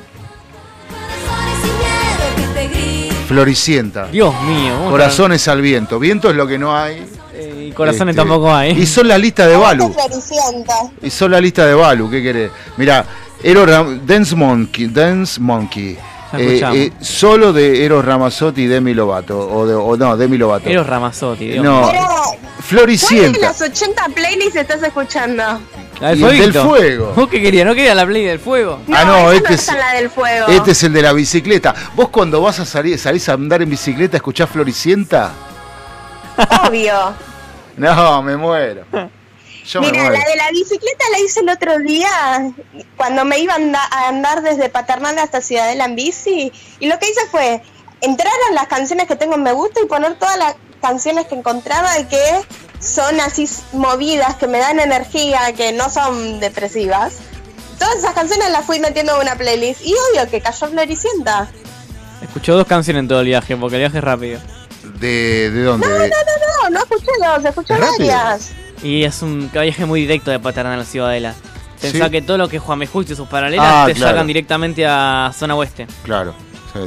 Floricienta. 3.27 4.07
Dios 4.07 4.33
mío. 4.43 4.73
¿cómo 4.77 4.91
Corazones 4.91 5.47
al 5.47 5.61
viento. 5.61 5.99
Viento 5.99 6.29
es 6.29 6.35
lo 6.35 6.45
que 6.47 6.57
no 6.57 6.75
hay. 6.77 7.05
Eh, 7.33 7.67
y 7.69 7.71
corazones 7.71 8.13
Este, 8.13 8.21
tampoco 8.27 8.53
hay. 8.53 8.71
Y 8.71 8.85
son 8.85 9.07
las 9.07 9.19
listas 9.19 9.47
de 9.47 9.55
Balu. 9.55 9.93
Floricienta. 9.93 10.73
Y 11.01 11.09
son 11.09 11.31
la 11.31 11.39
lista 11.39 11.65
de 11.65 11.73
Balu, 11.73 12.09
¿qué 12.09 12.21
querés? 12.21 12.51
Mira, 12.77 13.05
Eros 13.41 13.67
Ram- 13.69 14.01
Dance 14.05 14.35
Monkey, 14.35 14.87
Dance 14.87 15.39
Monkey. 15.39 15.97
Eh, 16.33 16.61
eh, 16.73 16.91
solo 17.01 17.51
de 17.51 17.83
Eros 17.85 18.05
Ramazzotti 18.05 18.61
y 18.61 18.67
Demi 18.67 18.93
Lovato. 18.93 19.37
O, 19.39 19.65
de, 19.67 19.73
o 19.73 19.97
no, 19.97 20.15
Demi 20.15 20.37
Lovato. 20.37 20.69
Eros 20.69 20.87
Ramazzotti, 20.87 21.47
Dios 21.49 21.63
No. 21.65 21.89
Pero, 21.91 22.01
¿cuál 22.05 22.39
de 22.39 22.63
Floricienta. 22.63 23.39
las 23.39 23.61
80 23.61 24.05
playlists 24.15 24.55
estás 24.55 24.81
escuchando? 24.83 25.43
La 25.99 26.15
del 26.15 26.53
fuego. 26.53 27.13
¿Vos 27.15 27.27
qué 27.29 27.41
querías? 27.41 27.65
¿No 27.65 27.75
quería 27.75 27.93
la 27.93 28.05
Play 28.05 28.25
del 28.25 28.39
fuego? 28.39 28.79
ah, 28.93 29.03
no, 29.05 29.31
este 29.31 29.49
no 29.49 29.55
es, 29.55 29.67
la 29.67 29.93
del 29.93 30.09
fuego. 30.09 30.47
este 30.47 30.71
es 30.71 30.83
el 30.83 30.93
de 30.93 31.01
la 31.01 31.13
bicicleta. 31.13 31.75
¿Vos 31.95 32.09
cuando 32.09 32.41
vas 32.41 32.59
a 32.59 32.65
salir, 32.65 32.97
salís 32.97 33.27
a 33.29 33.33
andar 33.33 33.61
en 33.61 33.69
bicicleta, 33.69 34.17
escuchás 34.17 34.49
Floricienta? 34.49 35.31
Obvio. 36.67 36.93
No, 37.77 38.21
me 38.21 38.35
muero. 38.35 38.83
Yo 39.65 39.79
Mira, 39.81 40.03
la 40.09 40.19
de 40.25 40.35
la 40.35 40.49
bicicleta 40.51 41.05
la 41.11 41.19
hice 41.19 41.39
el 41.41 41.49
otro 41.49 41.77
día 41.79 42.51
cuando 42.97 43.25
me 43.25 43.39
iba 43.39 43.53
a 43.53 43.57
anda- 43.57 43.87
a 43.91 44.07
andar 44.09 44.41
desde 44.41 44.69
Paternal 44.69 45.17
hasta 45.19 45.41
Ciudadela 45.41 45.85
en 45.85 45.95
bici. 45.95 46.51
Y 46.79 46.87
lo 46.87 46.97
que 46.99 47.09
hice 47.09 47.21
fue 47.29 47.61
entrar 48.01 48.33
a 48.49 48.53
las 48.53 48.67
canciones 48.67 49.07
que 49.07 49.15
tengo 49.15 49.35
en 49.35 49.43
Me 49.43 49.51
Gusta 49.53 49.79
y 49.81 49.85
poner 49.85 50.15
todas 50.17 50.37
las 50.37 50.55
canciones 50.81 51.27
que 51.27 51.35
encontraba 51.35 51.99
y 51.99 52.05
que 52.05 52.41
son 52.79 53.19
así 53.19 53.47
movidas, 53.73 54.35
que 54.35 54.47
me 54.47 54.57
dan 54.57 54.79
energía, 54.79 55.53
que 55.55 55.71
no 55.73 55.89
son 55.91 56.39
depresivas. 56.39 57.17
Todas 57.77 57.97
esas 57.97 58.13
canciones 58.13 58.49
las 58.49 58.65
fui 58.65 58.79
metiendo 58.79 59.15
en 59.15 59.21
una 59.21 59.35
playlist. 59.35 59.81
Y 59.85 59.93
obvio 59.93 60.29
que 60.29 60.41
cayó 60.41 60.67
Floricienta. 60.67 61.47
Escuchó 62.23 62.55
dos 62.55 62.65
canciones 62.67 63.01
en 63.01 63.07
todo 63.07 63.19
el 63.21 63.27
viaje, 63.27 63.55
porque 63.57 63.75
el 63.75 63.81
viaje 63.81 63.99
es 63.99 64.03
rápido. 64.03 64.39
¿De, 64.99 65.51
de 65.51 65.63
dónde? 65.63 65.87
No, 65.87 65.93
no, 65.97 66.05
no, 66.07 66.63
no, 66.63 66.69
no 66.71 66.79
escuché 66.79 67.11
dos, 67.19 67.45
escuché 67.45 67.73
varias. 67.77 68.51
Y 68.83 69.03
es 69.03 69.21
un 69.21 69.49
viaje 69.51 69.85
muy 69.85 70.01
directo 70.01 70.31
de 70.31 70.39
Paternal 70.39 70.79
a 70.79 70.85
Ciudadela. 70.85 71.35
Pensá 71.79 72.05
Sí. 72.05 72.11
que 72.11 72.21
todo 72.21 72.37
lo 72.37 72.47
que 72.47 72.57
es 72.57 72.61
Juan 72.63 72.85
Justo 72.85 73.13
y 73.13 73.15
sus 73.15 73.27
paralelas 73.27 73.65
Ah, 73.67 73.83
te 73.87 73.93
claro. 73.93 74.11
sacan 74.13 74.27
directamente 74.27 74.85
a 74.85 75.31
zona 75.37 75.55
oeste. 75.55 75.87
Claro, 76.03 76.33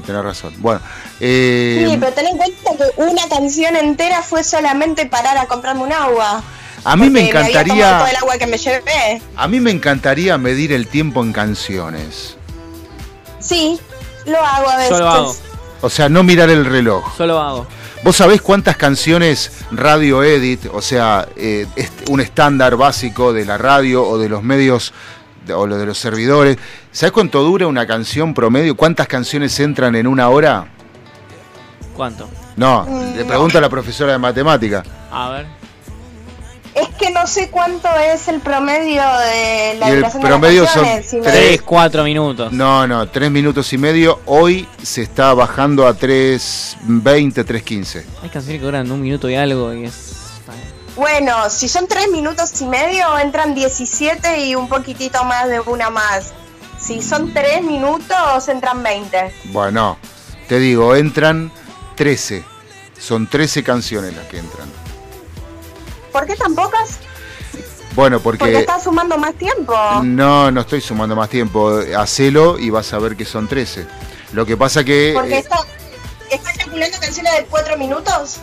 tenés 0.07 0.23
razón. 0.23 0.55
Bueno, 0.59 0.81
eh, 1.21 1.87
Sí, 1.89 1.97
pero 1.99 2.13
ten 2.13 2.27
en 2.29 2.37
cuenta 2.37 2.71
que 2.77 3.03
una 3.03 3.29
canción 3.29 3.77
entera 3.77 4.23
fue 4.23 4.45
solamente 4.45 5.07
parar 5.07 5.37
a 5.39 5.47
comprarme 5.47 5.83
un 5.83 5.93
agua. 5.93 6.43
a 6.87 6.97
mí 6.97 7.09
me 7.11 7.29
encantaría, 7.29 7.99
todo 7.99 8.07
el 8.09 8.17
agua 8.17 8.39
que 8.39 8.47
me 8.47 8.59
llevé. 8.59 9.23
a 9.37 9.49
mí 9.49 9.59
me 9.61 9.71
encantaría 9.71 10.37
medir 10.39 10.71
el 10.73 10.87
tiempo 10.87 11.23
en 11.23 11.33
canciones. 11.33 12.37
Sí, 13.41 13.79
lo 14.27 14.39
hago 14.39 14.69
a 14.69 14.77
veces. 14.77 14.91
Yo 14.91 14.99
lo 15.01 15.09
hago. 15.11 15.37
O 15.81 15.91
sea, 15.91 16.09
no 16.09 16.23
mirar 16.23 16.51
el 16.51 16.65
reloj. 16.65 17.05
Yo 17.19 17.27
lo 17.27 17.41
hago. 17.41 17.67
¿Vos 18.05 18.17
sabés 18.17 18.43
cuántas 18.43 18.77
canciones 18.77 19.51
radio 19.71 20.23
edit, 20.23 20.67
o 20.71 20.83
sea, 20.83 21.27
eh, 21.37 21.67
est- 21.75 22.09
un 22.11 22.21
estándar 22.21 22.77
básico 22.77 23.33
de 23.33 23.47
la 23.47 23.57
radio 23.57 24.07
o 24.07 24.19
de 24.19 24.29
los 24.29 24.43
medios 24.43 24.93
de- 25.47 25.55
o 25.55 25.67
lo 25.67 25.79
de 25.79 25.87
los 25.87 25.97
servidores? 25.97 26.59
¿Sabés 26.93 27.13
cuánto 27.13 27.43
dura 27.43 27.67
una 27.67 27.87
canción 27.87 28.35
promedio? 28.35 28.77
¿Cuántas 28.77 29.09
canciones 29.09 29.59
entran 29.59 29.95
en 29.95 30.07
una 30.07 30.29
hora? 30.29 30.67
¿Cuánto? 31.97 32.29
No, 32.57 32.85
Mm, 32.87 33.17
le 33.17 33.25
pregunto 33.25 33.57
a 33.57 33.61
la 33.63 33.71
profesora 33.71 34.13
de 34.13 34.19
matemática. 34.19 34.83
A 35.11 35.31
ver. 35.31 35.47
Es 36.75 36.89
que 36.99 37.11
no 37.11 37.27
sé 37.27 37.51
cuánto 37.51 37.89
es 38.13 38.27
el 38.29 38.41
promedio 38.41 39.03
de 39.03 39.77
la 39.79 39.89
Y 39.89 39.93
el 39.93 39.97
duración 39.99 40.23
de 40.23 40.29
promedio 40.29 40.63
las 40.65 40.73
son 40.73 40.85
si 41.05 41.17
me- 41.17 41.23
tres. 41.23 41.35
3, 41.35 41.63
4 41.63 42.03
minutos. 42.05 42.53
No, 42.53 42.87
no, 42.87 43.09
tres 43.09 43.31
minutos 43.31 43.73
y 43.73 43.79
medio. 43.79 44.21
Hoy 44.27 44.67
se 44.83 45.03
está 45.03 45.33
bajando 45.35 45.87
a 45.87 45.95
3.20, 45.97 47.45
3.15. 47.45 48.05
Hay 48.23 48.29
canciones 48.29 48.61
que 48.61 48.65
duran 48.67 48.91
un 48.91 49.01
minuto 49.01 49.29
y 49.31 49.37
algo 49.37 49.73
y 49.73 49.85
es. 49.85 50.11
Bueno, 50.97 51.51
si 51.51 51.69
son 51.69 51.89
tres 51.89 52.09
minutos 52.11 52.61
y 52.61 52.67
medio, 52.67 53.19
entran 53.19 53.53
17 53.55 54.39
y 54.47 54.55
un 54.55 54.69
poquitito 54.69 55.25
más 55.25 55.49
de 55.49 55.59
una 55.61 55.91
más. 55.91 56.33
Si 56.81 57.03
son 57.03 57.33
tres 57.35 57.63
minutos, 57.63 58.49
entran 58.49 58.83
20. 58.83 59.33
Bueno, 59.47 59.97
te 60.49 60.59
digo, 60.61 60.95
entran 60.95 61.51
13. 61.97 62.45
Son 62.99 63.27
13 63.29 63.65
canciones 63.65 64.15
las 64.15 64.27
que 64.27 64.39
entran. 64.39 64.69
¿Por 66.15 66.27
qué 66.27 66.37
tan 66.37 66.55
pocas? 66.55 66.99
Bueno, 67.97 68.21
Porque 68.21 68.39
porque... 68.39 68.59
estás 68.61 68.85
sumando 68.85 69.19
más 69.19 69.35
tiempo. 69.35 69.75
No, 70.05 70.51
no 70.53 70.61
estoy 70.61 70.81
sumando 70.81 71.17
más 71.17 71.29
tiempo. 71.29 71.81
Hacelo 71.99 72.57
y 72.59 72.71
vas 72.71 72.93
a 72.93 72.99
ver 73.01 73.17
que 73.17 73.25
son 73.25 73.49
13. 73.49 73.85
Lo 74.33 74.47
que 74.47 74.57
pasa 74.57 74.85
que... 74.85 75.11
Porque 75.13 75.35
eh, 75.35 75.39
está, 75.41 75.59
¿estás 76.31 76.57
calculando 76.57 76.97
canciones 77.01 77.33
de 77.37 77.45
cuatro 77.47 77.77
minutos? 77.77 78.39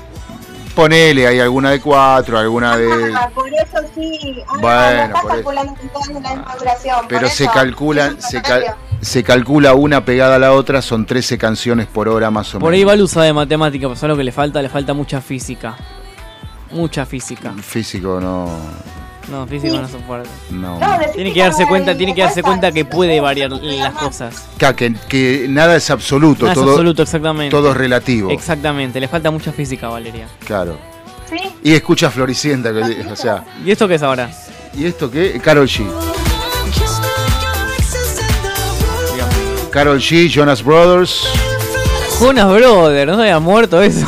ponele, 0.75 1.27
hay 1.27 1.39
alguna 1.41 1.71
de 1.71 1.81
4, 1.81 2.39
alguna 2.39 2.77
de... 2.77 3.13
Ah, 3.13 3.29
por 3.35 3.47
eso 3.49 3.77
sí. 3.93 4.41
Ah, 4.47 4.53
Bueno, 4.61 4.97
no 4.97 5.03
estás 5.05 5.21
por 5.21 5.21
eso. 5.21 5.27
calculando 5.35 5.73
todas 5.93 6.07
la 6.07 6.13
misma 6.29 6.55
duración. 6.57 6.95
por 6.99 7.07
Pero 7.09 7.27
se 7.29 7.47
calculan, 7.49 8.21
se, 8.21 8.41
cal- 8.41 8.75
se 9.01 9.23
calcula 9.23 9.73
una 9.73 10.05
pegada 10.05 10.35
a 10.35 10.39
la 10.39 10.53
otra, 10.53 10.81
son 10.81 11.05
13 11.05 11.37
canciones 11.37 11.87
por 11.87 12.07
hora 12.07 12.31
más 12.31 12.55
o 12.55 12.59
Por 12.59 12.71
ahí 12.71 12.79
menos. 12.79 12.89
va 12.89 12.93
el 12.95 13.01
uso 13.01 13.19
de 13.19 13.33
matemática, 13.33 13.87
pues 13.87 14.01
lo 14.03 14.15
que 14.15 14.23
le 14.23 14.31
falta, 14.31 14.61
le 14.61 14.69
falta 14.69 14.93
mucha 14.93 15.19
física. 15.19 15.75
Mucha 16.71 17.05
física. 17.05 17.53
Físico 17.61 18.19
no... 18.21 18.49
No, 19.29 19.45
físico 19.47 19.77
no 19.77 19.87
soporta. 19.87 20.29
No. 20.49 20.79
Tiene 21.13 21.31
que 21.33 21.39
darse 21.41 21.65
cuenta, 21.67 21.95
tiene 21.95 22.13
que 22.15 22.21
darse 22.21 22.41
cuenta 22.43 22.71
que 22.71 22.83
puede 22.85 23.19
variar 23.21 23.51
las 23.51 23.93
cosas. 23.93 24.47
Claro, 24.57 24.75
Que, 24.75 24.93
que 25.07 25.45
nada 25.47 25.75
es 25.75 25.89
absoluto, 25.89 26.45
No 26.45 26.51
es 26.51 26.55
todo, 26.57 26.71
absoluto, 26.71 27.03
exactamente. 27.03 27.51
todo 27.51 27.71
es 27.71 27.77
relativo. 27.77 28.29
Exactamente, 28.31 28.99
le 28.99 29.07
falta 29.07 29.31
mucha 29.31 29.51
física, 29.53 29.87
Valeria. 29.87 30.27
Claro. 30.45 30.77
Y 31.63 31.73
escucha 31.73 32.09
Floricienta, 32.09 32.73
que- 32.73 33.05
o 33.09 33.15
sea... 33.15 33.45
¿Y 33.63 33.71
esto 33.71 33.87
qué 33.87 33.95
es 33.95 34.03
ahora? 34.03 34.29
¿Y 34.73 34.85
esto 34.85 35.09
qué? 35.09 35.39
Carol 35.41 35.67
G. 35.67 35.85
Carol 39.71 39.99
G, 39.99 40.27
Jonas 40.29 40.61
Brothers. 40.63 41.23
Jonas 42.19 42.53
Brother, 42.53 43.07
no 43.07 43.13
había 43.21 43.39
muerto 43.39 43.81
eso. 43.81 44.05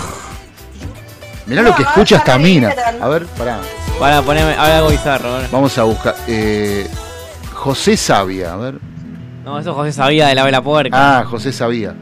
Mirá 1.45 1.61
lo 1.61 1.75
que 1.75 1.83
escucha 1.83 2.17
esta 2.17 2.37
mina. 2.37 2.73
A 3.01 3.07
ver, 3.09 3.25
pará. 3.25 3.59
Para 3.99 4.21
ponerme, 4.21 4.53
ahora 4.55 4.77
algo 4.77 4.89
bizarro. 4.89 5.37
Vamos 5.51 5.77
a 5.77 5.83
buscar. 5.83 6.15
eh, 6.27 6.87
José 7.53 7.95
Sabia, 7.97 8.53
a 8.53 8.57
ver. 8.57 8.75
No, 9.45 9.59
eso 9.59 9.73
José 9.73 9.91
sabía 9.91 10.27
de 10.27 10.35
la 10.35 10.43
vela 10.45 10.61
puerca. 10.61 11.19
Ah, 11.19 11.25
José 11.25 11.51
Sabía. 11.51 11.93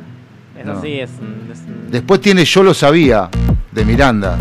eso 0.58 0.74
no. 0.74 0.82
sí 0.82 1.00
es. 1.00 1.10
un- 1.20 1.50
es 1.52 1.60
Después 1.92 2.22
tiene 2.22 2.46
Yo 2.46 2.62
lo 2.64 2.74
sabía, 2.74 3.30
de 3.72 3.84
Miranda. 3.86 4.38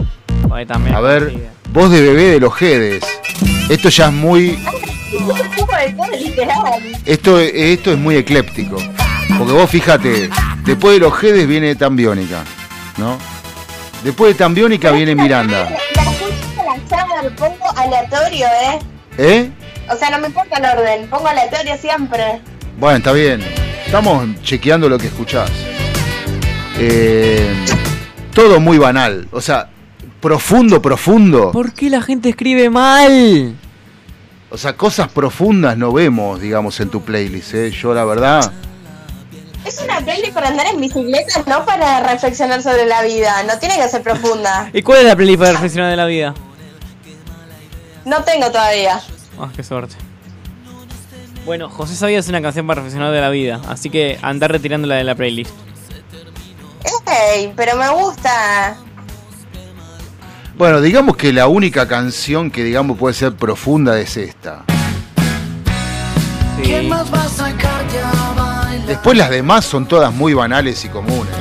ahí 0.52 0.66
también. 0.66 0.94
A 0.94 1.00
ver, 1.00 1.34
voz 1.72 1.90
de 1.90 2.00
bebé 2.02 2.24
de 2.24 2.40
los 2.40 2.54
Jedes. 2.54 3.02
Esto 3.70 3.88
ya 3.88 4.06
es 4.08 4.12
muy. 4.12 4.58
Esto, 7.06 7.38
esto 7.40 7.92
es 7.92 7.98
muy 7.98 8.16
ecléptico. 8.16 8.76
Porque 9.38 9.52
vos 9.52 9.70
fíjate, 9.70 10.28
después 10.64 10.94
de 10.94 11.00
los 11.00 11.14
Jedes 11.14 11.46
viene 11.46 11.74
Tambiónica, 11.74 12.42
¿no? 12.98 13.18
Después 14.02 14.32
de 14.32 14.38
Tambiónica 14.38 14.90
viene 14.92 15.14
Miranda. 15.14 15.68
La 15.94 16.02
escucho 16.02 16.62
la 16.64 16.88
chava, 16.88 17.22
lo 17.22 17.36
pongo 17.36 17.66
aleatorio, 17.76 18.46
¿eh? 18.46 18.78
¿Eh? 19.18 19.50
O 19.90 19.96
sea, 19.96 20.10
no 20.10 20.18
me 20.18 20.28
importa 20.28 20.56
el 20.56 20.78
orden, 20.78 21.08
pongo 21.10 21.28
aleatorio 21.28 21.76
siempre. 21.76 22.40
Bueno, 22.78 22.98
está 22.98 23.12
bien. 23.12 23.42
Estamos 23.84 24.26
chequeando 24.42 24.88
lo 24.88 24.96
que 24.96 25.08
escuchás. 25.08 25.50
Eh, 26.78 27.52
todo 28.32 28.58
muy 28.58 28.78
banal. 28.78 29.28
O 29.32 29.40
sea, 29.42 29.68
profundo, 30.20 30.80
profundo. 30.80 31.52
¿Por 31.52 31.74
qué 31.74 31.90
la 31.90 32.00
gente 32.00 32.30
escribe 32.30 32.70
mal? 32.70 33.54
O 34.48 34.56
sea, 34.56 34.76
cosas 34.76 35.08
profundas 35.08 35.76
no 35.76 35.92
vemos, 35.92 36.40
digamos, 36.40 36.80
en 36.80 36.88
tu 36.88 37.02
playlist. 37.02 37.54
¿eh? 37.54 37.70
Yo, 37.70 37.92
la 37.92 38.04
verdad. 38.04 38.50
Es 39.64 39.80
una 39.82 40.00
playlist 40.00 40.32
para 40.32 40.48
andar 40.48 40.66
en 40.66 40.80
bicicleta, 40.80 41.42
no 41.46 41.64
para 41.64 42.00
reflexionar 42.00 42.62
sobre 42.62 42.86
la 42.86 43.02
vida. 43.02 43.42
No 43.44 43.58
tiene 43.58 43.76
que 43.76 43.88
ser 43.88 44.02
profunda. 44.02 44.70
¿Y 44.72 44.82
cuál 44.82 45.00
es 45.00 45.04
la 45.04 45.16
playlist 45.16 45.38
para 45.38 45.52
reflexionar 45.52 45.90
de 45.90 45.96
la 45.96 46.06
vida? 46.06 46.34
No 48.04 48.24
tengo 48.24 48.50
todavía. 48.50 49.00
Ah, 49.38 49.50
qué 49.54 49.62
suerte. 49.62 49.96
Bueno, 51.44 51.68
José 51.68 51.94
Sabía 51.96 52.18
es 52.18 52.28
una 52.28 52.42
canción 52.42 52.66
para 52.66 52.80
reflexionar 52.80 53.12
de 53.12 53.20
la 53.20 53.30
vida, 53.30 53.60
así 53.68 53.90
que 53.90 54.18
andar 54.22 54.52
retirándola 54.52 54.96
de 54.96 55.04
la 55.04 55.14
playlist. 55.14 55.52
Ey, 57.34 57.52
pero 57.56 57.76
me 57.76 57.88
gusta. 57.90 58.76
Bueno, 60.56 60.80
digamos 60.80 61.16
que 61.16 61.32
la 61.32 61.48
única 61.48 61.88
canción 61.88 62.50
que, 62.50 62.62
digamos, 62.62 62.98
puede 62.98 63.14
ser 63.14 63.34
profunda 63.34 63.98
es 63.98 64.16
esta. 64.16 64.64
Sí. 66.62 66.90
Después 68.90 69.16
las 69.16 69.30
demás 69.30 69.64
son 69.64 69.86
todas 69.86 70.12
muy 70.12 70.34
banales 70.34 70.84
y 70.84 70.88
comunes. 70.88 71.32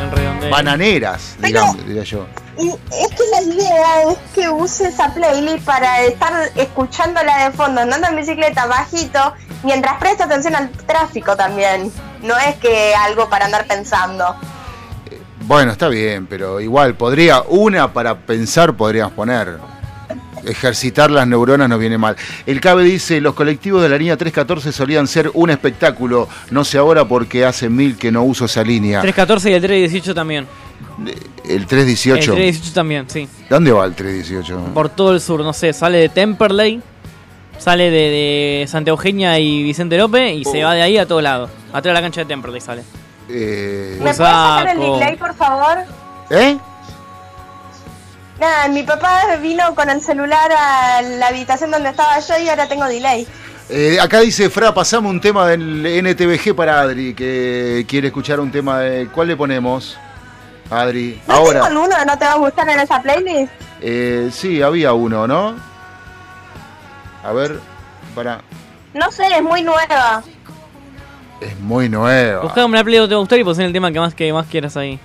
Bananeras, 0.52 1.36
digamos, 1.42 1.84
diría 1.84 2.04
yo. 2.04 2.28
Y 2.60 2.70
es 2.70 3.08
que 3.10 3.24
la 3.32 3.42
idea 3.42 4.12
es 4.12 4.18
que 4.36 4.48
use 4.50 4.90
esa 4.90 5.12
playlist 5.12 5.66
para 5.66 6.04
estar 6.04 6.32
escuchándola 6.56 7.46
de 7.46 7.52
fondo, 7.58 7.82
andando 7.82 8.08
en 8.10 8.18
bicicleta 8.18 8.68
bajito, 8.68 9.34
mientras 9.64 9.98
presta 9.98 10.26
atención 10.26 10.56
al 10.56 10.70
tráfico 10.70 11.36
también. 11.36 11.92
No 12.22 12.38
es 12.38 12.56
que 12.58 12.94
algo 12.94 13.28
para 13.30 13.46
andar 13.46 13.66
pensando. 13.66 14.36
Bueno, 15.42 15.72
está 15.72 15.88
bien, 15.88 16.28
pero 16.28 16.60
igual 16.60 16.94
podría, 16.94 17.42
una 17.48 17.92
para 17.92 18.16
pensar 18.16 18.76
podríamos 18.76 19.14
poner. 19.14 19.58
Ejercitar 20.46 21.12
las 21.12 21.28
neuronas 21.28 21.70
no 21.70 21.78
viene 21.78 21.98
mal. 21.98 22.16
El 22.46 22.62
CABE 22.62 22.84
dice, 22.84 23.22
los 23.22 23.34
colectivos 23.34 23.82
de 23.82 23.90
la 23.90 23.98
línea 23.98 24.18
314 24.18 24.72
solían 24.72 25.08
ser 25.08 25.32
un 25.34 25.50
espectáculo, 25.50 26.28
no 26.52 26.64
sé 26.64 26.78
ahora 26.78 27.06
porque 27.06 27.46
hace 27.46 27.70
mil 27.70 27.98
que 27.98 28.12
no 28.12 28.24
uso 28.24 28.46
esa 28.46 28.64
línea. 28.64 29.02
314 29.02 29.52
y 29.52 29.54
el 29.54 29.62
318 29.62 30.16
también. 30.16 30.48
El 31.44 31.66
318. 31.66 32.32
El 32.32 32.38
318 32.38 32.74
también, 32.74 33.10
sí. 33.10 33.28
¿Dónde 33.50 33.72
va 33.72 33.86
el 33.86 33.94
318? 33.94 34.74
Por 34.74 34.90
todo 34.90 35.14
el 35.14 35.22
sur, 35.22 35.42
no 35.42 35.54
sé, 35.54 35.74
sale 35.74 35.98
de 35.98 36.10
Temperley 36.10 36.82
Sale 37.60 37.92
de, 37.92 38.62
de 38.62 38.68
Santa 38.68 38.90
Eugenia 38.90 39.38
y 39.38 39.64
Vicente 39.64 39.98
López 39.98 40.34
y 40.34 40.46
se 40.46 40.64
va 40.64 40.74
de 40.74 40.82
ahí 40.82 40.98
a 40.98 41.06
todo 41.06 41.22
lado. 41.22 41.50
Atrás 41.74 41.84
de 41.84 41.94
la 41.94 42.02
cancha 42.02 42.22
de 42.22 42.26
Temperley 42.26 42.62
sale. 42.62 42.84
Eh, 43.28 43.96
¿Me 43.98 44.00
puedes 44.00 44.18
sacar 44.18 44.70
el 44.70 44.80
display, 44.80 45.18
por 45.18 45.36
favor? 45.36 45.78
¿Eh? 46.30 46.58
Nada, 48.40 48.68
mi 48.70 48.84
papá 48.84 49.36
vino 49.42 49.76
con 49.76 49.90
el 49.90 50.02
celular 50.02 50.50
a 50.52 51.02
la 51.02 51.28
habitación 51.28 51.72
donde 51.72 51.90
estaba 51.90 52.20
yo 52.20 52.38
y 52.38 52.48
ahora 52.48 52.68
tengo 52.68 52.86
delay. 52.86 53.28
Eh, 53.70 54.00
acá 54.02 54.22
dice, 54.22 54.50
Fra, 54.50 54.74
pasamos 54.74 55.12
un 55.12 55.20
tema 55.20 55.46
del 55.48 55.86
NTVG 56.04 56.56
para 56.56 56.80
Adri, 56.80 57.14
que 57.14 57.86
quiere 57.88 58.08
escuchar 58.08 58.40
un 58.40 58.50
tema 58.52 58.80
de... 58.80 59.08
¿Cuál 59.10 59.28
le 59.28 59.36
ponemos? 59.36 59.98
Adri, 60.72 61.22
¿No 61.28 61.36
ahora. 61.36 61.68
tengo 61.68 61.88
que 61.90 62.06
no 62.06 62.18
te 62.18 62.26
va 62.26 62.32
a 62.32 62.38
gustar 62.38 62.70
en 62.70 62.80
esa 62.80 63.02
playlist? 63.02 63.52
Eh, 63.82 64.30
sí, 64.32 64.62
había 64.62 64.94
uno, 64.94 65.28
¿no? 65.28 65.56
A 67.24 67.32
ver, 67.34 67.60
para... 68.16 68.42
No 68.94 69.12
sé, 69.12 69.28
es 69.36 69.44
muy 69.44 69.62
nueva. 69.62 70.24
Es 71.42 71.60
muy 71.60 71.90
nuevo. 71.90 72.44
Buscá 72.44 72.66
una 72.66 72.84
play 72.84 73.00
que 73.02 73.08
te 73.08 73.14
va 73.14 73.18
a 73.18 73.20
gustar 73.20 73.40
y 73.40 73.44
poner 73.44 73.68
el 73.68 73.74
tema 73.74 73.92
que 73.92 74.00
más, 74.00 74.16
que 74.16 74.32
más 74.34 74.48
quieras 74.48 74.78
ahí. 74.78 75.00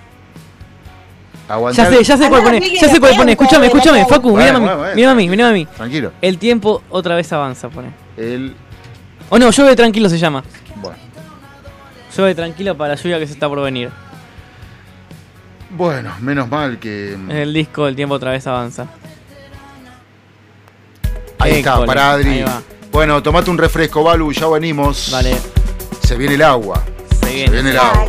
Aguantar- 1.49 1.91
Ya 1.91 1.99
sé, 1.99 2.05
ya 2.05 2.17
sé 2.17 2.29
cuál 2.29 2.43
pone. 2.43 2.61
Ya 2.75 2.89
sé 2.89 3.01
cuál 3.01 3.17
pone. 3.17 3.33
Escúchame, 3.33 3.67
escúchame, 3.67 4.07
Facu, 4.07 4.31
Bueno, 4.31 4.61
mírame 4.61 4.71
a 4.71 4.77
mí. 4.77 4.93
bueno, 4.95 5.11
a 5.11 5.15
mí, 5.15 5.29
mírame 5.29 5.51
a 5.51 5.53
mí. 5.53 5.67
Tranquilo. 5.67 6.13
El 6.23 6.39
tiempo 6.39 6.83
otra 6.91 7.15
vez 7.17 7.31
avanza, 7.33 7.69
pone. 7.69 7.89
El... 8.17 8.55
O 9.29 9.39
no, 9.39 9.51
llueve 9.51 9.77
tranquilo 9.77 10.09
se 10.09 10.19
llama. 10.19 10.43
Bueno. 10.77 10.97
Llueve 12.17 12.35
tranquilo 12.35 12.77
para 12.77 12.95
la 12.95 13.01
lluvia 13.01 13.19
que 13.19 13.27
se 13.27 13.33
está 13.35 13.49
por 13.49 13.61
venir. 13.63 13.91
Bueno, 15.71 16.13
menos 16.21 16.49
mal 16.49 16.79
que... 16.79 17.15
Es 17.15 17.35
el 17.35 17.53
disco 17.53 17.89
El 17.89 17.97
tiempo 17.97 18.15
otra 18.15 18.31
vez 18.31 18.47
avanza. 18.47 18.87
Ahí 21.39 21.53
está, 21.57 21.85
para 21.85 22.13
Adri. 22.13 22.41
ahí. 22.41 22.45
Bueno, 22.93 23.23
tomate 23.23 23.51
un 23.51 23.59
refresco, 23.59 24.03
Balu, 24.05 24.33
ya 24.33 24.47
venimos. 24.49 25.11
Vale. 25.13 25.37
Se 26.05 26.17
viene 26.17 26.35
el 26.37 26.43
agua. 26.43 26.83
Se 27.21 27.33
viene. 27.35 27.59
el 27.71 27.77
agua. 27.77 28.07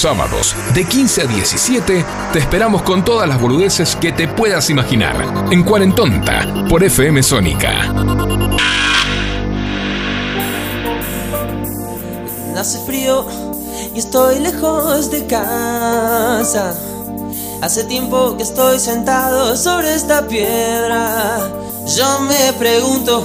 Sábados, 0.00 0.56
de 0.74 0.84
15 0.86 1.22
a 1.22 1.26
17, 1.26 2.04
te 2.32 2.38
esperamos 2.38 2.80
con 2.82 3.04
todas 3.04 3.28
las 3.28 3.38
boludeces 3.38 3.94
que 3.96 4.12
te 4.12 4.28
puedas 4.28 4.70
imaginar. 4.70 5.46
En 5.50 5.62
Cuarentonta, 5.62 6.46
por 6.70 6.82
FM 6.82 7.22
Sónica. 7.22 7.92
Hace 12.56 12.78
frío 12.86 13.26
y 13.94 13.98
estoy 13.98 14.38
lejos 14.38 15.10
de 15.10 15.26
casa. 15.26 16.74
Hace 17.60 17.84
tiempo 17.84 18.38
que 18.38 18.42
estoy 18.42 18.78
sentado 18.78 19.54
sobre 19.54 19.94
esta 19.94 20.26
piedra. 20.26 21.40
Yo 21.94 22.20
me 22.20 22.54
pregunto, 22.54 23.22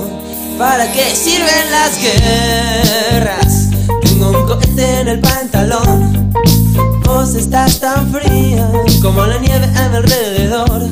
¿para 0.57 0.91
qué 0.91 1.15
sirven 1.15 1.71
las 1.71 2.01
guerras? 2.01 3.69
Tengo 4.03 4.29
un 4.29 4.45
cohete 4.45 4.99
en 4.99 5.07
el 5.07 5.19
pantalón. 5.21 6.14
Vos 7.25 7.33
estás 7.33 7.79
tan 7.79 8.11
fría 8.11 8.69
como 9.01 9.25
la 9.25 9.39
nieve 9.39 9.65
a 9.75 9.89
mi 9.89 9.95
alrededor. 9.97 10.87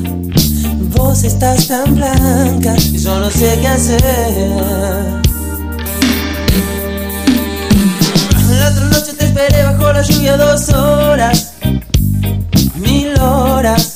Vos 0.96 1.22
estás 1.22 1.68
tan 1.68 1.94
blanca 1.94 2.74
y 2.76 2.98
yo 2.98 3.20
no 3.20 3.30
sé 3.30 3.56
qué 3.60 3.68
hacer. 3.68 4.02
La 8.50 8.68
otra 8.68 8.84
noche 8.86 9.12
te 9.16 9.26
esperé 9.26 9.62
bajo 9.62 9.92
la 9.92 10.02
lluvia 10.02 10.36
dos 10.36 10.70
horas, 10.70 11.52
mil 12.80 13.16
horas, 13.20 13.93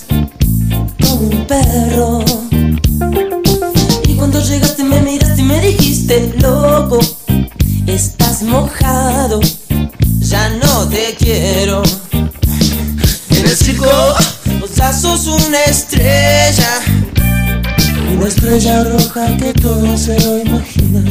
roja 18.85 19.37
que 19.37 19.53
todo 19.55 19.97
se 19.97 20.19
lo 20.21 20.39
imagina. 20.39 21.03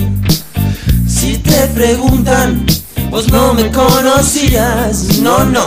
Si 1.08 1.38
te 1.38 1.68
preguntan, 1.68 2.66
vos 3.10 3.28
no 3.32 3.54
me 3.54 3.72
conocías, 3.72 5.20
no, 5.22 5.44
no, 5.46 5.66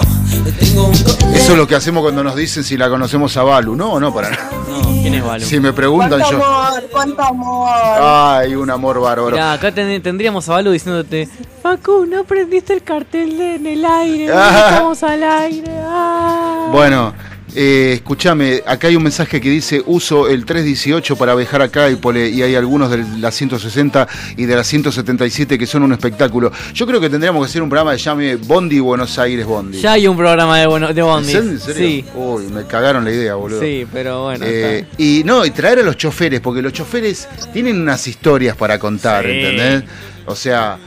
tengo 0.59 0.87
un 0.87 0.95
Eso 0.95 1.53
es 1.53 1.57
lo 1.57 1.67
que 1.67 1.75
hacemos 1.75 2.03
cuando 2.03 2.23
nos 2.23 2.37
dicen 2.37 2.65
si 2.65 2.77
la 2.77 2.89
conocemos 2.89 3.37
a 3.37 3.43
Balu. 3.43 3.75
No, 3.77 3.99
no, 4.01 4.13
para 4.15 4.31
nada. 4.31 4.51
No, 4.69 4.81
¿quién 5.03 5.15
es 5.15 5.25
Balu? 5.25 5.45
Si 5.45 5.59
me 5.61 5.73
preguntan 5.73 6.21
Cuánto 6.21 6.31
yo. 6.39 6.45
amor, 6.45 6.83
cuánto 6.91 7.23
amor. 7.23 7.71
Ay, 8.01 8.55
un 8.55 8.71
amor 8.71 9.01
bárbaro. 9.01 9.33
Mirá, 9.33 9.53
acá 9.53 9.73
ten- 9.73 10.03
tendríamos 10.03 10.49
a 10.49 10.53
Balu 10.53 10.71
diciéndote, 10.73 11.29
Facu, 11.63 12.07
no 12.07 12.25
prendiste 12.25 12.73
el 12.73 12.83
cartel 12.83 13.37
de 13.37 13.57
en 13.57 13.67
el 13.67 13.85
aire, 13.85 14.27
no 14.33 14.35
Ah. 14.39 14.67
estamos 14.71 15.03
al 15.03 15.23
aire. 15.23 15.73
ah". 15.85 16.69
Bueno, 16.73 17.13
eh, 17.55 17.93
escúchame, 17.95 18.63
acá 18.67 18.89
hay 18.89 18.97
un 18.97 19.03
mensaje 19.03 19.41
que 19.41 19.51
dice 19.51 19.83
uso 19.87 20.29
el 20.29 20.45
318 20.45 21.17
para 21.17 21.35
viajar 21.35 21.63
acá 21.63 21.89
y, 21.91 22.43
hay 22.43 22.55
algunos 22.55 22.91
de 22.91 23.05
la 23.19 23.31
160 23.31 24.09
y 24.37 24.45
de 24.47 24.57
la 24.57 24.65
177 24.65 25.59
que 25.59 25.67
son 25.67 25.83
un 25.83 25.93
espectáculo. 25.93 26.53
Yo 26.75 26.87
creo 26.87 27.01
que 27.01 27.11
tendríamos 27.11 27.45
que 27.45 27.51
hacer 27.51 27.63
un 27.63 27.69
programa 27.69 27.93
que 27.93 27.99
llame 27.99 28.37
Bondi 28.37 28.81
Buenos 28.81 29.19
Aires 29.19 29.47
Bondi. 29.47 29.81
Ya 29.81 29.93
hay 29.93 30.07
un 30.07 30.17
programa 30.17 30.59
de, 30.59 30.67
bueno, 30.67 30.93
de 30.93 31.01
¿En 31.01 31.07
Bondi. 31.07 31.33
serio? 31.33 31.51
¿En 31.51 31.61
serio? 31.61 31.87
Sí, 31.87 32.05
Uy, 32.15 32.47
me 32.49 32.65
cagaron 32.67 33.05
la 33.05 33.11
idea, 33.13 33.35
boludo. 33.35 33.61
sí, 33.61 33.87
pero 33.93 34.25
bueno. 34.25 34.45
Eh, 34.47 34.85
y 34.99 35.23
no, 35.25 35.45
y 35.45 35.51
traer 35.51 35.81
a 35.81 35.83
los 35.83 35.97
choferes, 35.97 36.41
porque 36.41 36.63
los 36.63 36.73
choferes 36.73 37.29
tienen 37.53 37.81
unas 37.81 38.07
historias 38.07 38.57
para 38.57 38.79
contar, 38.79 39.25
Sí. 39.25 39.33
¿entendés? 39.33 39.85
O 40.27 40.37
sea, 40.37 40.79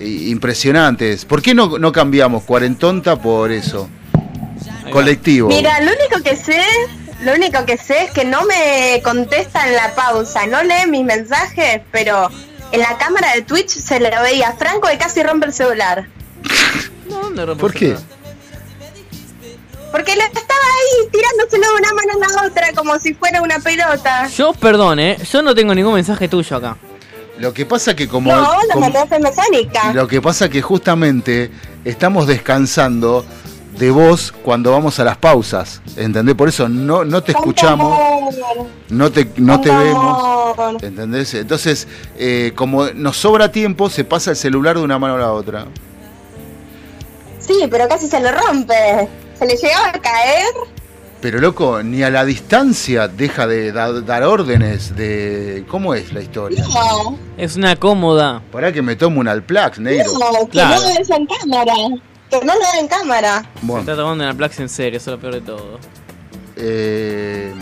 impresionantes. 0.00 1.24
¿Por 1.24 1.42
qué 1.42 1.54
no, 1.54 1.78
no 1.78 1.92
cambiamos 1.92 2.44
cuarentonta 2.44 3.16
por 3.16 3.50
eso? 3.52 3.88
Colectivo. 4.90 5.48
Mira, 5.48 5.80
lo 5.80 5.92
único 5.92 6.22
que 6.22 6.36
sé, 6.36 6.62
lo 7.22 7.34
único 7.34 7.64
que 7.64 7.76
sé 7.76 8.04
es 8.04 8.10
que 8.12 8.24
no 8.24 8.44
me 8.44 9.00
contesta 9.02 9.66
en 9.68 9.74
la 9.74 9.94
pausa, 9.94 10.46
no 10.46 10.62
lee 10.62 10.86
mis 10.88 11.04
mensajes, 11.04 11.80
pero 11.90 12.30
en 12.72 12.80
la 12.80 12.96
cámara 12.98 13.32
de 13.34 13.42
Twitch 13.42 13.70
se 13.70 14.00
le 14.00 14.10
veía 14.20 14.52
Franco 14.52 14.88
que 14.88 14.98
casi 14.98 15.22
rompe 15.22 15.46
el 15.46 15.52
celular. 15.52 16.06
No, 17.08 17.20
¿dónde 17.20 17.46
rompe 17.46 17.60
¿Por 17.60 17.70
el 17.72 17.76
qué? 17.78 17.86
celular? 17.86 18.04
Porque 19.92 20.14
le 20.14 20.22
estaba 20.22 20.44
ahí 20.44 21.08
tirándoselo 21.10 21.66
de 21.66 21.78
una 21.80 21.92
mano 21.94 22.12
a 22.24 22.42
la 22.42 22.48
otra 22.48 22.72
como 22.74 22.96
si 23.00 23.12
fuera 23.14 23.42
una 23.42 23.58
pelota. 23.58 24.28
Yo, 24.28 24.52
perdón, 24.52 25.00
¿eh? 25.00 25.16
Yo 25.32 25.42
no 25.42 25.52
tengo 25.54 25.74
ningún 25.74 25.94
mensaje 25.94 26.28
tuyo 26.28 26.56
acá. 26.56 26.76
Lo 27.38 27.52
que 27.52 27.66
pasa 27.66 27.96
que 27.96 28.06
como... 28.06 28.30
no, 28.30 28.40
lo 28.40 28.74
como- 28.74 28.88
mecánica. 29.20 29.92
lo 29.94 30.06
que 30.06 30.20
pasa 30.20 30.48
que 30.48 30.62
justamente 30.62 31.50
estamos 31.84 32.26
descansando 32.28 33.24
de 33.80 33.90
vos 33.90 34.32
cuando 34.44 34.70
vamos 34.70 35.00
a 35.00 35.04
las 35.04 35.16
pausas, 35.16 35.80
¿entendés? 35.96 36.34
Por 36.36 36.48
eso 36.50 36.68
no, 36.68 37.04
no 37.04 37.22
te 37.22 37.32
escuchamos, 37.32 37.98
no 38.90 39.10
te, 39.10 39.28
no 39.38 39.60
te 39.60 39.70
vemos. 39.74 40.54
¿Entendés? 40.82 41.32
Entonces, 41.34 41.88
eh, 42.18 42.52
como 42.54 42.88
nos 42.90 43.16
sobra 43.16 43.50
tiempo, 43.50 43.88
se 43.90 44.04
pasa 44.04 44.30
el 44.32 44.36
celular 44.36 44.76
de 44.76 44.82
una 44.84 44.98
mano 44.98 45.14
a 45.14 45.18
la 45.18 45.32
otra. 45.32 45.64
Sí, 47.38 47.54
pero 47.70 47.88
casi 47.88 48.06
se 48.06 48.20
le 48.20 48.30
rompe. 48.30 49.08
Se 49.38 49.46
le 49.46 49.56
llegaba 49.56 49.88
a 49.88 49.92
caer. 49.92 50.44
Pero 51.22 51.38
loco, 51.38 51.82
ni 51.82 52.02
a 52.02 52.10
la 52.10 52.24
distancia 52.24 53.08
deja 53.08 53.46
de 53.46 53.72
da- 53.72 54.00
dar 54.00 54.22
órdenes 54.24 54.96
de... 54.96 55.64
¿Cómo 55.68 55.94
es 55.94 56.12
la 56.14 56.20
historia? 56.22 56.62
No, 56.72 57.18
Es 57.36 57.56
una 57.56 57.76
cómoda. 57.76 58.40
Para 58.52 58.72
que 58.72 58.80
me 58.82 58.96
tomo 58.96 59.20
un 59.20 59.28
Alplax, 59.28 59.78
negro. 59.80 60.10
no, 60.18 60.44
que 60.46 60.50
Claro. 60.52 60.76
no 60.80 60.88
lo 60.88 60.94
des 60.94 61.10
en 61.10 61.26
cámara. 61.26 61.74
Que 62.30 62.38
no 62.44 62.54
lo 62.54 62.60
den 62.60 62.80
en 62.80 62.88
cámara. 62.88 63.40
Se 63.60 63.66
Bueno, 63.66 63.80
está 63.80 63.96
tomando 63.96 64.24
una 64.24 64.34
Plax 64.34 64.60
en 64.60 64.68
serio, 64.68 64.96
eso 64.98 65.10
es 65.10 65.16
lo 65.16 65.20
peor 65.20 65.34
de 65.34 65.40
todo. 65.40 65.78
eh, 66.56 67.52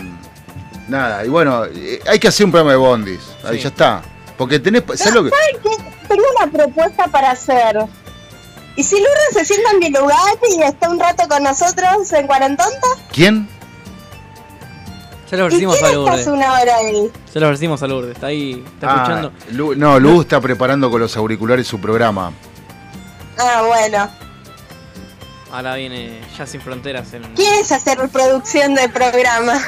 nada, 0.87 1.25
y 1.25 1.29
bueno, 1.29 1.63
eh, 1.65 1.99
hay 2.07 2.19
que 2.19 2.27
hacer 2.27 2.45
un 2.45 2.51
programa 2.51 2.71
de 2.71 2.77
bondis. 2.77 3.21
Ahí 3.45 3.57
Sí. 3.57 3.63
ya 3.63 3.69
está. 3.69 4.01
Porque 4.37 4.59
tenés... 4.59 4.83
¿Sabes 4.95 5.13
lo 5.13 5.23
que...? 5.23 5.29
¿Saben 5.29 5.61
qué? 5.63 6.07
Tengo 6.07 6.23
una 6.39 6.51
propuesta 6.51 7.07
para 7.07 7.31
hacer. 7.31 7.77
¿Y 8.75 8.83
si 8.83 8.95
Lourdes 8.95 9.33
se 9.33 9.45
sienta 9.45 9.71
en 9.71 9.79
mi 9.79 9.89
lugar 9.89 10.17
y 10.49 10.61
está 10.63 10.89
un 10.89 10.99
rato 10.99 11.27
con 11.27 11.43
nosotros 11.43 12.11
en 12.13 12.27
Cuarentonta? 12.27 12.87
¿Quién? 13.13 13.47
Ya 15.29 15.37
lo 15.37 15.43
¿Y 15.43 15.47
ofrecimos 15.47 15.75
quién 15.77 15.85
a 15.89 15.93
Lourdes. 15.93 16.27
una 16.27 16.53
hora 16.59 16.75
ahí? 16.77 17.11
Ya 17.33 17.41
lo 17.41 17.47
ofrecimos 17.47 17.83
a 17.83 17.87
Lourdes. 17.87 18.11
Está 18.15 18.27
ahí, 18.27 18.63
está 18.73 18.87
Ah, 18.89 18.95
escuchando. 18.95 19.31
Lu- 19.51 19.75
no, 19.75 19.99
Lu 19.99 20.21
está 20.21 20.39
preparando 20.41 20.89
con 20.89 20.99
los 21.01 21.15
auriculares 21.17 21.67
su 21.67 21.79
programa. 21.79 22.31
Ah, 23.37 23.63
bueno. 23.67 24.09
Ahora 25.51 25.75
viene 25.75 26.19
Ya 26.37 26.45
Sin 26.45 26.61
Fronteras 26.61 27.11
en... 27.13 27.23
¿Quieres 27.35 27.71
hacer 27.71 27.97
producción 28.09 28.75
de 28.75 28.87
programa? 28.89 29.59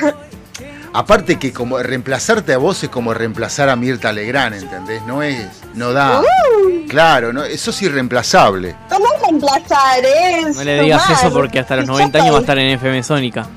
Aparte 0.93 1.39
que 1.39 1.53
como 1.53 1.79
reemplazarte 1.79 2.53
a 2.53 2.57
vos 2.57 2.83
es 2.83 2.89
como 2.89 3.13
reemplazar 3.13 3.69
a 3.69 3.75
Mirta 3.75 4.11
Legrand, 4.11 4.55
¿entendés? 4.55 5.01
No 5.03 5.23
es, 5.23 5.47
no 5.73 5.93
da. 5.93 6.19
Uh, 6.21 6.87
Claro, 6.87 7.31
no, 7.31 7.43
eso 7.45 7.71
es 7.71 7.81
irreemplazable. 7.81 8.75
¿Cómo 8.89 9.05
reemplazar, 9.25 10.03
eh? 10.03 10.41
No 10.53 10.63
le 10.63 10.81
digas 10.83 11.09
eso 11.09 11.31
porque 11.31 11.59
hasta 11.59 11.77
los 11.77 11.85
Y 11.85 11.87
90 11.87 12.17
yo 12.17 12.23
años 12.23 12.33
va 12.35 12.37
a 12.39 12.41
estar 12.41 12.57
en 12.59 12.67
FM 12.71 13.03
Sónica. 13.03 13.47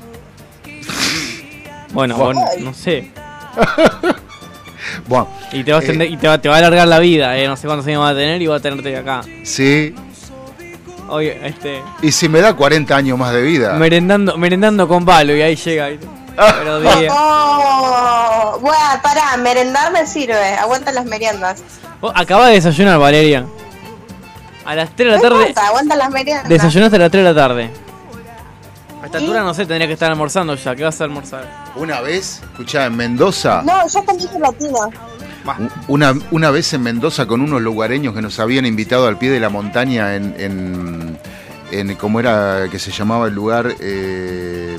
Bueno, 1.91 2.15
vos 2.17 2.35
no 2.59 2.73
sé. 2.73 3.11
Bueno, 5.07 5.27
Y 5.51 5.63
te 5.63 5.71
va 5.73 5.79
a, 5.79 5.81
Eh. 5.81 6.07
y 6.09 6.17
te 6.17 6.27
va, 6.27 6.37
te 6.39 6.47
va 6.47 6.55
a 6.55 6.57
alargar 6.59 6.87
la 6.87 6.99
vida, 6.99 7.37
eh. 7.37 7.47
No 7.47 7.57
sé 7.57 7.67
cuántos 7.67 7.85
años 7.87 8.01
va 8.01 8.09
a 8.09 8.13
tener 8.15 8.41
y 8.41 8.47
va 8.47 8.55
a 8.55 8.59
tenerte 8.59 8.95
acá. 8.95 9.21
sí. 9.43 9.93
Oye, 11.09 11.39
este. 11.47 11.81
Y 12.01 12.11
si 12.11 12.27
me 12.29 12.41
da 12.41 12.53
40 12.55 12.95
años 12.95 13.17
más 13.17 13.33
de 13.33 13.41
vida. 13.41 13.73
Merendando, 13.73 14.37
merendando 14.37 14.87
con 14.87 15.05
palo 15.05 15.35
y 15.35 15.41
ahí 15.41 15.55
llega. 15.55 15.91
y- 15.91 15.99
Pero. 15.99 16.81
Oh, 17.11 18.57
bueno, 18.61 18.77
pará, 19.01 19.35
merendar 19.37 19.91
me 19.91 20.05
sirve. 20.05 20.53
Aguanta 20.55 20.91
las 20.91 21.05
meriendas. 21.05 21.61
Vos 22.01 22.11
acabás 22.15 22.47
de 22.49 22.53
desayunar, 22.55 22.99
Valeria. 22.99 23.45
A 24.65 24.75
las 24.75 24.89
3 24.95 25.09
de 25.11 25.15
la 25.15 25.21
tarde. 25.21 25.39
importa, 25.41 25.67
aguanta 25.67 25.95
las 25.95 26.09
meriendas. 26.09 26.49
Desayunaste 26.49 26.95
a 26.95 26.99
las 26.99 27.11
3 27.11 27.23
de 27.23 27.33
la 27.33 27.39
tarde. 27.39 27.69
A 29.01 29.05
esta 29.05 29.17
altura 29.19 29.43
no 29.43 29.53
sé, 29.53 29.65
tendría 29.65 29.87
que 29.87 29.93
estar 29.93 30.09
almorzando 30.11 30.55
ya. 30.55 30.75
¿Qué 30.75 30.83
vas 30.83 30.99
a 30.99 31.03
almorzar? 31.03 31.45
Una 31.75 32.01
vez, 32.01 32.41
escuchá, 32.51 32.85
en 32.85 32.95
Mendoza, 32.97 33.61
No, 33.63 33.87
yo 33.87 34.03
comí 34.05 34.27
gelatina. 34.27 34.79
Una, 35.87 36.13
una 36.31 36.51
vez 36.51 36.73
en 36.73 36.81
Mendoza 36.83 37.25
con 37.27 37.41
unos 37.41 37.61
lugareños 37.61 38.13
que 38.13 38.21
nos 38.21 38.39
habían 38.39 38.65
invitado 38.65 39.07
al 39.07 39.17
pie 39.17 39.29
de 39.29 39.39
la 39.39 39.49
montaña 39.49 40.15
en, 40.15 40.35
en, 40.37 41.19
en- 41.71 41.95
¿cómo 41.95 42.19
era 42.19 42.67
que 42.71 42.79
se 42.79 42.91
llamaba 42.91 43.27
el 43.27 43.33
lugar? 43.35 43.75
Eh, 43.79 44.77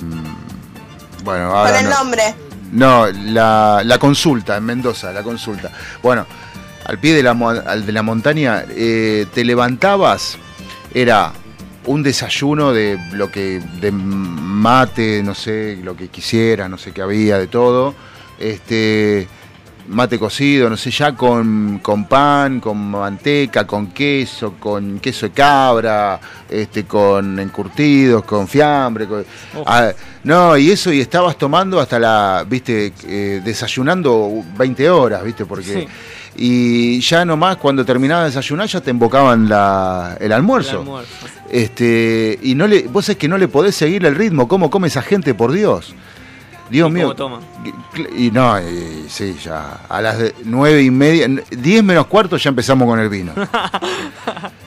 bueno, 1.24 1.48
Con 1.48 1.56
ahora 1.58 1.78
el 1.80 1.84
no. 1.88 1.90
nombre. 1.98 2.22
No, 2.72 3.06
la, 3.06 3.82
la 3.84 3.98
consulta, 3.98 4.56
en 4.56 4.64
Mendoza, 4.64 5.12
la 5.12 5.22
consulta. 5.22 5.70
Bueno, 6.02 6.26
al 6.84 6.98
pie 6.98 7.14
de 7.14 7.22
la, 7.22 7.30
al 7.30 7.86
de 7.86 7.92
la 7.92 8.02
montaña 8.02 8.64
eh, 8.68 9.26
te 9.32 9.44
levantabas, 9.44 10.36
era 10.92 11.32
un 11.86 12.02
desayuno 12.02 12.72
de 12.72 12.98
lo 13.12 13.30
que, 13.30 13.60
de 13.80 13.92
mate, 13.92 15.22
no 15.22 15.34
sé, 15.34 15.78
lo 15.82 15.96
que 15.96 16.08
quisiera, 16.08 16.68
no 16.68 16.76
sé 16.78 16.92
qué 16.92 17.02
había, 17.02 17.38
de 17.38 17.46
todo. 17.46 17.94
Este, 18.38 19.28
mate 19.88 20.18
cocido, 20.18 20.68
no 20.70 20.76
sé, 20.76 20.90
ya 20.90 21.14
con, 21.14 21.78
con 21.82 22.04
pan, 22.06 22.60
con 22.60 22.90
manteca, 22.90 23.66
con 23.66 23.88
queso, 23.88 24.54
con 24.58 24.98
queso 25.00 25.26
de 25.26 25.32
cabra, 25.32 26.18
este, 26.48 26.84
con 26.84 27.38
encurtidos, 27.38 28.24
con 28.24 28.46
fiambre. 28.48 29.06
con- 29.06 29.24
Ah, 29.66 29.92
no, 30.24 30.56
y 30.56 30.70
eso, 30.70 30.92
y 30.92 31.00
estabas 31.00 31.36
tomando 31.38 31.78
hasta 31.80 31.98
la, 31.98 32.44
viste, 32.48 32.92
eh, 33.06 33.40
desayunando 33.44 34.42
20 34.56 34.90
horas, 34.90 35.22
viste, 35.24 35.44
porque... 35.46 35.64
Sí. 35.82 35.88
Y 36.38 37.00
ya 37.00 37.24
nomás 37.24 37.56
cuando 37.56 37.82
terminabas 37.82 38.24
de 38.24 38.28
desayunar 38.28 38.66
ya 38.68 38.82
te 38.82 38.90
embocaban 38.90 39.48
la, 39.48 40.18
el 40.20 40.32
almuerzo. 40.32 40.72
El 40.72 40.76
almuerzo. 40.80 41.08
Este, 41.50 42.38
y 42.42 42.54
no 42.54 42.66
le, 42.66 42.82
vos 42.88 43.08
es 43.08 43.16
que 43.16 43.26
no 43.26 43.38
le 43.38 43.48
podés 43.48 43.74
seguir 43.74 44.04
el 44.04 44.14
ritmo, 44.14 44.46
¿cómo 44.46 44.68
come 44.68 44.88
esa 44.88 45.00
gente, 45.00 45.32
por 45.32 45.52
Dios? 45.52 45.94
Dios 46.70 46.90
¿Y 46.90 46.92
mío. 46.92 47.02
cómo 47.04 47.14
toma? 47.14 47.40
Y 48.16 48.30
no, 48.30 48.58
y 48.60 49.06
sí, 49.08 49.36
ya 49.42 49.80
a 49.88 50.00
las 50.00 50.18
nueve 50.44 50.82
y 50.82 50.90
media, 50.90 51.28
diez 51.50 51.82
menos 51.82 52.06
cuarto 52.06 52.36
ya 52.36 52.50
empezamos 52.50 52.86
con 52.88 52.98
el 52.98 53.08
vino. 53.08 53.32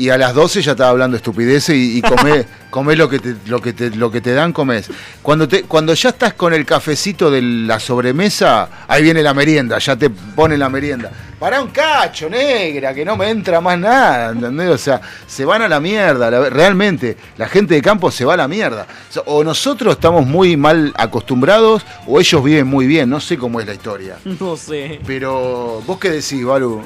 Y 0.00 0.08
a 0.08 0.16
las 0.16 0.32
12 0.34 0.62
ya 0.62 0.72
estaba 0.72 0.88
hablando 0.90 1.16
estupideces 1.18 1.76
y, 1.76 1.98
y 1.98 2.02
comé, 2.02 2.46
comé 2.70 2.96
lo, 2.96 3.06
que 3.08 3.18
te, 3.18 3.34
lo, 3.46 3.60
que 3.60 3.74
te, 3.74 3.90
lo 3.90 4.10
que 4.10 4.22
te 4.22 4.32
dan, 4.32 4.52
comés. 4.52 4.88
Cuando, 5.20 5.46
te, 5.46 5.64
cuando 5.64 5.92
ya 5.92 6.08
estás 6.08 6.32
con 6.32 6.54
el 6.54 6.64
cafecito 6.64 7.30
de 7.30 7.42
la 7.42 7.78
sobremesa, 7.78 8.68
ahí 8.88 9.02
viene 9.02 9.22
la 9.22 9.34
merienda, 9.34 9.78
ya 9.78 9.96
te 9.96 10.08
pone 10.08 10.56
la 10.56 10.70
merienda. 10.70 11.10
Pará 11.38 11.60
un 11.62 11.68
cacho, 11.70 12.28
negra, 12.28 12.92
que 12.94 13.04
no 13.04 13.16
me 13.16 13.28
entra 13.30 13.60
más 13.60 13.78
nada, 13.78 14.30
¿entendés? 14.32 14.68
O 14.70 14.78
sea, 14.78 15.00
se 15.26 15.44
van 15.44 15.62
a 15.62 15.68
la 15.68 15.80
mierda, 15.80 16.30
la- 16.30 16.50
realmente, 16.50 17.16
la 17.36 17.48
gente 17.48 17.74
de 17.74 17.82
campo 17.82 18.10
se 18.10 18.24
va 18.24 18.34
a 18.34 18.36
la 18.38 18.48
mierda. 18.48 18.86
O 19.26 19.42
nosotros 19.44 19.94
estamos 19.94 20.26
muy 20.26 20.56
mal 20.56 20.92
acostumbrados 20.96 21.82
o 22.06 22.20
ellos 22.20 22.42
viven 22.44 22.66
muy 22.66 22.86
bien, 22.86 23.08
no 23.10 23.20
sé 23.20 23.36
cómo 23.38 23.60
es 23.60 23.66
la 23.66 23.74
historia. 23.74 24.16
No 24.40 24.56
sé. 24.56 25.00
Pero, 25.06 25.82
¿vos 25.86 25.98
qué 25.98 26.08
decís, 26.10 26.44
Balu? 26.44 26.82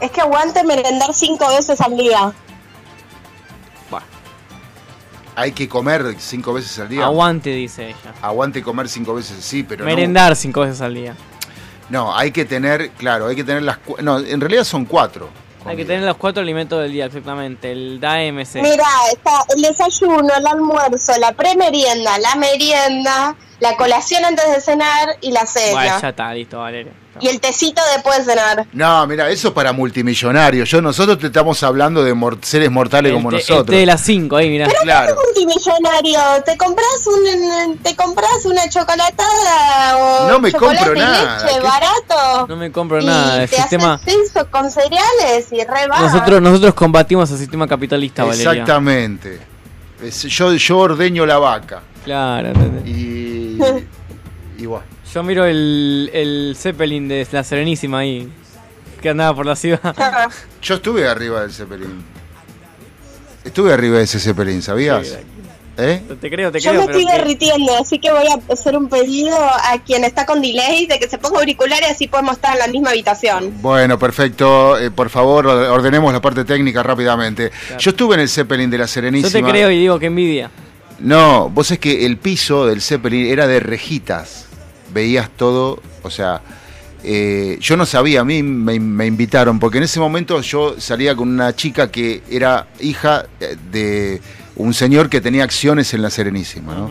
Es 0.00 0.10
que 0.10 0.20
aguante 0.20 0.62
merendar 0.64 1.12
cinco 1.14 1.48
veces 1.48 1.80
al 1.80 1.96
día. 1.96 2.32
Hay 5.36 5.52
que 5.52 5.68
comer 5.68 6.16
cinco 6.18 6.52
veces 6.52 6.76
al 6.80 6.88
día. 6.88 7.04
Aguante, 7.04 7.50
dice 7.50 7.90
ella. 7.90 8.12
Aguante 8.22 8.60
comer 8.60 8.88
cinco 8.88 9.14
veces, 9.14 9.36
sí, 9.44 9.62
pero 9.62 9.84
no- 9.84 9.90
Merendar 9.90 10.34
cinco 10.34 10.62
veces 10.62 10.80
al 10.80 10.94
día. 10.94 11.14
No, 11.90 12.16
hay 12.16 12.32
que 12.32 12.44
tener, 12.44 12.90
claro, 12.90 13.28
hay 13.28 13.36
que 13.36 13.44
tener 13.44 13.62
las... 13.62 13.78
No, 14.02 14.18
en 14.18 14.40
realidad 14.40 14.64
son 14.64 14.84
cuatro. 14.84 15.30
Hay 15.64 15.76
que 15.76 15.84
tener 15.84 16.02
los 16.02 16.16
cuatro 16.16 16.42
alimentos 16.42 16.82
del 16.82 16.90
día, 16.90 17.04
exactamente. 17.06 17.70
El 17.70 18.00
DAMC. 18.00 18.54
Mira, 18.56 18.84
está 19.12 19.44
el 19.54 19.62
desayuno, 19.62 20.28
el 20.36 20.46
almuerzo, 20.46 21.12
la 21.20 21.32
premerienda, 21.32 22.18
la 22.18 22.34
merienda, 22.34 23.36
la 23.60 23.76
colación 23.76 24.24
antes 24.24 24.44
de 24.54 24.60
cenar 24.60 25.16
y 25.20 25.30
la 25.32 25.44
cena. 25.46 25.72
Bueno, 25.72 25.98
ya 26.00 26.08
está, 26.10 26.32
listo, 26.34 26.58
Valeria. 26.58 26.92
Y 27.20 27.26
el 27.26 27.40
tecito 27.40 27.82
después 27.96 28.18
de 28.18 28.32
cenar. 28.32 28.64
No, 28.72 29.04
mira, 29.08 29.28
eso 29.28 29.48
es 29.48 29.54
para 29.54 29.72
multimillonarios. 29.72 30.70
Yo, 30.70 30.80
nosotros 30.80 31.18
te 31.18 31.26
estamos 31.26 31.60
hablando 31.64 32.04
de 32.04 32.14
mor- 32.14 32.38
seres 32.42 32.70
mortales 32.70 33.12
como 33.12 33.30
El 33.30 33.36
nosotros. 33.38 33.66
de 33.76 33.84
las 33.86 34.00
5 34.02 34.36
ahí, 34.36 34.48
mirá. 34.48 34.68
Claro. 34.84 35.16
multimillonario, 35.26 36.20
te 36.44 36.56
compras 36.56 36.86
un 37.06 37.78
te 37.82 37.96
compras 37.96 38.44
una 38.44 38.68
chocolatada 38.68 39.96
o 39.98 40.28
No 40.28 40.38
me 40.38 40.52
compro 40.52 40.94
y 40.94 40.98
nada, 40.98 41.38
leche 41.42 41.54
¿qué? 41.56 41.60
barato. 41.60 42.46
No 42.46 42.56
me 42.56 42.70
compro 42.70 43.00
y 43.00 43.04
nada. 43.06 43.42
El 43.42 43.50
te 43.50 43.56
sistema. 43.56 43.94
haces 43.94 44.14
eso 44.30 44.48
con 44.50 44.70
cereales 44.70 45.48
y 45.50 45.64
re. 45.64 45.88
Nosotros, 45.88 46.40
nosotros 46.40 46.74
combatimos 46.74 47.28
el 47.32 47.38
sistema 47.38 47.66
capitalista, 47.66 48.22
Valeria. 48.24 48.52
Exactamente. 48.52 49.40
Es- 50.02 50.22
yo, 50.22 50.52
yo 50.54 50.78
ordeño 50.78 51.26
la 51.26 51.38
vaca. 51.38 51.82
Claro. 52.04 52.48
¿entendés? 52.48 52.84
Y, 54.58 54.62
y 54.62 54.66
bueno. 54.66 54.84
Yo 55.12 55.22
miro 55.22 55.44
el, 55.46 56.10
el 56.12 56.54
Zeppelin 56.56 57.08
de 57.08 57.26
la 57.32 57.42
Serenísima 57.44 58.00
ahí. 58.00 58.28
Que 59.00 59.10
andaba 59.10 59.34
por 59.36 59.46
la 59.46 59.54
ciudad. 59.56 59.94
Yo 60.62 60.74
estuve 60.74 61.06
arriba 61.08 61.42
del 61.42 61.52
Zeppelin. 61.52 62.02
Estuve 63.44 63.72
arriba 63.72 63.98
de 63.98 64.04
ese 64.04 64.18
Zeppelin, 64.18 64.60
¿sabías? 64.62 65.06
Sí, 65.08 65.14
¿Eh? 65.80 66.02
Te 66.20 66.28
creo, 66.28 66.50
te 66.50 66.58
Yo 66.58 66.70
creo. 66.72 66.80
me 66.82 66.86
pero 66.88 66.98
estoy 66.98 67.16
derritiendo, 67.18 67.72
así 67.80 68.00
que 68.00 68.10
voy 68.10 68.26
a 68.26 68.52
hacer 68.52 68.76
un 68.76 68.88
pedido 68.88 69.36
a 69.38 69.78
quien 69.86 70.02
está 70.02 70.26
con 70.26 70.42
delay 70.42 70.86
de 70.86 70.98
que 70.98 71.08
se 71.08 71.18
ponga 71.18 71.38
auriculares 71.38 71.88
así 71.92 72.08
podemos 72.08 72.32
estar 72.34 72.54
en 72.54 72.58
la 72.58 72.66
misma 72.66 72.90
habitación. 72.90 73.54
Bueno, 73.62 73.96
perfecto. 73.96 74.76
Eh, 74.76 74.90
por 74.90 75.08
favor, 75.08 75.46
or- 75.46 75.70
ordenemos 75.70 76.12
la 76.12 76.20
parte 76.20 76.44
técnica 76.44 76.82
rápidamente. 76.82 77.52
Yo 77.78 77.90
estuve 77.92 78.16
en 78.16 78.22
el 78.22 78.28
Zeppelin 78.28 78.68
de 78.68 78.78
la 78.78 78.84
Yo 78.86 78.88
Serenísima. 78.88 79.30
te 79.46 79.52
creo 79.52 79.70
y 79.70 79.78
digo 79.78 80.00
que 80.00 80.06
envidia. 80.06 80.50
No, 81.00 81.48
vos 81.50 81.70
es 81.70 81.78
que 81.78 82.06
el 82.06 82.16
piso 82.16 82.66
del 82.66 82.82
Zeppelin 82.82 83.26
era 83.26 83.46
de 83.46 83.60
rejitas. 83.60 84.46
Veías 84.92 85.30
todo, 85.30 85.80
o 86.02 86.10
sea, 86.10 86.40
eh, 87.04 87.58
yo 87.60 87.76
no 87.76 87.86
sabía, 87.86 88.20
a 88.20 88.24
mí 88.24 88.42
me, 88.42 88.80
me 88.80 89.06
invitaron, 89.06 89.60
porque 89.60 89.78
en 89.78 89.84
ese 89.84 90.00
momento 90.00 90.40
yo 90.40 90.80
salía 90.80 91.14
con 91.14 91.28
una 91.28 91.54
chica 91.54 91.90
que 91.90 92.22
era 92.28 92.68
hija 92.80 93.26
eh, 93.40 93.56
de 93.70 94.20
un 94.56 94.74
señor 94.74 95.08
que 95.08 95.20
tenía 95.20 95.44
acciones 95.44 95.94
en 95.94 96.02
la 96.02 96.10
Serenísima, 96.10 96.74
¿no? 96.74 96.90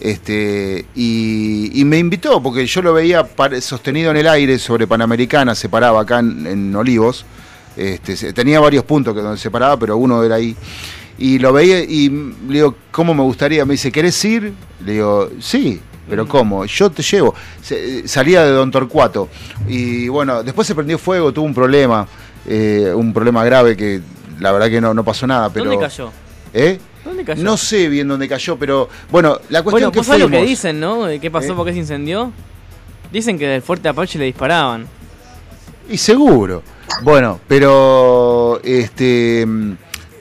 Este, 0.00 0.86
y, 0.94 1.80
y 1.80 1.84
me 1.84 1.98
invitó, 1.98 2.42
porque 2.42 2.66
yo 2.66 2.82
lo 2.82 2.92
veía 2.94 3.26
sostenido 3.60 4.10
en 4.10 4.16
el 4.18 4.28
aire 4.28 4.58
sobre 4.58 4.86
Panamericana, 4.86 5.54
se 5.54 5.68
paraba 5.68 6.00
acá 6.00 6.18
en, 6.18 6.46
en 6.46 6.76
Olivos. 6.76 7.24
Este, 7.76 8.32
tenía 8.32 8.60
varios 8.60 8.84
puntos 8.84 9.14
que 9.14 9.20
donde 9.20 9.38
se 9.38 9.50
paraba, 9.50 9.78
pero 9.78 9.96
uno 9.96 10.22
era 10.22 10.36
ahí. 10.36 10.56
Y 11.18 11.38
lo 11.38 11.52
veía 11.52 11.80
y 11.80 12.08
le 12.10 12.54
digo, 12.54 12.74
¿cómo 12.90 13.14
me 13.14 13.22
gustaría? 13.22 13.64
Me 13.64 13.74
dice, 13.74 13.92
¿querés 13.92 14.24
ir? 14.24 14.52
Le 14.84 14.92
digo, 14.94 15.30
sí, 15.40 15.80
pero 16.08 16.26
¿cómo? 16.26 16.64
Yo 16.66 16.90
te 16.90 17.02
llevo. 17.02 17.34
Se- 17.62 18.06
salía 18.08 18.42
de 18.44 18.50
Don 18.50 18.70
Torcuato. 18.70 19.28
Y 19.68 20.08
bueno, 20.08 20.42
después 20.42 20.66
se 20.66 20.74
prendió 20.74 20.98
fuego, 20.98 21.32
tuvo 21.32 21.44
un 21.46 21.54
problema, 21.54 22.06
eh, 22.46 22.92
un 22.94 23.12
problema 23.12 23.44
grave 23.44 23.76
que 23.76 24.00
la 24.40 24.50
verdad 24.52 24.68
que 24.68 24.80
no, 24.80 24.92
no 24.92 25.04
pasó 25.04 25.26
nada. 25.26 25.50
Pero, 25.50 25.66
¿Dónde 25.66 25.80
cayó? 25.86 26.10
¿Eh? 26.52 26.78
¿Dónde 27.04 27.24
cayó? 27.24 27.42
No 27.44 27.56
sé 27.56 27.88
bien 27.88 28.08
dónde 28.08 28.28
cayó, 28.28 28.56
pero 28.58 28.88
bueno, 29.10 29.38
la 29.50 29.60
Bueno, 29.62 29.64
cuestión 29.64 29.92
que 29.92 29.98
¿vos 30.00 30.06
sabés 30.06 30.22
lo 30.22 30.26
que 30.28 30.36
fuimos- 30.38 30.48
dicen, 30.48 30.80
no? 30.80 31.04
¿De 31.04 31.20
¿Qué 31.20 31.30
pasó? 31.30 31.52
¿Eh? 31.52 31.56
¿Por 31.56 31.66
qué 31.66 31.72
se 31.72 31.78
incendió? 31.78 32.32
Dicen 33.12 33.38
que 33.38 33.46
del 33.46 33.62
fuerte 33.62 33.88
Apache 33.88 34.18
le 34.18 34.24
disparaban. 34.24 34.86
Y 35.88 35.96
seguro. 35.98 36.62
Bueno, 37.02 37.38
pero 37.46 38.60
este 38.64 39.46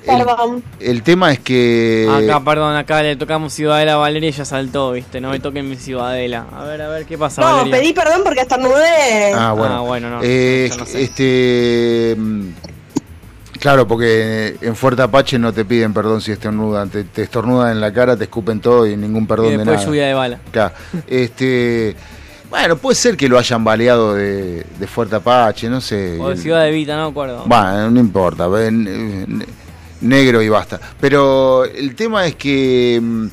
el, 0.05 0.17
Perdón. 0.25 0.63
el 0.79 1.01
tema 1.03 1.31
es 1.31 1.39
que 1.39 2.09
Acá, 2.11 2.43
perdón, 2.43 2.75
acá 2.75 3.01
le 3.03 3.15
tocamos 3.15 3.53
Ciudadela 3.53 3.93
a 3.93 3.97
Valeria 3.97 4.29
y 4.29 4.33
ya 4.33 4.45
saltó, 4.45 4.91
viste. 4.91 5.21
No 5.21 5.29
me 5.29 5.39
toquen 5.39 5.69
mi 5.69 5.75
Ciudadela. 5.77 6.45
A 6.55 6.63
ver, 6.65 6.81
a 6.81 6.89
ver, 6.89 7.05
¿qué 7.05 7.17
pasa, 7.17 7.41
No, 7.41 7.57
Valeria? 7.57 7.77
pedí 7.79 7.93
perdón 7.93 8.21
porque 8.23 8.41
estornudé. 8.41 9.33
Ah, 9.33 9.53
bueno. 9.53 9.75
Ah, 9.75 9.79
bueno, 9.81 10.09
no, 10.09 10.19
Eh, 10.21 10.67
yo 10.71 10.77
no 10.77 10.85
sé. 10.85 11.03
Este. 11.03 12.15
mm, 12.17 12.47
Claro, 13.59 13.87
porque 13.87 14.57
en 14.61 14.75
Fuerte 14.75 15.03
Apache 15.03 15.39
no 15.39 15.53
te 15.53 15.63
piden 15.63 15.93
perdón 15.93 16.19
si 16.19 16.33
estornudan. 16.33 16.89
Te, 16.89 17.05
te 17.05 17.23
estornudan 17.23 17.71
en 17.71 17.79
la 17.79 17.93
cara, 17.93 18.17
te 18.17 18.25
escupen 18.25 18.59
todo 18.59 18.85
y 18.85 18.97
ningún 18.97 19.25
perdón 19.25 19.45
Y 19.47 19.51
de 19.51 19.57
después 19.59 19.75
nada. 19.77 19.85
lluvia 19.87 20.07
de 20.07 20.13
bala. 20.13 20.39
Claro. 20.51 20.73
Este. 21.07 21.95
Bueno, 22.49 22.75
puede 22.75 22.95
ser 22.95 23.15
que 23.15 23.29
lo 23.29 23.39
hayan 23.39 23.63
baleado 23.63 24.15
de, 24.15 24.65
de 24.77 24.87
Fuerte 24.87 25.15
Apache, 25.15 25.69
no 25.69 25.79
sé. 25.79 26.17
O 26.19 26.29
de 26.29 26.35
Ciudad 26.37 26.63
de 26.63 26.71
Vita, 26.71 26.97
no 26.97 27.05
me 27.05 27.11
acuerdo. 27.11 27.43
Bueno, 27.45 27.89
no 27.89 27.99
importa, 28.01 28.47
ven, 28.49 28.85
eh, 29.41 29.45
negro 30.03 30.41
y 30.41 30.49
basta. 30.49 30.79
Pero 30.99 31.65
el 31.65 31.95
tema 31.95 32.25
es 32.27 32.35
que 32.35 32.99
mm, 33.01 33.27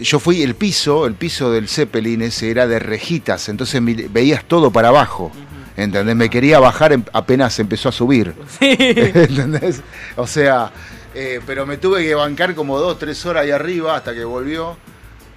yo 0.00 0.18
fui, 0.18 0.42
el 0.42 0.54
piso, 0.54 1.06
el 1.06 1.14
piso 1.14 1.50
del 1.52 1.68
Zeppelin 1.68 2.22
ese 2.22 2.50
era 2.50 2.66
de 2.66 2.78
rejitas, 2.78 3.48
entonces 3.48 3.80
veías 4.12 4.44
todo 4.44 4.70
para 4.70 4.88
abajo. 4.88 5.30
¿Entendés? 5.76 6.14
Me 6.14 6.30
quería 6.30 6.60
bajar 6.60 6.92
em- 6.92 7.04
apenas 7.12 7.58
empezó 7.58 7.88
a 7.88 7.92
subir. 7.92 8.32
¿Entendés? 8.60 9.82
O 10.16 10.26
sea, 10.26 10.70
eh, 11.14 11.40
pero 11.46 11.66
me 11.66 11.76
tuve 11.78 12.04
que 12.04 12.14
bancar 12.14 12.54
como 12.54 12.78
dos, 12.78 12.98
tres 12.98 13.24
horas 13.26 13.44
ahí 13.44 13.50
arriba 13.50 13.96
hasta 13.96 14.14
que 14.14 14.24
volvió. 14.24 14.76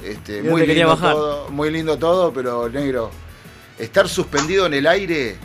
Este, 0.04 0.40
¿Y 0.40 0.41
muy 0.44 0.66
lindo 0.68 0.90
bajar? 0.90 1.14
todo, 1.14 1.49
muy 1.49 1.72
lindo 1.72 1.98
todo, 1.98 2.32
pero 2.32 2.70
negro, 2.70 3.10
estar 3.80 4.08
suspendido 4.08 4.68
en 4.68 4.76
el 4.76 4.86
aire 4.86 5.38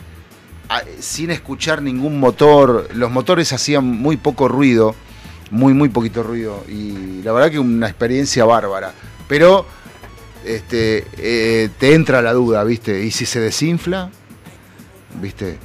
a- 0.69 0.83
sin 0.99 1.31
escuchar 1.31 1.81
ningún 1.81 2.19
motor, 2.19 2.87
los 2.93 3.09
motores 3.09 3.51
hacían 3.51 3.83
muy 3.83 4.15
poco 4.17 4.47
ruido, 4.47 4.93
muy 5.51 5.73
muy 5.73 5.89
poquito 5.89 6.23
ruido 6.23 6.63
y 6.67 7.21
la 7.23 7.31
verdad 7.31 7.51
que 7.51 7.59
una 7.59 7.87
experiencia 7.87 8.45
bárbara. 8.45 8.93
Pero 9.27 9.65
este 10.45 11.05
eh, 11.17 11.69
te 11.79 11.93
entra 11.93 12.21
la 12.21 12.33
duda, 12.33 12.63
¿viste? 12.63 13.03
¿Y 13.03 13.11
si 13.11 13.25
se 13.25 13.39
desinfla? 13.39 14.09
¿Viste? 15.21 15.57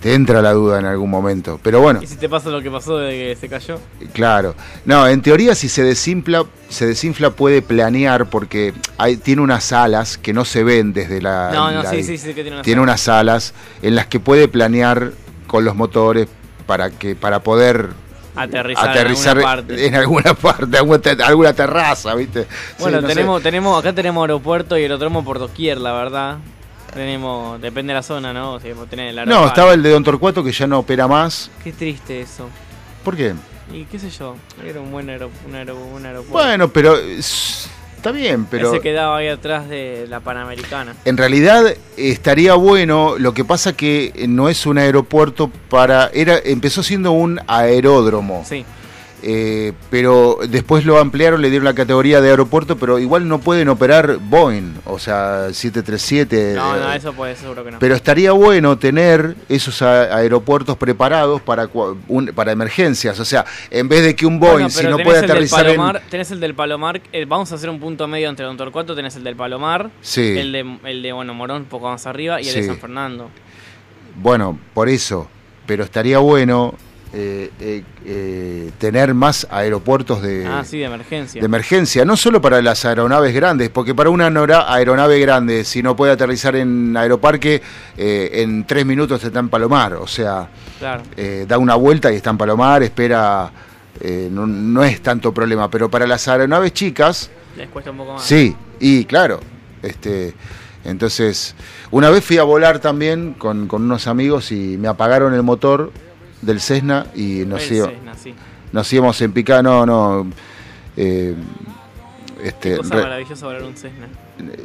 Te 0.00 0.12
entra 0.12 0.42
la 0.42 0.52
duda 0.52 0.78
en 0.78 0.84
algún 0.84 1.08
momento. 1.08 1.58
Pero 1.62 1.80
bueno, 1.80 2.02
¿Y 2.02 2.06
si 2.06 2.16
te 2.16 2.28
pasa 2.28 2.50
lo 2.50 2.60
que 2.60 2.70
pasó 2.70 2.98
de 2.98 3.10
que 3.12 3.36
se 3.40 3.48
cayó? 3.48 3.80
Claro. 4.12 4.54
No, 4.84 5.08
en 5.08 5.22
teoría 5.22 5.54
si 5.54 5.70
se 5.70 5.82
desinfla, 5.82 6.44
se 6.68 6.86
desinfla 6.86 7.30
puede 7.30 7.62
planear 7.62 8.28
porque 8.28 8.74
hay, 8.98 9.16
tiene 9.16 9.40
unas 9.40 9.72
alas 9.72 10.18
que 10.18 10.34
no 10.34 10.44
se 10.44 10.62
ven 10.62 10.92
desde 10.92 11.22
la... 11.22 11.50
No, 11.54 11.70
no, 11.72 11.82
la- 11.82 11.90
sí, 11.90 12.02
sí, 12.02 12.18
sí, 12.18 12.28
que 12.34 12.42
tiene 12.42 12.50
unas 12.52 12.64
Tiene 12.64 12.82
unas 12.82 13.08
alas 13.08 13.54
en 13.80 13.94
las 13.94 14.06
que 14.06 14.20
puede 14.20 14.46
planear 14.46 15.12
con 15.46 15.64
los 15.64 15.74
motores 15.74 16.28
para 16.66 16.90
que 16.90 17.14
para 17.14 17.40
poder 17.42 17.88
Aterrizar, 18.36 18.88
aterrizar 18.90 19.36
en 19.38 19.44
alguna 19.44 19.56
parte. 19.56 19.86
en 19.86 19.94
alguna 19.94 20.34
parte, 20.34 20.76
alguna, 20.78 20.98
te- 20.98 21.22
alguna 21.22 21.52
terraza, 21.52 22.14
¿viste? 22.14 22.42
Sí, 22.44 22.48
Bueno, 22.80 23.00
sé. 23.00 23.06
tenemos, 23.06 23.42
tenemos, 23.42 23.78
acá 23.80 23.92
tenemos 23.92 24.22
aeropuerto 24.22 24.76
y 24.76 24.82
aeródromo 24.82 25.24
por 25.24 25.38
doquier, 25.38 25.78
la 25.78 25.92
verdad. 25.92 26.38
Tenemos, 26.92 27.60
depende 27.60 27.92
de 27.92 27.98
la 27.98 28.02
zona, 28.02 28.32
¿no? 28.32 28.60
Si 28.60 28.68
el 28.68 28.76
No, 29.26 29.46
estaba 29.46 29.72
el 29.74 29.82
de 29.82 29.90
Don 29.90 30.04
Torcuato 30.04 30.44
que 30.44 30.52
ya 30.52 30.66
no 30.66 30.78
opera 30.80 31.08
más. 31.08 31.50
Qué 31.62 31.72
triste 31.72 32.20
eso. 32.20 32.48
¿Por 33.04 33.16
qué? 33.16 33.34
Y 33.72 33.84
qué 33.84 33.98
sé 33.98 34.10
yo, 34.10 34.36
era 34.64 34.80
un 34.80 34.92
buen 34.92 35.08
aero- 35.10 35.30
un 35.46 35.54
un 35.94 36.06
aeropuerto. 36.06 36.32
Bueno, 36.32 36.68
pero 36.68 36.96
es- 36.96 37.68
está 38.04 38.12
bien, 38.12 38.44
pero 38.50 38.70
Ese 38.70 38.82
quedaba 38.82 39.16
ahí 39.16 39.28
atrás 39.28 39.66
de 39.66 40.06
la 40.10 40.20
Panamericana. 40.20 40.94
en 41.06 41.16
realidad 41.16 41.74
estaría 41.96 42.52
bueno. 42.52 43.14
Lo 43.18 43.32
que 43.32 43.46
pasa 43.46 43.74
que 43.74 44.26
no 44.28 44.50
es 44.50 44.66
un 44.66 44.76
aeropuerto 44.76 45.50
para. 45.70 46.10
era 46.12 46.38
Empezó 46.44 46.82
siendo 46.82 47.12
un 47.12 47.40
aeródromo. 47.46 48.44
Sí. 48.46 48.66
Eh, 49.26 49.72
pero 49.90 50.36
después 50.50 50.84
lo 50.84 50.98
ampliaron, 50.98 51.40
le 51.40 51.48
dieron 51.48 51.64
la 51.64 51.72
categoría 51.74 52.20
de 52.20 52.28
aeropuerto, 52.28 52.76
pero 52.76 52.98
igual 52.98 53.26
no 53.26 53.38
pueden 53.40 53.70
operar 53.70 54.18
Boeing, 54.20 54.74
o 54.84 54.98
sea, 54.98 55.46
737. 55.50 56.52
No, 56.54 56.76
no, 56.76 56.92
eh, 56.92 56.96
eso 56.98 57.14
puede, 57.14 57.34
seguro 57.34 57.64
que 57.64 57.70
no. 57.70 57.78
Pero 57.78 57.94
estaría 57.94 58.32
bueno 58.32 58.76
tener 58.76 59.34
esos 59.48 59.80
aeropuertos 59.80 60.76
preparados 60.76 61.40
para, 61.40 61.70
un- 62.08 62.26
para 62.34 62.52
emergencias. 62.52 63.18
O 63.18 63.24
sea, 63.24 63.46
en 63.70 63.88
vez 63.88 64.02
de 64.04 64.14
que 64.14 64.26
un 64.26 64.38
Boeing, 64.38 64.52
Bueno, 64.54 64.68
si 64.70 64.86
no 64.86 64.98
puede 64.98 65.20
aterrizar 65.20 65.60
en. 65.68 65.76
Palomar, 65.76 66.02
Tenés 66.10 66.30
el 66.30 66.40
del 66.40 66.54
Palomar, 66.54 67.00
eh, 67.10 67.24
vamos 67.26 67.50
a 67.50 67.54
hacer 67.54 67.70
un 67.70 67.80
punto 67.80 68.06
medio 68.06 68.28
entre 68.28 68.44
Don 68.44 68.58
Torcuato, 68.58 68.94
tenés 68.94 69.16
el 69.16 69.24
del 69.24 69.36
Palomar, 69.36 69.90
Sí. 70.02 70.36
el 70.38 70.52
de, 70.52 70.78
el 70.84 71.02
de 71.02 71.12
bueno, 71.14 71.32
Morón 71.32 71.62
un 71.62 71.68
poco 71.68 71.88
más 71.88 72.06
arriba 72.06 72.42
y 72.42 72.48
el 72.48 72.54
de. 72.54 72.66
San 72.66 72.76
Fernando. 72.78 73.30
Bueno, 74.16 74.58
por 74.74 74.90
eso. 74.90 75.28
Pero 75.66 75.82
estaría 75.84 76.18
bueno 76.18 76.74
eh, 77.14 77.50
eh, 77.60 77.82
eh, 78.04 78.70
tener 78.78 79.14
más 79.14 79.46
aeropuertos 79.50 80.20
de, 80.20 80.46
ah, 80.46 80.64
sí, 80.64 80.78
de 80.78 80.84
emergencia. 80.86 81.40
de 81.40 81.44
emergencia. 81.46 82.04
No 82.04 82.16
solo 82.16 82.40
para 82.40 82.60
las 82.60 82.84
aeronaves 82.84 83.32
grandes, 83.34 83.70
porque 83.70 83.94
para 83.94 84.10
una 84.10 84.26
aero- 84.26 84.64
aeronave 84.68 85.20
grande, 85.20 85.64
si 85.64 85.82
no 85.82 85.94
puede 85.94 86.12
aterrizar 86.12 86.56
en 86.56 86.96
aeroparque, 86.96 87.62
en 87.96 88.66
tres 88.66 88.84
minutos 88.84 89.22
está 89.22 89.38
en 89.38 89.48
Palomar. 89.48 89.94
O 89.94 90.06
sea, 90.06 90.48
Claro. 90.78 91.02
da 91.46 91.56
una 91.58 91.76
vuelta 91.76 92.12
y 92.12 92.16
está 92.16 92.30
en 92.30 92.38
Palomar, 92.38 92.82
espera. 92.82 93.50
no, 94.30 94.46
no 94.46 94.82
es 94.84 95.00
tanto 95.00 95.32
problema. 95.32 95.70
Pero 95.70 95.88
para 95.88 96.06
las 96.06 96.26
aeronaves 96.28 96.72
chicas. 96.72 97.30
Les 97.56 97.68
cuesta 97.68 97.92
un 97.92 97.98
poco 97.98 98.14
más. 98.14 98.24
Sí, 98.24 98.54
y 98.80 99.04
claro, 99.04 99.38
este, 99.82 100.34
entonces, 100.84 101.54
una 101.92 102.10
vez 102.10 102.24
fui 102.24 102.38
a 102.38 102.42
volar 102.42 102.80
también 102.80 103.34
con, 103.34 103.68
con 103.68 103.84
unos 103.84 104.06
amigos 104.08 104.50
y 104.52 104.76
me 104.76 104.88
apagaron 104.88 105.32
el 105.32 105.42
motor 105.42 105.92
del 106.44 106.60
Cessna 106.60 107.06
y 107.14 107.44
nos, 107.46 107.62
Cessna, 107.62 108.14
sí. 108.22 108.34
nos 108.72 108.92
íbamos 108.92 109.20
en 109.20 109.32
picada, 109.32 109.62
no, 109.62 109.84
no, 109.86 110.26
eh, 110.96 111.34
este, 112.42 112.76
Cosa 112.76 112.94
re- 112.96 113.02
maravillosa 113.02 113.46
volar 113.46 113.62
un 113.62 113.76
Cessna. 113.76 114.06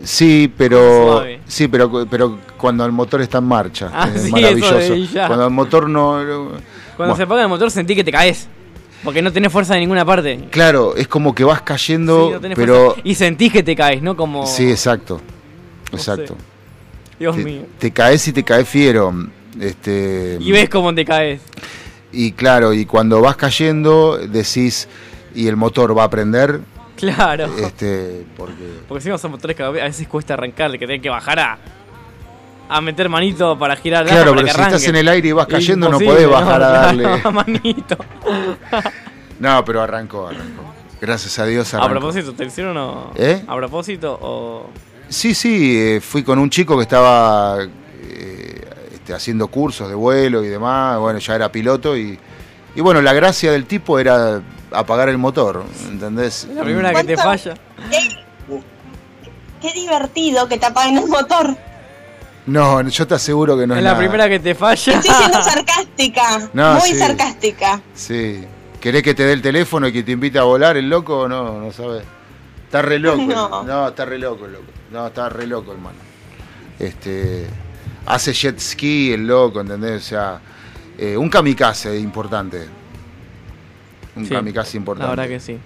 sí, 0.04 0.52
pero, 0.58 1.24
sí, 1.48 1.68
pero, 1.68 2.06
pero 2.10 2.40
cuando 2.58 2.86
el 2.86 2.92
motor 2.92 3.22
está 3.22 3.38
en 3.38 3.46
marcha, 3.46 3.90
Ah, 3.94 4.10
es 4.14 4.24
sí, 4.24 4.32
maravilloso. 4.32 4.94
Cuando 5.28 5.46
el 5.46 5.52
motor 5.52 5.90
no, 5.90 6.24
no- 6.24 6.46
Cuando 6.50 6.62
bueno, 6.98 7.16
se 7.16 7.24
apaga 7.24 7.44
el 7.44 7.48
motor 7.50 7.72
sentí 7.72 7.96
que 7.96 8.04
te 8.04 8.12
caes. 8.12 8.48
Porque 9.04 9.22
no 9.22 9.32
tenés 9.32 9.50
fuerza 9.50 9.76
de 9.76 9.80
ninguna 9.80 10.04
parte. 10.04 10.38
claro, 10.52 10.94
es 10.98 11.08
como 11.08 11.34
que 11.34 11.46
vas 11.46 11.62
cayendo, 11.62 12.28
Sí, 12.28 12.34
no 12.34 12.40
tenés 12.42 12.58
pero 12.58 12.86
fuerza. 12.92 13.02
Y 13.06 13.16
sentís 13.16 13.54
que 13.54 13.64
te 13.64 13.74
caes, 13.76 14.02
¿no? 14.02 14.18
Como. 14.18 14.46
sí, 14.46 14.70
exacto, 14.70 15.22
No 15.92 15.98
exacto. 15.98 16.34
sé. 16.36 17.16
Dios 17.18 17.36
te, 17.38 17.44
mío. 17.46 17.62
te 17.80 17.92
caes 17.92 18.28
y 18.28 18.34
te 18.34 18.44
caes 18.44 18.68
fiero. 18.68 19.14
Este, 19.60 20.38
Y 20.40 20.52
ves 20.52 20.70
cómo 20.70 20.94
te 20.94 21.06
caes. 21.06 21.42
y 22.12 22.32
claro, 22.34 22.74
y 22.74 22.86
cuando 22.86 23.22
vas 23.22 23.36
cayendo 23.36 24.18
decís, 24.18 24.88
y 25.34 25.48
el 25.48 25.56
motor 25.56 25.98
va 25.98 26.04
a 26.06 26.10
prender, 26.10 26.60
Claro. 26.96 27.46
este, 27.58 28.26
porque 28.36 28.82
Porque 28.88 29.02
si 29.04 29.10
no 29.10 29.18
son 29.18 29.32
motores 29.32 29.56
que 29.56 29.64
a 29.64 29.70
veces 29.70 30.08
cuesta 30.08 30.34
arrancar, 30.34 30.72
que 30.74 30.80
tenés 30.80 31.02
que 31.02 31.10
bajar 31.10 31.40
a. 31.40 31.58
A 32.72 32.82
meter 32.82 33.10
manito 33.10 33.58
para 33.58 33.76
girar 33.78 34.06
Claro, 34.06 34.36
para 34.36 34.44
pero 34.44 34.54
si 34.56 34.62
estás 34.62 34.84
en 34.88 34.96
el 34.98 35.08
aire 35.08 35.30
y 35.30 35.32
vas 35.32 35.48
cayendo, 35.48 35.90
no 35.90 35.98
podés 35.98 36.30
bajar 36.30 36.62
a 36.62 36.70
darle. 36.70 37.04
claro, 37.04 37.32
manito. 37.32 37.98
no, 39.40 39.66
pero 39.66 39.82
arrancó, 39.82 40.28
arrancó. 40.28 40.64
Gracias 41.02 41.40
a 41.40 41.46
Dios 41.46 41.74
A 41.74 41.78
arrancó. 41.78 41.94
propósito, 42.00 42.34
¿te 42.34 42.46
hicieron 42.46 42.78
o.? 42.78 43.12
¿Eh? 43.16 43.42
A 43.48 43.56
propósito 43.56 44.20
o. 44.22 44.70
Sí, 45.08 45.34
sí, 45.34 45.78
eh, 45.80 46.02
fui 46.02 46.22
con 46.24 46.38
un 46.38 46.50
chico 46.52 46.76
que 46.78 46.84
estaba 46.84 47.58
este, 49.10 49.14
haciendo 49.14 49.48
cursos 49.48 49.90
de 49.90 49.96
vuelo 49.96 50.44
y 50.44 50.48
demás, 50.48 51.00
bueno, 51.00 51.20
ya 51.20 51.36
era 51.36 51.52
piloto 51.52 51.98
y, 51.98 52.20
y 52.76 52.82
bueno, 52.82 53.02
la 53.02 53.14
gracia 53.14 53.52
del 53.52 53.66
tipo 53.66 53.98
era 53.98 54.42
apagar 54.72 55.10
el 55.10 55.18
motor, 55.18 55.64
¿entendés? 55.88 56.48
La 56.54 56.64
primera 56.64 56.94
que 56.94 57.04
te 57.04 57.18
falla. 57.18 57.56
Qué 59.62 59.74
divertido 59.74 60.48
que 60.48 60.58
te 60.58 60.66
apaguen 60.68 60.98
el 61.00 61.08
motor. 61.08 61.56
No, 62.46 62.82
yo 62.88 63.08
te 63.08 63.16
aseguro 63.16 63.58
que 63.58 63.68
no 63.68 63.74
es, 63.74 63.80
es 63.80 63.84
la 63.84 63.92
nada. 63.92 64.00
primera 64.00 64.30
que 64.30 64.40
te 64.40 64.56
falla. 64.56 64.94
Estoy 64.94 65.12
siendo 65.14 65.44
sarcástica. 65.44 66.50
No, 66.54 66.76
muy 66.76 66.90
sí. 66.92 66.98
sarcástica. 66.98 67.82
Sí. 67.94 68.46
¿Querés 68.80 69.04
que 69.04 69.14
te 69.14 69.24
dé 69.26 69.34
el 69.34 69.42
teléfono 69.42 69.88
y 69.88 69.92
que 69.94 70.04
te 70.04 70.12
invite 70.14 70.40
a 70.40 70.44
volar 70.44 70.78
el 70.78 70.90
loco? 70.90 71.28
No, 71.28 71.60
no 71.60 71.72
sabes. 71.74 72.04
Está 72.66 72.82
re 72.82 72.98
loco. 73.00 73.22
No. 73.24 73.64
No, 73.64 73.88
está 73.90 74.06
re 74.06 74.18
loco 74.18 74.46
el 74.46 74.54
loco. 74.54 74.66
No, 74.92 75.08
está 75.08 75.30
re 75.30 75.46
loco, 75.46 75.74
hermano. 75.74 75.98
Este. 76.80 77.48
Hace 78.10 78.34
jet 78.34 78.60
ski 78.60 79.14
el 79.14 79.26
loco, 79.28 79.62
¿entendés? 79.62 80.02
O 80.04 80.06
sea, 80.06 80.42
eh, 80.98 81.16
un 81.16 81.30
kamikaze 81.30 81.98
importante. 81.98 82.68
Un 84.16 84.26
Sí, 84.26 84.34
kamikaze 84.34 84.78
importante. 84.78 85.06
La 85.06 85.16
verdad 85.16 85.30
que 85.34 85.40
sí. 85.40 85.58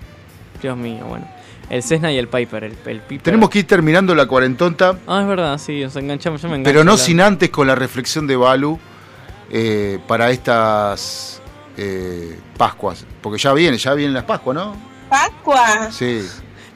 Dios 0.61 0.77
mío, 0.77 1.05
bueno. 1.05 1.27
El 1.69 1.81
Cessna 1.81 2.11
y 2.11 2.17
el 2.17 2.27
Piper, 2.27 2.65
el, 2.65 2.77
el 2.85 2.99
Piper. 3.01 3.23
Tenemos 3.23 3.49
que 3.49 3.59
ir 3.59 3.67
terminando 3.67 4.13
la 4.13 4.25
cuarentonta, 4.27 4.97
Ah, 5.07 5.21
es 5.21 5.27
verdad, 5.27 5.57
sí, 5.57 5.81
nos 5.81 5.95
enganchamos, 5.95 6.41
yo 6.41 6.49
me 6.49 6.55
engancho. 6.57 6.69
pero 6.71 6.83
no 6.83 6.91
la- 6.91 6.97
sin 6.97 7.21
antes 7.21 7.49
con 7.49 7.65
la 7.65 7.73
reflexión 7.75 8.27
de 8.27 8.35
Balu 8.35 8.77
eh, 9.49 9.97
para 10.07 10.29
estas 10.29 11.41
eh, 11.77 12.37
Pascuas. 12.57 13.05
Porque 13.21 13.39
ya 13.41 13.53
viene, 13.53 13.77
ya 13.77 13.93
vienen 13.93 14.13
las 14.13 14.25
Pascuas, 14.25 14.55
¿no? 14.55 14.75
Pascua. 15.09 15.89
Sí. 15.91 16.21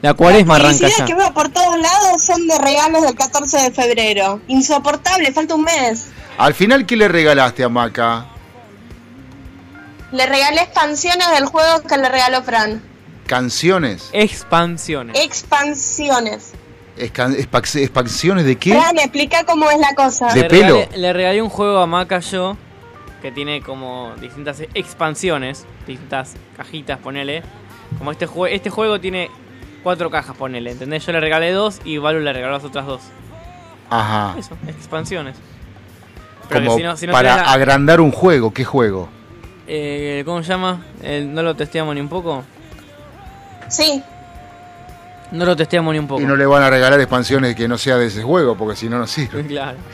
La 0.02 0.14
cuaresma 0.14 0.58
Las 0.58 0.80
arranca 0.80 0.96
ya. 0.96 1.04
que 1.04 1.14
veo 1.14 1.32
por 1.34 1.48
todos 1.48 1.76
lados 1.78 2.22
son 2.22 2.46
de 2.46 2.56
regalos 2.58 3.02
del 3.02 3.14
14 3.16 3.58
de 3.62 3.70
febrero. 3.72 4.40
Insoportable, 4.46 5.32
falta 5.32 5.54
un 5.56 5.62
mes. 5.64 6.06
Al 6.36 6.54
final, 6.54 6.86
¿qué 6.86 6.96
le 6.96 7.08
regalaste 7.08 7.64
a 7.64 7.68
Maca? 7.68 8.26
Le 10.12 10.24
regalé 10.26 10.62
expansiones 10.62 11.28
del 11.32 11.46
juego 11.46 11.82
que 11.82 11.96
le 11.96 12.08
regaló 12.08 12.42
Fran. 12.42 12.80
¿Canciones? 13.26 14.08
Expansiones. 14.12 15.18
Expansiones. 15.20 16.52
¿Expansiones 16.96 18.44
de 18.44 18.56
qué? 18.56 18.72
Fran, 18.78 18.98
explica 18.98 19.44
cómo 19.44 19.68
es 19.70 19.78
la 19.78 19.94
cosa. 19.94 20.28
De 20.32 20.42
le 20.42 20.48
pelo. 20.48 20.74
Regalé, 20.76 20.96
le 20.98 21.12
regalé 21.12 21.42
un 21.42 21.50
juego 21.50 21.78
a 21.78 21.86
Maca 21.86 22.20
yo 22.20 22.56
que 23.20 23.32
tiene 23.32 23.60
como 23.62 24.14
distintas 24.20 24.60
expansiones, 24.74 25.64
distintas 25.86 26.34
cajitas, 26.56 26.98
ponele. 27.00 27.42
Como 27.98 28.12
este, 28.12 28.28
jue- 28.28 28.50
este 28.52 28.70
juego 28.70 29.00
tiene 29.00 29.28
cuatro 29.82 30.10
cajas, 30.10 30.36
ponele, 30.36 30.72
¿entendés? 30.72 31.04
Yo 31.06 31.12
le 31.12 31.20
regalé 31.20 31.52
dos 31.52 31.80
y 31.84 31.98
Valu 31.98 32.20
le 32.20 32.32
regaló 32.32 32.52
las 32.54 32.64
otras 32.64 32.86
dos. 32.86 33.00
Ajá. 33.90 34.34
Eso, 34.38 34.56
expansiones. 34.66 35.36
Pero 36.48 36.60
que 36.60 36.66
Como 36.66 36.78
si 36.78 36.84
no- 36.84 36.96
si 36.96 37.06
no 37.06 37.12
para 37.12 37.30
tenés 37.34 37.46
la- 37.46 37.52
agrandar 37.52 38.00
un 38.00 38.10
juego. 38.12 38.52
¿Qué 38.52 38.64
juego? 38.64 39.08
Eh, 39.66 40.22
¿Cómo 40.24 40.42
se 40.42 40.48
llama? 40.48 40.82
Eh, 41.02 41.26
¿No 41.28 41.42
lo 41.42 41.54
testeamos 41.54 41.94
ni 41.94 42.00
un 42.00 42.08
poco? 42.08 42.42
Sí. 43.68 44.02
No 45.30 45.44
lo 45.44 45.54
testeamos 45.56 45.92
ni 45.92 45.98
un 45.98 46.06
poco. 46.08 46.22
Y 46.22 46.24
no 46.24 46.36
le 46.36 46.46
van 46.46 46.62
a 46.62 46.70
regalar 46.70 46.98
expansiones 47.00 47.54
que 47.54 47.68
no 47.68 47.76
sea 47.76 47.96
de 47.98 48.06
ese 48.06 48.22
juego, 48.22 48.56
porque 48.56 48.76
si 48.76 48.88
no, 48.88 48.98
no 48.98 49.06
sirve. 49.06 49.42
Claro. 49.46 49.76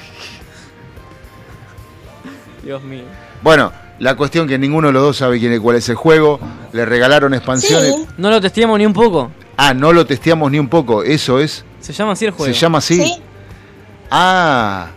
Dios 2.63 2.83
mío. 2.83 3.05
Bueno, 3.43 3.73
la 3.99 4.17
cuestión 4.17 4.49
que 4.49 4.59
ninguno 4.59 4.89
de 4.89 4.95
los 4.95 5.03
dos 5.03 5.17
sabe 5.19 5.39
quién 5.39 5.53
es, 5.53 5.61
cuál 5.61 5.77
es 5.77 5.89
el 5.89 5.97
juego. 5.97 6.41
Le 6.73 6.85
regalaron 6.85 7.35
expansiones. 7.35 7.95
No 8.17 8.31
lo 8.31 8.41
testeamos 8.41 8.79
ni 8.79 8.87
un 8.87 8.93
poco. 8.93 9.31
Ah, 9.57 9.73
no 9.75 9.93
lo 9.93 10.05
testeamos 10.07 10.51
ni 10.51 10.59
un 10.59 10.69
poco. 10.69 11.03
Eso 11.03 11.39
es. 11.41 11.65
Se 11.81 11.93
llama 11.93 12.13
así 12.13 12.25
el 12.25 12.31
juego. 12.33 12.53
¿Se 12.53 12.59
llama 12.59 12.79
así? 12.79 13.21
Ah, 14.11 14.89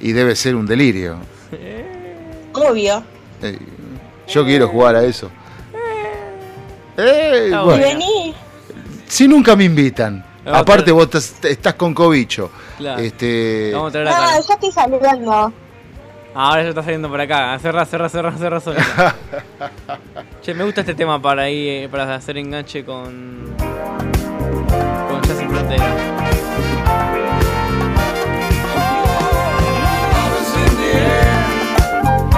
y 0.00 0.12
debe 0.12 0.34
ser 0.36 0.54
un 0.54 0.66
delirio. 0.66 1.16
Obvio. 2.54 3.02
Eh, 3.42 3.58
yo 4.28 4.44
quiero 4.44 4.68
jugar 4.68 4.96
a 4.96 5.04
eso. 5.04 5.30
Eh, 6.96 7.42
Está 7.46 7.62
bueno. 7.62 7.78
Y 7.78 7.80
vení. 7.88 8.34
Si 9.06 9.26
nunca 9.28 9.56
me 9.56 9.64
invitan. 9.64 10.24
Aparte 10.44 10.90
vos 10.90 11.04
estás, 11.04 11.34
estás 11.44 11.74
con 11.74 11.94
cobicho. 11.94 12.50
Claro. 12.78 13.00
Este, 13.02 13.70
Vamos 13.74 13.88
a 13.90 13.92
traer 13.92 14.06
No, 14.08 14.14
acá. 14.14 14.40
yo 14.46 14.54
estoy 14.54 14.72
saliendo. 14.72 15.52
Ahora 16.34 16.62
ya 16.62 16.68
está 16.68 16.82
saliendo 16.82 17.08
por 17.08 17.20
acá. 17.20 17.58
Cerra, 17.58 17.84
cerra, 17.84 18.08
cerra, 18.08 18.32
cerra 18.36 18.60
solita. 18.60 19.14
che, 20.42 20.54
me 20.54 20.64
gusta 20.64 20.80
este 20.80 20.94
tema 20.94 21.20
para 21.20 21.42
ahí, 21.42 21.68
eh, 21.68 21.88
para 21.90 22.14
hacer 22.14 22.38
enganche 22.38 22.84
con. 22.84 23.54
con 23.58 25.22
Jazz 25.22 25.38
Sin 25.38 25.50
Frontera. 25.50 26.20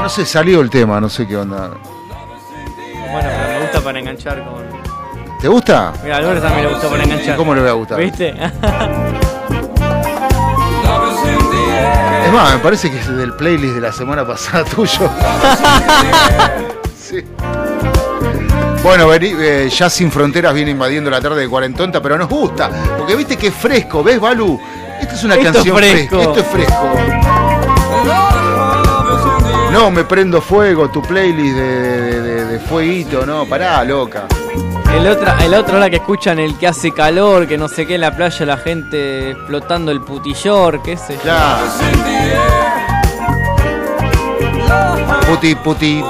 no 0.03 0.09
sé, 0.09 0.27
salió 0.27 0.61
el 0.61 0.69
tema, 0.69 1.01
no 1.01 1.09
sé 1.09 1.29
qué 1.29 1.37
onda. 1.37 1.71
Bueno, 3.13 3.29
pero 3.31 3.53
me 3.53 3.61
gusta 3.61 3.81
para 3.81 3.99
enganchar 4.01 4.43
con. 4.45 4.63
¿Te 5.41 5.49
gusta? 5.49 5.93
Mira, 6.03 6.17
a 6.17 6.19
Álvarez 6.19 6.43
también 6.43 6.67
le 6.67 6.73
gustó 6.73 6.91
para 6.91 7.05
enganchar. 7.05 7.37
¿Cómo 7.37 7.55
le 7.55 7.61
voy 7.61 7.71
a 7.71 7.75
gustar? 7.75 8.01
¿Viste? 8.01 8.35
Es 12.27 12.33
más, 12.33 12.53
me 12.55 12.59
parece 12.61 12.91
que 12.91 12.99
es 12.99 13.09
del 13.17 13.33
playlist 13.35 13.75
de 13.75 13.81
la 13.81 13.93
semana 13.93 14.27
pasada 14.27 14.65
tuyo. 14.77 15.11
Sí. 16.99 17.25
Bueno, 18.83 19.07
vení, 19.09 19.33
eh, 19.39 19.69
ya 19.71 19.89
sin 19.91 20.11
fronteras 20.11 20.53
viene 20.55 20.71
invadiendo 20.73 21.11
la 21.11 21.21
tarde 21.21 21.41
de 21.43 21.49
cuarentonta, 21.49 22.01
pero 22.03 22.19
nos 22.19 22.29
gusta. 22.29 22.69
Porque 22.99 23.15
viste 23.15 23.37
que 23.37 23.49
es 23.49 23.55
fresco, 23.55 24.03
¿ves, 24.03 24.19
Balu? 24.21 24.59
Esta 25.01 25.15
es 25.15 25.25
una 25.25 25.35
Esto 25.35 25.49
es 25.49 25.53
canción 25.55 25.77
fresco. 25.77 26.17
fresca. 26.17 26.31
Esto 26.31 26.41
es 26.41 26.47
fresco. 26.47 26.89
No, 29.73 29.91
me 29.91 30.05
prendo 30.05 30.41
fuego, 30.41 30.91
tu 30.91 31.01
playlist 31.03 31.57
de, 31.57 31.63
de- 31.63 32.21
de- 32.23 32.45
de 32.45 32.61
fueguito, 32.61 33.25
no, 33.25 33.47
pará, 33.47 33.83
loca. 33.85 34.25
El 34.95 35.09
otra, 35.09 35.37
el 35.45 35.55
otro 35.55 35.77
hora 35.79 35.91
que 35.91 35.97
escuchan 35.97 36.39
el 36.39 36.57
que 36.59 36.67
hace 36.69 36.93
calor, 36.93 37.49
que 37.49 37.59
no 37.59 37.67
sé 37.69 37.87
qué 37.87 37.97
en 37.97 38.03
la 38.03 38.15
playa, 38.15 38.47
la 38.47 38.57
gente 38.57 39.31
explotando 39.33 39.91
el 39.91 40.01
putillor, 40.01 40.83
qué 40.83 40.97
sé 40.97 41.19
yo. 41.25 41.33
Puti, 45.27 45.55
puti. 45.57 46.05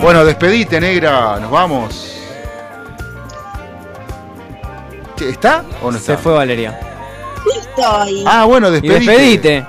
Bueno, 0.00 0.24
despedite, 0.24 0.80
negra, 0.80 1.38
nos 1.38 1.50
vamos. 1.50 2.12
¿Está 5.20 5.64
o 5.82 5.90
no 5.90 5.96
está? 5.96 6.16
Se 6.16 6.22
fue 6.22 6.32
Valeria. 6.32 6.78
Estoy. 7.56 8.24
Ah, 8.26 8.44
bueno, 8.44 8.68
Y 8.68 8.80
despedite. 8.80 9.66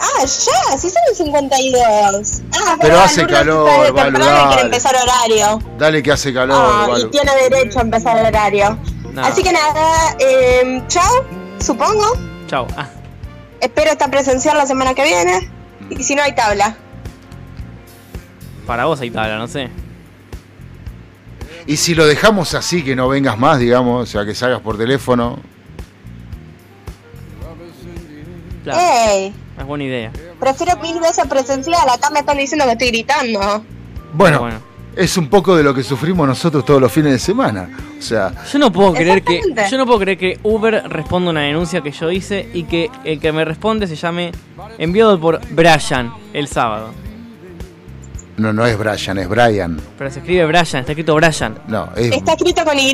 Ah, 0.00 0.20
ya, 0.24 0.78
sí 0.78 0.90
son 0.90 1.02
los 1.08 1.18
52. 1.18 2.42
Ah, 2.52 2.76
Pero 2.76 2.78
perdón, 2.80 3.00
hace 3.04 3.26
calor, 3.26 3.92
Balu, 3.92 4.18
dale. 4.18 4.46
quiere 4.48 4.62
empezar 4.62 4.94
horario. 4.96 5.58
Dale 5.78 6.02
que 6.02 6.12
hace 6.12 6.32
calor, 6.32 6.56
Ah, 6.60 6.98
y 7.00 7.04
tiene 7.06 7.32
derecho 7.48 7.78
a 7.80 7.82
empezar 7.82 8.16
el 8.18 8.26
horario. 8.26 8.78
No. 9.12 9.24
Así 9.24 9.42
que 9.42 9.52
nada, 9.52 10.16
eh, 10.20 10.82
chao, 10.88 11.24
supongo. 11.60 12.12
Chao. 12.46 12.66
Ah, 12.76 12.88
Espero 13.60 13.90
estar 13.90 14.08
presencial 14.10 14.56
la 14.56 14.66
semana 14.66 14.94
que 14.94 15.02
viene. 15.02 15.50
Y 15.90 16.02
si 16.04 16.14
no, 16.14 16.22
hay 16.22 16.34
tabla. 16.34 16.76
para 18.66 18.84
vos 18.84 19.00
ahí 19.00 19.10
tabla, 19.10 19.38
no 19.38 19.48
sé. 19.48 19.68
Y 21.66 21.76
si 21.76 21.94
lo 21.94 22.06
dejamos 22.06 22.54
así, 22.54 22.84
que 22.84 22.94
no 22.94 23.08
vengas 23.08 23.36
más, 23.38 23.58
digamos, 23.58 24.02
o 24.02 24.06
sea, 24.10 24.24
que 24.24 24.34
salgas 24.34 24.60
por 24.60 24.78
teléfono. 24.78 25.38
Claro, 28.64 28.80
Ey, 28.80 29.34
es 29.58 29.66
buena 29.66 29.84
idea. 29.84 30.12
prefiero 30.38 30.76
mil 30.80 30.98
veces 31.00 31.26
presencial. 31.26 31.88
Acá 31.88 32.10
me 32.10 32.20
están 32.20 32.36
diciendo 32.38 32.64
que 32.66 32.72
estoy 32.72 32.88
gritando. 32.88 33.64
Bueno, 34.12 34.40
Bueno. 34.40 34.56
es 34.96 35.16
un 35.16 35.28
poco 35.28 35.54
de 35.56 35.62
lo 35.62 35.74
que 35.74 35.82
sufrimos 35.82 36.26
nosotros 36.26 36.64
todos 36.64 36.80
los 36.80 36.90
fines 36.90 37.12
de 37.12 37.18
semana. 37.18 37.68
O 37.98 38.02
sea, 38.02 38.32
Yo 38.52 38.58
no 38.58 38.72
puedo 38.72 38.92
creer 38.94 39.22
que 39.22 39.40
yo 39.70 39.76
no 39.78 39.84
puedo 39.86 39.98
creer 40.00 40.18
que 40.18 40.38
Uber 40.42 40.82
responda 40.88 41.30
una 41.30 41.42
denuncia 41.42 41.80
que 41.80 41.90
yo 41.92 42.10
hice 42.10 42.48
y 42.54 42.64
que 42.64 42.90
el 43.04 43.20
que 43.20 43.32
me 43.32 43.44
responde 43.44 43.86
se 43.86 43.96
llame 43.96 44.32
enviado 44.78 45.18
por 45.20 45.40
Brian 45.50 46.12
el 46.32 46.48
sábado. 46.48 46.90
no, 48.36 48.52
no 48.52 48.64
es 48.66 48.78
Brian, 48.78 49.18
es 49.18 49.28
Brian. 49.28 49.80
Pero 49.98 50.10
se 50.10 50.20
escribe 50.20 50.46
Brian, 50.46 50.62
está 50.64 50.92
escrito 50.92 51.14
Brian. 51.16 51.58
No, 51.66 51.88
es 51.96 52.12
Está 52.12 52.32
escrito 52.34 52.64
con 52.64 52.78
Y. 52.78 52.90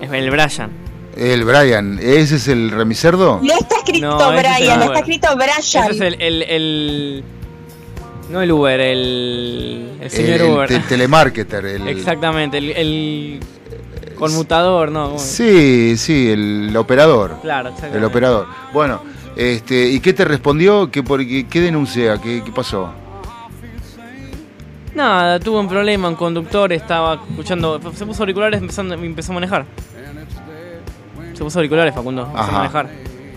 Es 0.00 0.10
el 0.12 0.30
Brian. 0.30 0.85
El 1.16 1.44
Brian. 1.44 1.98
¿Ese 2.00 2.36
es 2.36 2.48
el 2.48 2.70
remicerdo? 2.70 3.40
No 3.42 3.52
está 3.58 3.76
escrito 3.78 4.06
No, 4.06 4.32
es 4.32 4.38
Brian, 4.42 4.82
está 4.82 4.98
escrito 4.98 5.28
Brian. 5.36 5.58
Ese 5.58 5.78
es 5.90 6.00
el, 6.00 6.20
el, 6.20 6.42
el- 6.42 7.24
no 8.30 8.42
el 8.42 8.50
Uber, 8.52 8.80
el 8.80 9.88
el 10.00 10.10
señor 10.10 10.40
el, 10.40 10.50
Uber. 10.50 10.68
te- 10.68 10.78
telemarketer. 10.80 11.64
El, 11.66 11.88
Exactamente, 11.88 12.58
el, 12.58 12.70
el 12.72 13.40
conmutador, 14.16 14.90
¿no? 14.90 15.18
Sí, 15.18 15.96
sí, 15.96 16.30
el 16.30 16.76
operador. 16.76 17.36
Claro, 17.42 17.68
exactamente. 17.68 17.98
El 17.98 18.04
operador. 18.04 18.46
Bueno, 18.72 19.00
este, 19.36 19.88
¿y 19.90 20.00
qué 20.00 20.12
te 20.12 20.24
respondió? 20.24 20.90
¿Qué, 20.90 21.02
por, 21.02 21.20
qué, 21.26 21.46
qué 21.48 21.60
denuncia? 21.60 22.18
¿Qué, 22.20 22.42
qué 22.44 22.50
pasó? 22.52 22.90
Nada, 24.94 25.38
tuvo 25.38 25.60
un 25.60 25.68
problema, 25.68 26.08
un 26.08 26.14
conductor 26.14 26.72
estaba 26.72 27.20
escuchando, 27.30 27.78
se 27.94 28.06
puso 28.06 28.22
auriculares 28.22 28.60
empezando, 28.60 28.94
y 28.94 29.06
empezó 29.06 29.32
a 29.32 29.34
manejar. 29.34 29.66
Se 31.36 31.44
puso 31.44 31.58
auriculares, 31.58 31.94
Facundo, 31.94 32.22
empezó 32.22 32.38
Ajá. 32.42 32.50
a 32.50 32.58
manejar. 32.58 32.88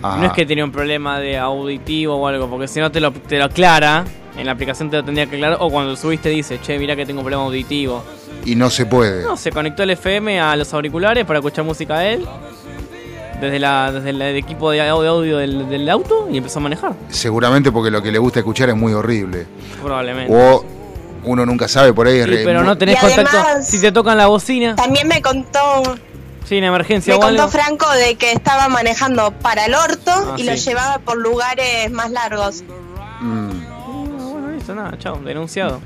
Ajá. 0.02 0.16
No 0.16 0.26
es 0.26 0.32
que 0.32 0.46
tenía 0.46 0.64
un 0.64 0.72
problema 0.72 1.18
de 1.20 1.36
auditivo 1.38 2.16
o 2.16 2.26
algo, 2.26 2.48
porque 2.48 2.66
si 2.68 2.80
no 2.80 2.90
te 2.90 3.00
lo, 3.00 3.12
te 3.12 3.38
lo 3.38 3.44
aclara, 3.44 4.04
en 4.36 4.46
la 4.46 4.52
aplicación 4.52 4.88
te 4.90 4.96
lo 4.96 5.04
tendría 5.04 5.26
que 5.26 5.36
aclarar, 5.36 5.58
o 5.60 5.68
cuando 5.70 5.94
subiste 5.96 6.30
dice, 6.30 6.58
che, 6.62 6.78
mira 6.78 6.96
que 6.96 7.04
tengo 7.04 7.20
un 7.20 7.24
problema 7.24 7.44
auditivo. 7.44 8.02
Y 8.46 8.54
no 8.56 8.70
se 8.70 8.86
puede. 8.86 9.22
No, 9.22 9.36
se 9.36 9.52
conectó 9.52 9.82
el 9.82 9.90
FM 9.90 10.40
a 10.40 10.56
los 10.56 10.72
auriculares 10.72 11.26
para 11.26 11.40
escuchar 11.40 11.64
música 11.66 11.96
a 11.98 12.06
él, 12.08 12.26
desde, 13.40 13.58
la, 13.58 13.92
desde 13.92 14.10
el 14.10 14.22
equipo 14.36 14.70
de 14.70 14.80
audio, 14.88 15.36
de 15.36 15.46
del, 15.46 15.68
del 15.68 15.88
auto, 15.90 16.28
y 16.32 16.38
empezó 16.38 16.58
a 16.58 16.62
manejar, 16.62 16.92
Seguramente 17.10 17.70
porque 17.72 17.90
lo 17.90 18.02
que 18.02 18.10
le 18.12 18.18
gusta 18.18 18.38
escuchar 18.40 18.70
es 18.70 18.76
muy 18.76 18.92
horrible. 18.94 19.46
probablemente. 19.82 20.32
O 20.34 20.64
uno 21.24 21.44
nunca 21.44 21.68
sabe, 21.68 21.92
por 21.92 22.06
ahí 22.06 22.16
es 22.18 22.24
Sí, 22.24 22.30
re- 22.30 22.44
pero 22.44 22.62
no 22.62 22.78
tenés 22.78 22.96
Y 22.96 23.00
contacto. 23.00 23.38
además- 23.38 23.68
Si 23.68 23.78
te 23.80 23.92
tocan 23.92 24.16
la 24.16 24.26
bocina, 24.28 24.74
También 24.76 25.06
me 25.08 25.20
contó, 25.20 25.82
sí, 26.44 26.56
en 26.56 26.64
emergencia 26.64 27.14
me 27.14 27.20
o 27.20 27.26
algo. 27.26 27.42
contó 27.42 27.52
Franco 27.58 27.90
de 27.92 28.16
que 28.16 28.32
estaba 28.32 28.68
manejando 28.68 29.32
para 29.32 29.66
el 29.66 29.74
orto 29.74 30.10
Ah, 30.14 30.34
y 30.36 30.42
lo 30.44 30.54
llevaba 30.54 30.98
por 30.98 31.16
lugares 31.18 31.90
más 31.90 32.10
largos. 32.10 32.62
Mm. 33.20 33.50
No, 34.18 34.30
bueno, 34.30 34.50
listo, 34.50 34.74
nada, 34.74 34.96
chao, 34.98 35.16
denunciado. 35.24 35.80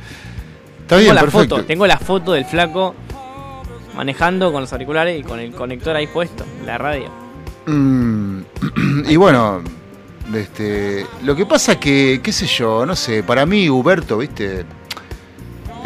Está 0.83 0.97
tengo 0.97 1.01
bien, 1.03 1.15
la 1.15 1.21
perfecto. 1.23 1.57
foto, 1.57 1.67
tengo 1.67 1.87
la 1.87 1.99
foto 1.99 2.33
del 2.33 2.45
flaco 2.45 2.95
manejando 3.95 4.53
con 4.53 4.61
los 4.63 4.73
auriculares 4.73 5.19
y 5.21 5.23
con 5.23 5.39
el 5.41 5.53
conector 5.53 5.95
ahí 5.97 6.07
puesto, 6.07 6.45
la 6.67 6.79
radio. 6.79 7.11
Mm, 7.67 8.41
y 9.09 9.17
bueno, 9.17 9.63
este, 10.35 11.07
lo 11.23 11.35
que 11.37 11.47
pasa 11.47 11.79
que, 11.79 12.21
qué 12.23 12.33
sé 12.33 12.47
yo, 12.47 12.85
no 12.87 12.97
sé, 12.97 13.23
para 13.23 13.47
mí 13.47 13.69
Huberto, 13.71 14.19
viste, 14.19 14.65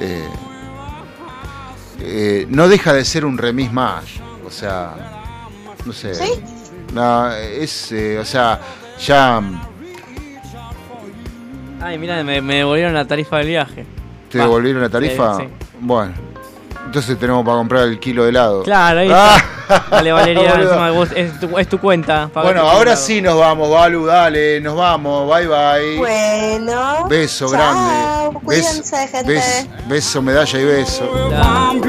Eh, 0.01 0.28
eh, 2.01 2.47
no 2.49 2.69
deja 2.69 2.93
de 2.93 3.05
ser 3.05 3.24
un 3.24 3.36
remis 3.39 3.73
más, 3.73 4.05
o 4.49 4.51
sea, 4.51 4.91
no 5.85 5.93
sé. 5.93 6.15
¿Sí? 6.15 6.33
No, 6.93 7.31
es, 7.33 7.93
eh, 7.93 8.19
o 8.19 8.25
sea, 8.25 8.59
ya 8.99 9.41
Ay, 11.81 11.97
mira, 11.99 12.23
me, 12.25 12.41
me 12.41 12.57
devolvieron 12.57 12.93
la 12.95 13.05
tarifa 13.05 13.39
del 13.39 13.47
viaje. 13.49 13.87
te 14.31 14.39
Va, 14.39 14.45
devolvieron 14.45 14.83
la 14.83 14.89
tarifa. 14.89 15.37
eh, 15.43 15.49
sí. 15.61 15.66
Bueno, 15.81 16.12
entonces 16.87 17.16
tenemos 17.19 17.45
para 17.45 17.57
comprar 17.59 17.85
el 17.85 18.01
kilo 18.01 18.25
de 18.25 18.31
helado. 18.31 18.62
Claro, 18.65 19.01
ahí 19.01 19.11
Ah. 19.12 19.37
está. 19.62 19.85
Dale, 19.91 20.12
Valeria, 20.12 20.51
Boludo. 20.55 20.69
encima 20.70 20.91
vos- 20.91 21.12
es, 21.15 21.39
tu, 21.41 21.59
es 21.59 21.69
tu 21.69 21.79
cuenta. 21.79 22.31
Bueno, 22.35 22.62
tu 22.62 22.66
ahora 22.66 22.93
helado. 22.93 22.97
sí 23.07 23.20
nos 23.20 23.39
vamos, 23.39 23.70
Balu, 23.70 24.07
dale, 24.07 24.61
nos 24.61 24.75
vamos, 24.77 25.29
bye 25.33 25.47
bye. 25.47 25.99
Bueno. 25.99 27.07
Beso 27.09 27.49
chao, 27.51 27.53
grande. 28.33 28.41
Cuídense, 28.45 28.97
Bes- 28.97 29.11
gente. 29.11 29.35
bes- 29.37 29.69
beso, 29.89 30.23
medalla 30.23 30.59
y 30.59 30.65
beso. 30.65 31.31
I'm 31.31 31.81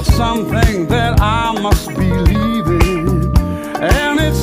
it's 0.00 0.16
something 0.16 0.86
that 0.86 1.20
I 1.20 1.52
must 1.60 1.88
believe 1.88 2.66
in. 2.66 3.36
And 3.82 4.18
it's 4.18 4.42